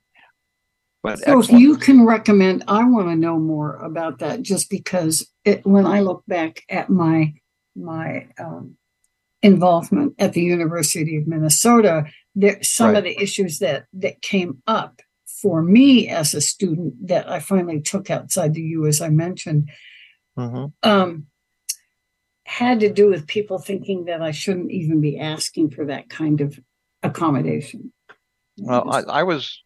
but 1.03 1.19
So 1.21 1.39
if 1.41 1.51
you 1.51 1.77
can 1.77 2.05
recommend, 2.05 2.65
I 2.69 2.85
want 2.85 3.09
to 3.09 3.17
know 3.17 3.39
more 3.39 3.77
about 3.77 4.19
that 4.19 4.43
just 4.43 4.69
because 4.71 5.31
it, 5.45 5.65
when 5.67 5.87
I 5.87 6.01
look 6.01 6.25
back 6.27 6.63
at 6.69 6.91
my, 6.91 7.35
my, 7.77 8.27
um, 8.39 8.77
involvement 9.43 10.15
at 10.19 10.33
the 10.33 10.43
University 10.43 11.17
of 11.17 11.27
Minnesota, 11.27 12.07
there, 12.35 12.61
some 12.63 12.89
Right. 12.89 12.97
of 12.99 13.05
the 13.05 13.23
issues 13.23 13.59
that, 13.61 13.87
that 13.93 14.21
came 14.23 14.63
up 14.67 15.01
for 15.43 15.63
me 15.63 16.09
as 16.09 16.35
a 16.35 16.41
student 16.41 17.07
that 17.07 17.31
I 17.31 17.39
finally 17.41 17.81
took 17.81 18.11
outside 18.11 18.55
the 18.55 18.63
U, 18.63 18.87
as 18.87 19.01
I 19.01 19.11
mentioned, 19.11 19.71
Mhm. 20.37 20.73
um, 20.83 21.27
had 22.45 22.81
to 22.81 22.93
do 22.93 23.09
with 23.09 23.27
people 23.27 23.59
thinking 23.59 24.07
that 24.07 24.23
I 24.23 24.31
shouldn't 24.31 24.71
even 24.71 25.01
be 25.01 25.19
asking 25.19 25.71
for 25.71 25.85
that 25.87 26.09
kind 26.09 26.41
of 26.41 26.59
accommodation. 27.03 27.93
Well, 28.59 28.91
I, 28.91 29.01
I 29.21 29.23
was 29.23 29.63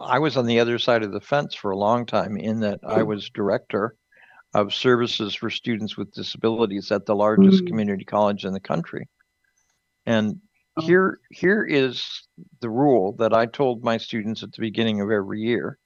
I 0.00 0.18
was 0.18 0.36
on 0.36 0.46
the 0.46 0.60
other 0.60 0.78
side 0.78 1.02
of 1.02 1.12
the 1.12 1.20
fence 1.20 1.54
for 1.54 1.70
a 1.70 1.76
long 1.78 2.04
time 2.06 2.36
in 2.36 2.60
that 2.60 2.80
I 2.86 3.00
Mm. 3.00 3.06
was 3.06 3.30
director 3.30 3.96
of 4.54 4.74
services 4.74 5.34
for 5.34 5.48
students 5.50 5.96
with 5.96 6.12
disabilities 6.12 6.92
at 6.92 7.06
the 7.06 7.16
largest 7.16 7.64
Mm. 7.64 7.68
community 7.68 8.04
college 8.04 8.44
in 8.44 8.52
the 8.52 8.60
country. 8.60 9.08
And 10.06 10.40
Oh. 10.76 10.82
here 10.82 11.20
here 11.30 11.64
is 11.64 12.26
the 12.60 12.70
rule 12.70 13.12
that 13.18 13.34
I 13.34 13.46
told 13.46 13.84
my 13.84 13.98
students 13.98 14.42
at 14.42 14.52
the 14.52 14.60
beginning 14.60 15.00
of 15.00 15.10
every 15.10 15.40
year. 15.40 15.78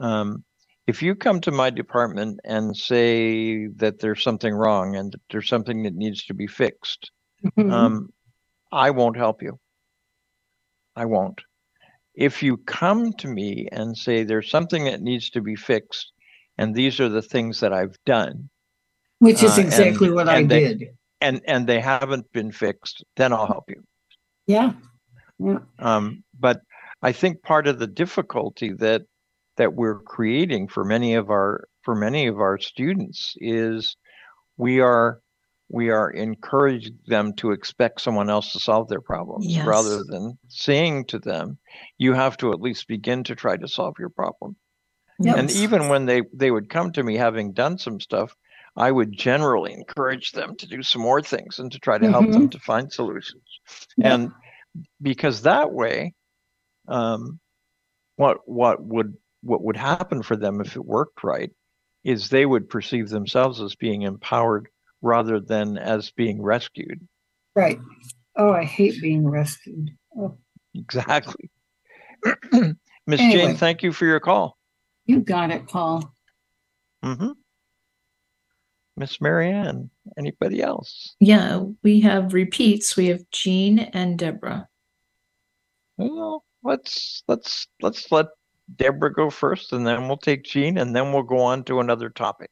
Um, 0.00 0.44
if 0.86 1.02
you 1.02 1.14
come 1.14 1.40
to 1.42 1.50
my 1.50 1.70
department 1.70 2.40
and 2.44 2.76
say 2.76 3.68
that 3.76 4.00
there's 4.00 4.22
something 4.22 4.52
wrong 4.54 4.96
and 4.96 5.12
that 5.12 5.20
there's 5.30 5.48
something 5.48 5.82
that 5.84 5.94
needs 5.94 6.24
to 6.24 6.34
be 6.34 6.46
fixed, 6.46 7.10
Mhm. 7.44 7.70
um, 7.70 8.12
I 8.70 8.90
won't 8.90 9.16
help 9.16 9.42
you. 9.42 9.58
I 10.96 11.04
won't. 11.04 11.40
If 12.14 12.42
you 12.42 12.58
come 12.58 13.12
to 13.14 13.28
me 13.28 13.68
and 13.72 13.96
say 13.96 14.22
there's 14.22 14.50
something 14.50 14.84
that 14.84 15.00
needs 15.00 15.30
to 15.30 15.40
be 15.40 15.56
fixed, 15.56 16.12
and 16.58 16.74
these 16.74 17.00
are 17.00 17.08
the 17.08 17.22
things 17.22 17.60
that 17.60 17.72
I've 17.72 17.96
done, 18.04 18.50
Which 19.18 19.42
is 19.42 19.52
uh, 19.52 19.62
and- 19.62 19.64
exactly 19.64 20.10
what 20.10 20.28
I 20.28 20.42
they- 20.44 20.74
did. 20.74 20.96
and 21.20 21.40
and 21.46 21.66
they 21.66 21.80
haven't 21.80 22.30
been 22.32 22.52
fixed, 22.52 23.04
then 23.16 23.32
I'll 23.32 23.46
help 23.46 23.64
you. 23.68 23.82
Yeah. 24.46 24.72
Yeah. 25.38 25.60
Um, 25.78 26.22
but 26.38 26.60
I 27.02 27.12
think 27.12 27.42
part 27.42 27.66
of 27.66 27.78
the 27.78 27.86
difficulty 27.86 28.72
that 28.74 29.02
that 29.56 29.74
we're 29.74 30.00
creating 30.00 30.68
for 30.68 30.84
many 30.84 31.14
of 31.14 31.30
our 31.30 31.64
for 31.82 31.94
many 31.94 32.26
of 32.26 32.38
our 32.40 32.58
students 32.58 33.34
is 33.38 33.96
we 34.56 34.80
are 34.80 35.20
we 35.72 35.88
are 35.88 36.10
encouraging 36.10 36.98
them 37.06 37.32
to 37.32 37.50
expect 37.50 38.00
someone 38.02 38.28
else 38.28 38.52
to 38.52 38.60
solve 38.60 38.88
their 38.88 39.00
problems 39.00 39.46
Yes. 39.46 39.66
rather 39.66 40.04
than 40.04 40.38
saying 40.48 41.06
to 41.06 41.18
them, 41.18 41.58
you 41.96 42.12
have 42.12 42.36
to 42.36 42.52
at 42.52 42.60
least 42.60 42.86
begin 42.86 43.24
to 43.24 43.34
try 43.34 43.56
to 43.56 43.66
solve 43.66 43.94
your 43.98 44.10
problem. 44.10 44.54
And 45.24 45.50
even 45.50 45.88
when 45.88 46.06
they 46.06 46.22
they 46.32 46.50
would 46.50 46.68
come 46.68 46.90
to 46.92 47.02
me 47.02 47.16
having 47.16 47.52
done 47.52 47.78
some 47.78 48.00
stuff, 48.00 48.34
I 48.76 48.90
would 48.90 49.12
generally 49.12 49.72
encourage 49.72 50.32
them 50.32 50.56
to 50.56 50.66
do 50.66 50.82
some 50.82 51.00
more 51.00 51.22
things 51.22 51.58
and 51.58 51.70
to 51.70 51.78
try 51.78 51.98
to 51.98 52.10
help 52.10 52.30
them 52.30 52.48
to 52.50 52.58
find 52.58 52.92
solutions. 52.92 53.42
Yeah. 53.96 54.14
And 54.14 54.32
because 55.00 55.42
that 55.42 55.72
way, 55.72 56.14
um, 56.88 57.38
what 58.16 58.38
what 58.46 58.82
would 58.84 59.16
what 59.42 59.62
would 59.62 59.76
happen 59.76 60.22
for 60.22 60.36
them 60.36 60.60
if 60.60 60.76
it 60.76 60.84
worked 60.84 61.22
right 61.22 61.50
is 62.04 62.28
they 62.28 62.46
would 62.46 62.68
perceive 62.68 63.08
themselves 63.08 63.60
as 63.60 63.76
being 63.76 64.02
empowered 64.02 64.68
rather 65.02 65.40
than 65.40 65.76
as 65.76 66.10
being 66.12 66.40
rescued. 66.40 67.06
Right. 67.54 67.78
Oh, 68.36 68.52
I 68.52 68.64
hate 68.64 69.00
being 69.02 69.28
rescued. 69.28 69.90
Oh, 70.16 70.38
Exactly. 70.74 71.50
Miss 73.06 73.20
Anyway. 73.20 73.46
Jane, 73.46 73.56
thank 73.56 73.82
you 73.82 73.92
for 73.92 74.06
your 74.06 74.20
call. 74.20 74.56
you 75.06 75.20
got 75.20 75.50
it, 75.50 75.66
Paul. 75.66 76.14
Mm 77.04 77.18
hmm 77.18 77.30
Miss 78.96 79.20
Marianne, 79.22 79.90
anybody 80.18 80.62
else? 80.62 81.16
Yeah, 81.18 81.64
we 81.82 82.00
have 82.00 82.34
repeats. 82.34 82.94
We 82.94 83.06
have 83.06 83.22
Jean 83.30 83.78
and 83.78 84.18
Deborah. 84.18 84.68
Well, 85.96 86.44
let's 86.62 87.22
let's 87.26 87.66
let's 87.80 88.12
let 88.12 88.26
Deborah 88.76 89.12
go 89.12 89.30
first, 89.30 89.72
and 89.72 89.86
then 89.86 90.08
we'll 90.08 90.18
take 90.18 90.44
Jean, 90.44 90.76
and 90.76 90.94
then 90.94 91.12
we'll 91.12 91.22
go 91.22 91.38
on 91.38 91.64
to 91.64 91.80
another 91.80 92.10
topic. 92.10 92.50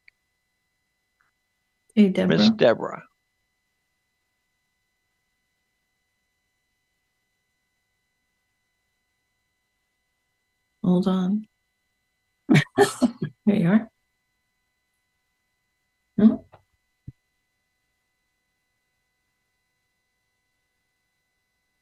Hey, 1.94 2.08
Deborah. 2.08 2.36
Miss 2.38 2.50
Deborah. 2.50 3.02
Hold 10.84 11.08
on. 11.08 11.46
there 13.46 13.56
you 13.56 13.68
are. 13.68 13.88
No? 16.18 16.46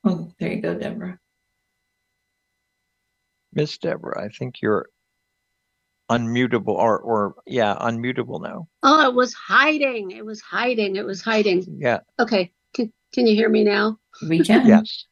Oh, 0.04 0.32
there 0.38 0.52
you 0.52 0.62
go, 0.62 0.78
Deborah. 0.78 1.18
Miss 3.52 3.78
Deborah, 3.78 4.22
I 4.24 4.28
think 4.28 4.62
you're 4.62 4.88
unmutable 6.10 6.68
or 6.74 6.98
or 6.98 7.34
yeah, 7.46 7.76
unmutable 7.80 8.40
now. 8.42 8.68
Oh, 8.82 9.08
it 9.08 9.14
was 9.14 9.34
hiding. 9.34 10.10
It 10.12 10.24
was 10.24 10.40
hiding. 10.40 10.96
It 10.96 11.04
was 11.04 11.20
hiding. 11.22 11.64
Yeah. 11.78 12.00
Okay. 12.18 12.52
Can, 12.74 12.92
can 13.12 13.26
you 13.26 13.34
hear 13.34 13.48
me 13.48 13.64
now? 13.64 13.98
We 14.28 14.44
can. 14.44 14.66
Yes. 14.66 15.04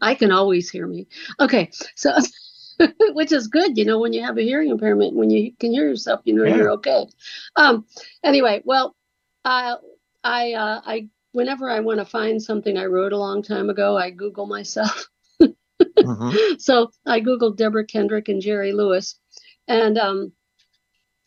I 0.00 0.14
can 0.14 0.30
always 0.30 0.70
hear 0.70 0.86
me. 0.86 1.06
Okay. 1.40 1.70
So, 1.96 2.12
which 3.12 3.32
is 3.32 3.48
good, 3.48 3.76
you 3.76 3.84
know, 3.84 3.98
when 3.98 4.12
you 4.12 4.22
have 4.22 4.38
a 4.38 4.42
hearing 4.42 4.70
impairment, 4.70 5.14
when 5.14 5.30
you 5.30 5.52
can 5.58 5.72
hear 5.72 5.88
yourself, 5.88 6.20
you 6.24 6.34
know, 6.34 6.44
Yeah. 6.44 6.56
you're 6.56 6.70
okay. 6.72 7.06
Um, 7.56 7.86
anyway, 8.22 8.62
well, 8.64 8.94
uh, 9.44 9.76
I, 10.22 10.52
uh, 10.52 10.80
I, 10.84 11.08
whenever 11.32 11.68
I 11.70 11.80
want 11.80 11.98
to 11.98 12.04
find 12.04 12.40
something 12.42 12.76
I 12.78 12.86
wrote 12.86 13.12
a 13.12 13.18
long 13.18 13.42
time 13.42 13.68
ago, 13.70 13.96
I 13.96 14.10
Google 14.10 14.46
myself. 14.46 15.08
Mhm. 15.98 16.60
so 16.60 16.90
I 17.06 17.20
Googled 17.20 17.56
Deborah 17.56 17.84
Kendrick 17.86 18.28
and 18.28 18.40
Jerry 18.40 18.72
Lewis. 18.72 19.18
And 19.68 19.98
um, 19.98 20.32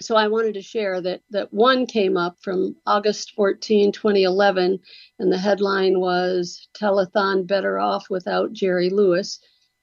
so 0.02 0.16
I 0.16 0.28
wanted 0.28 0.54
to 0.56 0.62
share 0.62 1.02
that 1.02 1.22
that 1.32 1.52
one 1.54 1.86
came 1.86 2.18
up 2.18 2.38
from 2.42 2.76
August 2.86 3.34
14, 3.36 3.92
2011, 3.92 4.80
and 5.20 5.32
the 5.32 5.38
headline 5.38 6.00
was 6.00 6.68
Telethon 6.80 7.48
Better 7.48 7.80
Off 7.80 8.10
Without 8.10 8.54
Jerry 8.54 8.90
Lewis. 8.90 9.40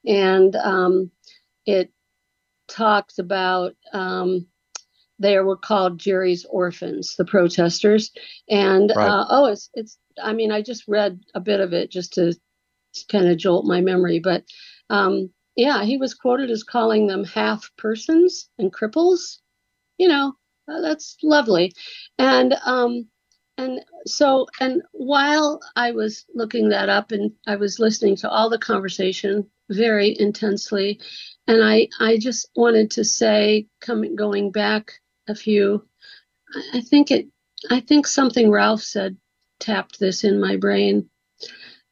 And 0.07 0.55
um, 0.57 1.11
it 1.67 1.91
talks 2.69 3.19
about 3.19 3.75
um, 3.93 4.47
they 5.19 5.39
were 5.41 5.57
called 5.57 5.99
Jerry's 5.99 6.45
orphans, 6.45 7.17
the 7.17 7.25
protesters. 7.25 8.11
And 8.49 8.93
Right. 8.95 9.09
uh, 9.09 9.27
oh, 9.31 9.47
it's 9.47 9.71
it's. 9.75 9.99
I 10.23 10.33
mean, 10.33 10.53
I 10.53 10.63
just 10.63 10.87
read 10.87 11.21
a 11.35 11.41
bit 11.41 11.61
of 11.61 11.73
it 11.73 11.91
just 11.91 12.13
to 12.15 12.35
kind 13.11 13.27
of 13.29 13.37
jolt 13.37 13.67
my 13.67 13.81
memory, 13.81 14.21
but 14.21 14.45
um, 14.91 15.31
yeah, 15.57 15.83
he 15.85 15.97
was 15.97 16.15
quoted 16.15 16.51
as 16.51 16.63
calling 16.63 17.07
them 17.09 17.25
half 17.25 17.69
persons 17.77 18.49
and 18.59 18.73
cripples. 18.73 19.39
You 19.99 20.09
know, 20.09 20.35
uh, 20.69 20.81
that's 20.81 21.17
lovely. 21.23 21.73
And 22.19 22.55
um, 22.65 23.09
and 23.59 23.81
so 24.07 24.47
and 24.61 24.83
while 24.93 25.61
I 25.77 25.93
was 25.93 26.25
looking 26.35 26.71
that 26.71 26.89
up 26.89 27.13
and 27.13 27.33
I 27.47 27.57
was 27.57 27.79
listening 27.79 28.17
to 28.17 28.31
all 28.31 28.51
the 28.51 28.59
conversation 28.59 29.47
very 29.71 30.17
intensely, 30.19 31.01
and 31.47 31.63
I 31.63 31.89
I 32.01 32.19
just 32.19 32.51
wanted 32.57 32.91
to 32.93 33.05
say, 33.05 33.67
coming 33.81 34.17
going 34.17 34.51
back 34.51 34.93
a 35.29 35.35
few, 35.35 35.87
I- 36.55 36.79
I 36.79 36.81
think 36.83 37.11
it 37.11 37.29
I 37.71 37.81
think 37.81 38.07
something 38.07 38.51
Ralph 38.51 38.83
said 38.83 39.17
tapped 39.61 39.99
this 40.01 40.25
in 40.25 40.41
my 40.41 40.57
brain 40.57 41.09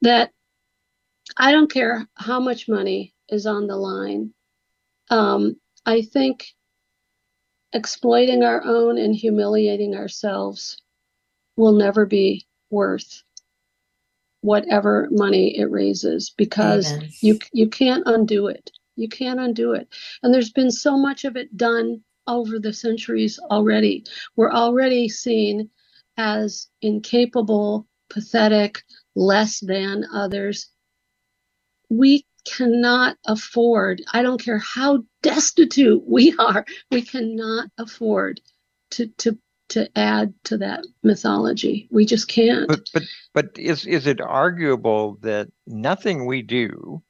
that 0.02 0.32
I 1.36 1.52
don't 1.52 1.72
care 1.72 2.08
how 2.14 2.40
much 2.40 2.68
money 2.68 3.14
is 3.28 3.46
on 3.46 3.66
the 3.66 3.76
line. 3.76 4.34
Um, 5.10 5.56
I 5.86 6.02
think 6.02 6.46
exploiting 7.74 8.44
our 8.44 8.62
own 8.64 8.98
and 8.98 9.14
humiliating 9.14 9.96
ourselves 9.96 10.78
will 11.56 11.72
never 11.72 12.06
be 12.06 12.46
worth 12.70 13.22
whatever 14.42 15.08
money 15.12 15.58
it 15.58 15.70
raises 15.70 16.30
because 16.38 16.86
Amen. 16.88 17.10
you 17.22 17.38
you 17.52 17.68
can't 17.68 18.04
undo 18.06 18.48
it. 18.48 18.70
You 18.96 19.08
can't 19.08 19.40
undo 19.40 19.74
it. 19.74 19.88
And 20.22 20.34
there's 20.34 20.52
been 20.52 20.72
so 20.72 20.98
much 20.98 21.24
of 21.24 21.36
it 21.36 21.56
done 21.56 22.02
over 22.28 22.60
the 22.60 22.74
centuries 22.74 23.40
already. 23.50 24.04
We're 24.36 24.52
already 24.52 25.08
seen 25.08 25.70
as 26.18 26.68
incapable, 26.82 27.88
pathetic, 28.10 28.82
less 29.16 29.60
than 29.60 30.06
others. 30.14 30.68
We 31.90 32.26
cannot 32.44 33.16
afford, 33.26 34.02
I 34.12 34.22
don't 34.22 34.42
care 34.42 34.58
how 34.58 35.04
destitute 35.22 36.02
we 36.06 36.34
are, 36.38 36.64
we 36.90 37.02
cannot 37.02 37.68
afford 37.78 38.40
to 38.92 39.06
to 39.18 39.38
to 39.70 39.88
add 39.98 40.34
to 40.44 40.58
that 40.58 40.84
mythology. 41.02 41.88
We 41.90 42.04
just 42.04 42.28
can't. 42.28 42.68
But 42.68 42.80
but 42.92 43.02
but 43.32 43.46
is 43.56 43.86
is 43.86 44.06
it 44.06 44.20
arguable 44.20 45.18
that 45.22 45.48
nothing 45.66 46.26
we 46.26 46.42
do 46.42 47.02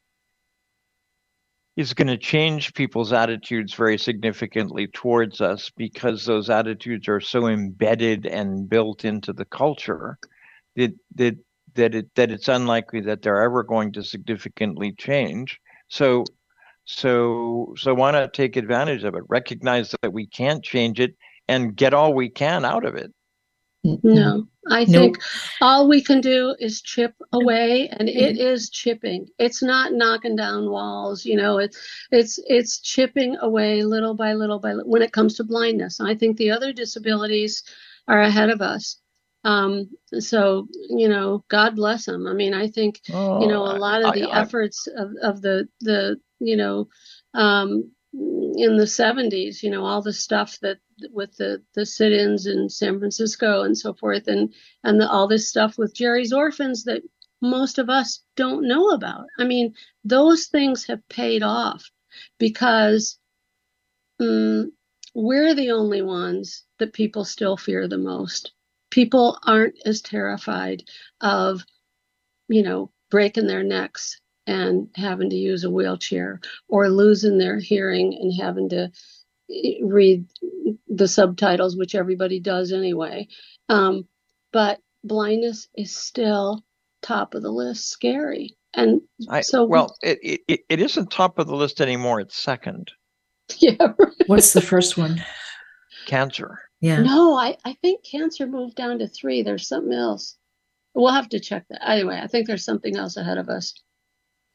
is 1.77 1.95
going 1.95 2.09
to 2.09 2.19
change 2.19 2.75
people's 2.75 3.13
attitudes 3.13 3.73
very 3.75 3.99
significantly 3.99 4.87
towards 4.89 5.41
us 5.41 5.71
because 5.77 6.25
those 6.25 6.51
attitudes 6.51 7.09
are 7.09 7.21
so 7.21 7.47
embedded 7.47 8.27
and 8.27 8.69
built 8.69 9.05
into 9.05 9.33
the 9.33 9.47
culture 9.47 10.19
that 10.77 10.93
that 11.15 11.37
that 11.75 11.95
it 11.95 12.15
that 12.15 12.31
it's 12.31 12.49
unlikely 12.49 13.01
that 13.03 13.23
they're 13.23 13.43
ever 13.43 13.63
going 13.63 13.93
to 13.93 14.03
significantly 14.03 14.93
change. 14.93 15.61
So 15.89 16.25
so 16.85 17.75
so 17.77 17.95
why 17.95 18.11
not 18.11 18.35
take 18.35 18.57
advantage 18.57 19.05
of 19.05 19.15
it? 19.15 19.25
Recognize 19.29 19.95
that 20.03 20.13
we 20.13 20.27
can't 20.27 20.65
change 20.65 21.01
it 21.01 21.17
and 21.49 21.77
get 21.77 21.95
all 21.95 22.15
we 22.15 22.29
can 22.29 22.65
out 22.65 22.85
of 22.85 22.95
it. 22.95 23.13
No, 23.85 23.97
mm-hmm. 24.05 24.73
I 24.73 24.85
Nope. 24.85 25.17
think 25.17 25.19
all 25.61 25.89
we 25.89 26.03
can 26.03 26.21
do 26.21 26.55
is 26.61 26.81
chip 26.83 27.15
away, 27.33 27.89
and 27.89 28.09
it 28.09 28.37
mm-hmm. 28.37 28.47
is 28.47 28.71
chipping. 28.71 29.29
It's 29.39 29.61
not 29.61 29.93
knocking 29.93 30.37
down 30.37 30.71
walls, 30.71 31.25
you 31.25 31.35
know. 31.35 31.59
It's 31.59 31.77
it's 32.13 32.39
it's 32.47 32.81
chipping 32.81 33.37
away 33.41 33.83
little 33.83 34.15
by 34.15 34.35
little 34.35 34.61
by 34.61 34.75
little. 34.75 34.89
When 34.89 35.03
it 35.03 35.13
comes 35.13 35.35
to 35.35 35.45
blindness, 35.45 36.01
I 36.01 36.15
think 36.15 36.37
the 36.37 36.53
other 36.53 36.73
disabilities 36.73 37.65
are 38.07 38.21
ahead 38.21 38.51
of 38.51 38.63
us. 38.63 39.02
Um, 39.45 39.91
so 40.21 40.69
you 40.91 41.09
know, 41.09 41.45
God 41.49 41.77
bless 41.77 42.07
them. 42.07 42.27
I 42.27 42.33
mean, 42.35 42.55
I 42.55 42.69
think 42.69 43.01
you 43.37 43.47
know 43.49 43.63
a 43.67 43.75
Oh, 43.75 43.79
lot 43.79 44.03
of 44.03 44.15
I- 44.15 44.15
the 44.15 44.31
I- 44.31 44.41
efforts 44.41 44.87
of 44.97 45.13
of 45.23 45.43
the 45.43 45.69
the 45.81 46.21
you 46.41 46.57
know 46.57 46.89
um 47.35 47.91
in 48.15 48.77
the 48.77 48.87
70s 48.87 49.63
you 49.63 49.71
know 49.71 49.85
all 49.85 50.03
the 50.03 50.13
stuff 50.13 50.59
that 50.61 50.79
with 51.13 51.35
the 51.37 51.63
the 51.75 51.87
sit-ins 51.87 52.47
in 52.47 52.69
San 52.69 52.99
Francisco 52.99 53.63
and 53.63 53.77
so 53.77 53.95
forth 53.95 54.29
and 54.29 54.53
and 54.85 55.01
the, 55.01 55.09
all 55.09 55.27
this 55.29 55.49
stuff 55.49 55.79
with 55.79 55.95
Jerry's 55.95 56.33
orphans 56.33 56.85
that 56.85 57.03
most 57.41 57.79
of 57.79 57.91
us 57.91 58.23
don't 58.37 58.69
know 58.69 58.91
about 58.91 59.27
i 59.39 59.45
mean 59.45 59.75
those 60.05 60.47
things 60.47 60.85
have 60.87 61.07
paid 61.09 61.43
off 61.43 61.91
because 62.39 63.19
mm, 64.21 64.71
we're 65.15 65.55
the 65.55 65.71
only 65.71 66.03
ones 66.03 66.65
that 66.79 66.93
people 66.93 67.25
still 67.25 67.57
fear 67.57 67.89
the 67.89 67.99
most 67.99 68.53
people 68.93 69.39
aren't 69.47 69.77
as 69.87 70.03
terrified 70.03 70.85
of 71.23 71.65
you 72.49 72.63
know 72.63 72.91
breaking 73.11 73.49
their 73.49 73.65
necks 73.65 74.21
and 74.47 74.89
having 74.97 75.31
to 75.31 75.37
use 75.37 75.65
a 75.65 75.71
wheelchair 75.71 76.41
or 76.69 76.89
losing 76.91 77.39
their 77.39 77.59
hearing 77.59 78.15
and 78.21 78.33
having 78.41 78.69
to 78.69 78.91
eh, 79.51 79.75
read 79.83 80.27
the 80.89 81.09
subtitles, 81.09 81.77
which 81.77 81.95
everybody 81.95 82.41
does 82.41 82.73
anyway. 82.73 83.29
Um, 83.69 84.07
but 84.53 84.81
blindness 85.05 85.69
is 85.77 85.97
still 85.97 86.65
top 87.03 87.35
of 87.35 87.43
the 87.43 87.51
list, 87.53 87.89
scary. 87.91 88.57
And 88.75 89.03
I, 89.31 89.43
so, 89.43 89.65
well, 89.65 89.97
it, 90.03 90.19
it 90.23 90.41
it- 90.49 90.61
it 90.69 90.81
isn't 90.81 91.11
top 91.11 91.39
of 91.39 91.47
the 91.47 91.57
list 91.57 91.81
anymore. 91.81 92.21
It's 92.21 92.37
second. 92.37 92.91
yeah, 93.59 93.77
right. 93.81 94.13
What's 94.27 94.53
the 94.53 94.61
first 94.61 94.99
one? 94.99 95.23
Cancer. 96.07 96.61
Yeah. 96.83 97.01
no, 97.01 97.35
I, 97.39 97.57
I 97.65 97.75
think 97.75 98.05
cancer 98.05 98.47
moved 98.47 98.75
down 98.75 98.99
to 98.99 99.07
three. 99.07 99.43
There's 99.43 99.69
something 99.69 99.93
else. 99.93 100.37
We'll 100.95 101.13
have 101.13 101.29
to 101.31 101.41
check 101.41 101.65
that. 101.71 101.89
Anyway, 101.89 102.21
I 102.21 102.27
think 102.27 102.47
there's 102.47 102.65
something 102.65 102.97
else 102.97 103.17
ahead 103.17 103.39
of 103.39 103.49
us. 103.49 103.73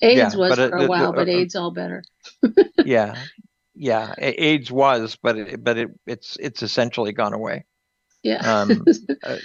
AIDS 0.01 0.35
Yeah, 0.35 0.39
was 0.39 0.55
for 0.55 0.75
a 0.75 0.87
while, 0.87 1.11
the- 1.11 1.17
but 1.19 1.27
uh, 1.29 1.31
AIDS 1.31 1.55
all 1.55 1.71
better. 1.71 2.03
Yeah, 2.85 3.17
yeah. 3.75 4.13
AIDS 4.19 4.69
was, 4.71 5.17
but 5.23 5.37
it, 5.37 5.63
but 5.63 5.77
it 5.77 5.89
it's 6.05 6.37
it's 6.39 6.61
essentially 6.61 7.13
gone 7.13 7.33
away. 7.33 7.65
Yeah. 8.23 8.61
Um, 8.61 8.85
uh, 9.23 9.37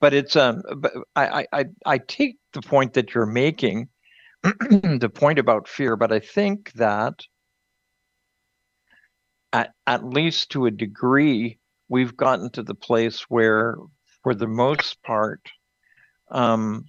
but 0.00 0.12
it's 0.14 0.36
um. 0.36 0.62
But 0.76 0.92
I 1.16 1.26
I 1.40 1.46
I, 1.52 1.64
I 1.86 1.98
take 1.98 2.36
the 2.52 2.62
point 2.62 2.92
that 2.92 3.14
you're 3.14 3.26
making, 3.26 3.88
the 4.42 5.10
point 5.12 5.38
about 5.38 5.66
fear. 5.66 5.96
But 5.96 6.12
I 6.12 6.20
think 6.20 6.72
that 6.74 7.14
at 9.54 9.72
at 9.86 10.04
least 10.04 10.50
to 10.50 10.66
a 10.66 10.70
degree, 10.70 11.58
we've 11.88 12.16
gotten 12.16 12.50
to 12.50 12.62
the 12.62 12.74
place 12.74 13.20
where, 13.30 13.76
for 14.22 14.34
the 14.34 14.48
most 14.48 15.00
part, 15.02 15.40
um, 16.30 16.86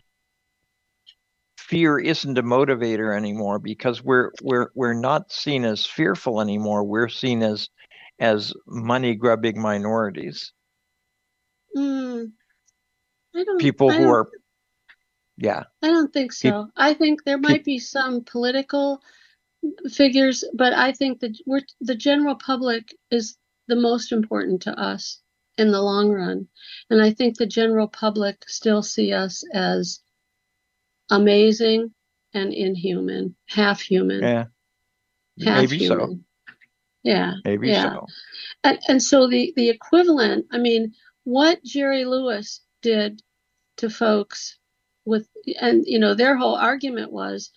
fear 1.58 2.00
isn't 2.00 2.38
a 2.38 2.44
motivator 2.44 3.16
anymore 3.16 3.60
because 3.60 4.04
we're 4.04 4.32
we're 4.42 4.72
we're 4.74 4.94
not 4.94 5.32
seen 5.32 5.64
as 5.64 5.86
fearful 5.86 6.42
anymore. 6.42 6.84
We're 6.84 7.08
seen 7.08 7.44
as 7.44 7.70
as 8.20 8.52
money 8.66 9.14
grubbing 9.14 9.62
minorities, 9.62 10.52
Mm, 11.76 12.32
I 13.36 13.44
don't. 13.44 13.60
people 13.60 13.92
who 13.92 14.08
are, 14.08 14.30
yeah, 15.38 15.64
I 15.84 15.88
don't 15.88 16.14
think 16.14 16.32
so. 16.32 16.70
I 16.78 16.94
think 16.94 17.26
there 17.26 17.38
might 17.38 17.66
be 17.66 17.78
some 17.78 18.24
political 18.24 19.02
figures, 19.92 20.44
but 20.54 20.74
I 20.74 20.92
think 20.92 21.20
that 21.20 21.38
we're 21.46 21.62
the 21.82 21.96
general 21.96 22.36
public 22.36 22.96
is 23.12 23.38
the 23.68 23.76
most 23.76 24.12
important 24.12 24.62
to 24.64 24.80
us 24.80 25.20
in 25.58 25.72
the 25.72 25.82
long 25.82 26.12
run. 26.12 26.48
And 26.90 27.02
I 27.02 27.12
think 27.12 27.38
the 27.38 27.46
general 27.46 27.88
public 27.88 28.48
still 28.48 28.84
see 28.84 29.14
us 29.14 29.44
as 29.54 30.02
amazing 31.10 31.94
and 32.34 32.54
inhuman, 32.54 33.36
half 33.48 33.80
human, 33.80 34.22
yeah, 34.22 34.46
half 35.44 35.70
maybe 35.70 35.88
so. 35.88 36.20
Yeah. 37.04 37.34
Maybe 37.46 37.70
yeah. 37.70 37.94
so. 37.94 38.08
And, 38.64 38.80
and 38.88 39.04
so 39.04 39.28
the, 39.28 39.54
the 39.56 39.70
equivalent, 39.70 40.48
I 40.52 40.58
mean, 40.58 40.94
what 41.24 41.64
Jerry 41.64 42.04
Lewis 42.04 42.62
did 42.82 43.22
to 43.78 43.90
folks 43.90 44.58
with, 45.06 45.28
and, 45.62 45.86
you 45.86 46.00
know, 46.00 46.16
their 46.16 46.36
whole 46.36 46.56
argument 46.56 47.12
was 47.12 47.52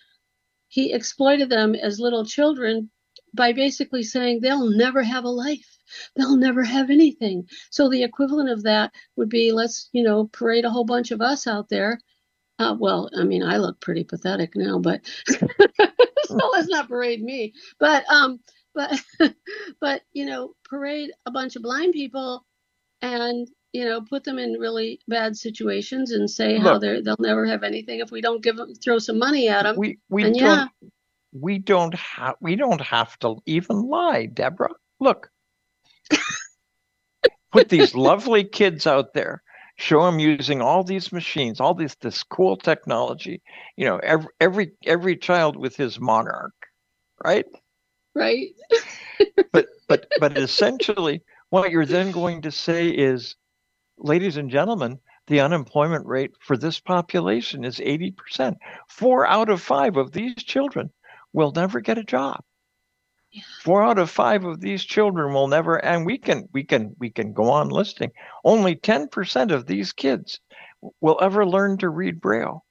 he 0.69 0.93
exploited 0.93 1.49
them 1.49 1.75
as 1.75 1.99
little 1.99 2.25
children 2.25 2.89
by 3.33 3.53
basically 3.53 4.03
saying 4.03 4.39
they'll 4.39 4.69
never 4.69 5.03
have 5.03 5.23
a 5.23 5.29
life. 5.29 5.77
They'll 6.15 6.37
never 6.37 6.63
have 6.63 6.89
anything. 6.89 7.47
So 7.71 7.89
the 7.89 8.03
equivalent 8.03 8.49
of 8.49 8.63
that 8.63 8.91
would 9.15 9.29
be 9.29 9.51
let's, 9.51 9.89
you 9.91 10.03
know, 10.03 10.27
parade 10.31 10.65
a 10.65 10.69
whole 10.69 10.85
bunch 10.85 11.11
of 11.11 11.21
us 11.21 11.47
out 11.47 11.69
there. 11.69 11.99
Uh, 12.59 12.75
well, 12.77 13.09
I 13.17 13.23
mean, 13.23 13.43
I 13.43 13.57
look 13.57 13.79
pretty 13.79 14.03
pathetic 14.03 14.55
now, 14.55 14.79
but 14.79 15.01
so 15.27 16.37
let's 16.51 16.67
not 16.67 16.89
parade 16.89 17.23
me. 17.23 17.53
But 17.79 18.05
um, 18.11 18.39
but 18.75 19.01
but 19.81 20.01
you 20.13 20.25
know, 20.25 20.53
parade 20.65 21.11
a 21.25 21.31
bunch 21.31 21.55
of 21.55 21.63
blind 21.63 21.93
people 21.93 22.45
and 23.01 23.47
you 23.73 23.85
know 23.85 24.01
put 24.01 24.23
them 24.23 24.39
in 24.39 24.53
really 24.53 24.99
bad 25.07 25.35
situations 25.37 26.11
and 26.11 26.29
say 26.29 26.57
how 26.57 26.73
Look. 26.73 26.81
they 26.81 27.01
they'll 27.01 27.15
never 27.19 27.45
have 27.45 27.63
anything 27.63 27.99
if 27.99 28.11
we 28.11 28.21
don't 28.21 28.43
give 28.43 28.57
them 28.57 28.73
throw 28.75 28.99
some 28.99 29.19
money 29.19 29.47
at 29.47 29.63
them. 29.63 29.75
We 29.77 29.99
we 30.09 30.23
and 30.23 30.35
don't 30.35 30.41
yeah, 30.41 30.67
we 31.31 31.59
don't 31.59 31.93
have 31.95 32.35
we 32.41 32.55
don't 32.55 32.81
have 32.81 33.17
to 33.19 33.41
even 33.45 33.83
lie, 33.83 34.25
Deborah. 34.25 34.73
Look, 34.99 35.29
put 37.51 37.69
these 37.69 37.95
lovely 37.95 38.43
kids 38.43 38.87
out 38.87 39.13
there, 39.13 39.43
show 39.75 40.05
them 40.05 40.19
using 40.19 40.61
all 40.61 40.83
these 40.83 41.11
machines, 41.11 41.59
all 41.59 41.73
this 41.73 41.95
this 41.95 42.23
cool 42.23 42.57
technology. 42.57 43.41
You 43.77 43.85
know, 43.85 43.97
every 43.97 44.27
every 44.39 44.71
every 44.85 45.17
child 45.17 45.55
with 45.55 45.75
his 45.75 45.99
monarch, 45.99 46.53
right? 47.23 47.45
right. 48.15 48.49
But 49.51 49.67
but 49.87 50.07
but 50.19 50.37
essentially, 50.37 51.21
what 51.49 51.71
you're 51.71 51.85
then 51.85 52.11
going 52.11 52.41
to 52.43 52.51
say 52.51 52.89
is, 52.89 53.35
ladies 53.99 54.37
and 54.37 54.49
gentlemen. 54.49 54.99
The 55.27 55.41
unemployment 55.41 56.07
rate 56.07 56.31
for 56.39 56.57
this 56.57 56.79
population 56.79 57.63
is 57.63 57.77
80%. 57.77 58.57
Four 58.87 59.27
out 59.27 59.49
of 59.49 59.61
five 59.61 59.95
of 59.95 60.11
these 60.11 60.35
children 60.35 60.89
will 61.33 61.51
never 61.51 61.81
get 61.81 61.99
a 61.99 62.03
job. 62.03 62.43
Four 63.61 63.83
out 63.83 63.99
of 63.99 64.09
five 64.09 64.43
of 64.43 64.59
these 64.59 64.83
children 64.83 65.31
will 65.31 65.47
never, 65.47 65.75
and 65.85 66.03
we 66.03 66.17
can 66.17 66.49
we 66.51 66.63
can 66.63 66.95
we 66.97 67.11
can 67.11 67.31
go 67.31 67.51
on 67.51 67.69
listing. 67.69 68.11
Only 68.43 68.75
10% 68.75 69.51
of 69.51 69.67
these 69.67 69.93
kids 69.93 70.39
will 70.99 71.19
ever 71.21 71.45
learn 71.45 71.77
to 71.77 71.89
read 71.89 72.19
Braille. 72.19 72.65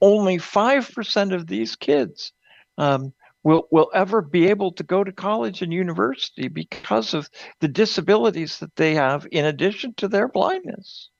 Only 0.00 0.36
5% 0.36 1.34
of 1.34 1.48
these 1.48 1.74
kids 1.74 2.32
um, 2.78 3.12
will 3.44 3.68
will 3.70 3.90
ever 3.94 4.20
be 4.22 4.48
able 4.48 4.72
to 4.72 4.82
go 4.82 5.04
to 5.04 5.12
college 5.12 5.62
and 5.62 5.72
university 5.72 6.48
because 6.48 7.14
of 7.14 7.28
the 7.60 7.68
disabilities 7.68 8.58
that 8.58 8.74
they 8.76 8.94
have 8.94 9.26
in 9.30 9.44
addition 9.44 9.94
to 9.98 10.08
their 10.08 10.28
blindness. 10.28 11.10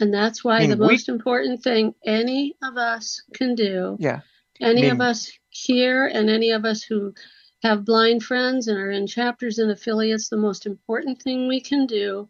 And 0.00 0.12
that's 0.12 0.44
why 0.44 0.56
I 0.58 0.60
mean, 0.60 0.70
the 0.70 0.76
we- 0.76 0.92
most 0.92 1.08
important 1.08 1.62
thing 1.62 1.94
any 2.04 2.54
of 2.62 2.76
us 2.76 3.22
can 3.34 3.54
do, 3.54 3.96
Yeah. 3.98 4.20
any 4.60 4.86
of 4.88 4.98
mean- 4.98 5.08
us 5.08 5.30
here 5.50 6.06
and 6.06 6.30
any 6.30 6.50
of 6.50 6.64
us 6.64 6.82
who 6.82 7.14
have 7.62 7.84
blind 7.84 8.22
friends 8.24 8.68
and 8.68 8.76
are 8.78 8.90
in 8.90 9.06
chapters 9.06 9.58
and 9.58 9.70
affiliates, 9.70 10.28
the 10.28 10.36
most 10.36 10.66
important 10.66 11.22
thing 11.22 11.46
we 11.46 11.60
can 11.60 11.86
do 11.86 12.28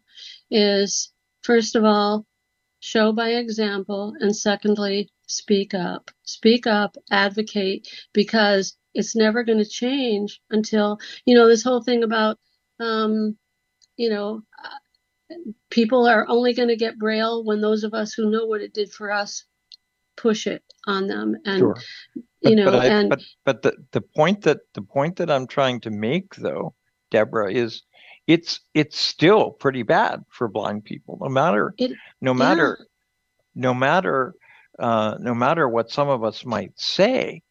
is, 0.51 1.11
first 1.41 1.75
of 1.75 1.83
all, 1.83 2.25
show 2.81 3.11
by 3.11 3.29
example, 3.29 4.13
and 4.19 4.35
secondly, 4.35 5.09
speak 5.27 5.73
up. 5.73 6.11
Speak 6.23 6.67
up, 6.67 6.95
advocate, 7.09 7.87
because 8.13 8.75
it's 8.93 9.15
never 9.15 9.43
going 9.43 9.57
to 9.57 9.65
change 9.65 10.41
until, 10.51 10.99
you 11.25 11.35
know, 11.35 11.47
this 11.47 11.63
whole 11.63 11.81
thing 11.81 12.03
about, 12.03 12.37
um, 12.79 13.37
you 13.97 14.09
know, 14.09 14.41
people 15.69 16.07
are 16.07 16.25
only 16.27 16.53
going 16.53 16.67
to 16.67 16.75
get 16.75 16.99
braille 16.99 17.43
when 17.43 17.61
those 17.61 17.83
of 17.83 17.93
us 17.93 18.13
who 18.13 18.29
know 18.29 18.45
what 18.45 18.61
it 18.61 18.73
did 18.73 18.91
for 18.91 19.11
us 19.11 19.45
push 20.15 20.45
it 20.47 20.63
on 20.85 21.07
them 21.07 21.35
and 21.45 21.59
Sure. 21.59 21.75
you 22.41 22.55
know 22.55 22.65
but 22.65 22.75
I, 22.75 22.85
and 22.85 23.09
but 23.09 23.21
but 23.45 23.61
the 23.63 23.73
the 23.91 24.01
point 24.01 24.43
that 24.43 24.59
the 24.73 24.81
point 24.81 25.15
that 25.15 25.31
I'm 25.31 25.47
trying 25.47 25.79
to 25.81 25.89
make 25.89 26.35
though, 26.35 26.75
Deborah, 27.09 27.51
is 27.51 27.81
it's 28.27 28.59
it's 28.73 28.97
still 28.97 29.51
pretty 29.51 29.83
bad 29.83 30.23
for 30.29 30.47
blind 30.47 30.85
people, 30.85 31.17
no 31.19 31.29
matter 31.29 31.73
it 31.77 31.91
no 32.21 32.33
matter 32.33 32.77
no 33.55 33.73
matter 33.73 34.35
uh, 34.79 35.17
no 35.19 35.33
matter 35.33 35.67
what 35.67 35.89
some 35.89 36.09
of 36.09 36.23
us 36.23 36.45
might 36.45 36.73
say. 36.79 37.41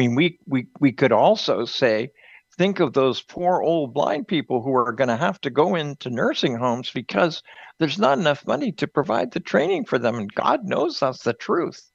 I 0.00 0.02
mean, 0.02 0.14
we 0.14 0.38
we 0.46 0.66
we 0.80 0.92
could 0.92 1.12
also 1.12 1.66
say, 1.66 2.10
think 2.56 2.80
of 2.80 2.94
those 2.94 3.20
poor 3.20 3.60
old 3.60 3.92
blind 3.92 4.28
people 4.28 4.62
who 4.62 4.72
are 4.74 4.92
going 4.92 5.08
to 5.08 5.16
have 5.16 5.38
to 5.42 5.50
go 5.50 5.74
into 5.74 6.08
nursing 6.08 6.56
homes 6.56 6.90
because 6.90 7.42
there's 7.78 7.98
not 7.98 8.18
enough 8.18 8.46
money 8.46 8.72
to 8.72 8.86
provide 8.88 9.30
the 9.30 9.40
training 9.40 9.84
for 9.84 9.98
them, 9.98 10.14
and 10.16 10.32
God 10.32 10.64
knows 10.64 11.00
that's 11.00 11.22
the 11.22 11.34
truth. 11.34 11.90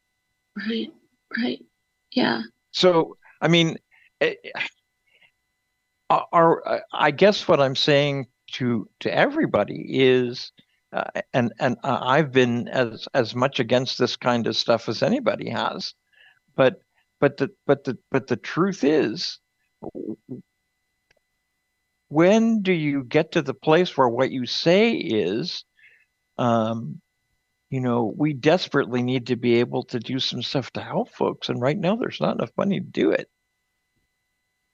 right 0.70 0.94
right 1.36 1.60
yeah 2.12 2.44
So, 2.74 3.18
I 3.42 3.48
mean, 3.48 3.78
eh, 4.22 4.36
are, 6.12 6.28
are 6.32 6.84
I 6.94 7.10
guess 7.10 7.48
what 7.48 7.60
I'm 7.60 7.76
saying 7.76 8.28
to 8.54 8.88
to 9.00 9.12
everybody 9.12 9.84
is, 9.90 10.52
uh, 10.94 11.06
and 11.34 11.54
and 11.60 11.76
uh, 11.84 12.00
I've 12.04 12.32
been 12.32 12.68
as 12.68 13.08
as 13.16 13.34
much 13.34 13.60
against 13.60 13.98
this 13.98 14.16
kind 14.16 14.46
of 14.46 14.56
stuff 14.56 14.88
as 14.90 15.02
anybody 15.02 15.50
has, 15.50 15.96
but 16.56 16.82
but 17.20 17.38
the 17.38 17.50
but 17.66 17.84
the 17.84 17.98
but 18.12 18.28
the 18.28 18.38
truth 18.38 18.84
is, 18.84 19.40
when 22.10 22.62
do 22.62 22.74
you 22.74 23.04
get 23.04 23.32
to 23.34 23.42
the 23.42 23.54
place 23.54 23.96
where 23.98 24.10
what 24.10 24.32
you 24.32 24.46
say 24.46 24.92
is, 24.92 25.64
um, 26.38 27.02
you 27.70 27.80
know, 27.80 28.14
we 28.16 28.34
desperately 28.34 29.02
need 29.02 29.28
to 29.28 29.36
be 29.36 29.56
able 29.56 29.84
to 29.84 30.00
do 30.00 30.20
some 30.20 30.42
stuff 30.42 30.72
to 30.72 30.82
help 30.82 31.10
folks, 31.10 31.50
and 31.50 31.62
right 31.62 31.78
now 31.78 31.96
there's 31.96 32.22
not 32.22 32.36
enough 32.36 32.52
money 32.58 32.80
to 32.80 32.86
do 32.86 33.12
it. 33.12 33.30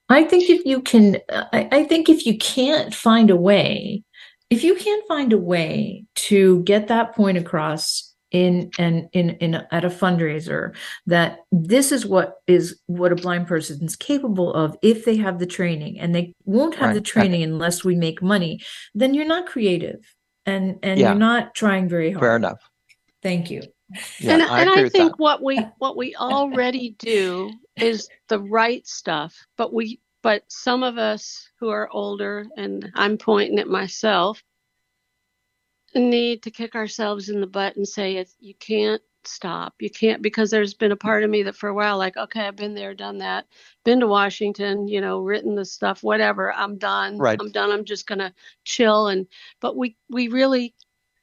I 0.08 0.24
think 0.24 0.50
if 0.50 0.64
you 0.66 0.82
can, 0.82 1.18
I, 1.30 1.68
I 1.72 1.84
think 1.84 2.08
if 2.08 2.26
you 2.26 2.36
can't 2.36 2.94
find 2.94 3.30
a 3.30 3.36
way, 3.36 4.02
if 4.50 4.62
you 4.62 4.74
can't 4.74 5.06
find 5.08 5.32
a 5.32 5.38
way 5.38 6.04
to 6.16 6.62
get 6.64 6.88
that 6.88 7.14
point 7.14 7.38
across 7.38 8.11
in 8.32 8.70
and 8.78 9.08
in, 9.12 9.30
in 9.30 9.54
at 9.70 9.84
a 9.84 9.88
fundraiser 9.88 10.74
that 11.06 11.40
this 11.52 11.92
is 11.92 12.04
what 12.04 12.36
is 12.46 12.80
what 12.86 13.12
a 13.12 13.16
blind 13.16 13.46
person 13.46 13.84
is 13.84 13.94
capable 13.94 14.52
of 14.54 14.76
if 14.82 15.04
they 15.04 15.16
have 15.16 15.38
the 15.38 15.46
training 15.46 16.00
and 16.00 16.14
they 16.14 16.34
won't 16.44 16.74
have 16.74 16.88
Right. 16.88 16.94
the 16.94 17.00
training 17.00 17.42
unless 17.42 17.84
we 17.84 17.94
make 17.94 18.20
money, 18.22 18.60
then 18.94 19.14
you're 19.14 19.24
not 19.26 19.46
creative 19.46 20.00
and 20.46 20.78
and 20.82 20.98
Yeah. 20.98 21.10
you're 21.10 21.18
not 21.18 21.54
trying 21.54 21.88
very 21.88 22.10
hard. 22.10 22.22
Fair 22.22 22.36
enough. 22.36 22.60
Thank 23.22 23.50
you. 23.50 23.62
Yeah, 24.18 24.32
and, 24.32 24.42
I 24.42 24.60
and 24.62 24.70
I 24.70 24.88
think 24.88 25.12
that. 25.12 25.18
what 25.20 25.42
we 25.42 25.58
what 25.78 25.96
we 25.98 26.14
already 26.16 26.96
do 26.98 27.52
is 27.76 28.08
the 28.28 28.38
right 28.40 28.86
stuff 28.86 29.36
but 29.58 29.72
we 29.74 30.00
but 30.22 30.44
some 30.48 30.82
of 30.82 30.96
us 30.96 31.48
who 31.60 31.68
are 31.68 31.90
older 31.90 32.46
and 32.56 32.90
I'm 32.94 33.18
pointing 33.18 33.58
at 33.58 33.68
myself 33.68 34.42
need 35.94 36.42
to 36.42 36.50
kick 36.50 36.74
ourselves 36.74 37.28
in 37.28 37.40
the 37.40 37.46
butt 37.46 37.76
and 37.76 37.86
say 37.86 38.16
it's, 38.16 38.36
you 38.40 38.54
can't 38.54 39.02
stop 39.24 39.72
you 39.78 39.88
can't 39.88 40.20
because 40.20 40.50
there's 40.50 40.74
been 40.74 40.90
a 40.90 40.96
part 40.96 41.22
of 41.22 41.30
me 41.30 41.44
that 41.44 41.54
for 41.54 41.68
a 41.68 41.74
while 41.74 41.96
like 41.96 42.16
okay 42.16 42.40
I've 42.40 42.56
been 42.56 42.74
there 42.74 42.92
done 42.92 43.18
that 43.18 43.46
been 43.84 44.00
to 44.00 44.08
Washington 44.08 44.88
you 44.88 45.00
know 45.00 45.20
written 45.20 45.54
the 45.54 45.64
stuff 45.64 46.02
whatever 46.02 46.52
I'm 46.52 46.76
done 46.76 47.18
Right. 47.18 47.38
I'm 47.40 47.52
done 47.52 47.70
I'm 47.70 47.84
just 47.84 48.08
going 48.08 48.18
to 48.18 48.34
chill 48.64 49.06
and 49.06 49.28
but 49.60 49.76
we 49.76 49.94
we 50.10 50.26
really 50.26 50.74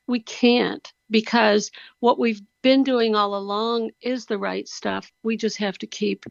we 0.08 0.22
can't 0.22 0.94
because 1.10 1.72
what 2.00 2.18
we've 2.18 2.41
been 2.62 2.86
doing 2.86 3.16
all 3.16 3.36
along 3.36 3.91
is 4.02 4.26
the 4.26 4.38
right 4.38 4.68
stuff. 4.68 5.12
We 5.24 5.36
just 5.36 5.58
have 5.58 5.78
to 5.80 5.88
keep 5.88 6.26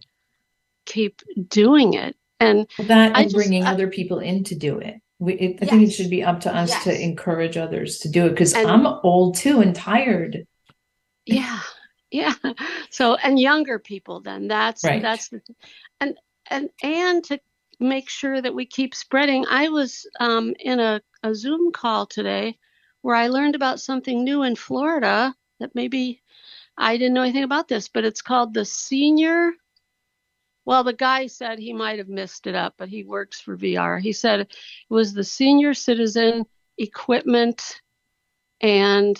keep 0.86 1.20
doing 1.48 1.92
it. 1.94 2.16
And 2.40 2.66
That 2.78 3.14
and 3.14 3.24
just- 3.26 3.34
bringing 3.34 3.64
I- 3.64 3.72
other 3.72 3.88
people 3.88 4.20
in 4.20 4.42
to 4.44 4.54
do 4.54 4.78
it. 4.78 5.00
We, 5.18 5.34
it, 5.34 5.58
I 5.62 5.66
think 5.66 5.88
it 5.88 5.90
should 5.90 6.10
be 6.10 6.22
up 6.22 6.40
to 6.40 6.54
us 6.54 6.84
to 6.84 7.02
encourage 7.02 7.56
others 7.56 7.98
to 8.00 8.08
do 8.08 8.26
it 8.26 8.30
because 8.30 8.54
I'm 8.54 8.86
old 8.86 9.36
too 9.36 9.60
and 9.60 9.74
tired. 9.74 10.46
yeah, 11.26 11.60
yeah. 12.10 12.34
So 12.90 13.16
and 13.16 13.38
younger 13.38 13.78
people 13.78 14.20
then 14.20 14.48
that's 14.48 14.84
Right. 14.84 15.02
that's 15.02 15.28
the 15.28 15.42
and 16.00 16.16
and 16.50 16.70
and 16.82 17.24
to 17.24 17.40
make 17.80 18.08
sure 18.08 18.40
that 18.40 18.54
we 18.54 18.66
keep 18.66 18.94
spreading. 18.94 19.44
I 19.48 19.68
was 19.68 20.06
um, 20.20 20.54
in 20.58 20.80
a, 20.80 21.00
a 21.22 21.34
Zoom 21.34 21.72
call 21.72 22.06
today 22.06 22.58
where 23.02 23.14
I 23.14 23.28
learned 23.28 23.54
about 23.54 23.80
something 23.80 24.24
new 24.24 24.42
in 24.42 24.56
Florida 24.56 25.34
that 25.60 25.74
maybe 25.74 26.22
I 26.76 26.96
didn't 26.96 27.14
know 27.14 27.22
anything 27.22 27.44
about 27.44 27.68
this, 27.68 27.88
but 27.88 28.04
it's 28.04 28.22
called 28.22 28.54
the 28.54 28.64
senior. 28.64 29.52
Well, 30.68 30.84
the 30.84 30.92
guy 30.92 31.28
said 31.28 31.58
he 31.58 31.72
might 31.72 31.96
have 31.96 32.10
missed 32.10 32.46
it 32.46 32.54
up, 32.54 32.74
but 32.76 32.90
he 32.90 33.02
works 33.02 33.40
for 33.40 33.56
VR. 33.56 33.98
He 33.98 34.12
said 34.12 34.40
it 34.40 34.54
was 34.90 35.14
the 35.14 35.24
senior 35.24 35.72
citizen 35.72 36.44
equipment 36.76 37.80
and 38.60 39.18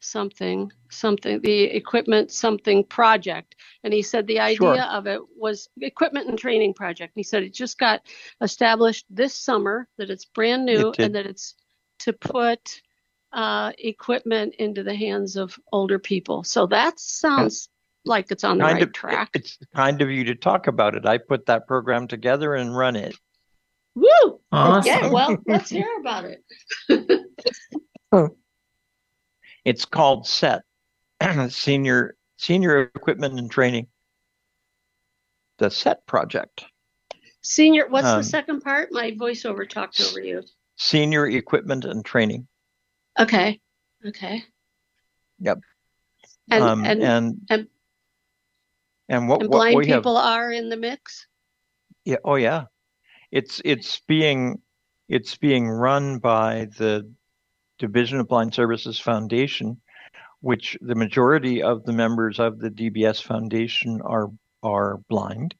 something, 0.00 0.72
something, 0.90 1.40
the 1.42 1.62
equipment 1.62 2.32
something 2.32 2.82
project. 2.82 3.54
And 3.84 3.94
he 3.94 4.02
said 4.02 4.26
the 4.26 4.38
Sure. 4.56 4.72
idea 4.72 4.86
of 4.86 5.06
it 5.06 5.20
was 5.36 5.68
equipment 5.80 6.28
and 6.28 6.36
training 6.36 6.74
project. 6.74 7.12
He 7.14 7.22
said 7.22 7.44
it 7.44 7.54
just 7.54 7.78
got 7.78 8.02
established 8.40 9.06
this 9.08 9.34
summer, 9.34 9.86
that 9.98 10.10
it's 10.10 10.24
brand 10.24 10.66
new 10.66 10.88
It 10.88 10.98
and 10.98 11.14
that 11.14 11.26
it's 11.26 11.54
to 12.00 12.12
put 12.12 12.82
uh, 13.32 13.70
equipment 13.78 14.56
into 14.56 14.82
the 14.82 14.96
hands 14.96 15.36
of 15.36 15.56
older 15.70 16.00
people. 16.00 16.42
So 16.42 16.66
that 16.66 16.98
sounds 16.98 17.68
like 18.08 18.30
it's 18.30 18.44
on 18.44 18.58
the 18.58 18.64
Kind 18.64 18.74
right 18.74 18.82
of, 18.82 18.92
track. 18.92 19.30
it's 19.34 19.58
kind 19.74 20.00
of 20.02 20.10
you 20.10 20.24
to 20.24 20.34
talk 20.34 20.66
about 20.66 20.94
it. 20.94 21.06
I 21.06 21.18
put 21.18 21.46
that 21.46 21.66
program 21.66 22.08
together 22.08 22.54
and 22.54 22.76
run 22.76 22.96
it. 22.96 23.16
Woo! 23.94 24.40
Okay, 24.52 25.08
well, 25.10 25.36
let's 25.46 25.70
hear 25.78 25.88
about 26.00 26.24
it. 26.24 26.42
It's 29.64 29.84
called 29.84 30.26
SET, 30.26 30.62
Senior 31.48 32.16
Senior 32.38 32.82
Equipment 32.94 33.38
and 33.38 33.50
Training. 33.50 33.88
The 35.58 35.70
SET 35.70 36.06
project, 36.06 36.64
Senior, 37.42 37.88
what's 37.88 38.06
the 38.06 38.16
Um, 38.18 38.22
second 38.22 38.60
part? 38.60 38.90
My 38.92 39.10
voiceover 39.10 39.68
talked 39.68 40.00
over 40.00 40.20
you. 40.20 40.42
Senior 40.76 41.26
Equipment 41.26 41.84
and 41.84 42.04
Training. 42.04 42.46
Okay, 43.18 43.60
okay. 44.06 44.44
Yep. 45.40 45.58
And, 46.50 46.64
um, 46.64 46.84
and, 46.84 47.02
and 47.02 47.40
and, 47.50 47.66
and 49.08 49.28
what 49.28 49.40
and 49.40 49.50
what 49.50 49.56
blind 49.56 49.76
we 49.76 49.86
have 49.88 50.00
people 50.02 50.16
are 50.16 50.50
in 50.50 50.68
the 50.68 50.76
mix? 50.76 51.26
Yeah, 52.04 52.16
oh 52.24 52.36
yeah. 52.36 52.64
It's 53.30 53.60
it's 53.64 54.00
being 54.06 54.60
it's 55.08 55.36
being 55.36 55.68
run 55.68 56.18
by 56.18 56.68
the 56.76 57.10
Division 57.78 58.18
of 58.18 58.28
Blind 58.28 58.54
Services 58.54 58.98
Foundation, 58.98 59.80
which 60.40 60.76
the 60.80 60.94
majority 60.94 61.62
of 61.62 61.84
the 61.84 61.92
members 61.92 62.38
of 62.38 62.58
the 62.58 62.70
DBS 62.70 63.22
Foundation 63.22 64.00
are 64.02 64.30
are 64.62 64.98
blind. 65.08 65.54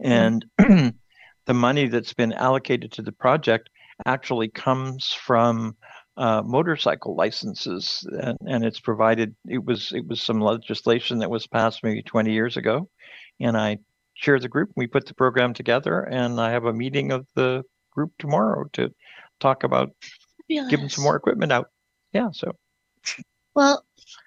And 0.00 0.44
the 0.58 1.54
money 1.54 1.88
that's 1.88 2.14
been 2.14 2.32
allocated 2.32 2.92
to 2.92 3.02
the 3.02 3.12
project 3.12 3.70
actually 4.06 4.48
comes 4.48 5.12
from 5.12 5.76
uh, 6.16 6.42
motorcycle 6.44 7.14
licenses 7.14 8.06
and, 8.22 8.36
and 8.46 8.64
it's 8.64 8.80
provided 8.80 9.34
it 9.46 9.64
was 9.64 9.92
it 9.92 10.06
was 10.06 10.20
some 10.20 10.40
legislation 10.40 11.18
that 11.18 11.30
was 11.30 11.46
passed 11.46 11.82
maybe 11.82 12.02
20 12.02 12.32
years 12.32 12.56
ago 12.56 12.88
and 13.40 13.56
I 13.56 13.78
chair 14.20 14.38
the 14.38 14.48
group. 14.48 14.70
We 14.76 14.86
put 14.86 15.06
the 15.06 15.14
program 15.14 15.54
together, 15.54 16.02
and 16.02 16.40
I 16.40 16.50
have 16.50 16.66
a 16.66 16.72
meeting 16.72 17.10
of 17.10 17.26
the 17.34 17.64
group 17.90 18.12
tomorrow 18.18 18.68
to 18.74 18.94
talk 19.40 19.64
about 19.64 19.90
giving 20.48 20.88
some 20.88 21.04
more 21.04 21.16
equipment 21.16 21.52
out. 21.52 21.68
Yeah, 22.12 22.28
so 22.32 22.52
Well, 23.54 23.84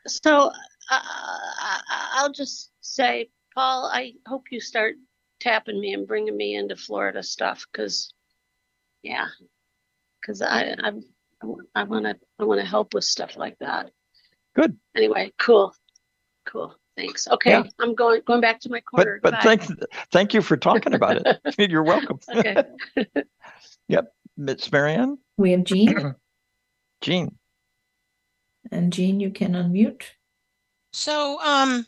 so 0.08 0.52
uh, 0.92 1.80
I'll 2.16 2.32
just 2.32 2.72
say, 2.82 3.30
Paul, 3.54 3.90
I 3.94 4.14
hope 4.28 4.44
you 4.52 4.60
start 4.60 4.96
tapping 5.40 5.80
me 5.80 5.94
and 5.94 6.08
bringing 6.08 6.36
me 6.36 6.56
into 6.56 6.76
Florida 6.76 7.22
stuff, 7.24 7.66
because, 7.72 8.14
yeah, 9.02 9.28
because 10.22 10.42
I, 10.42 10.76
I'm, 10.82 11.04
I 11.76 11.84
want 11.84 12.06
to, 12.06 12.16
I 12.40 12.44
want 12.44 12.60
to 12.62 12.66
help 12.68 12.94
with 12.94 13.04
stuff 13.04 13.36
like 13.38 13.58
that. 13.60 13.92
good. 14.56 14.78
Anyway, 14.96 15.32
cool, 15.40 15.74
cool. 16.46 16.76
Thanks. 16.96 17.28
Okay, 17.28 17.52
Yeah. 17.52 17.64
I'm 17.80 17.96
going 17.96 18.22
going 18.26 18.42
back 18.42 18.60
to 18.62 18.70
my 18.70 18.80
corner. 18.82 19.20
but 19.24 19.32
Bye. 19.34 19.40
thank 19.42 19.64
thank 20.12 20.34
you 20.34 20.42
for 20.44 20.56
talking 20.58 20.94
about 20.94 21.18
it. 21.26 21.40
You're 21.72 21.84
welcome. 21.84 22.20
Okay. 22.36 22.64
Yep, 23.90 24.14
Miss 24.38 24.72
Marianne, 24.72 25.18
We 25.38 25.52
have 25.52 25.66
Jean, 25.66 26.16
Jean. 27.02 27.36
and 28.72 28.94
Jean, 28.94 29.20
you 29.20 29.30
can 29.30 29.54
unmute. 29.54 30.04
So, 30.94 31.40
um, 31.42 31.86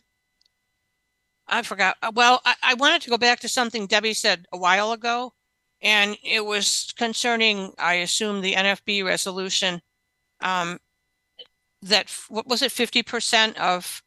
I 1.48 1.62
forgot. 1.62 1.96
uh, 2.02 2.12
Well, 2.14 2.42
I, 2.44 2.54
I 2.62 2.74
wanted 2.74 3.00
to 3.02 3.10
go 3.10 3.16
back 3.16 3.40
to 3.40 3.48
something 3.48 3.86
Debbie 3.86 4.12
said 4.12 4.44
a 4.52 4.58
while 4.58 4.92
ago, 4.92 5.32
and 5.86 6.18
it 6.24 6.44
was 6.44 6.92
concerning, 6.98 7.72
I 7.78 7.94
assume, 7.94 8.40
the 8.40 8.54
NFB 8.54 9.04
resolution. 9.04 9.80
Um, 10.40 10.80
that 11.82 12.10
what 12.28 12.48
was 12.48 12.60
it, 12.62 12.72
fifty 12.72 13.04
percent 13.04 13.56
of 13.60 14.02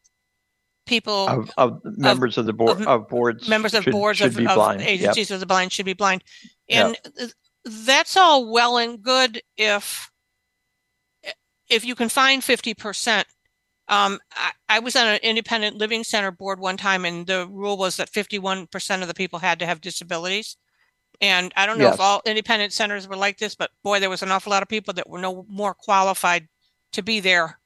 people, 0.85 1.29
Of 1.29 1.51
of 1.57 1.79
members 1.85 2.37
of 2.37 2.45
the 2.45 2.53
board 2.53 2.81
of 2.81 2.87
of 2.87 3.07
boards 3.07 3.47
members 3.47 3.73
of 3.73 3.85
should, 3.85 3.93
boards 3.93 4.19
should 4.19 4.31
of, 4.31 4.37
be 4.37 4.45
of 4.45 4.55
blind. 4.55 4.81
Yep. 4.81 4.89
agencies 4.89 5.31
of 5.31 5.39
the 5.39 5.45
blind 5.45 5.71
should 5.71 5.85
be 5.85 5.93
blind, 5.93 6.23
and 6.67 6.97
th- 7.17 7.31
that's 7.65 8.17
all 8.17 8.51
well 8.51 8.77
and 8.77 9.01
good 9.01 9.41
if 9.55 10.11
if 11.69 11.85
you 11.85 11.95
can 11.95 12.09
find 12.09 12.43
fifty 12.43 12.73
percent. 12.73 13.25
Um, 13.87 14.19
I, 14.35 14.51
I 14.67 14.79
was 14.79 14.95
on 14.97 15.07
an 15.07 15.19
independent 15.23 15.77
living 15.77 16.03
center 16.03 16.31
board 16.31 16.59
one 16.59 16.77
time, 16.77 17.05
and 17.05 17.25
the 17.25 17.47
rule 17.47 17.77
was 17.77 17.95
that 17.95 18.09
fifty-one 18.09 18.67
percent 18.67 19.01
of 19.01 19.07
the 19.07 19.13
people 19.13 19.39
had 19.39 19.59
to 19.59 19.65
have 19.65 19.79
disabilities. 19.79 20.57
And 21.21 21.51
I 21.57 21.65
don't 21.65 21.77
know 21.77 21.89
if 21.89 21.99
all 21.99 22.21
independent 22.25 22.71
centers 22.71 23.07
were 23.07 23.17
like 23.17 23.37
this, 23.37 23.53
but 23.53 23.71
boy, 23.83 23.99
there 23.99 24.09
was 24.09 24.23
an 24.23 24.31
awful 24.31 24.51
lot 24.51 24.63
of 24.63 24.69
people 24.69 24.93
that 24.93 25.09
were 25.09 25.19
no 25.19 25.45
more 25.49 25.73
qualified 25.73 26.47
to 26.93 27.01
be 27.01 27.19
there. 27.19 27.59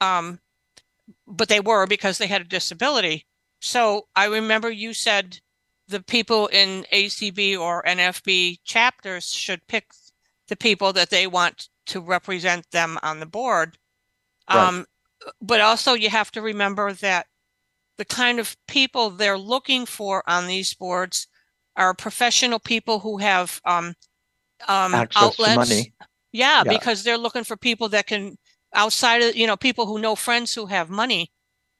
Um, 0.00 0.38
but 1.26 1.48
they 1.48 1.58
were 1.58 1.86
because 1.86 2.18
they 2.18 2.28
had 2.28 2.42
a 2.42 2.44
disability. 2.44 3.26
So 3.60 4.06
I 4.14 4.26
remember 4.26 4.70
you 4.70 4.94
said 4.94 5.40
the 5.88 6.02
people 6.02 6.46
in 6.48 6.84
ACB 6.92 7.58
or 7.58 7.82
NFB 7.82 8.60
chapters 8.64 9.32
should 9.32 9.66
pick 9.66 9.86
the 10.48 10.56
people 10.56 10.92
that 10.92 11.10
they 11.10 11.26
want 11.26 11.68
to 11.86 12.00
represent 12.00 12.70
them 12.70 12.98
on 13.02 13.20
the 13.20 13.26
board. 13.26 13.78
Right. 14.48 14.68
Um, 14.68 14.86
but 15.40 15.60
also 15.60 15.94
you 15.94 16.10
have 16.10 16.30
to 16.32 16.42
remember 16.42 16.92
that 16.92 17.26
the 17.98 18.04
kind 18.04 18.40
of 18.40 18.56
people 18.66 19.10
they're 19.10 19.38
looking 19.38 19.86
for 19.86 20.22
on 20.26 20.46
these 20.46 20.74
boards 20.74 21.26
are 21.76 21.94
professional 21.94 22.58
people 22.58 23.00
who 23.00 23.18
have 23.18 23.60
um, 23.64 23.94
um, 24.68 24.94
Access 24.94 25.38
to 25.38 25.50
outlets. 25.50 25.50
money. 25.50 25.92
Yeah, 26.32 26.64
Yeah. 26.64 26.70
because 26.70 27.02
they're 27.04 27.18
looking 27.18 27.44
for 27.44 27.56
people 27.56 27.88
that 27.90 28.06
can 28.06 28.36
outside 28.74 29.22
of 29.22 29.36
you 29.36 29.46
know 29.46 29.56
people 29.56 29.86
who 29.86 29.98
know 29.98 30.14
friends 30.16 30.54
who 30.54 30.66
have 30.66 30.88
money 30.90 31.30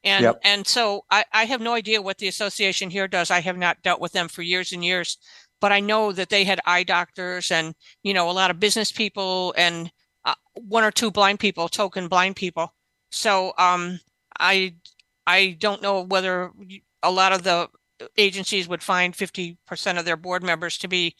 and 0.04 0.24
Yep. 0.24 0.40
and 0.42 0.66
so 0.66 1.04
I, 1.10 1.24
I 1.32 1.44
have 1.46 1.60
no 1.60 1.74
idea 1.74 2.02
what 2.02 2.18
the 2.18 2.28
association 2.28 2.90
here 2.90 3.08
does 3.08 3.30
i 3.30 3.40
have 3.40 3.56
not 3.58 3.82
dealt 3.82 4.00
with 4.00 4.12
them 4.12 4.28
for 4.28 4.42
years 4.42 4.72
and 4.72 4.84
years 4.84 5.16
but 5.60 5.72
i 5.72 5.80
know 5.80 6.12
that 6.12 6.28
they 6.30 6.44
had 6.44 6.60
eye 6.66 6.82
doctors 6.84 7.50
and 7.50 7.74
you 8.02 8.12
know 8.14 8.30
a 8.30 8.32
lot 8.32 8.50
of 8.50 8.60
business 8.60 8.92
people 8.92 9.54
and 9.56 9.90
uh, 10.24 10.34
one 10.54 10.84
or 10.84 10.90
two 10.90 11.10
blind 11.10 11.40
people 11.40 11.68
token 11.68 12.08
blind 12.08 12.36
people 12.36 12.74
so 13.10 13.52
um 13.58 13.98
i 14.38 14.74
i 15.26 15.56
don't 15.60 15.82
know 15.82 16.02
whether 16.02 16.50
y- 16.58 16.82
a 17.02 17.10
lot 17.10 17.32
of 17.32 17.42
the 17.42 17.68
agencies 18.16 18.68
would 18.68 18.82
find 18.82 19.14
50% 19.14 19.56
of 19.98 20.04
their 20.04 20.16
board 20.16 20.42
members 20.42 20.78
to 20.78 20.88
be 20.88 21.14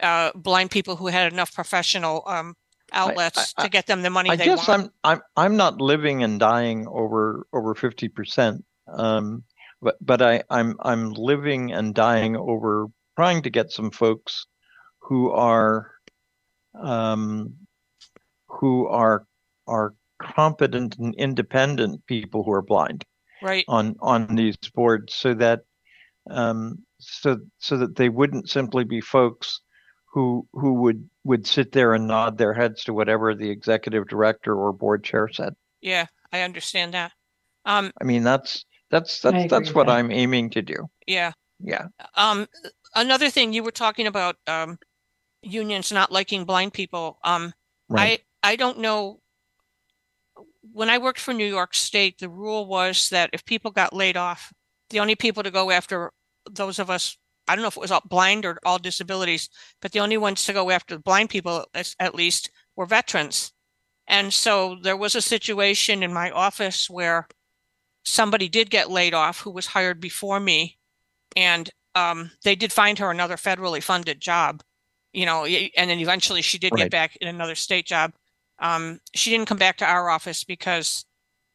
uh, 0.00 0.30
blind 0.34 0.70
people 0.70 0.96
who 0.96 1.06
had 1.08 1.32
enough 1.32 1.54
professional 1.54 2.22
um, 2.26 2.54
outlets 2.92 3.54
I- 3.56 3.62
to 3.64 3.68
get 3.68 3.86
them 3.86 4.02
the 4.02 4.10
money 4.10 4.30
I 4.30 4.36
they 4.36 4.44
guess 4.44 4.68
want. 4.68 4.92
I'm 5.04 5.16
I'm 5.16 5.20
I'm 5.36 5.56
not 5.56 5.80
living 5.80 6.22
and 6.22 6.38
dying 6.38 6.86
over 6.88 7.46
over 7.52 7.74
fifty 7.74 8.08
percent. 8.08 8.64
Um, 8.88 9.42
but 9.82 9.96
but 10.00 10.20
I 10.22 10.42
I'm 10.50 10.76
I'm 10.80 11.12
living 11.14 11.72
and 11.72 11.94
dying 11.94 12.36
over 12.36 12.86
trying 13.16 13.42
to 13.42 13.50
get 13.50 13.72
some 13.72 13.90
folks 13.90 14.46
who 15.00 15.30
are 15.32 15.90
um 16.78 17.54
who 18.48 18.86
are 18.88 19.26
are 19.66 19.94
competent 20.20 20.96
and 20.98 21.14
independent 21.16 22.04
people 22.06 22.42
who 22.44 22.52
are 22.52 22.62
blind 22.62 23.04
Right. 23.42 23.64
on 23.68 23.96
on 24.00 24.34
these 24.34 24.56
boards 24.74 25.14
so 25.14 25.34
that 25.34 25.60
um 26.30 26.78
so 26.98 27.38
so 27.58 27.76
that 27.76 27.96
they 27.96 28.08
wouldn't 28.08 28.48
simply 28.48 28.84
be 28.84 29.00
folks 29.00 29.60
who 30.12 30.46
who 30.52 30.74
would 30.74 31.08
would 31.24 31.46
sit 31.46 31.72
there 31.72 31.94
and 31.94 32.06
nod 32.06 32.38
their 32.38 32.54
heads 32.54 32.84
to 32.84 32.92
whatever 32.94 33.34
the 33.34 33.50
executive 33.50 34.08
director 34.08 34.54
or 34.54 34.72
board 34.72 35.04
chair 35.04 35.28
said. 35.28 35.54
Yeah, 35.80 36.06
I 36.32 36.40
understand 36.42 36.94
that. 36.94 37.12
Um, 37.64 37.92
I 38.00 38.04
mean 38.04 38.22
that's 38.24 38.64
that's 38.90 39.20
that's 39.20 39.50
that's 39.50 39.74
what 39.74 39.86
that. 39.88 39.92
I'm 39.92 40.10
aiming 40.10 40.50
to 40.50 40.62
do. 40.62 40.88
yeah. 41.06 41.32
Yeah. 41.58 41.86
Um, 42.16 42.46
another 42.94 43.30
thing 43.30 43.54
you 43.54 43.62
were 43.62 43.70
talking 43.70 44.06
about, 44.06 44.36
um, 44.46 44.78
unions 45.42 45.90
not 45.90 46.12
liking 46.12 46.44
blind 46.44 46.74
people. 46.74 47.18
Um, 47.24 47.54
Right. 47.88 48.22
I, 48.42 48.52
I 48.52 48.56
don't 48.56 48.78
know. 48.80 49.20
When 50.72 50.90
I 50.90 50.98
worked 50.98 51.20
for 51.20 51.32
New 51.32 51.46
York 51.46 51.74
State, 51.74 52.18
the 52.18 52.28
rule 52.28 52.66
was 52.66 53.08
that 53.10 53.30
if 53.32 53.44
people 53.44 53.70
got 53.70 53.92
laid 53.94 54.16
off, 54.16 54.52
the 54.90 55.00
only 55.00 55.14
people 55.14 55.42
to 55.42 55.50
go 55.50 55.70
after 55.70 56.12
those 56.50 56.78
of 56.78 56.90
us, 56.90 57.16
I 57.48 57.54
don't 57.54 57.62
know 57.62 57.68
if 57.68 57.76
it 57.76 57.80
was 57.80 57.90
all 57.92 58.02
blind 58.04 58.44
or 58.46 58.58
all 58.64 58.78
disabilities, 58.78 59.48
but 59.80 59.92
the 59.92 60.00
only 60.00 60.16
ones 60.18 60.44
to 60.44 60.52
go 60.52 60.70
after 60.70 60.96
the 60.96 61.02
blind 61.02 61.30
people, 61.30 61.66
at 61.74 62.14
least, 62.14 62.50
were 62.76 62.86
veterans. 62.86 63.52
And 64.08 64.32
so 64.34 64.76
there 64.82 64.96
was 64.96 65.14
a 65.14 65.22
situation 65.22 66.02
in 66.02 66.12
my 66.12 66.30
office 66.30 66.90
where 66.90 67.28
somebody 68.04 68.48
did 68.48 68.70
get 68.70 68.90
laid 68.90 69.14
off 69.14 69.40
who 69.40 69.50
was 69.50 69.66
hired 69.66 70.00
before 70.00 70.40
me. 70.40 70.78
And 71.36 71.70
um, 71.94 72.30
they 72.44 72.56
did 72.56 72.72
find 72.72 72.98
her 72.98 73.10
another 73.10 73.36
federally 73.36 73.82
funded 73.82 74.20
job, 74.20 74.62
you 75.12 75.26
know, 75.26 75.44
and 75.46 75.90
then 75.90 75.98
eventually 76.00 76.42
she 76.42 76.58
did 76.58 76.74
Right. 76.74 76.78
get 76.78 76.90
back 76.90 77.16
in 77.16 77.28
another 77.28 77.54
state 77.54 77.86
job. 77.86 78.12
Um, 78.58 79.00
she 79.14 79.30
didn't 79.30 79.48
come 79.48 79.58
back 79.58 79.78
to 79.78 79.86
our 79.86 80.10
office 80.10 80.44
because 80.44 81.04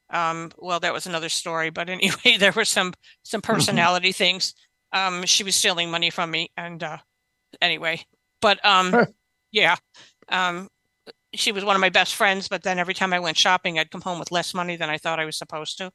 Um, 0.09 0.51
well, 0.57 0.79
that 0.81 0.93
was 0.93 1.07
another 1.07 1.29
story, 1.29 1.69
but 1.71 1.89
anyway, 1.97 2.37
there 2.39 2.51
were 2.53 2.65
some 2.65 2.93
some 3.23 3.41
personality 3.41 4.11
things. 4.13 4.53
Um, 4.93 5.25
she 5.25 5.43
was 5.43 5.55
stealing 5.55 5.91
money 5.91 6.09
from 6.09 6.31
me, 6.31 6.51
and 6.57 6.83
uh, 6.83 6.97
anyway, 7.61 8.05
but 8.41 8.63
um, 8.65 8.99
yeah, 9.51 9.77
um, 10.29 10.69
she 11.33 11.51
was 11.51 11.63
one 11.65 11.75
of 11.75 11.81
my 11.81 11.89
best 11.89 12.15
friends. 12.15 12.47
But 12.47 12.63
then 12.63 12.79
every 12.79 12.93
time 12.93 13.13
I 13.13 13.19
went 13.19 13.37
shopping, 13.37 13.79
I'd 13.79 13.91
come 13.91 14.01
home 14.01 14.19
with 14.19 14.31
less 14.31 14.53
money 14.53 14.75
than 14.75 14.89
I 14.89 14.97
thought 14.97 15.19
I 15.19 15.25
was 15.25 15.37
supposed 15.37 15.77
to, 15.79 15.91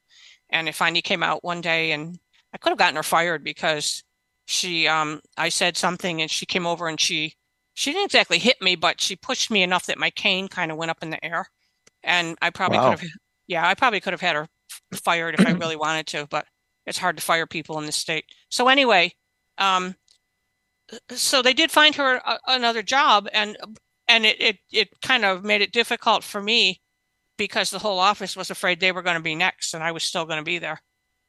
and 0.51 0.68
it 0.68 0.74
finally 0.74 1.02
came 1.02 1.23
out 1.23 1.44
one 1.44 1.60
day, 1.60 1.93
and 1.93 2.18
I 2.55 2.59
could 2.59 2.70
have 2.70 2.78
gotten 2.78 2.97
her 2.97 3.02
fired 3.02 3.44
because 3.44 4.05
she 4.47 4.86
um 4.89 5.20
I 5.36 5.48
said 5.51 5.77
something 5.77 6.23
and 6.23 6.31
she 6.31 6.47
came 6.47 6.66
over 6.66 6.89
and 6.89 7.01
she 7.01 7.35
she 7.74 7.93
didn't 7.93 8.06
exactly 8.06 8.39
hit 8.39 8.60
me, 8.62 8.77
but 8.77 9.01
she 9.01 9.16
pushed 9.16 9.51
me 9.51 9.62
enough 9.62 9.86
that 9.86 9.98
my 9.98 10.10
cane 10.10 10.48
kind 10.48 10.70
of 10.73 10.78
went 10.78 10.90
up 10.90 10.98
in 11.02 11.10
the 11.10 11.24
air. 11.24 11.48
And 12.02 12.36
I 12.43 12.51
probably 12.51 12.78
Wow. 12.78 12.81
could 12.81 12.93
have 12.93 13.02
yeah, 13.48 13.66
I 13.68 13.74
probably 13.74 14.01
could 14.01 14.12
have 14.12 14.20
had 14.20 14.36
her 14.36 14.48
fired 14.94 15.35
if 15.35 15.47
I 15.47 15.51
really 15.60 15.77
wanted 15.77 16.06
to, 16.09 16.27
but 16.31 16.47
it's 16.86 16.98
hard 16.98 17.16
to 17.16 17.22
fire 17.22 17.46
people 17.46 17.78
in 17.78 17.86
this 17.86 17.96
state. 17.96 18.24
So 18.48 18.68
anyway, 18.68 19.12
um 19.58 19.94
so 21.10 21.42
they 21.42 21.54
did 21.54 21.70
find 21.70 21.94
her 21.96 22.16
a, 22.16 22.38
another 22.46 22.82
job 22.82 23.28
and 23.32 23.56
and 24.08 24.24
it, 24.24 24.40
it 24.40 24.58
it 24.72 25.00
kind 25.02 25.24
of 25.24 25.44
made 25.44 25.62
it 25.62 25.72
difficult 25.72 26.22
for 26.22 26.40
me 26.40 26.80
because 27.36 27.70
the 27.70 27.78
whole 27.78 27.98
office 27.98 28.36
was 28.36 28.50
afraid 28.50 28.80
they 28.80 28.92
were 28.92 29.02
going 29.02 29.16
to 29.16 29.22
be 29.22 29.34
next 29.34 29.74
and 29.74 29.82
I 29.82 29.92
was 29.92 30.04
still 30.04 30.24
going 30.24 30.38
to 30.38 30.44
be 30.44 30.58
there, 30.58 30.80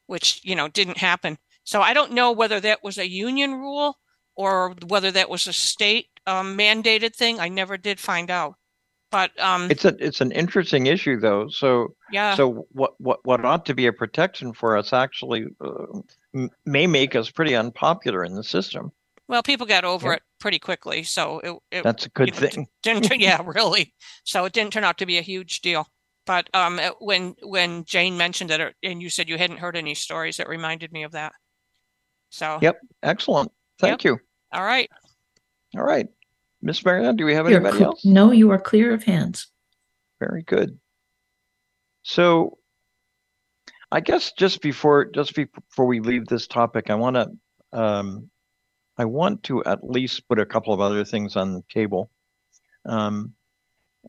which, 0.07 0.41
you 0.43 0.55
know, 0.55 0.67
didn't 0.67 0.97
happen. 0.97 1.37
So 1.63 1.81
I 1.81 1.93
don't 1.93 2.13
know 2.13 2.31
whether 2.31 2.59
that 2.61 2.83
was 2.83 2.97
a 2.97 3.09
union 3.09 3.53
rule 3.53 3.97
or 4.35 4.75
whether 4.87 5.11
that 5.11 5.29
was 5.29 5.47
a 5.47 5.53
state 5.53 6.07
um, 6.25 6.57
mandated 6.57 7.15
thing. 7.15 7.39
I 7.39 7.49
never 7.49 7.77
did 7.77 7.99
find 7.99 8.29
out. 8.31 8.55
But 9.09 9.31
um, 9.39 9.71
It's 9.71 9.85
a 9.85 9.95
it's 9.99 10.19
an 10.21 10.31
interesting 10.33 10.87
issue 10.87 11.19
though. 11.19 11.47
So 11.47 11.95
yeah, 12.11 12.35
so 12.35 12.65
what 12.71 12.91
what 12.99 13.19
what 13.25 13.45
ought 13.45 13.65
to 13.67 13.73
be 13.73 13.87
a 13.87 13.93
protection 13.93 14.53
for 14.53 14.75
us 14.75 14.91
actually 14.91 15.45
uh, 15.61 15.99
m- 16.35 16.49
may 16.65 16.87
make 16.87 17.15
us 17.15 17.29
pretty 17.31 17.55
unpopular 17.55 18.25
in 18.25 18.35
the 18.35 18.43
system. 18.43 18.91
well, 19.29 19.41
people 19.43 19.65
got 19.65 19.85
over 19.85 20.09
Yep. 20.09 20.17
it 20.17 20.23
pretty 20.39 20.59
quickly, 20.59 21.03
so 21.03 21.39
it, 21.39 21.57
it 21.71 21.83
That's 21.83 22.05
a 22.05 22.09
good 22.09 22.27
you 22.35 22.41
know, 22.41 22.47
thing. 22.47 22.67
didn't 22.83 23.19
yeah, 23.21 23.41
really. 23.45 23.93
So 24.25 24.43
it 24.45 24.51
didn't 24.53 24.73
turn 24.73 24.83
out 24.83 24.97
to 24.97 25.05
be 25.05 25.17
a 25.17 25.21
huge 25.21 25.61
deal. 25.61 25.87
But 26.25 26.49
um, 26.53 26.77
it- 26.79 26.95
when 26.99 27.35
when 27.43 27.85
Jane 27.85 28.17
mentioned 28.17 28.51
it, 28.51 28.75
and 28.83 29.01
you 29.01 29.09
said 29.09 29.29
you 29.29 29.37
hadn't 29.37 29.59
heard 29.59 29.77
any 29.77 29.95
stories, 29.95 30.39
it 30.41 30.49
reminded 30.49 30.91
me 30.91 31.03
of 31.03 31.13
that. 31.13 31.31
So 32.29 32.59
Yep. 32.61 32.77
Excellent. 33.03 33.51
Thank 33.79 34.03
you. 34.03 34.19
all 34.51 34.65
right, 34.65 34.89
All 35.77 35.83
right. 35.83 36.07
Miss 36.67 36.83
Marianne, 36.83 37.15
do 37.15 37.23
we 37.23 37.33
have 37.33 37.49
You're 37.49 37.61
anybody 37.61 37.77
cl- 37.77 37.91
else? 37.91 38.03
No, 38.03 38.33
you 38.33 38.51
are 38.51 38.59
clear 38.59 38.93
of 38.93 39.01
hands. 39.01 39.47
Very 40.19 40.43
good. 40.43 40.77
So 42.03 42.57
I 43.89 44.01
guess 44.01 44.33
just 44.33 44.61
before 44.61 45.05
just 45.05 45.33
before 45.33 45.85
we 45.85 46.01
leave 46.01 46.25
this 46.25 46.45
topic, 46.45 46.89
I 46.89 46.95
want 46.95 47.15
to 47.15 47.31
um, 47.71 48.29
I 48.97 49.05
want 49.05 49.43
to 49.43 49.63
at 49.63 49.81
least 49.81 50.27
put 50.27 50.39
a 50.39 50.45
couple 50.45 50.73
of 50.73 50.81
other 50.81 51.05
things 51.05 51.37
on 51.37 51.53
the 51.53 51.63
table. 51.73 52.11
Um, 52.85 53.31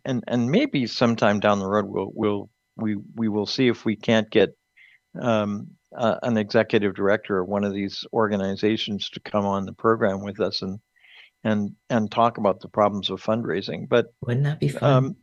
and 0.05 0.25
and 0.27 0.51
maybe 0.51 0.89
sometime 0.89 1.39
down 1.39 1.61
the 1.61 1.69
road 1.69 1.85
we'll 1.87 2.11
we'll 2.13 2.51
we 2.77 2.97
we 3.15 3.29
will 3.29 3.47
see 3.47 3.69
if 3.69 3.85
we 3.85 3.95
can't 3.95 4.29
get 4.31 4.51
um, 5.21 5.69
uh, 5.97 6.17
an 6.25 6.37
executive 6.37 6.97
director 6.97 7.39
of 7.39 7.47
one 7.47 7.63
of 7.63 7.73
these 7.73 8.05
organizations 8.13 9.11
to 9.11 9.21
come 9.21 9.47
on 9.47 9.65
the 9.65 9.73
program 9.73 10.25
with 10.25 10.41
us 10.41 10.63
and 10.63 10.81
and 11.45 11.73
and 11.89 12.11
talk 12.11 12.39
about 12.39 12.61
the 12.61 12.69
problems 12.69 13.11
of 13.11 13.23
fundraising. 13.23 13.89
But 13.89 14.07
Wouldn't 14.23 14.45
that 14.45 14.61
be 14.61 14.69
fun? 14.69 14.93
um, 14.93 15.17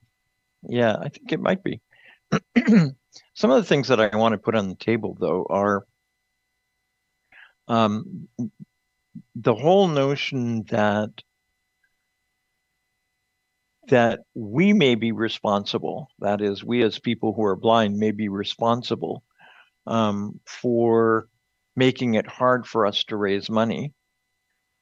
yeah, 0.67 0.95
I 0.99 1.09
think 1.09 1.31
it 1.31 1.39
might 1.39 1.63
be. 1.63 1.81
Some 3.33 3.51
of 3.51 3.57
the 3.57 3.67
things 3.67 3.89
that 3.89 3.99
I 3.99 4.15
want 4.15 4.33
to 4.33 4.37
put 4.37 4.55
on 4.55 4.69
the 4.69 4.75
table, 4.75 5.17
though, 5.19 5.45
are 5.49 5.85
um, 7.67 8.27
the 9.35 9.55
whole 9.55 9.87
notion 9.87 10.63
that 10.69 11.09
that 13.87 14.21
we 14.33 14.73
may 14.73 14.95
be 14.95 15.11
responsible. 15.11 16.07
That 16.19 16.41
is, 16.41 16.63
we 16.63 16.81
as 16.81 16.97
people 16.97 17.33
who 17.33 17.43
are 17.43 17.55
blind 17.55 17.97
may 17.97 18.11
be 18.11 18.29
responsible 18.29 19.23
um, 19.85 20.39
for 20.45 21.27
making 21.75 22.15
it 22.15 22.25
hard 22.25 22.65
for 22.65 22.87
us 22.87 23.03
to 23.05 23.17
raise 23.17 23.49
money 23.49 23.93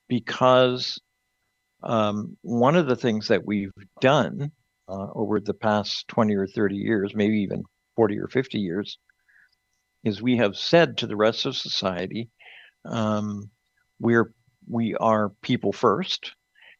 because 0.07 1.01
um, 1.83 2.37
one 2.41 2.75
of 2.75 2.87
the 2.87 2.95
things 2.95 3.27
that 3.27 3.45
we've 3.45 3.73
done 3.99 4.51
uh, 4.87 5.07
over 5.13 5.39
the 5.39 5.53
past 5.53 6.07
20 6.07 6.35
or 6.35 6.47
30 6.47 6.75
years, 6.75 7.13
maybe 7.15 7.41
even 7.41 7.63
40 7.95 8.19
or 8.19 8.27
50 8.27 8.59
years, 8.59 8.97
is 10.03 10.21
we 10.21 10.37
have 10.37 10.55
said 10.55 10.97
to 10.97 11.07
the 11.07 11.15
rest 11.15 11.45
of 11.45 11.55
society, 11.55 12.29
um, 12.85 13.49
we're 13.99 14.33
we 14.67 14.95
are 14.95 15.29
people 15.41 15.71
first, 15.71 16.33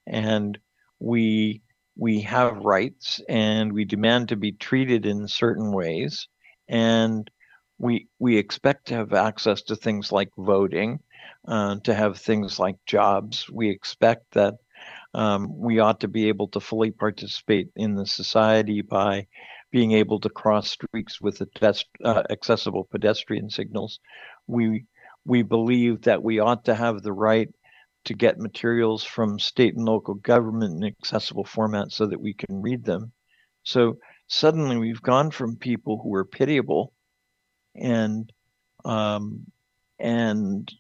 and 0.07 0.57
we 0.99 1.61
we 1.95 2.21
have 2.21 2.57
rights, 2.65 3.21
and 3.29 3.71
we 3.71 3.85
demand 3.85 4.29
to 4.29 4.35
be 4.35 4.51
treated 4.51 5.05
in 5.05 5.27
certain 5.27 5.71
ways, 5.71 6.27
and 6.67 7.29
we 7.77 8.07
we 8.19 8.37
expect 8.37 8.87
to 8.87 8.95
have 8.95 9.13
access 9.13 9.61
to 9.63 9.75
things 9.75 10.11
like 10.11 10.29
voting, 10.37 10.99
uh, 11.47 11.77
to 11.83 11.93
have 11.93 12.17
things 12.17 12.59
like 12.59 12.75
jobs. 12.85 13.49
We 13.49 13.69
expect 13.69 14.31
that 14.31 14.55
um, 15.13 15.57
we 15.57 15.79
ought 15.79 15.99
to 16.01 16.07
be 16.07 16.27
able 16.27 16.47
to 16.49 16.59
fully 16.59 16.91
participate 16.91 17.69
in 17.75 17.95
the 17.95 18.05
society 18.05 18.81
by 18.81 19.27
being 19.71 19.91
able 19.91 20.19
to 20.19 20.29
cross 20.29 20.69
streets 20.69 21.19
with 21.19 21.41
attest, 21.41 21.87
uh, 22.03 22.23
accessible 22.29 22.85
pedestrian 22.85 23.49
signals. 23.49 23.99
We 24.47 24.85
we 25.25 25.41
believe 25.41 26.01
that 26.01 26.21
we 26.21 26.39
ought 26.39 26.65
to 26.65 26.75
have 26.75 27.01
the 27.01 27.13
right 27.13 27.49
to 28.05 28.13
get 28.13 28.37
materials 28.37 29.03
from 29.03 29.39
state 29.39 29.75
and 29.75 29.85
local 29.85 30.15
government 30.15 30.75
in 30.75 30.83
accessible 30.83 31.45
format 31.45 31.91
so 31.91 32.05
that 32.05 32.19
we 32.19 32.33
can 32.33 32.61
read 32.61 32.83
them. 32.83 33.13
So 33.63 33.97
suddenly 34.27 34.77
we've 34.77 35.01
gone 35.01 35.31
from 35.31 35.55
people 35.55 35.99
who 36.01 36.09
were 36.09 36.25
pitiable 36.25 36.93
and 37.75 38.31
um, 38.83 39.45
and 39.99 40.71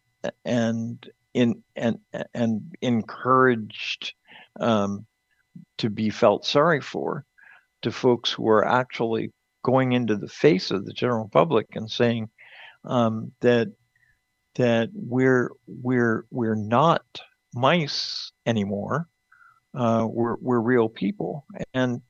and 0.43 1.09
in 1.33 1.63
and 1.75 1.99
and 2.33 2.75
encouraged 2.81 4.13
um, 4.59 5.05
to 5.77 5.89
be 5.89 6.09
felt 6.09 6.45
sorry 6.45 6.81
for 6.81 7.25
to 7.81 7.91
folks 7.91 8.31
who 8.31 8.47
are 8.47 8.65
actually 8.65 9.31
going 9.63 9.93
into 9.93 10.15
the 10.15 10.27
face 10.27 10.71
of 10.71 10.85
the 10.85 10.93
general 10.93 11.29
public 11.31 11.67
and 11.75 11.89
saying 11.89 12.29
um, 12.85 13.31
that 13.41 13.69
that 14.55 14.89
we're 14.93 15.49
we're 15.67 16.25
we're 16.29 16.55
not 16.55 17.03
mice 17.53 18.31
anymore. 18.45 19.07
Uh, 19.73 20.05
we're 20.09 20.35
we're 20.39 20.59
real 20.59 20.89
people, 20.89 21.45
and 21.73 22.01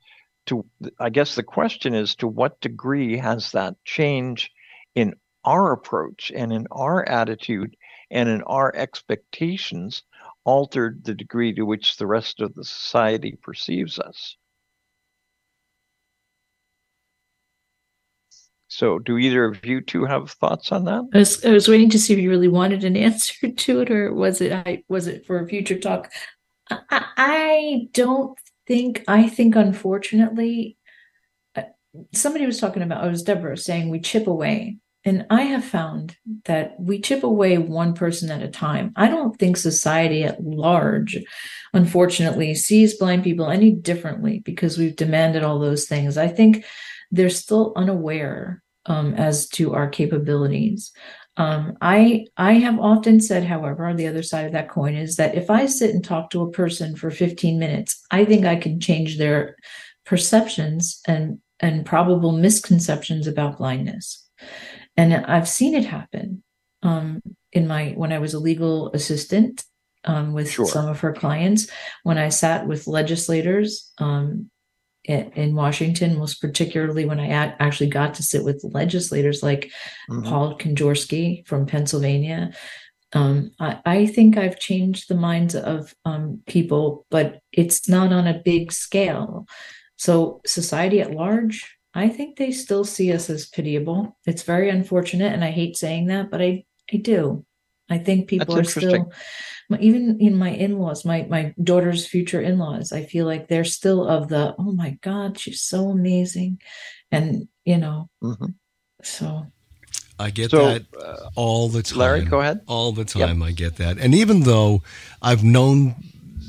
to 0.47 0.65
I 0.99 1.09
guess 1.09 1.35
the 1.35 1.43
question 1.43 1.93
is 1.93 2.15
to 2.15 2.27
what 2.27 2.59
degree 2.59 3.17
has 3.17 3.51
that 3.51 3.75
change 3.85 4.51
in 4.95 5.15
our 5.45 5.71
approach 5.71 6.31
and 6.35 6.51
in 6.51 6.67
our 6.71 7.07
attitude 7.07 7.75
and 8.11 8.29
in 8.29 8.43
our 8.43 8.73
expectations 8.75 10.03
altered 10.45 11.03
the 11.03 11.13
degree 11.13 11.53
to 11.53 11.63
which 11.63 11.97
the 11.97 12.07
rest 12.07 12.41
of 12.41 12.53
the 12.53 12.63
society 12.63 13.37
perceives 13.41 13.99
us. 13.99 14.37
So, 18.67 18.97
do 18.97 19.19
either 19.19 19.45
of 19.45 19.63
you 19.63 19.81
two 19.81 20.05
have 20.05 20.31
thoughts 20.31 20.71
on 20.71 20.85
that? 20.85 21.07
I 21.13 21.19
was, 21.19 21.45
I 21.45 21.51
was 21.51 21.67
waiting 21.67 21.91
to 21.91 21.99
see 21.99 22.13
if 22.13 22.19
you 22.19 22.31
really 22.31 22.47
wanted 22.47 22.83
an 22.83 22.97
answer 22.97 23.51
to 23.51 23.81
it, 23.81 23.91
or 23.91 24.11
was 24.11 24.41
it 24.41 24.51
I 24.51 24.83
was 24.89 25.05
it 25.05 25.27
for 25.27 25.39
a 25.39 25.47
future 25.47 25.77
talk? 25.77 26.11
I, 26.71 27.05
I 27.17 27.87
don't 27.91 28.35
think. 28.65 29.03
I 29.07 29.29
think, 29.29 29.55
unfortunately, 29.55 30.77
uh, 31.55 31.63
somebody 32.13 32.47
was 32.47 32.59
talking 32.59 32.81
about. 32.81 33.03
I 33.03 33.09
was 33.09 33.21
Deborah 33.21 33.57
saying 33.57 33.89
we 33.89 33.99
chip 33.99 34.25
away, 34.25 34.77
and 35.05 35.25
I 35.29 35.43
have 35.43 35.65
found 35.65 36.15
that 36.45 36.79
we 36.79 37.01
chip 37.01 37.23
away 37.23 37.57
one 37.57 37.93
person 37.93 38.31
at 38.31 38.41
a 38.41 38.47
time. 38.47 38.93
I 38.95 39.09
don't 39.09 39.37
think 39.37 39.57
society 39.57 40.23
at 40.23 40.41
large, 40.41 41.17
unfortunately, 41.73 42.55
sees 42.55 42.97
blind 42.97 43.23
people 43.23 43.49
any 43.49 43.71
differently 43.71 44.39
because 44.39 44.77
we've 44.77 44.95
demanded 44.95 45.43
all 45.43 45.59
those 45.59 45.85
things. 45.87 46.17
I 46.17 46.29
think 46.29 46.65
they're 47.11 47.29
still 47.29 47.73
unaware 47.75 48.63
um, 48.85 49.13
as 49.15 49.47
to 49.49 49.73
our 49.73 49.89
capabilities. 49.89 50.93
Um, 51.35 51.77
I 51.81 52.27
I 52.37 52.53
have 52.53 52.79
often 52.79 53.19
said, 53.19 53.43
however, 53.43 53.85
on 53.85 53.95
the 53.95 54.07
other 54.07 54.23
side 54.23 54.45
of 54.45 54.51
that 54.53 54.69
coin 54.69 54.95
is 54.95 55.15
that 55.15 55.35
if 55.35 55.49
I 55.49 55.65
sit 55.65 55.93
and 55.93 56.03
talk 56.03 56.29
to 56.29 56.43
a 56.43 56.51
person 56.51 56.95
for 56.95 57.09
15 57.09 57.57
minutes, 57.57 58.01
I 58.11 58.23
think 58.23 58.45
I 58.45 58.55
can 58.55 58.79
change 58.79 59.17
their 59.17 59.55
perceptions 60.05 61.01
and 61.07 61.39
and 61.59 61.85
probable 61.85 62.33
misconceptions 62.33 63.25
about 63.25 63.57
blindness. 63.57 64.27
And 64.97 65.13
I've 65.13 65.47
seen 65.47 65.73
it 65.73 65.85
happen 65.85 66.43
um, 66.83 67.21
in 67.51 67.67
my 67.67 67.93
when 67.95 68.13
I 68.13 68.19
was 68.19 68.33
a 68.33 68.39
legal 68.39 68.91
assistant 68.93 69.63
um, 70.05 70.33
with 70.33 70.49
Sure. 70.51 70.65
some 70.65 70.87
of 70.87 70.99
her 70.99 71.13
clients, 71.13 71.67
when 72.03 72.17
I 72.17 72.29
sat 72.29 72.67
with 72.67 72.87
legislators 72.87 73.91
um, 73.97 74.49
in, 75.05 75.31
in 75.31 75.55
Washington, 75.55 76.17
most 76.17 76.41
particularly 76.41 77.05
when 77.05 77.19
I 77.19 77.29
actually 77.29 77.89
got 77.89 78.13
to 78.15 78.23
sit 78.23 78.43
with 78.43 78.63
legislators 78.73 79.41
like 79.41 79.71
Mhm. 80.09 80.25
Paul 80.25 80.57
Kanjorski 80.57 81.45
from 81.47 81.65
Pennsylvania. 81.65 82.51
Um, 83.13 83.51
I, 83.59 83.79
I 83.85 84.05
think 84.07 84.37
I've 84.37 84.59
changed 84.59 85.07
the 85.07 85.15
minds 85.15 85.55
of 85.55 85.93
um, 86.03 86.41
people, 86.47 87.05
but 87.11 87.39
it's 87.51 87.87
not 87.87 88.11
on 88.11 88.27
a 88.27 88.41
big 88.43 88.71
scale. 88.71 89.45
So, 89.97 90.41
society 90.45 90.99
at 90.99 91.11
large, 91.11 91.77
I 91.93 92.09
think 92.09 92.37
they 92.37 92.51
still 92.51 92.83
see 92.83 93.13
us 93.13 93.29
as 93.29 93.45
pitiable. 93.47 94.17
It's 94.25 94.43
very 94.43 94.69
unfortunate, 94.69 95.31
and 95.33 95.43
I 95.43 95.51
hate 95.51 95.77
saying 95.77 96.07
that, 96.07 96.31
but 96.31 96.41
I, 96.41 96.65
I 96.91 96.97
do. 96.97 97.45
I 97.89 97.97
think 97.99 98.27
people 98.27 98.55
That's 98.55 98.75
are 98.75 98.79
still, 98.81 99.11
even 99.79 100.19
in 100.19 100.35
my 100.35 100.49
in-laws, 100.49 101.05
my 101.05 101.27
my 101.29 101.53
daughter's 101.61 102.07
future 102.07 102.41
in-laws, 102.41 102.91
I 102.91 103.03
feel 103.03 103.25
like 103.25 103.47
they're 103.47 103.65
still 103.65 104.07
of 104.07 104.29
the, 104.29 104.55
oh 104.57 104.71
my 104.71 104.97
God, 105.01 105.37
she's 105.37 105.61
so 105.61 105.89
amazing, 105.89 106.59
and 107.11 107.47
you 107.65 107.77
know, 107.77 108.09
Mhm. 108.23 108.55
so 109.03 109.45
I 110.19 110.29
get 110.31 110.51
So, 110.51 110.69
that 110.69 110.85
uh, 110.99 111.29
all 111.35 111.69
the 111.69 111.83
time. 111.83 111.99
Larry, 111.99 112.25
go 112.25 112.39
ahead. 112.39 112.61
All 112.67 112.91
the 112.91 113.05
time, 113.05 113.43
I 113.43 113.51
get 113.51 113.75
that. 113.77 113.97
And 113.97 114.15
even 114.15 114.41
though 114.41 114.81
I've 115.21 115.43
known 115.43 115.95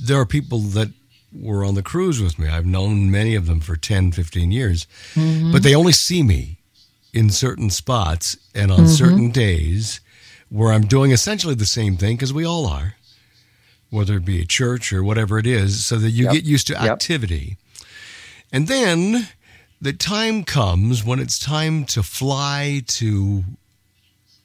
there 0.07 0.19
are 0.19 0.27
people 0.27 0.61
that 0.61 0.89
were 1.35 1.65
on 1.65 1.75
the 1.75 1.83
cruise 1.83 2.23
with 2.23 2.39
me, 2.39 2.49
I've 2.49 2.67
known 2.67 3.11
many 3.11 3.35
of 3.35 3.47
them 3.47 3.61
for 3.61 3.77
10, 3.77 4.13
15 4.13 4.51
years, 4.51 4.87
mm-hmm. 5.15 5.53
but 5.53 5.63
they 5.63 5.75
only 5.75 5.93
see 5.93 6.23
me 6.23 6.59
in 7.13 7.31
certain 7.31 7.71
spots 7.71 8.37
and 8.55 8.71
on 8.71 8.81
mm-hmm. 8.81 8.89
certain 8.89 9.31
days 9.31 10.01
where 10.49 10.73
I'm 10.73 10.87
doing 10.87 11.11
essentially 11.11 11.55
the 11.55 11.67
same 11.67 11.97
thing 11.97 12.17
because 12.17 12.33
we 12.33 12.45
all 12.45 12.67
are, 12.67 12.97
whether 13.91 14.17
it 14.17 14.25
be 14.25 14.41
a 14.41 14.47
church 14.47 14.93
or 14.93 15.03
whatever 15.03 15.39
it 15.39 15.47
is, 15.47 15.85
so 15.85 15.97
that 15.97 16.11
you 16.11 16.25
Yep. 16.25 16.33
get 16.33 16.45
used 16.45 16.67
to 16.69 16.75
Yep. 16.75 16.83
activity. 16.83 17.57
And 18.53 18.69
then 18.69 19.29
the 19.81 19.93
time 19.93 20.45
comes 20.45 21.05
when 21.05 21.19
it's 21.19 21.39
time 21.39 21.85
to 21.87 22.03
fly 22.03 22.83
to, 22.87 23.45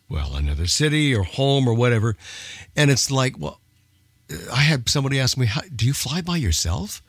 well, 0.08 0.36
another 0.36 0.68
city 0.68 1.16
or 1.16 1.24
home 1.24 1.68
or 1.68 1.74
whatever. 1.74 2.16
And 2.76 2.92
it's 2.92 3.12
like, 3.12 3.38
well, 3.38 3.60
I 4.52 4.62
had 4.62 4.90
somebody 4.90 5.20
ask 5.20 5.38
me, 5.38 5.50
do 5.76 5.86
you 5.86 5.94
fly 5.94 6.22
by 6.22 6.38
yourself? 6.38 7.02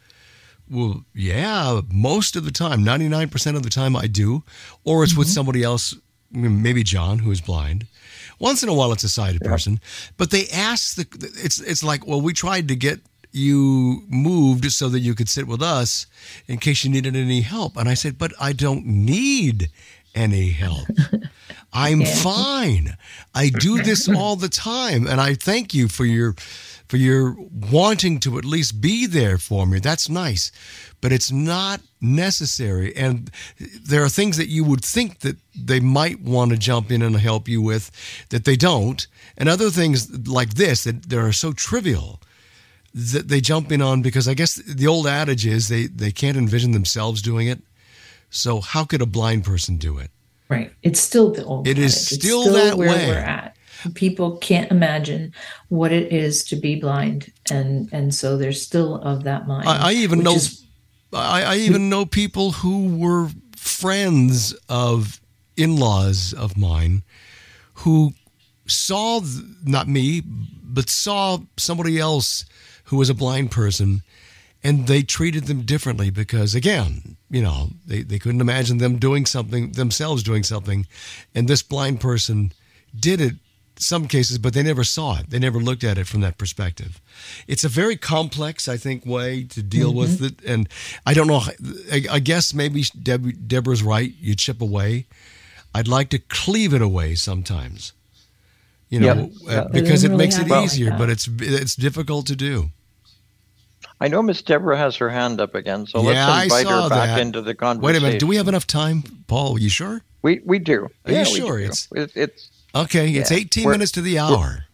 Well, 0.70 1.04
yeah, 1.14 1.80
most 1.92 2.36
of 2.36 2.44
the 2.44 2.52
time, 2.52 2.84
99% 2.84 3.56
of 3.56 3.62
the 3.62 3.70
time 3.70 3.96
I 3.96 4.06
do. 4.06 4.44
Or 4.84 5.02
it's 5.02 5.16
with 5.16 5.26
mm-hmm. 5.26 5.34
somebody 5.34 5.62
else, 5.62 5.96
maybe 6.30 6.82
John, 6.82 7.18
who 7.18 7.30
is 7.30 7.40
blind. 7.40 7.86
Once 8.38 8.62
in 8.62 8.68
a 8.68 8.74
while, 8.74 8.92
it's 8.92 9.04
a 9.04 9.08
sighted 9.08 9.42
person. 9.42 9.80
But 10.16 10.30
they 10.30 10.48
ask 10.48 10.94
the, 10.94 11.06
it's, 11.42 11.60
it's 11.60 11.82
like, 11.82 12.06
well, 12.06 12.20
we 12.20 12.32
tried 12.32 12.68
to 12.68 12.76
get 12.76 13.00
you 13.32 14.04
moved 14.08 14.70
so 14.72 14.88
that 14.88 15.00
you 15.00 15.14
could 15.14 15.28
sit 15.28 15.46
with 15.46 15.62
us 15.62 16.06
in 16.46 16.58
case 16.58 16.84
you 16.84 16.90
needed 16.90 17.16
any 17.16 17.42
help. 17.42 17.76
And 17.76 17.88
I 17.88 17.94
said, 17.94 18.18
but 18.18 18.32
I 18.40 18.52
don't 18.52 18.86
need 18.86 19.70
any 20.14 20.50
help. 20.50 20.86
I'm 21.72 22.04
fine. 22.04 22.96
I 23.34 23.50
do 23.50 23.82
this 23.82 24.08
all 24.08 24.36
the 24.36 24.48
time. 24.48 25.06
And 25.06 25.20
I 25.20 25.34
thank 25.34 25.72
you 25.72 25.88
for 25.88 26.04
your 26.04 26.34
for 26.90 26.96
your 26.96 27.36
wanting 27.70 28.18
to 28.18 28.36
at 28.36 28.44
least 28.44 28.80
be 28.80 29.06
there 29.06 29.38
for 29.38 29.64
me. 29.64 29.78
That's 29.78 30.08
nice. 30.08 30.50
But 31.00 31.12
it's 31.12 31.30
not 31.30 31.80
necessary. 32.00 32.96
And 32.96 33.30
there 33.60 34.02
are 34.02 34.08
things 34.08 34.36
that 34.38 34.48
you 34.48 34.64
would 34.64 34.84
think 34.84 35.20
that 35.20 35.36
they 35.54 35.78
might 35.78 36.20
want 36.20 36.50
to 36.50 36.56
jump 36.56 36.90
in 36.90 37.00
and 37.00 37.14
help 37.14 37.46
you 37.46 37.62
with 37.62 37.92
that 38.30 38.44
they 38.44 38.56
don't. 38.56 39.06
And 39.38 39.48
other 39.48 39.70
things 39.70 40.26
like 40.26 40.54
this 40.54 40.82
that, 40.82 41.08
that 41.08 41.16
are 41.16 41.32
so 41.32 41.52
trivial 41.52 42.20
that 42.92 43.28
they 43.28 43.40
jump 43.40 43.70
in 43.70 43.80
on 43.80 44.02
because 44.02 44.26
I 44.26 44.34
guess 44.34 44.56
the 44.56 44.88
old 44.88 45.06
adage 45.06 45.46
is 45.46 45.68
they, 45.68 45.86
they 45.86 46.10
can't 46.10 46.36
envision 46.36 46.72
themselves 46.72 47.22
doing 47.22 47.46
it. 47.46 47.60
So 48.30 48.60
how 48.60 48.84
could 48.84 49.00
a 49.00 49.06
blind 49.06 49.44
person 49.44 49.76
do 49.76 49.98
it? 49.98 50.10
Right. 50.48 50.72
It's 50.82 50.98
still 50.98 51.30
the 51.30 51.44
old. 51.44 51.68
It 51.68 51.78
is. 51.78 51.94
It's 51.94 52.16
still 52.16 52.52
that 52.52 52.76
where 52.76 52.88
way. 52.88 53.06
we're 53.06 53.14
at. 53.14 53.56
People 53.94 54.36
can't 54.38 54.70
imagine 54.70 55.32
what 55.68 55.92
it 55.92 56.12
is 56.12 56.44
to 56.44 56.56
be 56.56 56.76
blind, 56.80 57.32
and 57.50 57.88
and 57.92 58.14
so 58.14 58.36
they're 58.36 58.52
still 58.52 58.96
of 58.96 59.24
that 59.24 59.46
mind. 59.46 59.68
I, 59.68 59.90
I 59.90 59.92
even 59.92 60.22
know 60.22 60.34
is- 60.34 60.64
I, 61.12 61.42
I 61.42 61.56
even 61.56 61.88
know 61.88 62.06
people 62.06 62.52
who 62.52 62.96
were 62.96 63.30
friends 63.56 64.52
of 64.68 65.20
in-laws 65.56 66.32
of 66.32 66.56
mine 66.56 67.02
who 67.74 68.12
saw 68.66 69.20
not 69.64 69.88
me 69.88 70.22
but 70.62 70.88
saw 70.88 71.38
somebody 71.56 71.98
else 71.98 72.44
who 72.84 72.96
was 72.96 73.10
a 73.10 73.14
blind 73.14 73.50
person 73.50 74.02
and 74.62 74.86
they 74.86 75.02
treated 75.02 75.44
them 75.46 75.62
differently 75.62 76.08
because 76.10 76.54
again 76.54 77.16
you 77.30 77.42
know 77.42 77.70
they, 77.86 78.02
they 78.02 78.18
couldn't 78.18 78.40
imagine 78.40 78.78
them 78.78 78.96
doing 78.98 79.26
something 79.26 79.72
themselves 79.72 80.22
doing 80.22 80.44
something 80.44 80.86
and 81.34 81.48
this 81.48 81.62
blind 81.62 82.00
person 82.00 82.52
did 82.98 83.20
it 83.20 83.34
some 83.82 84.06
cases 84.06 84.38
but 84.38 84.52
they 84.54 84.62
never 84.62 84.84
saw 84.84 85.18
it 85.18 85.30
they 85.30 85.38
never 85.38 85.58
looked 85.58 85.84
at 85.84 85.98
it 85.98 86.06
from 86.06 86.20
that 86.20 86.36
perspective 86.38 87.00
it's 87.48 87.64
a 87.64 87.68
very 87.68 87.96
complex 87.96 88.68
i 88.68 88.76
think 88.76 89.04
way 89.06 89.42
to 89.44 89.62
deal 89.62 89.92
with 89.94 90.22
it 90.22 90.34
and 90.44 90.68
i 91.06 91.14
don't 91.14 91.26
know 91.26 91.40
i, 91.92 92.04
I 92.10 92.18
guess 92.20 92.52
maybe 92.54 92.82
Deb, 93.02 93.46
deborah's 93.48 93.82
right 93.82 94.12
you 94.20 94.34
chip 94.34 94.60
away 94.60 95.06
i'd 95.74 95.88
like 95.88 96.08
to 96.10 96.18
cleave 96.18 96.74
it 96.74 96.82
away 96.82 97.14
sometimes 97.14 97.92
you 98.88 99.00
know 99.00 99.06
Yep. 99.06 99.18
uh, 99.18 99.52
Yeah. 99.52 99.64
Because 99.72 100.04
it 100.04 100.08
doesn't 100.08 100.16
makes 100.16 100.36
really 100.38 100.50
it 100.50 100.54
happen 100.54 100.64
easier 100.64 100.90
that. 100.90 100.98
but 100.98 101.10
it's 101.10 101.28
it's 101.40 101.74
difficult 101.76 102.26
to 102.26 102.36
do 102.36 102.70
I 104.02 104.08
know 104.08 104.22
Miss 104.22 104.40
Deborah 104.40 104.78
has 104.78 104.96
her 104.96 105.10
hand 105.10 105.42
up 105.42 105.54
again, 105.54 105.86
so 105.86 106.00
Yeah, 106.02 106.26
let's 106.26 106.44
invite 106.44 106.66
her 106.66 106.88
back 106.88 107.08
that. 107.08 107.20
into 107.20 107.42
the 107.42 107.54
conversation. 107.54 107.82
wait 107.86 107.96
a 107.96 108.00
minute 108.00 108.20
do 108.20 108.26
we 108.26 108.36
have 108.36 108.48
enough 108.48 108.66
time 108.66 109.02
paul 109.26 109.56
Are 109.56 109.58
you 109.58 109.68
sure 109.68 110.02
We 110.22 110.40
we 110.44 110.58
do. 110.58 110.88
Are 111.04 111.10
you 111.12 111.18
Yeah, 111.18 111.24
we 111.24 111.38
sure? 111.38 111.58
do. 111.58 111.64
It's- 111.64 111.88
It- 111.94 112.12
it's 112.14 112.48
okay 112.74 113.10
it's 113.10 113.32
18 113.32 113.64
We're- 113.64 113.74
minutes 113.76 113.92
to 113.92 114.00
the 114.00 114.18
hour 114.18 114.64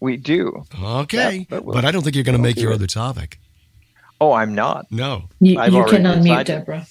we 0.00 0.16
do. 0.16 0.64
okay 0.82 1.36
Yeah, 1.38 1.44
but 1.48 1.56
but, 1.56 1.64
we'll- 1.64 1.86
i 1.86 1.90
don't 1.90 2.02
think 2.02 2.14
you're 2.14 2.24
going 2.24 2.36
to 2.36 2.40
we'll 2.42 2.50
make 2.50 2.58
your 2.60 2.72
it. 2.72 2.74
other 2.76 2.86
topic 2.86 3.38
Oh, 4.20 4.32
I'm 4.32 4.54
not. 4.54 4.86
no 4.90 5.24
you, 5.40 5.60
you 5.60 5.84
can 5.86 6.04
unmute 6.04 6.22
decided. 6.22 6.46
Deborah. 6.46 6.86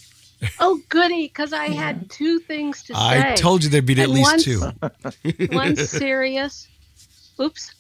Oh, 0.60 0.80
goody, 0.90 1.24
because 1.28 1.54
I 1.54 1.68
had 1.70 2.10
two 2.12 2.38
things 2.40 2.84
to 2.84 2.94
say. 2.94 3.00
I 3.32 3.34
told 3.36 3.64
you 3.64 3.70
there'd 3.70 3.86
be 3.86 3.94
at 3.94 4.10
And 4.10 4.14
least 4.14 4.30
one's- 4.30 4.44
two. 4.44 5.48
one 5.58 5.76
serious. 5.78 6.68
Oops. 7.42 7.74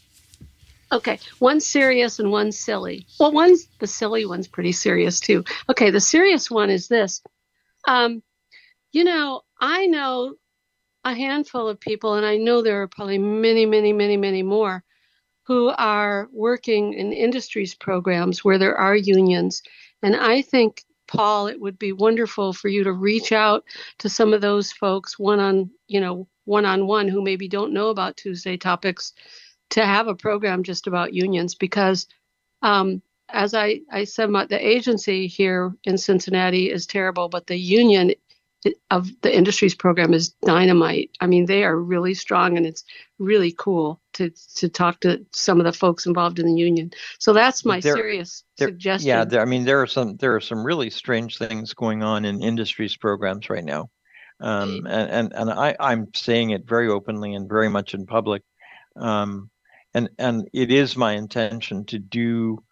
Okay, 0.93 1.19
one 1.39 1.59
serious 1.59 2.19
and 2.19 2.31
one 2.31 2.51
silly. 2.53 3.05
Well, 3.19 3.33
one's 3.33 3.67
the 3.79 3.85
silly 3.85 4.25
one's 4.25 4.47
pretty 4.47 4.71
serious 4.71 5.19
too. 5.19 5.43
Okay, 5.69 5.89
the 5.91 5.99
serious 5.99 6.49
one 6.49 6.69
is 6.69 6.87
this. 6.87 7.21
Um, 7.85 8.23
you 8.93 9.03
know, 9.03 9.41
I 9.59 9.87
know 9.87 10.35
a 11.03 11.13
handful 11.13 11.67
of 11.67 11.79
people, 11.79 12.15
and 12.15 12.25
I 12.25 12.37
know 12.37 12.61
there 12.61 12.81
are 12.81 12.87
probably 12.87 13.17
many, 13.17 13.65
many, 13.65 13.93
many, 13.93 14.17
many 14.17 14.43
more 14.43 14.83
who 15.45 15.69
are 15.77 16.29
working 16.31 16.93
in 16.93 17.11
industries 17.11 17.75
programs 17.75 18.43
where 18.43 18.57
there 18.57 18.77
are 18.77 18.95
unions. 18.95 19.61
And 20.01 20.15
I 20.15 20.41
think, 20.41 20.83
Paul, 21.07 21.47
it 21.47 21.59
would 21.59 21.77
be 21.77 21.91
wonderful 21.91 22.53
for 22.53 22.69
you 22.69 22.83
to 22.85 22.93
reach 22.93 23.31
out 23.33 23.65
to 23.99 24.09
some 24.09 24.33
of 24.33 24.41
those 24.41 24.71
folks 24.71 25.19
one 25.19 25.39
on, 25.39 25.69
you 25.87 25.99
know, 25.99 26.27
one 26.45 26.65
on 26.65 26.87
one 26.87 27.07
who 27.07 27.21
maybe 27.21 27.47
don't 27.47 27.73
know 27.73 27.89
about 27.89 28.17
Tuesday 28.17 28.55
topics 28.55 29.13
to 29.71 29.85
have 29.85 30.07
a 30.07 30.15
program 30.15 30.63
just 30.63 30.87
about 30.87 31.13
unions 31.13 31.55
because 31.55 32.07
um, 32.61 33.01
as 33.29 33.53
I, 33.53 33.81
I 33.91 34.03
said, 34.03 34.29
my, 34.29 34.45
the 34.45 34.65
agency 34.65 35.27
here 35.27 35.73
in 35.83 35.97
Cincinnati 35.97 36.69
is 36.71 36.85
terrible, 36.85 37.29
but 37.29 37.47
the 37.47 37.57
union 37.57 38.13
of 38.91 39.09
the 39.21 39.35
industries 39.35 39.75
program 39.75 40.13
is 40.13 40.29
dynamite. 40.45 41.11
I 41.19 41.27
mean, 41.27 41.45
they 41.45 41.63
are 41.63 41.77
really 41.77 42.13
strong, 42.13 42.57
and 42.57 42.65
it's 42.65 42.83
really 43.19 43.53
cool 43.57 44.01
to 44.13 44.31
to 44.55 44.69
talk 44.69 44.99
to 45.01 45.25
some 45.31 45.59
of 45.59 45.65
the 45.65 45.73
folks 45.73 46.05
involved 46.05 46.39
in 46.39 46.45
the 46.45 46.53
union. 46.53 46.91
So 47.19 47.33
that's 47.33 47.65
my 47.65 47.79
There- 47.79 47.95
serious 47.95 48.43
There- 48.57 48.69
suggestion. 48.69 49.07
Yeah, 49.07 49.25
there, 49.25 49.41
I 49.41 49.45
mean 49.45 49.65
there 49.65 49.81
are 49.81 49.87
some 49.87 50.17
there 50.17 50.35
are 50.35 50.41
some 50.41 50.63
really 50.63 50.89
strange 50.89 51.37
things 51.37 51.73
going 51.73 52.03
on 52.03 52.25
in 52.25 52.41
industries 52.43 52.95
programs 52.97 53.49
right 53.49 53.65
now, 53.65 53.89
um, 54.39 54.85
and 54.87 55.09
and 55.09 55.33
and 55.33 55.49
I 55.51 55.75
I'm 55.79 56.13
saying 56.13 56.51
it 56.51 56.65
very 56.67 56.89
openly 56.89 57.33
and 57.35 57.49
very 57.49 57.69
much 57.69 57.93
in 57.93 58.05
public, 58.05 58.43
um, 58.95 59.49
and 59.93 60.09
and 60.17 60.49
it 60.53 60.71
is 60.71 60.95
my 60.95 61.13
intention 61.13 61.85
to 61.85 61.99
do 61.99 62.63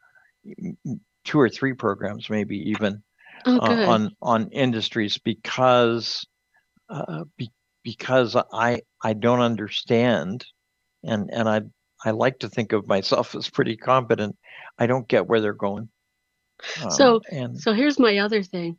two 1.23 1.39
or 1.39 1.49
three 1.49 1.73
programs, 1.73 2.29
maybe 2.29 2.57
even 2.71 3.03
oh, 3.45 3.57
uh, 3.59 3.85
on 3.89 4.15
on 4.21 4.49
industries 4.51 5.17
because 5.17 6.25
uh, 6.89 7.23
be, 7.37 7.49
because 7.83 8.35
I 8.35 8.81
I 9.03 9.13
don't 9.13 9.39
understand, 9.41 10.45
and 11.03 11.29
and 11.31 11.47
I 11.49 11.61
I 12.03 12.11
like 12.11 12.39
to 12.39 12.49
think 12.49 12.73
of 12.73 12.87
myself 12.87 13.35
as 13.35 13.49
pretty 13.49 13.77
competent. 13.77 14.35
I 14.77 14.87
don't 14.87 15.07
get 15.07 15.27
where 15.27 15.41
they're 15.41 15.53
going. 15.53 15.89
Um, 16.83 16.91
So- 16.91 17.21
and 17.31 17.59
So 17.59 17.73
here's 17.73 17.99
my 17.99 18.19
other 18.19 18.43
thing. 18.43 18.77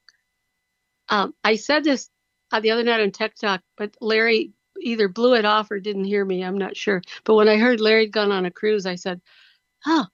Um, 1.09 1.35
I 1.45 1.57
said 1.57 1.85
this 1.85 2.09
uh, 2.53 2.61
the 2.61 2.71
other 2.71 2.83
night 2.85 3.01
on 3.01 3.11
Tech 3.11 3.35
Talk, 3.35 3.61
but 3.77 3.97
Larry 4.01 4.53
either 4.81 5.09
blew 5.09 5.35
it 5.35 5.45
off 5.45 5.71
or 5.71 5.81
didn't 5.81 6.05
hear 6.05 6.25
me. 6.25 6.43
I'm 6.43 6.59
not 6.59 6.77
sure. 6.77 7.03
But 7.25 7.35
when 7.35 7.49
I 7.49 7.57
heard 7.57 7.81
Larry 7.81 8.05
had 8.05 8.13
gone 8.13 8.33
on 8.33 8.47
a 8.47 8.51
cruise, 8.51 8.87
I 8.87 8.95
said, 8.97 9.21
"Oh, 9.87 10.07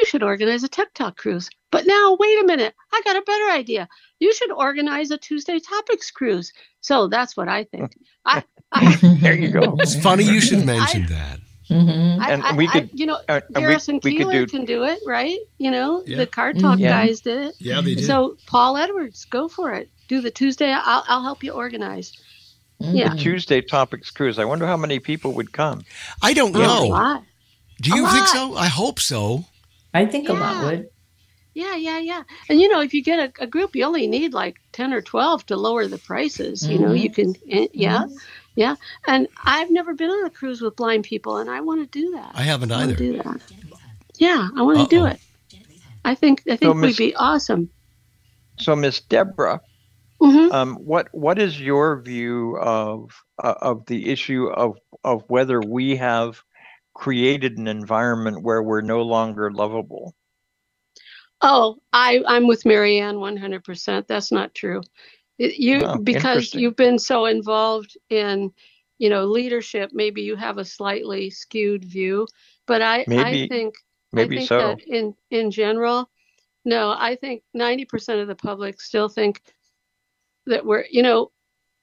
you 0.00 0.06
should 0.06 0.22
organize 0.22 0.64
a 0.64 0.68
Tech 0.68 0.92
Talk 0.94 1.16
cruise." 1.16 1.48
But 1.70 1.86
now, 1.86 2.16
wait 2.18 2.42
a 2.42 2.46
minute. 2.46 2.74
I 2.92 3.00
got 3.04 3.16
a 3.16 3.22
better 3.22 3.50
idea. 3.50 3.88
you 4.18 4.34
should 4.34 4.50
organize 4.52 5.10
a 5.10 5.16
Tuesday 5.18 5.58
topics 5.60 6.10
cruise. 6.10 6.52
So 6.82 7.06
that's 7.08 7.36
what 7.38 7.48
I 7.48 7.64
think. 7.64 7.92
I, 8.26 8.42
I 8.72 8.96
There 9.22 9.34
you 9.34 9.50
go. 9.50 9.76
It's 9.78 9.94
funny 10.00 10.24
you 10.24 10.40
should 10.40 10.66
mention 10.66 11.06
that. 11.06 11.38
Mhm. 11.70 12.18
I, 12.20 12.30
And 12.32 12.42
I, 12.42 12.54
we 12.56 12.66
I- 12.68 12.70
could- 12.72 12.90
you 12.92 13.06
know, 13.06 13.14
uh, 13.28 13.40
and 13.40 13.42
we- 13.54 13.60
Garrison 13.62 14.00
we 14.02 14.16
could 14.18 14.26
Keillor 14.26 14.32
do- 14.32 14.46
can 14.46 14.64
do 14.66 14.82
it, 14.84 14.98
right? 15.06 15.38
You 15.58 15.70
know, 15.70 16.02
Yeah. 16.06 16.18
the 16.18 16.26
Car 16.26 16.52
Talk 16.52 16.78
Yeah. 16.80 16.90
guys 17.06 17.20
did 17.22 17.38
it. 17.46 17.54
Yeah, 17.60 17.80
they 17.80 17.94
did. 17.94 18.04
So 18.06 18.36
Paul 18.46 18.76
Edwards, 18.76 19.24
go 19.26 19.48
for 19.48 19.72
it. 19.72 19.88
Do 20.08 20.20
the 20.20 20.30
Tuesday. 20.32 20.70
I'll, 20.72 21.04
I'll 21.08 21.22
help 21.22 21.42
you 21.44 21.52
organize. 21.52 22.12
Yeah. 22.80 23.14
Tuesday 23.14 23.60
topics 23.62 24.10
cruise. 24.10 24.38
I 24.38 24.44
wonder 24.44 24.66
how 24.66 24.76
many 24.76 24.98
people 24.98 25.32
would 25.34 25.52
come. 25.52 25.84
I 26.22 26.34
don't 26.34 26.54
A 26.56 26.58
know. 26.58 26.84
lot. 26.88 27.22
Do 27.80 27.90
you 27.94 28.04
A 28.06 28.10
think 28.10 28.26
lot. 28.26 28.28
so? 28.28 28.56
I 28.56 28.66
hope 28.66 28.98
so. 28.98 29.44
I 29.94 30.06
think 30.06 30.28
a 30.28 30.32
lot 30.32 30.62
would. 30.64 30.86
Yeah, 31.54 31.74
yeah, 31.76 31.98
yeah. 31.98 32.22
And 32.48 32.60
you 32.60 32.68
know, 32.68 32.80
if 32.80 32.94
you 32.94 33.02
get 33.02 33.18
a, 33.38 33.42
a 33.44 33.46
group, 33.46 33.74
you 33.74 33.84
only 33.84 34.06
need 34.06 34.32
like 34.32 34.56
ten 34.72 34.92
or 34.92 35.02
twelve 35.02 35.44
to 35.46 35.56
lower 35.56 35.86
the 35.88 35.98
prices. 35.98 36.68
You 36.68 36.78
know, 36.78 36.92
you 36.92 37.10
can. 37.10 37.34
eh, 37.50 37.68
Yeah, 37.72 38.04
yeah. 38.54 38.76
And 39.06 39.28
I've 39.44 39.70
never 39.70 39.94
been 39.94 40.10
on 40.10 40.26
a 40.26 40.30
cruise 40.30 40.62
with 40.62 40.76
blind 40.76 41.04
people, 41.04 41.38
and 41.38 41.50
I 41.50 41.60
want 41.60 41.80
to 41.90 42.00
do 42.00 42.12
that. 42.12 42.36
I 42.36 42.42
haven't 42.42 42.70
I 42.72 42.76
want 42.78 42.90
either. 42.90 42.96
to 42.96 43.12
do 43.12 43.18
that. 43.18 43.40
Yeah, 44.18 44.48
I 44.56 44.62
want 44.62 44.78
to 44.78 44.86
do 44.86 45.06
it. 45.06 45.20
I 46.04 46.14
think 46.14 46.42
I 46.48 46.56
think 46.56 46.74
So, 46.74 46.74
we'd 46.74 46.88
Miss- 46.88 46.98
be 46.98 47.14
awesome. 47.16 47.70
So, 48.60 48.76
Miss 48.76 49.00
Deborah, 49.00 49.60
hmm 50.20 50.48
um, 50.50 50.76
what 50.76 51.08
what 51.12 51.38
is 51.38 51.60
your 51.60 52.00
view 52.02 52.56
of 52.58 53.10
uh, 53.42 53.54
of 53.60 53.86
the 53.86 54.10
issue 54.10 54.46
of 54.48 54.78
of 55.04 55.24
whether 55.28 55.60
we 55.60 55.96
have 55.96 56.42
created 57.00 57.56
an 57.56 57.66
environment 57.66 58.42
where 58.42 58.62
we're 58.62 58.82
no 58.82 59.00
longer 59.00 59.50
lovable? 59.50 60.14
Oh, 61.40 61.78
I 61.94 62.22
I'm 62.26 62.46
with 62.46 62.66
Marianne 62.66 63.18
one 63.18 63.38
hundred 63.38 63.64
percent. 63.64 64.06
That's 64.06 64.30
not 64.30 64.54
true. 64.54 64.82
You 65.38 65.98
because 66.02 66.54
you've 66.54 66.76
been 66.76 66.98
so 66.98 67.24
involved 67.24 67.96
in, 68.10 68.52
you 68.98 69.08
know, 69.08 69.24
leadership. 69.24 69.92
Maybe 69.94 70.20
you 70.20 70.36
have 70.36 70.58
a 70.58 70.64
slightly 70.64 71.30
skewed 71.30 71.86
view, 71.86 72.26
but 72.66 72.82
I 72.82 73.06
I 73.08 73.48
think 73.48 73.76
Maybe 74.12 74.36
I 74.36 74.38
think 74.40 74.48
so. 74.48 74.58
that 74.58 74.80
in 74.86 75.14
in 75.30 75.50
general, 75.50 76.10
no, 76.66 76.90
I 76.98 77.16
think 77.16 77.42
ninety 77.54 77.86
percent 77.86 78.20
of 78.20 78.28
the 78.28 78.34
public 78.34 78.78
still 78.78 79.08
think 79.08 79.40
that 80.44 80.66
we're, 80.66 80.84
you 80.90 81.02
know, 81.02 81.30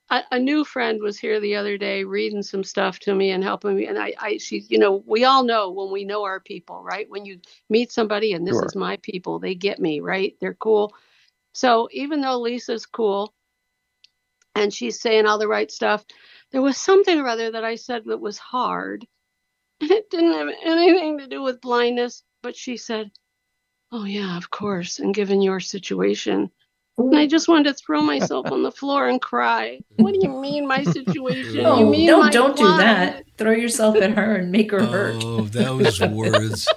a, 0.09 0.23
a 0.33 0.39
new 0.39 0.65
friend 0.65 1.01
was 1.01 1.19
here 1.19 1.39
the 1.39 1.55
other 1.55 1.77
day 1.77 2.03
reading 2.03 2.43
some 2.43 2.63
stuff 2.63 2.99
to 3.01 3.15
me 3.15 3.31
and 3.31 3.43
helping 3.43 3.75
me, 3.77 3.87
and 3.87 3.99
I, 3.99 4.13
I, 4.19 4.37
she, 4.37 4.59
you 4.69 4.79
know, 4.79 5.03
we 5.07 5.25
all 5.25 5.43
know 5.43 5.71
when 5.71 5.91
we 5.91 6.05
know 6.05 6.23
our 6.25 6.39
people, 6.41 6.83
right? 6.83 7.09
When 7.09 7.25
you 7.25 7.41
meet 7.69 7.91
somebody 7.91 8.33
and 8.33 8.47
this 8.47 8.57
Sure. 8.57 8.63
is 8.63 8.75
my 8.75 8.97
people, 9.03 9.39
they 9.39 9.55
get 9.55 9.79
me, 9.79 10.01
right? 10.01 10.35
They're 10.41 10.55
cool. 10.55 10.95
So 11.53 11.89
even 11.91 12.21
though 12.21 12.39
Lisa's 12.39 12.85
cool 12.85 13.33
and 14.55 14.73
she's 14.73 15.01
saying 15.01 15.25
all 15.27 15.39
the 15.39 15.47
right 15.47 15.71
stuff, 15.71 16.05
there 16.51 16.61
was 16.63 16.77
something 16.77 17.19
or 17.19 17.27
other 17.27 17.51
that 17.51 17.63
I 17.65 17.75
said 17.75 18.05
that 18.05 18.19
was 18.21 18.37
hard. 18.37 19.05
And 19.81 19.91
it 19.91 20.09
didn't 20.09 20.33
have 20.33 20.49
anything 20.65 21.19
to 21.19 21.27
do 21.27 21.43
with 21.43 21.61
blindness, 21.61 22.23
but 22.43 22.55
she 22.55 22.77
said, 22.77 23.11
Oh, 23.91 24.05
yeah, 24.05 24.37
of 24.37 24.49
course. 24.51 24.99
And 24.99 25.15
given 25.15 25.41
your 25.41 25.59
situation, 25.61 26.51
and 26.97 27.15
I 27.15 27.27
just 27.27 27.47
wanted 27.47 27.65
to 27.69 27.73
throw 27.75 28.01
myself 28.01 28.51
on 28.51 28.63
the 28.63 28.71
floor 28.71 29.07
and 29.07 29.21
cry. 29.21 29.79
What 29.97 30.13
do 30.13 30.19
you 30.21 30.29
mean, 30.29 30.67
my 30.67 30.83
situation? 30.83 31.63
No, 31.63 31.79
you 31.79 31.85
mean 31.85 32.07
no, 32.07 32.19
my 32.21 32.29
don't 32.31 32.57
do 32.57 32.63
that. 32.77 33.23
Throw 33.37 33.51
yourself 33.51 33.97
at 33.97 34.11
her 34.11 34.35
and 34.37 34.51
make 34.51 34.71
her 34.71 34.83
hurt. 34.83 35.23
Oh, 35.23 35.41
those 35.41 36.01
words. 36.01 36.67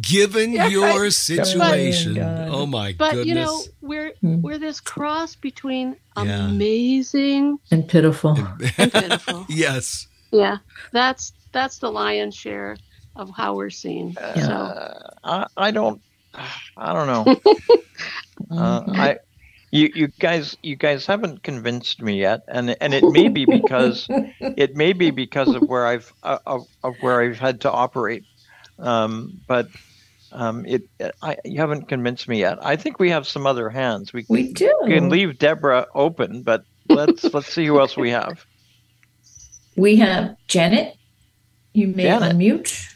Given 0.00 0.52
Yeah, 0.54 0.66
your 0.68 1.02
right. 1.02 1.12
situation. 1.12 2.14
God. 2.14 2.48
Oh 2.50 2.66
my 2.66 2.94
But 2.98 3.12
goodness. 3.14 3.24
But 3.24 3.28
you 3.28 3.34
know, 3.34 3.62
we're 3.82 4.12
Hmm. 4.20 4.40
we're 4.42 4.58
this 4.58 4.80
cross 4.80 5.36
between 5.36 5.96
Yeah. 6.16 6.46
amazing 6.48 7.58
And 7.70 7.86
pitiful. 7.86 8.36
and 8.78 8.92
pitiful. 8.92 9.46
yes. 9.50 10.06
yeah, 10.32 10.58
that's 10.92 11.32
that's 11.52 11.78
the 11.78 11.90
lion's 11.90 12.34
share 12.34 12.76
of 13.16 13.28
how 13.30 13.54
we're 13.54 13.68
seen. 13.70 14.14
So 14.14 14.20
Uh, 14.52 15.10
I, 15.22 15.46
I 15.58 15.70
don't 15.70 16.00
I 16.76 16.92
don't 16.94 17.06
know. 17.06 17.36
Uh. 18.50 18.82
I 18.88 19.18
you 19.72 19.90
you 19.94 20.08
guys 20.20 20.56
you 20.62 20.76
guys 20.76 21.06
haven't 21.06 21.42
convinced 21.42 22.02
me 22.02 22.20
yet, 22.20 22.42
and 22.46 22.76
and 22.80 22.92
it 22.92 23.04
may 23.10 23.28
be 23.28 23.46
because 23.46 24.06
it 24.40 24.76
may 24.76 24.92
be 24.92 25.10
because 25.10 25.48
of 25.54 25.62
where 25.62 25.86
I've 25.86 26.12
uh, 26.22 26.38
of, 26.46 26.66
of 26.84 26.94
where 27.00 27.22
I've 27.22 27.38
had 27.38 27.62
to 27.62 27.72
operate, 27.72 28.24
um, 28.78 29.40
but 29.48 29.68
um, 30.30 30.66
it 30.66 30.82
I 31.22 31.38
you 31.44 31.58
haven't 31.58 31.88
convinced 31.88 32.28
me 32.28 32.38
yet. 32.38 32.64
I 32.64 32.76
think 32.76 33.00
we 33.00 33.10
have 33.10 33.26
some 33.26 33.46
other 33.46 33.70
hands. 33.70 34.12
We, 34.12 34.26
we 34.28 34.52
do. 34.52 34.72
can 34.86 35.08
leave 35.08 35.38
Deborah 35.38 35.86
open, 35.94 36.42
but 36.42 36.64
let's 36.90 37.24
let's 37.24 37.50
see 37.52 37.64
who 37.64 37.80
else 37.80 37.96
we 37.96 38.10
have. 38.10 38.44
We 39.74 39.96
have 39.96 40.36
Janet. 40.48 40.98
You 41.72 41.88
may 41.88 42.02
Janet. 42.02 42.36
unmute. 42.36 42.94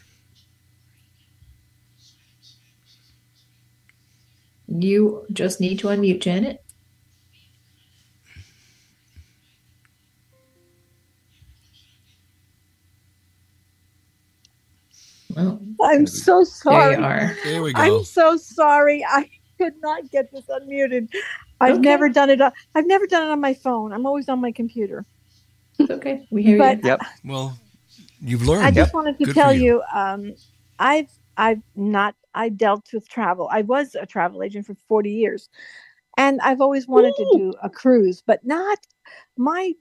You 4.67 5.25
just 5.33 5.59
need 5.59 5.79
to 5.79 5.87
unmute, 5.87 6.21
Janet. 6.21 6.63
Well, 15.37 15.61
I'm 15.83 16.07
so 16.07 16.39
there 16.39 16.45
sorry. 16.45 16.95
you 16.97 17.03
are. 17.03 17.37
There 17.43 17.61
we 17.61 17.73
go. 17.73 17.81
I'm 17.81 18.03
so 18.03 18.37
sorry. 18.37 19.05
I 19.07 19.29
could 19.59 19.73
not 19.81 20.09
get 20.11 20.31
this 20.31 20.45
unmuted. 20.47 21.09
I've 21.59 21.73
Okay. 21.75 21.81
never 21.81 22.09
done 22.09 22.29
it. 22.29 22.41
on- 22.41 22.51
I've 22.75 22.87
never 22.87 23.07
done 23.07 23.27
it 23.27 23.31
on 23.31 23.41
my 23.41 23.53
phone. 23.53 23.93
I'm 23.93 24.05
always 24.05 24.29
on 24.29 24.39
my 24.41 24.51
computer. 24.51 25.05
It's 25.79 25.91
okay. 25.91 26.25
We 26.31 26.43
hear 26.43 26.57
But 26.57 26.77
you. 26.83 26.89
Yep. 26.89 27.01
well, 27.25 27.57
you've 28.19 28.47
learned. 28.47 28.65
I 28.65 28.71
just 28.71 28.93
wanted 28.93 29.17
to 29.19 29.25
Good 29.25 29.35
tell 29.35 29.53
you. 29.53 29.61
you, 29.63 29.83
um, 29.93 30.33
I've 30.79 31.09
I've 31.37 31.61
not 31.75 32.15
I 32.33 32.49
dealt 32.49 32.85
with 32.93 33.07
travel. 33.09 33.47
I 33.51 33.61
was 33.61 33.95
a 33.95 34.05
travel 34.05 34.43
agent 34.43 34.65
for 34.65 34.75
40 34.87 35.11
years. 35.11 35.49
And 36.19 36.41
I've 36.41 36.61
always 36.61 36.87
wanted 36.87 37.15
to 37.15 37.27
do 37.37 37.53
a 37.61 37.69
cruise, 37.69 38.23
but 38.25 38.43
not 38.43 38.79
my 39.37 39.73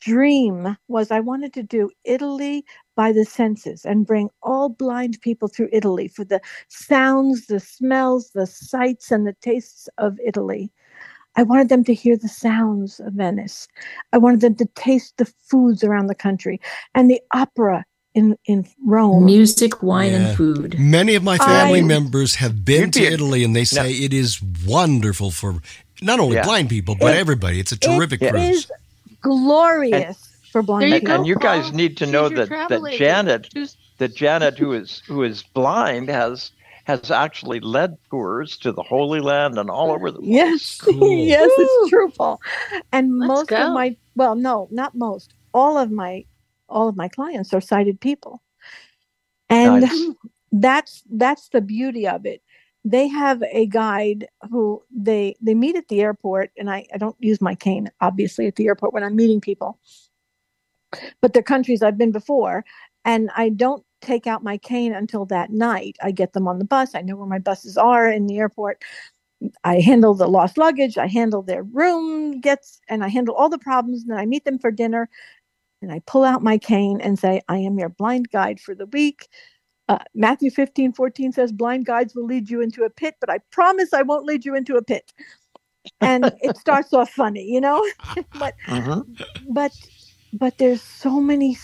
dream 0.00 0.76
was 0.88 1.12
I 1.12 1.20
wanted 1.20 1.52
to 1.54 1.62
do 1.62 1.90
Italy 2.04 2.64
by 2.96 3.12
the 3.12 3.24
senses 3.24 3.84
and 3.84 4.06
bring 4.06 4.28
all 4.42 4.68
blind 4.68 5.20
people 5.20 5.48
through 5.48 5.68
Italy 5.72 6.08
for 6.08 6.24
the 6.24 6.40
sounds, 6.68 7.46
the 7.46 7.60
smells, 7.60 8.30
the 8.34 8.46
sights, 8.46 9.10
and 9.10 9.26
the 9.26 9.34
tastes 9.40 9.88
of 9.98 10.18
Italy. 10.24 10.70
I 11.36 11.42
wanted 11.42 11.68
them 11.68 11.82
to 11.84 11.94
hear 11.94 12.16
the 12.16 12.28
sounds 12.28 13.00
of 13.00 13.14
Venice. 13.14 13.66
I 14.12 14.18
wanted 14.18 14.40
them 14.40 14.54
to 14.56 14.66
taste 14.76 15.14
the 15.16 15.24
foods 15.24 15.82
around 15.82 16.06
the 16.06 16.14
country 16.14 16.60
and 16.94 17.10
the 17.10 17.20
opera 17.32 17.84
in, 18.14 18.36
in 18.46 18.64
Rome. 18.86 19.24
Music, 19.24 19.82
wine, 19.82 20.12
Yeah. 20.12 20.28
and 20.28 20.36
food. 20.36 20.78
Many 20.78 21.16
of 21.16 21.24
my 21.24 21.36
family 21.36 21.80
I- 21.80 21.82
members 21.82 22.36
have 22.36 22.64
been 22.64 22.92
to 22.92 23.02
Italy 23.02 23.42
and 23.42 23.56
they 23.56 23.64
say 23.64 23.90
it 23.92 24.14
is 24.14 24.40
wonderful 24.64 25.32
for 25.32 25.56
not 26.00 26.20
only 26.20 26.36
Yeah. 26.36 26.44
blind 26.44 26.68
people, 26.68 26.94
but 26.94 27.16
It- 27.16 27.18
everybody. 27.18 27.58
It's 27.58 27.72
a 27.72 27.76
terrific 27.76 28.22
It 28.22 28.30
cruise. 28.30 28.56
is 28.58 28.72
glorious 29.20 30.33
for 30.54 30.62
blind 30.62 30.82
There 30.82 30.88
you 30.88 30.94
And, 30.94 31.02
people. 31.02 31.14
go. 31.16 31.16
and 31.16 31.26
you 31.26 31.36
guys 31.36 31.72
need 31.74 31.96
to 31.98 32.06
She's 32.06 32.12
know 32.12 32.28
that 32.30 32.48
that. 32.48 32.92
Janet 32.92 33.48
Just- 33.54 33.76
that 33.98 34.14
Janet, 34.14 34.58
who 34.58 34.72
is 34.72 35.02
who 35.06 35.22
is 35.24 35.42
blind, 35.42 36.08
has 36.08 36.52
has 36.84 37.10
actually 37.10 37.60
led 37.60 37.96
tours 38.10 38.56
to 38.58 38.72
the 38.72 38.82
Holy 38.82 39.20
Land 39.20 39.58
and 39.58 39.70
all 39.70 39.90
over 39.90 40.10
the 40.12 40.20
world. 40.20 40.28
Yes, 40.30 40.80
Cool. 40.80 41.18
yes, 41.26 41.50
it's 41.58 41.90
true, 41.90 42.10
Paul. 42.10 42.40
And 42.92 43.18
Let's 43.18 43.28
most 43.28 43.48
go. 43.48 43.56
of 43.68 43.72
my 43.74 43.96
well, 44.16 44.36
no, 44.36 44.68
not 44.70 44.94
most. 44.94 45.34
All 45.52 45.76
of 45.78 45.90
my 45.90 46.24
all 46.68 46.88
of 46.88 46.96
my 46.96 47.08
clients 47.08 47.52
are 47.54 47.60
sighted 47.60 48.00
people. 48.00 48.42
And 49.50 49.82
Nice. 49.82 50.08
that's 50.52 51.02
that's 51.10 51.48
the 51.50 51.60
beauty 51.60 52.06
of 52.08 52.26
it. 52.26 52.42
They 52.86 53.08
have 53.08 53.42
a 53.50 53.66
guide 53.66 54.28
who 54.50 54.82
they 54.94 55.36
they 55.40 55.54
meet 55.54 55.76
at 55.76 55.88
the 55.88 56.00
airport, 56.02 56.50
and 56.58 56.68
I, 56.70 56.86
I 56.92 56.98
don't 56.98 57.16
use 57.18 57.40
my 57.40 57.54
cane 57.54 57.90
obviously 58.00 58.46
at 58.46 58.56
the 58.56 58.66
airport 58.66 58.92
when 58.92 59.02
I'm 59.04 59.16
meeting 59.16 59.40
people. 59.40 59.78
But 61.20 61.32
they're 61.32 61.42
countries 61.42 61.82
I've 61.82 61.98
been 61.98 62.12
before, 62.12 62.64
and 63.04 63.30
I 63.36 63.50
don't 63.50 63.84
take 64.00 64.26
out 64.26 64.44
my 64.44 64.58
cane 64.58 64.94
until 64.94 65.26
that 65.26 65.50
night. 65.50 65.96
I 66.02 66.10
get 66.12 66.32
them 66.34 66.48
on 66.48 66.58
the 66.58 66.64
bus. 66.64 66.94
I 66.94 67.02
know 67.02 67.16
where 67.16 67.26
my 67.26 67.38
buses 67.38 67.76
are 67.78 68.10
in 68.10 68.26
the 68.26 68.38
airport. 68.38 68.82
I 69.64 69.80
handle 69.80 70.14
the 70.14 70.28
lost 70.28 70.58
luggage. 70.58 70.98
I 70.98 71.06
handle 71.08 71.42
their 71.42 71.62
room 71.64 72.40
gets, 72.40 72.80
and 72.88 73.04
I 73.04 73.08
handle 73.08 73.34
all 73.34 73.48
the 73.48 73.58
problems. 73.58 74.02
And 74.02 74.12
then 74.12 74.18
I 74.18 74.26
meet 74.26 74.44
them 74.44 74.58
for 74.58 74.70
dinner, 74.70 75.08
and 75.82 75.92
I 75.92 76.00
pull 76.06 76.24
out 76.24 76.42
my 76.42 76.58
cane 76.58 77.00
and 77.00 77.18
say, 77.18 77.42
"I 77.48 77.58
am 77.58 77.78
your 77.78 77.90
blind 77.90 78.30
guide 78.30 78.60
for 78.60 78.74
the 78.74 78.86
week." 78.86 79.28
Uh, 79.88 79.98
Matthew 80.14 80.50
15, 80.50 80.92
14 80.94 81.32
says, 81.32 81.52
"Blind 81.52 81.86
guides 81.86 82.14
will 82.16 82.26
lead 82.26 82.50
you 82.50 82.62
into 82.62 82.84
a 82.84 82.90
pit, 82.90 83.16
but 83.20 83.30
I 83.30 83.38
promise 83.52 83.92
I 83.94 84.02
won't 84.02 84.26
lead 84.26 84.44
you 84.44 84.54
into 84.56 84.76
a 84.76 84.82
pit." 84.82 85.12
And 86.02 86.32
it 86.42 86.56
starts 86.58 86.92
off 86.94 87.10
funny, 87.10 87.44
you 87.44 87.60
know, 87.60 87.84
but 88.34 88.54
Mhm. 88.68 89.06
but 89.50 89.72
but 90.38 90.58
there's 90.58 90.82
so 90.82 91.20
many 91.20 91.56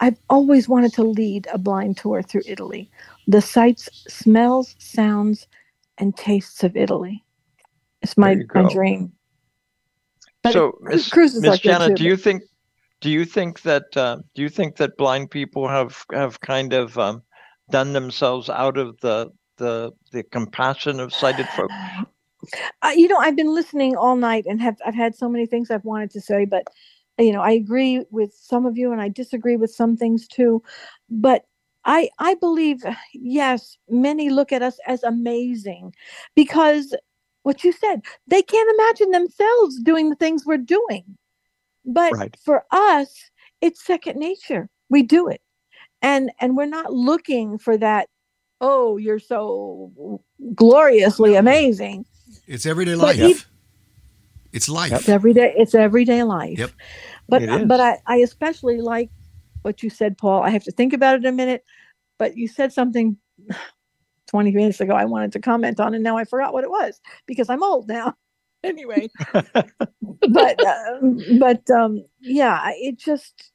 I've 0.00 0.18
always 0.30 0.68
wanted 0.68 0.92
to 0.94 1.02
lead 1.02 1.48
a 1.52 1.58
blind 1.58 1.96
tour 1.96 2.22
through 2.22 2.42
italy. 2.46 2.90
The 3.26 3.40
sights 3.40 3.88
smells 4.08 4.74
sounds 4.78 5.46
and 5.98 6.16
tastes 6.16 6.62
of 6.62 6.76
italy 6.76 7.24
it's 8.02 8.16
my 8.16 8.36
my 8.54 8.68
dream. 8.72 9.12
But 10.42 10.52
So, 10.52 10.78
Miss 10.82 11.08
cruises 11.08 11.44
are 11.44 11.50
Miss 11.50 11.60
good 11.60 11.68
Janet, 11.68 11.96
do 11.98 12.04
you 12.04 12.16
think 12.16 12.42
do 13.00 13.10
you 13.10 13.24
think 13.24 13.62
that 13.62 13.96
uh, 13.96 14.18
do 14.34 14.42
you 14.42 14.48
think 14.48 14.76
that 14.76 14.96
blind 14.96 15.30
people 15.30 15.68
have 15.68 16.04
have 16.12 16.40
kind 16.40 16.72
of 16.72 16.98
um, 16.98 17.22
done 17.70 17.92
themselves 17.92 18.48
out 18.48 18.78
of 18.78 18.98
the 19.00 19.30
the 19.56 19.92
the 20.12 20.22
compassion 20.24 21.00
of 21.00 21.12
sighted 21.12 21.48
folk? 21.48 21.70
uh, 22.82 22.92
you 22.94 23.08
know, 23.08 23.18
I've 23.18 23.36
been 23.36 23.54
listening 23.54 23.96
all 23.96 24.16
night 24.16 24.46
and 24.46 24.60
have 24.60 24.76
I've 24.86 24.94
had 24.94 25.14
so 25.14 25.28
many 25.28 25.46
things 25.46 25.70
I've 25.70 25.84
wanted 25.84 26.10
to 26.12 26.20
say, 26.20 26.44
but 26.44 26.64
you 27.18 27.32
know, 27.32 27.40
I 27.42 27.50
agree 27.50 28.04
with 28.10 28.32
some 28.32 28.66
of 28.66 28.78
you 28.78 28.92
and 28.92 29.00
I 29.00 29.08
disagree 29.08 29.56
with 29.56 29.70
some 29.70 29.96
things 29.96 30.28
too. 30.28 30.62
But 31.10 31.44
I 31.84 32.10
I 32.18 32.34
believe 32.34 32.84
yes, 33.12 33.76
many 33.88 34.30
look 34.30 34.52
at 34.52 34.62
us 34.62 34.78
as 34.86 35.02
amazing 35.02 35.94
because 36.34 36.94
what 37.42 37.64
you 37.64 37.72
said, 37.72 38.02
they 38.26 38.42
can't 38.42 38.70
imagine 38.78 39.10
themselves 39.10 39.80
doing 39.80 40.10
the 40.10 40.16
things 40.16 40.44
we're 40.44 40.58
doing. 40.58 41.16
But 41.84 42.12
Right. 42.12 42.36
for 42.44 42.64
us, 42.70 43.30
it's 43.60 43.84
second 43.84 44.18
nature. 44.18 44.68
We 44.90 45.02
do 45.02 45.28
it. 45.28 45.40
And 46.02 46.30
and 46.40 46.56
we're 46.56 46.66
not 46.66 46.92
looking 46.92 47.58
for 47.58 47.76
that 47.78 48.08
oh, 48.60 48.96
you're 48.96 49.18
so 49.20 50.20
gloriously 50.54 51.36
amazing. 51.36 52.04
It's 52.46 52.66
everyday 52.66 52.94
life. 52.96 53.18
ev- 53.18 53.46
it's 54.52 54.68
life. 54.68 54.92
It's 54.92 55.08
everyday. 55.08 55.54
It's 55.56 55.74
everyday 55.74 56.22
life. 56.22 56.58
Yep. 56.58 56.70
But 57.28 57.42
but 57.68 57.80
I, 57.80 57.98
I 58.06 58.16
especially 58.16 58.80
like 58.80 59.10
what 59.62 59.82
you 59.82 59.90
said, 59.90 60.16
Paul. 60.18 60.42
I 60.42 60.50
have 60.50 60.64
to 60.64 60.72
think 60.72 60.92
about 60.92 61.16
it 61.16 61.26
a 61.26 61.32
minute. 61.32 61.64
But 62.18 62.36
you 62.36 62.48
said 62.48 62.72
something 62.72 63.16
20 64.28 64.50
minutes 64.52 64.80
ago 64.80 64.94
I 64.94 65.04
wanted 65.04 65.32
to 65.32 65.40
comment 65.40 65.80
on, 65.80 65.94
and 65.94 66.02
now 66.02 66.16
I 66.16 66.24
forgot 66.24 66.52
what 66.52 66.64
it 66.64 66.70
was 66.70 67.00
because 67.26 67.48
I'm 67.48 67.62
old 67.62 67.88
now. 67.88 68.14
anyway, 68.64 69.08
but 69.32 70.66
uh, 70.66 71.00
but 71.38 71.70
um, 71.70 72.04
yeah, 72.20 72.70
it 72.74 72.98
just 72.98 73.52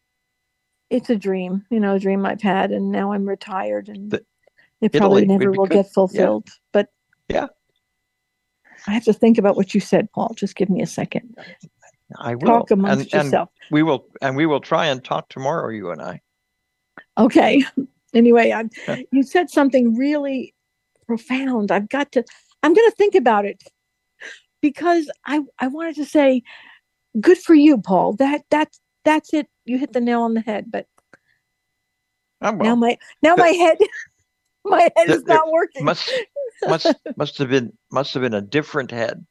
it's 0.89 1.09
a 1.09 1.15
dream, 1.15 1.65
you 1.71 1.79
know, 1.79 1.95
a 1.95 1.99
dream 1.99 2.25
I've 2.25 2.41
had, 2.41 2.71
and 2.71 2.91
now 2.91 3.11
I'm 3.13 3.27
retired, 3.27 3.89
and 3.89 4.13
it 4.81 4.93
probably 4.93 5.25
never 5.25 5.51
will 5.51 5.65
good. 5.65 5.73
get 5.73 5.85
Yeah. 5.85 5.91
fulfilled. 5.93 6.49
But 6.71 6.89
Yeah. 7.27 7.47
I 8.87 8.91
have 8.91 9.05
to 9.05 9.13
think 9.13 9.37
about 9.37 9.55
what 9.55 9.73
you 9.73 9.79
said, 9.79 10.11
Paul. 10.11 10.33
Just 10.35 10.55
give 10.55 10.69
me 10.69 10.81
a 10.81 10.87
second. 10.87 11.37
I 12.19 12.35
will. 12.35 12.59
Talk 12.59 12.71
amongst 12.71 13.13
and, 13.13 13.13
and 13.13 13.25
yourself. 13.25 13.49
we 13.71 13.83
will 13.83 14.07
and 14.21 14.35
we 14.35 14.45
will 14.45 14.59
try 14.59 14.87
and 14.87 15.03
talk 15.03 15.29
tomorrow, 15.29 15.69
you 15.69 15.91
and 15.91 16.01
I. 16.01 16.21
Okay. 17.17 17.63
Anyway, 18.13 18.51
I'm, 18.51 18.69
you 19.11 19.23
said 19.23 19.49
something 19.49 19.95
really 19.95 20.53
profound. 21.07 21.71
I've 21.71 21.89
got 21.89 22.11
to, 22.11 22.23
I'm 22.61 22.73
going 22.73 22.87
to 22.87 22.95
think 22.95 23.15
about 23.15 23.45
it 23.45 23.63
because 24.61 25.09
I, 25.25 25.41
I 25.59 25.67
wanted 25.67 25.95
to 25.95 26.05
say, 26.05 26.43
good 27.19 27.39
for 27.39 27.55
you, 27.55 27.79
Paul. 27.79 28.13
That, 28.13 28.43
that's, 28.51 28.79
that's 29.03 29.33
it. 29.33 29.47
You 29.65 29.79
hit 29.79 29.93
the 29.93 29.99
nail 29.99 30.21
on 30.21 30.35
the 30.35 30.41
head, 30.41 30.65
but 30.71 30.85
Oh, 32.43 32.51
now 32.51 32.75
my, 32.75 32.97
now 33.21 33.35
my 33.37 33.47
head, 33.47 33.77
my 34.65 34.89
head 34.97 35.09
is 35.09 35.23
not 35.23 35.49
working. 35.49 35.85
must 35.85 36.11
must 36.67 36.93
must 37.15 37.37
have 37.37 37.49
been 37.49 37.71
must 37.89 38.13
have 38.13 38.21
been 38.21 38.33
a 38.33 38.41
different 38.41 38.91
head. 38.91 39.25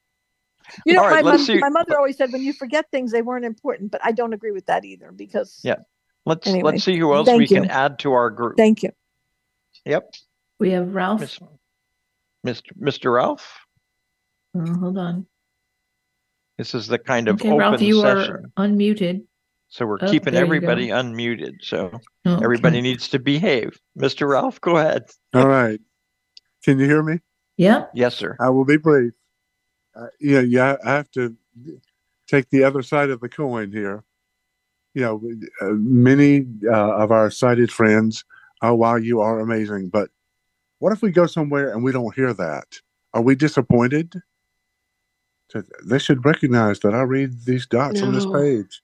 You 0.87 0.95
know, 0.95 1.03
all 1.03 1.09
right, 1.09 1.25
my, 1.25 1.31
let's 1.33 1.41
mom, 1.49 1.57
see- 1.57 1.59
my 1.61 1.69
mother 1.69 1.97
always 1.97 2.17
said 2.17 2.33
when 2.33 2.43
you 2.43 2.53
forget 2.53 2.87
things, 2.91 3.13
they 3.13 3.23
weren't 3.23 3.45
important, 3.45 3.91
but 3.91 4.01
I 4.05 4.13
don't 4.13 4.33
agree 4.33 4.53
with 4.53 4.67
that 4.67 4.85
either 4.85 5.13
because 5.13 5.61
Yeah. 5.63 5.77
Let's 6.25 6.47
Anyway, 6.47 6.73
let's 6.73 6.85
see 6.85 6.97
who 6.97 7.13
else 7.15 7.27
thank 7.27 7.39
we 7.41 7.49
can 7.49 7.65
add 7.69 7.99
to 8.01 8.13
our 8.13 8.31
group. 8.31 8.57
thank 8.57 8.83
you. 8.85 8.91
Yep. 9.85 10.15
We 10.61 10.71
have 10.71 10.95
Ralph. 10.95 11.21
Miss, 11.21 11.39
Mr. 12.47 12.73
Mr. 12.81 13.13
Ralph. 13.15 13.59
Oh, 14.55 14.73
hold 14.79 14.99
on. 14.99 15.27
This 16.59 16.75
is 16.77 16.87
the 16.87 16.99
kind 16.99 17.27
of 17.27 17.37
Okay, 17.41 17.49
open 17.49 17.59
Ralph, 17.59 17.81
you 17.83 18.01
session. 18.03 18.53
are 18.57 18.69
unmuted. 18.69 19.25
So 19.69 19.87
we're 19.87 19.99
Oh, 20.01 20.11
keeping 20.11 20.35
there 20.35 20.43
you 20.45 20.61
go. 20.61 20.69
everybody 20.69 20.89
unmuted. 20.89 21.55
So 21.63 21.99
Oh, 22.25 22.39
everybody 22.41 22.81
needs 22.81 23.09
to 23.09 23.19
behave. 23.19 23.81
Mr. 23.99 24.29
Ralph, 24.29 24.61
go 24.61 24.77
ahead. 24.77 25.05
All 25.35 25.49
right. 25.49 25.81
Can 26.63 26.79
you 26.79 26.85
hear 26.87 27.03
me? 27.03 27.19
Yeah. 27.57 27.87
Yes, 27.95 28.15
sir. 28.15 28.37
I 28.39 28.51
will 28.51 28.65
be 28.65 28.77
brief. 28.77 29.13
Uh, 29.95 30.07
yeah, 30.21 30.41
yeah. 30.41 30.77
I 30.85 30.91
have 30.93 31.11
to 31.13 31.37
take 32.27 32.49
the 32.51 32.65
other 32.65 32.83
side 32.83 33.11
of 33.11 33.21
the 33.21 33.29
coin 33.29 33.71
here. 33.73 34.05
You 34.95 35.03
know, 35.03 35.23
uh, 35.61 35.73
many 35.75 36.47
uh, 36.67 36.97
of 36.97 37.11
our 37.11 37.31
sighted 37.31 37.71
friends, 37.73 38.25
oh 38.63 38.75
wow, 38.75 38.97
you 38.97 39.21
are 39.21 39.41
amazing. 39.41 39.89
But 39.89 40.11
what 40.79 40.93
if 40.93 41.03
we 41.03 41.11
go 41.11 41.27
somewhere 41.27 41.73
and 41.73 41.83
we 41.83 41.93
don't 41.93 42.15
hear 42.15 42.33
that? 42.35 42.65
Are 43.15 43.23
we 43.23 43.35
disappointed? 43.35 44.15
So 45.51 45.63
They 45.85 45.99
should 45.99 46.25
recognize 46.25 46.81
that 46.81 46.95
I 46.95 47.03
read 47.03 47.45
these 47.45 47.67
dots 47.67 48.01
on 48.03 48.15
this 48.15 48.27
page. 48.27 48.83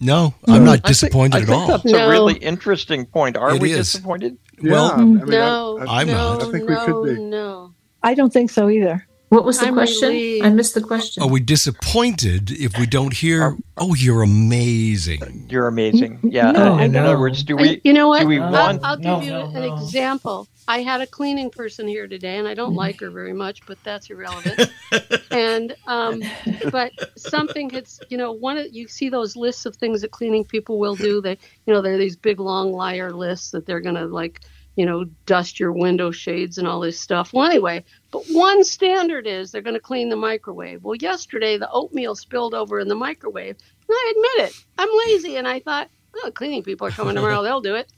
No, 0.00 0.34
I'm 0.46 0.64
not 0.64 0.70
I 0.70 0.72
think- 0.74 0.84
disappointed 0.86 1.36
I 1.38 1.42
at 1.42 1.50
all. 1.50 1.66
That's 1.68 1.84
No. 1.86 2.06
a 2.06 2.10
really 2.10 2.34
interesting 2.34 3.06
point. 3.06 3.36
Are 3.36 3.54
It 3.56 3.62
we 3.62 3.72
is. 3.72 3.78
disappointed? 3.92 4.36
Well, 4.62 4.92
I 4.92 4.96
mean, 5.02 5.20
I- 5.22 5.24
No, 5.26 5.78
I, 5.78 6.00
I'm 6.02 6.06
no, 6.06 6.12
not. 6.14 6.42
I 6.42 6.52
think 6.52 6.68
we 6.68 6.76
could 6.76 7.04
be. 7.16 7.20
no. 7.20 7.74
I 8.02 8.14
don't 8.14 8.32
think 8.32 8.50
so 8.50 8.68
either. 8.68 9.06
What 9.30 9.44
was 9.44 9.58
the 9.60 9.66
I'm 9.68 9.74
question? 9.74 10.08
relieved. 10.08 10.44
I 10.44 10.50
missed 10.50 10.74
the 10.74 10.80
question. 10.80 11.22
Are 11.22 11.28
we 11.28 11.38
disappointed 11.40 12.50
if 12.50 12.76
we 12.78 12.84
don't 12.86 13.12
hear, 13.14 13.56
oh, 13.78 13.94
you're 13.94 14.22
amazing? 14.22 15.46
You're 15.48 15.68
amazing. 15.68 16.18
Yeah. 16.24 16.50
No, 16.50 16.74
in, 16.74 16.80
I 16.80 16.84
in 16.86 16.92
don't. 16.92 17.06
other 17.06 17.18
words, 17.18 17.42
do 17.44 17.56
I- 17.58 17.62
we 17.62 17.80
you 17.84 17.92
know 17.92 18.08
what? 18.08 18.22
do 18.22 18.26
we 18.26 18.40
I'll, 18.40 18.50
want 18.50 18.84
I'll 18.84 18.96
give 18.96 19.04
No, 19.04 19.20
you 19.22 19.30
no, 19.30 19.46
an 19.46 19.52
no. 19.54 19.74
example. 19.76 20.48
I 20.66 20.82
had 20.82 21.00
a 21.00 21.06
cleaning 21.06 21.50
person 21.50 21.88
here 21.88 22.06
today, 22.06 22.38
and 22.38 22.46
I 22.46 22.54
don't 22.54 22.74
like 22.74 23.00
her 23.00 23.10
very 23.10 23.32
much, 23.32 23.64
but 23.66 23.78
that's 23.82 24.08
irrelevant. 24.10 24.70
and 25.30 25.74
um, 25.86 26.22
but 26.70 26.92
something 27.16 27.70
had, 27.70 27.88
you 28.08 28.16
know, 28.16 28.30
one 28.32 28.56
of 28.56 28.66
you 28.72 28.86
see 28.88 29.08
those 29.08 29.34
lists 29.36 29.64
of 29.66 29.74
things 29.76 30.00
that 30.02 30.10
cleaning 30.12 30.44
people 30.44 30.78
will 30.78 30.94
do. 30.96 31.20
They, 31.20 31.38
you 31.66 31.74
know, 31.74 31.80
they're 31.82 31.98
these 31.98 32.16
big 32.16 32.38
long 32.40 32.72
liar 32.72 33.12
lists 33.12 33.50
that 33.52 33.66
they're 33.66 33.80
gonna 33.80 34.06
like, 34.06 34.40
you 34.76 34.86
know, 34.86 35.04
dust 35.26 35.58
your 35.58 35.72
window 35.72 36.10
shades 36.12 36.56
and 36.58 36.68
all 36.68 36.78
this 36.80 37.00
stuff. 37.00 37.32
Well, 37.32 37.46
anyway, 37.50 37.84
but 38.10 38.24
one 38.26 38.64
standard 38.64 39.26
is 39.26 39.50
they're 39.50 39.62
gonna 39.62 39.80
clean 39.80 40.08
the 40.08 40.16
microwave. 40.16 40.82
Well, 40.82 40.96
yesterday 40.96 41.56
the 41.58 41.70
oatmeal 41.70 42.14
spilled 42.14 42.54
over 42.54 42.80
in 42.80 42.88
the 42.88 42.94
microwave, 42.94 43.56
and 43.56 43.88
I 43.90 44.12
admit 44.16 44.50
it, 44.50 44.64
I'm 44.78 44.88
lazy, 45.06 45.36
and 45.36 45.46
I 45.46 45.60
thought, 45.60 45.90
oh, 46.16 46.30
cleaning 46.32 46.62
people 46.62 46.86
are 46.86 46.92
coming 46.92 47.14
tomorrow, 47.14 47.42
they'll 47.42 47.60
do 47.60 47.74
it. 47.74 47.92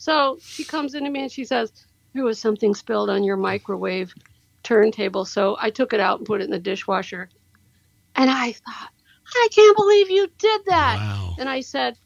So 0.00 0.38
she 0.40 0.64
comes 0.64 0.94
into 0.94 1.10
me 1.10 1.20
and 1.20 1.30
she 1.30 1.44
says, 1.44 1.72
There 2.14 2.24
was 2.24 2.38
something 2.38 2.74
spilled 2.74 3.10
on 3.10 3.22
your 3.22 3.36
microwave 3.36 4.14
turntable. 4.62 5.26
So 5.26 5.58
I 5.60 5.68
took 5.68 5.92
it 5.92 6.00
out 6.00 6.18
and 6.18 6.26
put 6.26 6.40
it 6.40 6.44
in 6.44 6.50
the 6.50 6.58
dishwasher. 6.58 7.28
And 8.16 8.30
I 8.30 8.52
thought, 8.52 8.90
I 9.34 9.48
can't 9.52 9.76
believe 9.76 10.10
you 10.10 10.28
did 10.38 10.62
that. 10.68 10.96
Wow. 10.96 11.34
And 11.38 11.50
I 11.50 11.60
said, 11.60 11.98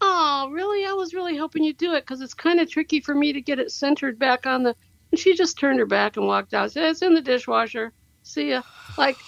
Oh, 0.00 0.50
really? 0.52 0.86
I 0.86 0.92
was 0.92 1.14
really 1.14 1.36
hoping 1.36 1.64
you'd 1.64 1.78
do 1.78 1.94
it 1.94 2.02
because 2.02 2.20
it's 2.20 2.32
kind 2.32 2.60
of 2.60 2.70
tricky 2.70 3.00
for 3.00 3.14
me 3.14 3.32
to 3.32 3.40
get 3.40 3.58
it 3.58 3.72
centered 3.72 4.20
back 4.20 4.46
on 4.46 4.62
the. 4.62 4.76
And 5.12 5.18
she 5.20 5.36
just 5.36 5.58
turned 5.58 5.78
her 5.78 5.86
back 5.86 6.16
and 6.16 6.26
walked 6.26 6.54
out. 6.54 6.72
Said, 6.72 6.84
It's 6.90 7.02
in 7.02 7.14
the 7.14 7.22
dishwasher. 7.22 7.92
See 8.24 8.50
ya. 8.50 8.62
Like, 8.96 9.24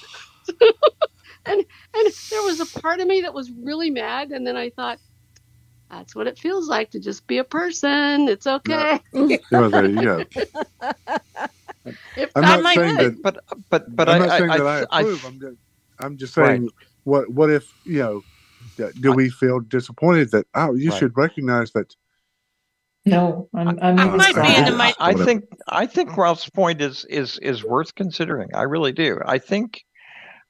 and 1.46 1.64
and 1.94 2.14
there 2.30 2.42
was 2.42 2.60
a 2.60 2.66
part 2.66 3.00
of 3.00 3.06
me 3.08 3.22
that 3.22 3.34
was 3.34 3.52
really 3.52 3.90
mad. 3.90 4.30
And 4.32 4.46
then 4.46 4.56
I 4.56 4.70
thought, 4.70 4.98
that's 5.90 6.16
what 6.16 6.26
it 6.26 6.38
feels 6.38 6.68
like 6.68 6.90
to 6.92 7.00
just 7.00 7.26
be 7.26 7.38
a 7.38 7.44
person. 7.44 8.28
It's 8.28 8.46
okay. 8.46 9.00
There 9.50 9.86
you 9.86 10.04
go. 10.04 10.24
If 12.16 12.32
I'm 12.36 12.42
not 12.42 12.62
not 12.62 12.74
saying 12.74 12.96
good. 12.96 13.22
that. 13.22 13.22
but 13.22 13.44
but 13.70 13.96
but 13.96 14.08
I'm 14.08 14.18
I, 14.22 14.26
not 14.26 14.38
saying 14.38 14.50
I, 14.50 14.58
that 14.58 14.66
I, 14.66 15.00
I, 15.00 15.00
approve. 15.00 15.24
I'm 15.24 15.40
just, 15.40 15.56
I'm 16.00 16.16
just 16.16 16.34
Right. 16.36 16.60
saying, 16.60 16.70
what 17.04 17.30
what 17.30 17.50
if 17.50 17.72
you 17.84 17.98
know? 18.00 18.24
Do 19.00 19.12
we 19.12 19.28
feel 19.30 19.60
disappointed 19.60 20.30
that 20.32 20.46
oh, 20.54 20.74
you 20.74 20.90
Right. 20.90 20.98
should 20.98 21.16
recognize 21.16 21.72
that? 21.72 21.94
No, 23.06 23.48
I'm. 23.54 23.78
I'm 23.82 23.98
I 23.98 24.04
might 24.04 24.34
be 24.34 24.56
in 24.56 24.64
the 24.64 24.72
I, 24.72 24.86
mic- 24.88 24.96
I 24.98 25.12
think 25.14 25.44
I 25.68 25.86
think 25.86 26.16
Ralph's 26.16 26.48
point 26.48 26.80
is 26.80 27.04
is 27.06 27.38
is 27.40 27.62
worth 27.64 27.94
considering. 27.94 28.48
I 28.54 28.62
really 28.62 28.92
do. 28.92 29.20
I 29.26 29.38
think 29.38 29.84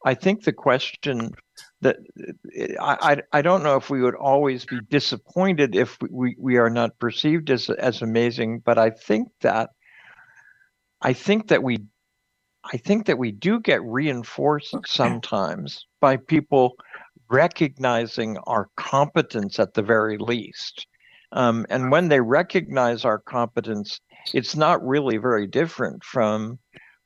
I 0.04 0.14
think 0.14 0.44
the 0.44 0.52
question 0.52 1.32
that 1.80 1.96
I 2.80 2.96
I, 3.32 3.38
I 3.38 3.42
don't 3.42 3.64
know 3.64 3.76
if 3.76 3.90
we 3.90 4.02
would 4.02 4.14
always 4.14 4.64
be 4.64 4.80
disappointed 4.88 5.74
if 5.74 5.98
we, 6.10 6.36
we 6.38 6.56
are 6.58 6.70
not 6.70 6.98
perceived 7.00 7.50
as 7.50 7.70
as 7.70 8.02
amazing, 8.02 8.60
but 8.64 8.78
I 8.78 8.90
think 8.90 9.28
that 9.40 9.70
I 11.02 11.12
think 11.12 11.48
that 11.48 11.62
we 11.62 11.78
I 12.72 12.76
think 12.78 13.06
that 13.06 13.18
we 13.18 13.32
do 13.32 13.60
get 13.60 13.82
reinforced 13.82 14.76
sometimes 14.86 15.86
by 16.00 16.16
people 16.16 16.76
recognizing 17.30 18.38
our 18.46 18.68
competence 18.76 19.58
at 19.58 19.74
the 19.74 19.82
very 19.82 20.18
least. 20.18 20.86
Um, 21.34 21.66
and 21.68 21.90
when 21.90 22.08
they 22.08 22.20
recognize 22.20 23.04
our 23.04 23.18
competence, 23.18 24.00
it's 24.32 24.56
not 24.56 24.84
really 24.86 25.18
very 25.18 25.46
different 25.46 26.02
from 26.04 26.58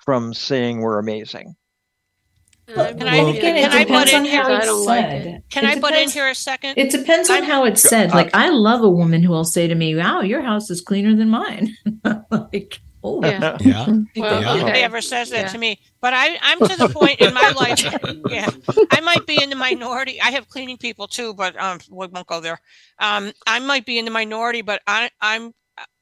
from 0.05 0.33
saying 0.33 0.81
we're 0.81 0.99
amazing. 0.99 1.55
And 2.69 2.99
Can 2.99 3.09
I- 3.09 3.25
with 3.25 3.35
you. 3.37 3.41
can 3.41 3.73
I 3.73 3.85
depends 3.85 4.13
in 4.13 4.25
here? 4.27 4.43
I 4.43 4.57
it's 4.59 4.67
don't 4.67 4.85
like 4.85 5.05
it. 5.07 5.43
Can 5.51 5.65
It 5.65 5.79
I 5.79 5.81
butt 5.81 5.95
in 5.95 6.11
here 6.11 6.29
a 6.29 6.35
second? 6.35 6.75
It 6.77 6.91
depends 6.91 7.31
on 7.31 7.37
I'm- 7.37 7.45
how 7.45 7.65
it's 7.65 7.81
said. 7.83 8.11
Uh, 8.13 8.15
Like 8.17 8.35
I 8.35 8.51
love 8.51 8.83
a 8.83 8.91
woman 8.91 9.23
who 9.23 9.31
will 9.31 9.45
say 9.45 9.67
to 9.67 9.75
me, 9.75 9.97
"Wow, 9.97 10.21
your 10.21 10.43
house 10.43 10.71
is 10.71 10.83
cleaner 10.83 11.17
than 11.17 11.31
mine." 11.31 11.75
like, 12.31 12.79
Oh, 13.05 13.23
Yeah. 13.25 13.57
Yeah. 13.61 13.87
Well, 14.17 14.43
Yeah. 14.43 14.55
nobody 14.57 14.81
ever 14.81 15.01
says 15.01 15.31
that 15.31 15.51
to 15.53 15.59
me. 15.59 15.79
But 16.01 16.15
I, 16.15 16.39
I'm 16.43 16.59
to 16.61 16.77
the 16.77 16.89
point 16.93 17.21
in 17.21 17.33
my 17.35 17.51
life. 17.53 17.81
Yeah, 18.29 18.51
I 18.91 19.01
might 19.01 19.27
be 19.27 19.43
in 19.43 19.51
the 19.51 19.57
minority. 19.57 20.21
I 20.21 20.31
have 20.31 20.49
cleaning 20.49 20.77
people 20.77 21.07
too, 21.07 21.35
but 21.35 21.57
um, 21.61 21.79
we 21.91 22.07
won't 22.07 22.27
go 22.27 22.41
there. 22.41 22.61
Um, 22.99 23.33
I 23.47 23.59
might 23.61 23.87
be 23.87 23.99
in 23.99 24.05
the 24.05 24.11
minority, 24.11 24.63
but 24.63 24.83
I, 24.87 25.11
I'm. 25.21 25.53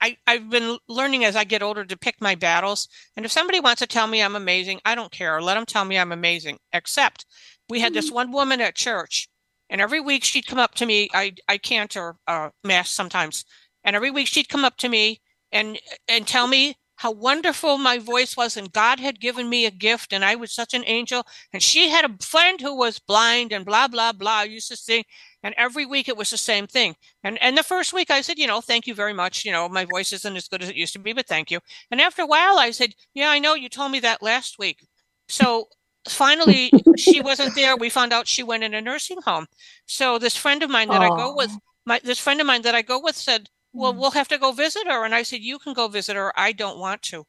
I, 0.01 0.17
I've 0.27 0.49
been 0.49 0.79
learning 0.89 1.27
as 1.27 1.37
I 1.37 1.45
get 1.45 1.63
older 1.63 1.85
to 1.85 1.99
pick 1.99 2.19
my 2.19 2.35
battles. 2.35 2.89
And 3.15 3.27
if 3.27 3.33
somebody 3.33 3.61
wants 3.61 3.81
to 3.81 3.87
tell 3.87 4.07
me 4.07 4.23
I'm 4.23 4.35
amazing, 4.35 4.81
I 4.87 4.95
don't 4.95 5.13
care. 5.13 5.43
Let 5.43 5.53
them 5.57 5.67
tell 5.67 5.85
me 5.85 5.99
I'm 5.99 6.13
amazing. 6.13 6.57
Except 6.73 7.27
we 7.69 7.81
had 7.81 7.93
this 7.93 8.11
one 8.11 8.33
woman 8.33 8.63
at 8.63 8.75
church, 8.75 9.29
and 9.69 9.79
every 9.83 10.01
week 10.01 10.25
she'd 10.25 10.47
come 10.47 10.59
up 10.59 10.75
to 10.77 10.87
me. 10.87 11.11
I 11.13 11.35
I 11.47 11.59
cantor 11.59 12.17
uh, 12.27 12.49
mass 12.65 12.91
sometimes, 12.91 13.45
and 13.85 13.95
every 13.95 14.11
week 14.11 14.29
she'd 14.29 14.49
come 14.49 14.65
up 14.65 14.79
to 14.79 14.89
me 14.89 15.21
and 15.53 15.79
and 16.09 16.27
tell 16.27 16.47
me 16.47 16.77
how 16.97 17.13
wonderful 17.13 17.79
my 17.79 17.99
voice 17.99 18.37
was 18.37 18.57
and 18.57 18.73
God 18.73 18.99
had 18.99 19.21
given 19.21 19.49
me 19.49 19.67
a 19.67 19.71
gift 19.71 20.13
and 20.13 20.25
I 20.25 20.35
was 20.35 20.53
such 20.53 20.75
an 20.75 20.83
angel 20.87 21.25
and 21.53 21.63
she 21.63 21.91
had 21.91 22.05
a 22.05 22.25
friend 22.25 22.61
who 22.61 22.77
was 22.77 22.99
blind 22.99 23.53
and 23.53 23.65
blah 23.65 23.89
blah 23.89 24.13
blah 24.13 24.39
I 24.39 24.45
used 24.45 24.69
to 24.69 24.77
sing 24.77 25.05
and 25.43 25.55
every 25.59 25.87
week 25.87 26.09
it 26.09 26.17
was 26.17 26.31
the 26.31 26.39
same 26.39 26.67
thing. 26.67 26.97
And 27.23 27.41
and 27.43 27.57
the 27.57 27.63
first 27.63 27.93
week 27.93 28.11
I 28.11 28.23
said 28.23 28.39
you 28.39 28.47
know 28.47 28.61
thank 28.61 28.87
you 28.87 28.95
very 28.95 29.13
much 29.13 29.45
you 29.45 29.53
know 29.53 29.69
my 29.69 29.85
voice 29.85 30.13
isn't 30.13 30.37
as 30.37 30.49
good 30.49 30.63
as 30.63 30.71
it 30.71 30.77
used 30.77 30.95
to 30.95 30.99
be 30.99 31.13
but 31.13 31.27
thank 31.27 31.51
you. 31.51 31.61
And 31.91 32.01
after 32.01 32.23
a 32.23 32.27
while 32.27 32.59
I 32.59 32.71
said 32.71 32.95
yeah 33.15 33.31
I 33.31 33.39
know 33.39 33.55
you 33.55 33.69
told 33.69 33.93
me 33.93 34.01
that 34.01 34.23
last 34.23 34.59
week. 34.59 34.87
So 35.29 35.69
finally 36.09 36.73
she 36.97 37.21
wasn't 37.21 37.55
there 37.55 37.77
we 37.77 37.91
found 37.91 38.13
out 38.13 38.29
she 38.29 38.43
went 38.43 38.65
in 38.65 38.75
a 38.75 38.81
nursing 38.81 39.21
home. 39.23 39.47
So 39.87 40.19
this 40.19 40.37
friend 40.37 40.63
of 40.63 40.71
mine 40.71 40.91
that 40.91 41.03
I 41.03 41.11
go 41.11 41.35
with 41.35 41.57
my 41.85 42.01
this 42.03 42.19
friend 42.19 42.41
of 42.41 42.47
mine 42.47 42.63
that 42.63 42.75
I 42.75 42.83
go 42.83 43.01
with 43.01 43.17
said 43.17 43.49
well 43.77 43.95
we'll 43.95 44.13
have 44.13 44.29
to 44.29 44.39
go 44.39 44.53
visit 44.53 44.87
her. 44.87 45.05
And 45.05 45.15
i 45.15 45.23
said 45.23 45.41
you 45.41 45.59
can 45.59 45.73
go 45.75 45.89
visit 45.89 46.17
her. 46.17 46.33
I 46.39 46.53
don't 46.53 46.79
want 46.79 47.03
to. 47.05 47.25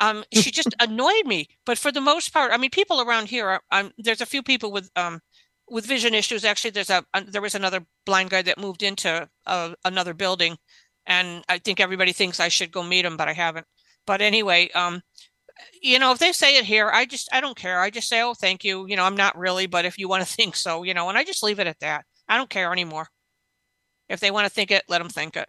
Um 0.00 0.24
she 0.32 0.50
just 0.50 0.74
annoyed 0.80 1.26
me. 1.26 1.48
But 1.66 1.78
for 1.78 1.92
the 1.92 2.00
most 2.00 2.32
part 2.32 2.52
i 2.52 2.56
mean 2.58 2.70
people 2.70 3.00
around 3.00 3.28
here 3.28 3.48
are 3.48 3.62
um, 3.72 3.92
there's 3.98 4.20
a 4.20 4.26
few 4.26 4.42
people 4.42 4.72
with 4.72 4.90
um 4.96 5.20
with 5.70 5.86
vision 5.86 6.14
issues. 6.14 6.44
Actually 6.44 6.70
there's 6.72 6.90
a, 6.90 7.04
a 7.14 7.24
there 7.24 7.42
was 7.42 7.54
another 7.54 7.86
blind 8.06 8.30
guy 8.30 8.42
that 8.42 8.58
moved 8.58 8.82
into 8.82 9.28
uh, 9.46 9.74
another 9.84 10.14
building. 10.14 10.56
And 11.06 11.44
i 11.48 11.58
think 11.58 11.80
everybody 11.80 12.12
thinks 12.12 12.40
i 12.40 12.48
should 12.48 12.72
go 12.72 12.82
meet 12.82 13.04
him 13.06 13.16
but 13.16 13.28
i 13.28 13.32
haven't. 13.34 13.66
But 14.06 14.22
anyway 14.22 14.70
um 14.74 15.02
you 15.82 15.98
know 15.98 16.12
if 16.12 16.18
they 16.18 16.32
say 16.32 16.56
it 16.58 16.64
here 16.64 16.90
i 16.92 17.04
just 17.06 17.28
i 17.32 17.40
don't 17.40 17.56
care. 17.56 17.80
I 17.80 17.90
just 17.90 18.08
say 18.08 18.22
oh 18.22 18.34
thank 18.34 18.64
you. 18.64 18.86
You 18.88 18.96
know 18.96 19.04
i'm 19.04 19.16
not 19.16 19.38
really 19.38 19.66
but 19.66 19.84
if 19.84 19.98
you 19.98 20.08
want 20.08 20.26
to 20.26 20.34
think 20.38 20.56
so 20.56 20.82
you 20.84 20.94
know 20.94 21.08
and 21.08 21.18
i 21.18 21.24
just 21.24 21.42
leave 21.42 21.60
it 21.60 21.66
at 21.66 21.80
that. 21.80 22.04
I 22.28 22.36
don't 22.36 22.50
care 22.50 22.72
anymore. 22.72 23.08
If 24.08 24.20
they 24.20 24.30
want 24.30 24.46
to 24.46 24.50
think 24.50 24.70
it 24.70 24.84
let 24.88 24.98
them 24.98 25.08
think 25.08 25.36
it 25.36 25.48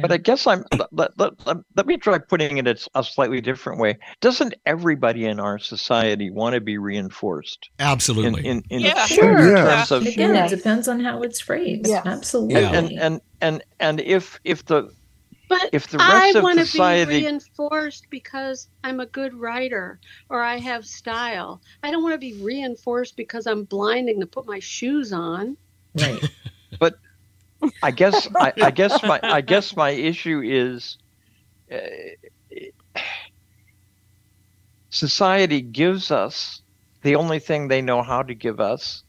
But 0.00 0.12
I 0.12 0.16
guess 0.16 0.46
I'm. 0.46 0.64
Let, 0.92 1.18
let, 1.18 1.46
let, 1.46 1.56
let 1.76 1.86
me 1.86 1.96
try 1.96 2.18
putting 2.18 2.58
it 2.58 2.66
a- 2.66 2.88
a 2.94 3.02
slightly 3.02 3.40
different 3.40 3.80
way. 3.80 3.98
Doesn't 4.20 4.54
everybody 4.64 5.26
in 5.26 5.40
our 5.40 5.58
society 5.58 6.30
want 6.30 6.54
to 6.54 6.60
be 6.60 6.78
reinforced? 6.78 7.70
Absolutely. 7.80 8.46
In, 8.46 8.58
in, 8.58 8.64
in 8.70 8.80
Yeah, 8.80 9.02
in 9.02 9.08
sure. 9.08 9.56
terms 9.56 9.90
of 9.90 10.06
Again, 10.06 10.36
it 10.36 10.48
depends 10.50 10.88
on 10.88 11.00
how 11.00 11.22
it's 11.22 11.40
phrased. 11.40 11.88
Yeah. 11.88 12.02
Absolutely. 12.04 12.62
and, 12.64 12.76
and 12.76 12.98
and 13.00 13.20
and 13.40 13.64
and 13.80 14.00
if 14.00 14.38
if 14.44 14.64
the 14.66 14.90
But 15.48 15.68
if 15.72 15.88
the 15.88 15.98
rest 15.98 16.28
of 16.28 16.32
the 16.34 16.38
I 16.38 16.42
want 16.42 16.58
to 16.60 16.66
society 16.66 17.20
be 17.20 17.26
reinforced 17.26 18.06
because 18.10 18.68
I'm 18.84 19.00
a 19.00 19.06
good 19.06 19.34
writer 19.34 19.98
or 20.28 20.42
I 20.42 20.58
have 20.58 20.86
style. 20.86 21.60
I 21.82 21.90
don't 21.90 22.02
want 22.02 22.14
to 22.14 22.18
be 22.18 22.34
reinforced 22.42 23.16
because 23.16 23.46
I'm 23.46 23.64
blinding 23.64 24.20
to 24.20 24.26
put 24.26 24.46
my 24.46 24.60
shoes 24.60 25.12
on. 25.12 25.56
Right. 25.94 26.22
but 26.78 26.94
I 27.82 27.90
guess 27.90 28.28
I, 28.36 28.52
I 28.60 28.70
guess 28.70 29.02
my 29.02 29.20
I 29.22 29.40
guess 29.40 29.76
my 29.76 29.90
issue 29.90 30.40
is 30.44 30.98
uh, 31.72 31.78
society 34.90 35.60
gives 35.62 36.10
us 36.10 36.62
the 37.02 37.16
only 37.16 37.38
thing 37.38 37.68
they 37.68 37.82
know 37.82 38.02
how 38.02 38.22
to 38.22 38.34
give 38.34 38.60
us 38.60 39.02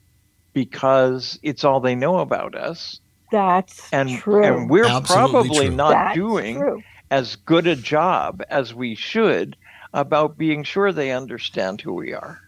because 0.53 1.39
it's 1.43 1.63
all 1.63 1.79
they 1.79 1.95
know 1.95 2.19
about 2.19 2.55
us 2.55 2.99
That's 3.31 3.91
and 3.91 4.09
true. 4.09 4.43
and 4.43 4.69
we're 4.69 4.85
Absolutely 4.85 5.31
probably 5.31 5.67
true. 5.67 5.75
not 5.75 5.91
That's 5.91 6.15
doing 6.15 6.57
true. 6.57 6.83
as 7.11 7.35
good 7.35 7.67
a 7.67 7.75
job 7.75 8.43
as 8.49 8.73
we 8.73 8.95
should 8.95 9.57
about 9.93 10.37
being 10.37 10.63
sure 10.63 10.91
they 10.91 11.11
understand 11.11 11.81
who 11.81 11.93
we 11.93 12.13
are. 12.13 12.39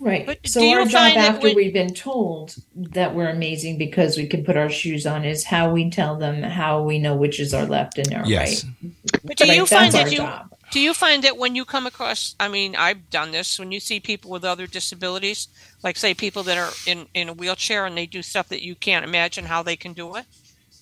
Right. 0.00 0.26
But 0.26 0.46
so 0.46 0.60
do 0.60 0.66
you 0.66 0.78
our 0.78 0.84
job 0.84 0.92
find 0.92 1.16
that 1.16 1.30
after 1.34 1.48
when- 1.48 1.56
we've 1.56 1.72
been 1.72 1.94
told 1.94 2.54
that 2.74 3.14
we're 3.14 3.28
amazing 3.30 3.78
because 3.78 4.16
we 4.16 4.26
can 4.26 4.44
put 4.44 4.56
our 4.56 4.70
shoes 4.70 5.06
on 5.06 5.24
is 5.24 5.44
how 5.44 5.70
we 5.72 5.90
tell 5.90 6.16
them 6.16 6.42
how 6.42 6.82
we 6.82 6.98
know 6.98 7.16
which 7.16 7.40
is 7.40 7.52
our 7.54 7.66
left 7.66 7.98
and 7.98 8.12
our 8.14 8.24
Yes. 8.26 8.64
right. 8.64 8.92
But 9.24 9.36
do 9.36 9.44
Right, 9.44 9.56
you 9.56 9.66
find 9.66 9.92
that 9.94 10.10
you 10.12 10.18
job. 10.18 10.54
do 10.70 10.80
you 10.80 10.94
find 10.94 11.24
that 11.24 11.36
when 11.36 11.54
you 11.56 11.64
come 11.64 11.86
across 11.86 12.34
I 12.38 12.48
mean 12.48 12.76
I've 12.76 13.10
done 13.10 13.32
this 13.32 13.58
when 13.58 13.72
you 13.72 13.80
see 13.80 14.00
people 14.00 14.30
with 14.30 14.44
other 14.44 14.66
disabilities 14.68 15.48
like 15.82 15.96
say 15.96 16.14
people 16.14 16.42
that 16.44 16.58
are 16.58 16.72
in 16.86 17.08
in 17.14 17.28
a 17.28 17.32
wheelchair 17.32 17.86
and 17.86 17.96
they 17.98 18.06
do 18.06 18.22
stuff 18.22 18.48
that 18.50 18.62
you 18.62 18.76
can't 18.76 19.04
imagine 19.04 19.46
how 19.46 19.62
they 19.64 19.76
can 19.76 19.94
do 19.94 20.14
it 20.16 20.26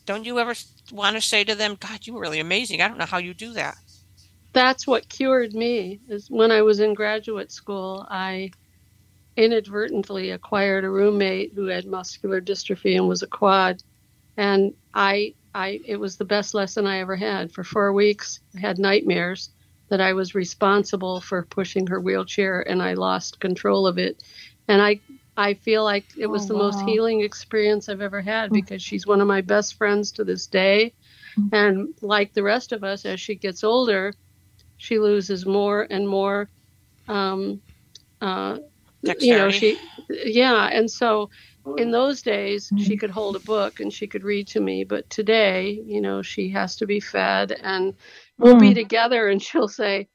don't 0.06 0.24
you 0.26 0.38
ever 0.38 0.55
want 0.93 1.16
to 1.16 1.22
say 1.22 1.43
to 1.44 1.55
them 1.55 1.76
god 1.80 2.06
you're 2.06 2.20
really 2.20 2.40
amazing 2.40 2.82
I 2.82 2.88
don't 2.88 2.98
know 2.98 3.06
how 3.06 3.18
you 3.18 3.34
do 3.34 3.52
that 3.55 3.76
That's 4.52 4.86
what 4.86 5.09
cured 5.09 5.55
me. 5.55 6.01
Is 6.09 6.30
when 6.30 6.51
I 6.51 6.62
was 6.62 6.80
in 6.80 6.94
graduate 6.94 7.52
school, 7.52 8.06
I 8.10 8.51
inadvertently 9.36 10.30
acquired 10.30 10.84
a 10.84 10.90
roommate 10.90 11.52
who 11.54 11.66
had 11.66 11.86
muscular 11.86 12.40
dystrophy 12.40 12.96
and 12.96 13.08
was 13.08 13.22
a 13.22 13.26
quad, 13.28 13.82
and 14.36 14.74
I 14.94 15.34
I 15.54 15.80
it 15.86 15.96
was 15.96 16.16
the 16.16 16.24
best 16.24 16.54
lesson 16.54 16.86
I 16.86 16.98
ever 16.98 17.16
had. 17.16 17.52
For 17.52 17.64
four 17.64 17.92
weeks, 17.92 18.40
I 18.56 18.60
had 18.60 18.78
nightmares 18.78 19.50
that 19.90 20.00
I 20.00 20.12
was 20.14 20.34
responsible 20.34 21.20
for 21.20 21.46
pushing 21.46 21.86
her 21.88 22.00
wheelchair, 22.00 22.60
and 22.68 22.82
I 22.82 22.94
lost 22.94 23.40
control 23.40 23.86
of 23.86 23.98
it, 23.98 24.22
and 24.68 24.80
I. 24.82 25.00
I 25.38 25.54
feel 25.54 25.84
like 25.84 26.06
it 26.16 26.26
was 26.26 26.44
Oh, 26.44 26.46
the 26.46 26.54
most 26.54 26.80
healing 26.80 27.20
experience 27.22 27.88
I've 27.88 28.00
ever 28.00 28.20
had 28.22 28.52
because 28.52 28.82
she's 28.82 29.06
one 29.06 29.20
of 29.20 29.26
my 29.28 29.40
best 29.42 29.74
friends 29.74 30.12
to 30.12 30.24
this 30.24 30.46
day. 30.46 30.94
And 31.52 31.88
like 32.02 32.32
the 32.34 32.42
rest 32.42 32.72
of 32.72 32.84
us, 32.84 33.04
as 33.04 33.20
she 33.20 33.34
gets 33.36 33.64
older, 33.64 34.14
she 34.76 34.98
loses 34.98 35.46
more 35.46 35.86
and 35.90 36.08
more 36.08 36.50
um 37.08 37.62
uh 38.20 38.58
you 39.20 39.36
know 39.36 39.50
she 39.50 39.80
yeah 40.08 40.66
and 40.72 40.90
so 40.90 41.28
in 41.76 41.90
those 41.90 42.22
days 42.22 42.72
she 42.76 42.96
could 42.96 43.10
hold 43.10 43.36
a 43.36 43.40
book 43.40 43.80
and 43.80 43.92
she 43.92 44.06
could 44.06 44.24
read 44.24 44.46
to 44.48 44.60
me 44.60 44.84
but 44.84 45.08
today 45.10 45.80
you 45.84 46.00
know 46.00 46.22
she 46.22 46.48
has 46.50 46.76
to 46.76 46.86
be 46.86 47.00
fed 47.00 47.52
and 47.62 47.94
we'll 48.38 48.56
be 48.56 48.72
Mm. 48.72 48.74
together 48.74 49.28
and 49.28 49.42
she'll 49.42 49.68
say 49.68 50.08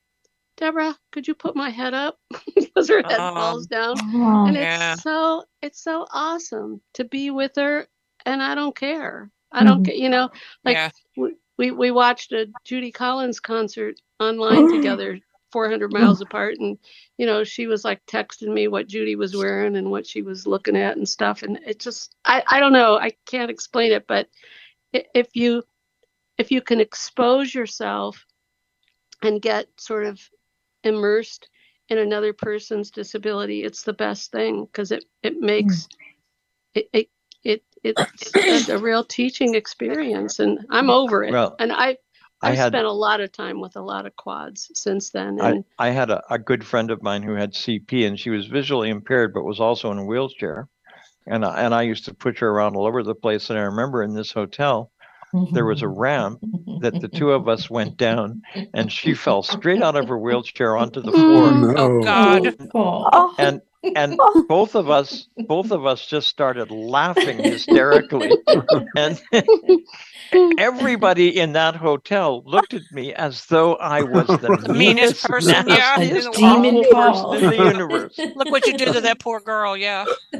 deborah 0.58 0.96
could 1.12 1.28
you 1.28 1.34
put 1.36 1.56
my 1.56 1.70
head 1.70 1.94
up 1.94 2.20
because 2.56 2.90
her 2.90 3.04
head 3.10 3.20
Um, 3.20 3.34
falls 3.36 3.68
down 3.68 3.98
Oh. 4.14 4.46
and 4.48 4.58
Yeah. 4.58 4.94
it's 4.94 5.02
so 5.04 5.44
it's 5.62 5.84
so 5.84 6.06
awesome 6.12 6.82
to 6.94 7.04
be 7.06 7.32
with 7.32 7.54
her 7.56 7.88
and 8.26 8.42
i 8.44 8.56
don't 8.56 8.76
care 8.76 9.30
i 9.52 9.64
don't 9.64 9.84
Mhm. 9.86 9.98
you 9.98 10.10
know 10.10 10.30
like 10.66 10.76
Yeah. 10.78 10.90
we, 11.18 11.36
we 11.58 11.72
we 11.72 11.92
watched 11.92 12.32
a 12.34 12.48
judy 12.64 12.92
collins 12.92 13.40
concert 13.40 13.96
online 14.20 14.68
together 14.68 15.20
400 15.52 15.92
hmm. 15.92 16.00
miles 16.00 16.22
apart 16.22 16.56
and 16.60 16.78
you 17.18 17.26
know 17.26 17.44
she 17.44 17.68
was 17.68 17.84
like 17.84 18.06
texting 18.06 18.54
me 18.54 18.68
what 18.68 18.88
judy 18.88 19.16
was 19.16 19.36
wearing 19.36 19.76
and 19.76 19.90
what 19.90 20.06
she 20.08 20.22
was 20.22 20.48
looking 20.48 20.78
at 20.78 20.98
and 20.98 21.08
stuff 21.08 21.44
and 21.44 21.60
it 21.66 21.80
just 21.80 22.16
i 22.26 22.44
i 22.48 22.60
don't 22.60 22.74
know 22.74 22.98
i 22.98 23.12
can't 23.26 23.52
explain 23.52 23.92
it 23.92 24.06
but 24.08 24.28
if 24.94 25.36
you 25.36 25.64
if 26.38 26.52
you 26.52 26.62
can 26.62 26.80
expose 26.80 27.54
yourself 27.54 28.26
and 29.22 29.42
get 29.42 29.68
sort 29.78 30.06
of 30.06 30.20
immersed 30.84 31.50
in 31.90 31.98
another 31.98 32.34
person's 32.34 32.90
disability 32.92 33.64
it's 33.64 33.84
the 33.84 33.94
best 33.94 34.32
thing 34.32 34.66
because 34.66 34.92
it 34.92 35.06
it 35.24 35.40
makes 35.40 35.86
hmm. 35.86 36.80
it, 36.80 36.90
it 36.94 37.10
it 37.44 37.64
it's 37.84 38.70
a, 38.70 38.76
a 38.76 38.78
real 38.78 39.04
teaching 39.04 39.56
experience 39.56 40.40
and 40.40 40.60
i'm 40.70 40.90
over 40.90 41.24
it 41.24 41.32
Well, 41.32 41.56
and 41.60 41.72
i 41.72 41.90
I 41.90 41.98
i've 42.44 42.56
had- 42.56 42.72
spent 42.74 42.86
a 42.86 42.92
lot 42.92 43.20
of 43.22 43.32
time 43.32 43.60
with 43.60 43.76
a 43.76 43.82
lot 43.82 44.06
of 44.06 44.16
quads 44.16 44.72
since 44.74 45.10
then 45.12 45.40
I, 45.42 45.50
and 45.52 45.66
I 45.80 45.90
had 45.90 46.10
a, 46.10 46.22
a 46.30 46.40
good 46.40 46.64
friend 46.66 46.92
of 46.92 47.02
mine 47.04 47.24
who 47.24 47.34
had 47.34 47.54
CP 47.54 48.06
and 48.08 48.20
she 48.20 48.30
was 48.30 48.48
visually 48.48 48.90
impaired 48.90 49.34
but 49.34 49.44
was 49.44 49.60
also 49.60 49.92
in 49.92 49.98
a 50.00 50.06
wheelchair. 50.06 50.68
And 51.28 51.46
I, 51.46 51.62
and 51.62 51.74
I 51.74 51.84
used 51.84 52.06
to 52.06 52.14
push 52.16 52.40
her 52.40 52.50
around 52.50 52.76
all 52.76 52.88
over 52.88 53.04
the 53.04 53.14
place. 53.14 53.50
And 53.52 53.60
I 53.60 53.64
remember 53.64 54.02
in 54.02 54.16
this 54.16 54.32
hotel, 54.32 54.92
there 55.54 55.66
was 55.66 55.84
a 55.84 55.88
ramp 56.06 56.40
that 56.82 57.00
the 57.00 57.08
two 57.08 57.32
of 57.32 57.48
us 57.48 57.70
went 57.70 57.96
down 57.96 58.42
and 58.74 58.92
she 58.92 59.14
fell 59.26 59.44
straight 59.44 59.84
out 59.84 59.96
of 59.96 60.08
her 60.08 60.18
wheelchair 60.18 60.76
onto 60.76 61.00
the 61.02 61.12
floor. 61.12 61.50
Mm. 61.50 61.76
oh 61.78 62.02
god 62.02 62.70
Oh. 62.74 63.36
And 63.38 63.62
and 63.96 64.20
both 64.48 64.76
of 64.76 64.90
us 64.90 65.28
both 65.48 65.72
of 65.72 65.86
us 65.86 66.06
just 66.06 66.28
started 66.28 66.70
laughing 66.72 67.38
hysterically. 67.40 68.32
and 68.96 69.22
everybody 70.58 71.40
in 71.40 71.54
that 71.54 71.76
hotel 71.76 72.44
looked 72.46 72.74
at 72.74 72.82
me 72.92 73.14
as 73.14 73.46
though 73.48 73.76
I 73.76 74.02
was 74.04 74.28
the, 74.28 74.58
The 74.68 74.74
meanest 74.74 75.24
person, 75.24 75.68
yeah, 75.68 75.98
the 75.98 76.14
world. 76.14 76.38
awful 76.44 76.62
Demon 76.64 76.84
person 76.92 77.34
in 77.44 77.50
the 77.50 77.56
universe. 77.72 78.18
look 78.36 78.50
what 78.52 78.66
you 78.66 78.74
did 78.74 78.94
to 78.94 79.02
that 79.02 79.20
poor 79.20 79.40
girl 79.40 79.76
yeah 79.76 80.06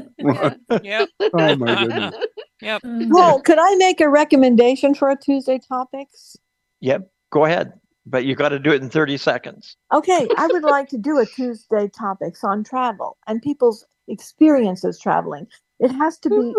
yep 0.82 1.08
Oh 1.20 1.56
my 1.56 1.74
goodness. 1.74 2.14
yep 2.60 2.82
mm-hmm. 2.82 3.10
Well, 3.10 3.40
could 3.40 3.58
I 3.58 3.74
make 3.76 4.00
a 4.00 4.08
recommendation 4.08 4.94
for 4.94 5.10
a 5.10 5.16
Tuesday 5.16 5.58
topics? 5.58 6.36
Yep, 6.80 7.10
go 7.30 7.44
ahead. 7.44 7.72
but 8.06 8.24
you 8.24 8.34
got 8.34 8.50
to 8.50 8.58
do 8.58 8.72
it 8.72 8.82
in 8.82 8.90
30 8.90 9.16
seconds. 9.16 9.76
Okay, 9.92 10.28
I 10.36 10.46
would 10.48 10.64
like 10.64 10.88
to 10.90 10.98
do 10.98 11.18
a 11.18 11.26
Tuesday 11.26 11.88
topics 11.88 12.42
on 12.44 12.64
travel 12.64 13.16
and 13.26 13.40
people's 13.42 13.84
experiences 14.08 14.98
traveling. 14.98 15.46
It 15.82 15.90
has 15.92 16.18
to 16.20 16.30
be 16.30 16.54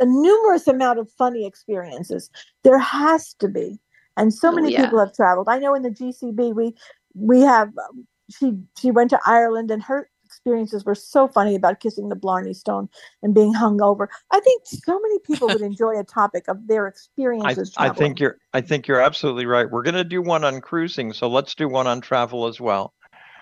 a 0.00 0.06
numerous 0.06 0.66
amount 0.68 0.98
of 1.00 1.10
funny 1.18 1.44
experiences. 1.46 2.30
There 2.64 2.78
has 2.78 3.34
to 3.34 3.48
be. 3.48 3.78
And 4.16 4.32
so 4.32 4.48
Oh, 4.48 4.52
many 4.52 4.72
yeah. 4.72 4.84
people 4.84 4.98
have 5.00 5.12
traveled. 5.14 5.48
I 5.48 5.58
know 5.58 5.74
in 5.74 5.82
the 5.82 5.90
GCB 5.90 6.54
we 6.54 6.74
we 7.14 7.40
have 7.40 7.68
um, 7.68 8.06
she 8.30 8.54
she 8.80 8.90
went 8.90 9.10
to 9.10 9.20
Ireland 9.26 9.70
and 9.70 9.82
her 9.82 10.08
experiences 10.24 10.84
were 10.84 10.94
so 10.94 11.26
funny 11.26 11.54
about 11.54 11.80
kissing 11.80 12.08
the 12.10 12.14
Blarney 12.16 12.52
Stone 12.54 12.88
and 13.22 13.34
being 13.34 13.54
hung 13.54 13.80
over. 13.80 14.10
I 14.30 14.40
think 14.40 14.62
so 14.66 15.00
many 15.00 15.18
people 15.20 15.48
would 15.48 15.62
enjoy 15.62 15.98
a 15.98 16.04
topic 16.04 16.44
of 16.48 16.66
their 16.68 16.86
experiences 16.86 17.72
I 17.78 17.86
traveling. 17.86 17.98
think 18.08 18.20
you're 18.20 18.38
I 18.52 18.60
think 18.60 18.86
you're 18.86 19.00
absolutely 19.00 19.46
right. 19.46 19.68
We're 19.70 19.82
going 19.82 19.94
to 19.94 20.04
do 20.04 20.20
one 20.22 20.44
on 20.44 20.60
cruising, 20.60 21.12
so 21.12 21.28
let's 21.28 21.54
do 21.54 21.68
one 21.68 21.86
on 21.86 22.00
travel 22.00 22.46
as 22.46 22.60
well. 22.60 22.92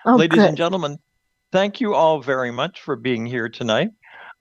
Oh, 0.05 0.15
Ladies 0.15 0.39
good. 0.39 0.47
and 0.47 0.57
gentlemen, 0.57 0.97
thank 1.51 1.81
you 1.81 1.93
all 1.93 2.21
very 2.21 2.51
much 2.51 2.81
for 2.81 2.95
being 2.95 3.25
here 3.25 3.49
tonight. 3.49 3.89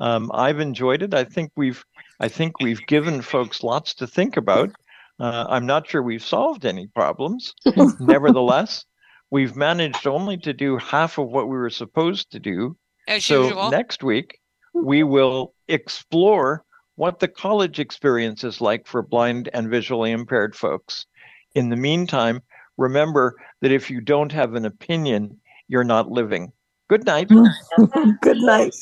Um, 0.00 0.30
I've 0.34 0.60
enjoyed 0.60 1.02
it. 1.02 1.14
I 1.14 1.24
think 1.24 1.52
we've 1.56 1.84
I 2.20 2.28
think 2.28 2.60
we've 2.60 2.84
given 2.86 3.22
folks 3.22 3.62
lots 3.62 3.94
to 3.94 4.06
think 4.06 4.36
about. 4.36 4.70
Uh, 5.18 5.46
I'm 5.48 5.66
not 5.66 5.88
sure 5.88 6.02
we've 6.02 6.24
solved 6.24 6.66
any 6.66 6.86
problems. 6.88 7.54
Nevertheless, 8.00 8.84
we've 9.30 9.56
managed 9.56 10.06
only 10.06 10.36
to 10.38 10.52
do 10.52 10.76
half 10.76 11.18
of 11.18 11.28
what 11.28 11.48
we 11.48 11.56
were 11.56 11.70
supposed 11.70 12.30
to 12.32 12.38
do. 12.38 12.76
As 13.08 13.24
so 13.24 13.44
usual. 13.44 13.70
next 13.70 14.02
week 14.02 14.40
we 14.74 15.02
will 15.02 15.54
explore 15.68 16.64
what 16.96 17.20
the 17.20 17.28
college 17.28 17.78
experience 17.78 18.44
is 18.44 18.60
like 18.60 18.86
for 18.86 19.02
blind 19.02 19.48
and 19.52 19.70
visually 19.70 20.10
impaired 20.10 20.56
folks. 20.56 21.06
In 21.54 21.68
the 21.68 21.76
meantime, 21.76 22.42
remember 22.76 23.36
that 23.60 23.72
if 23.72 23.90
you 23.90 24.00
don't 24.00 24.32
have 24.32 24.54
an 24.54 24.64
opinion, 24.64 25.38
you're 25.68 25.84
not 25.84 26.10
living. 26.10 26.52
Good 26.88 27.04
night. 27.04 27.28
Good 28.22 28.38
night. 28.38 28.74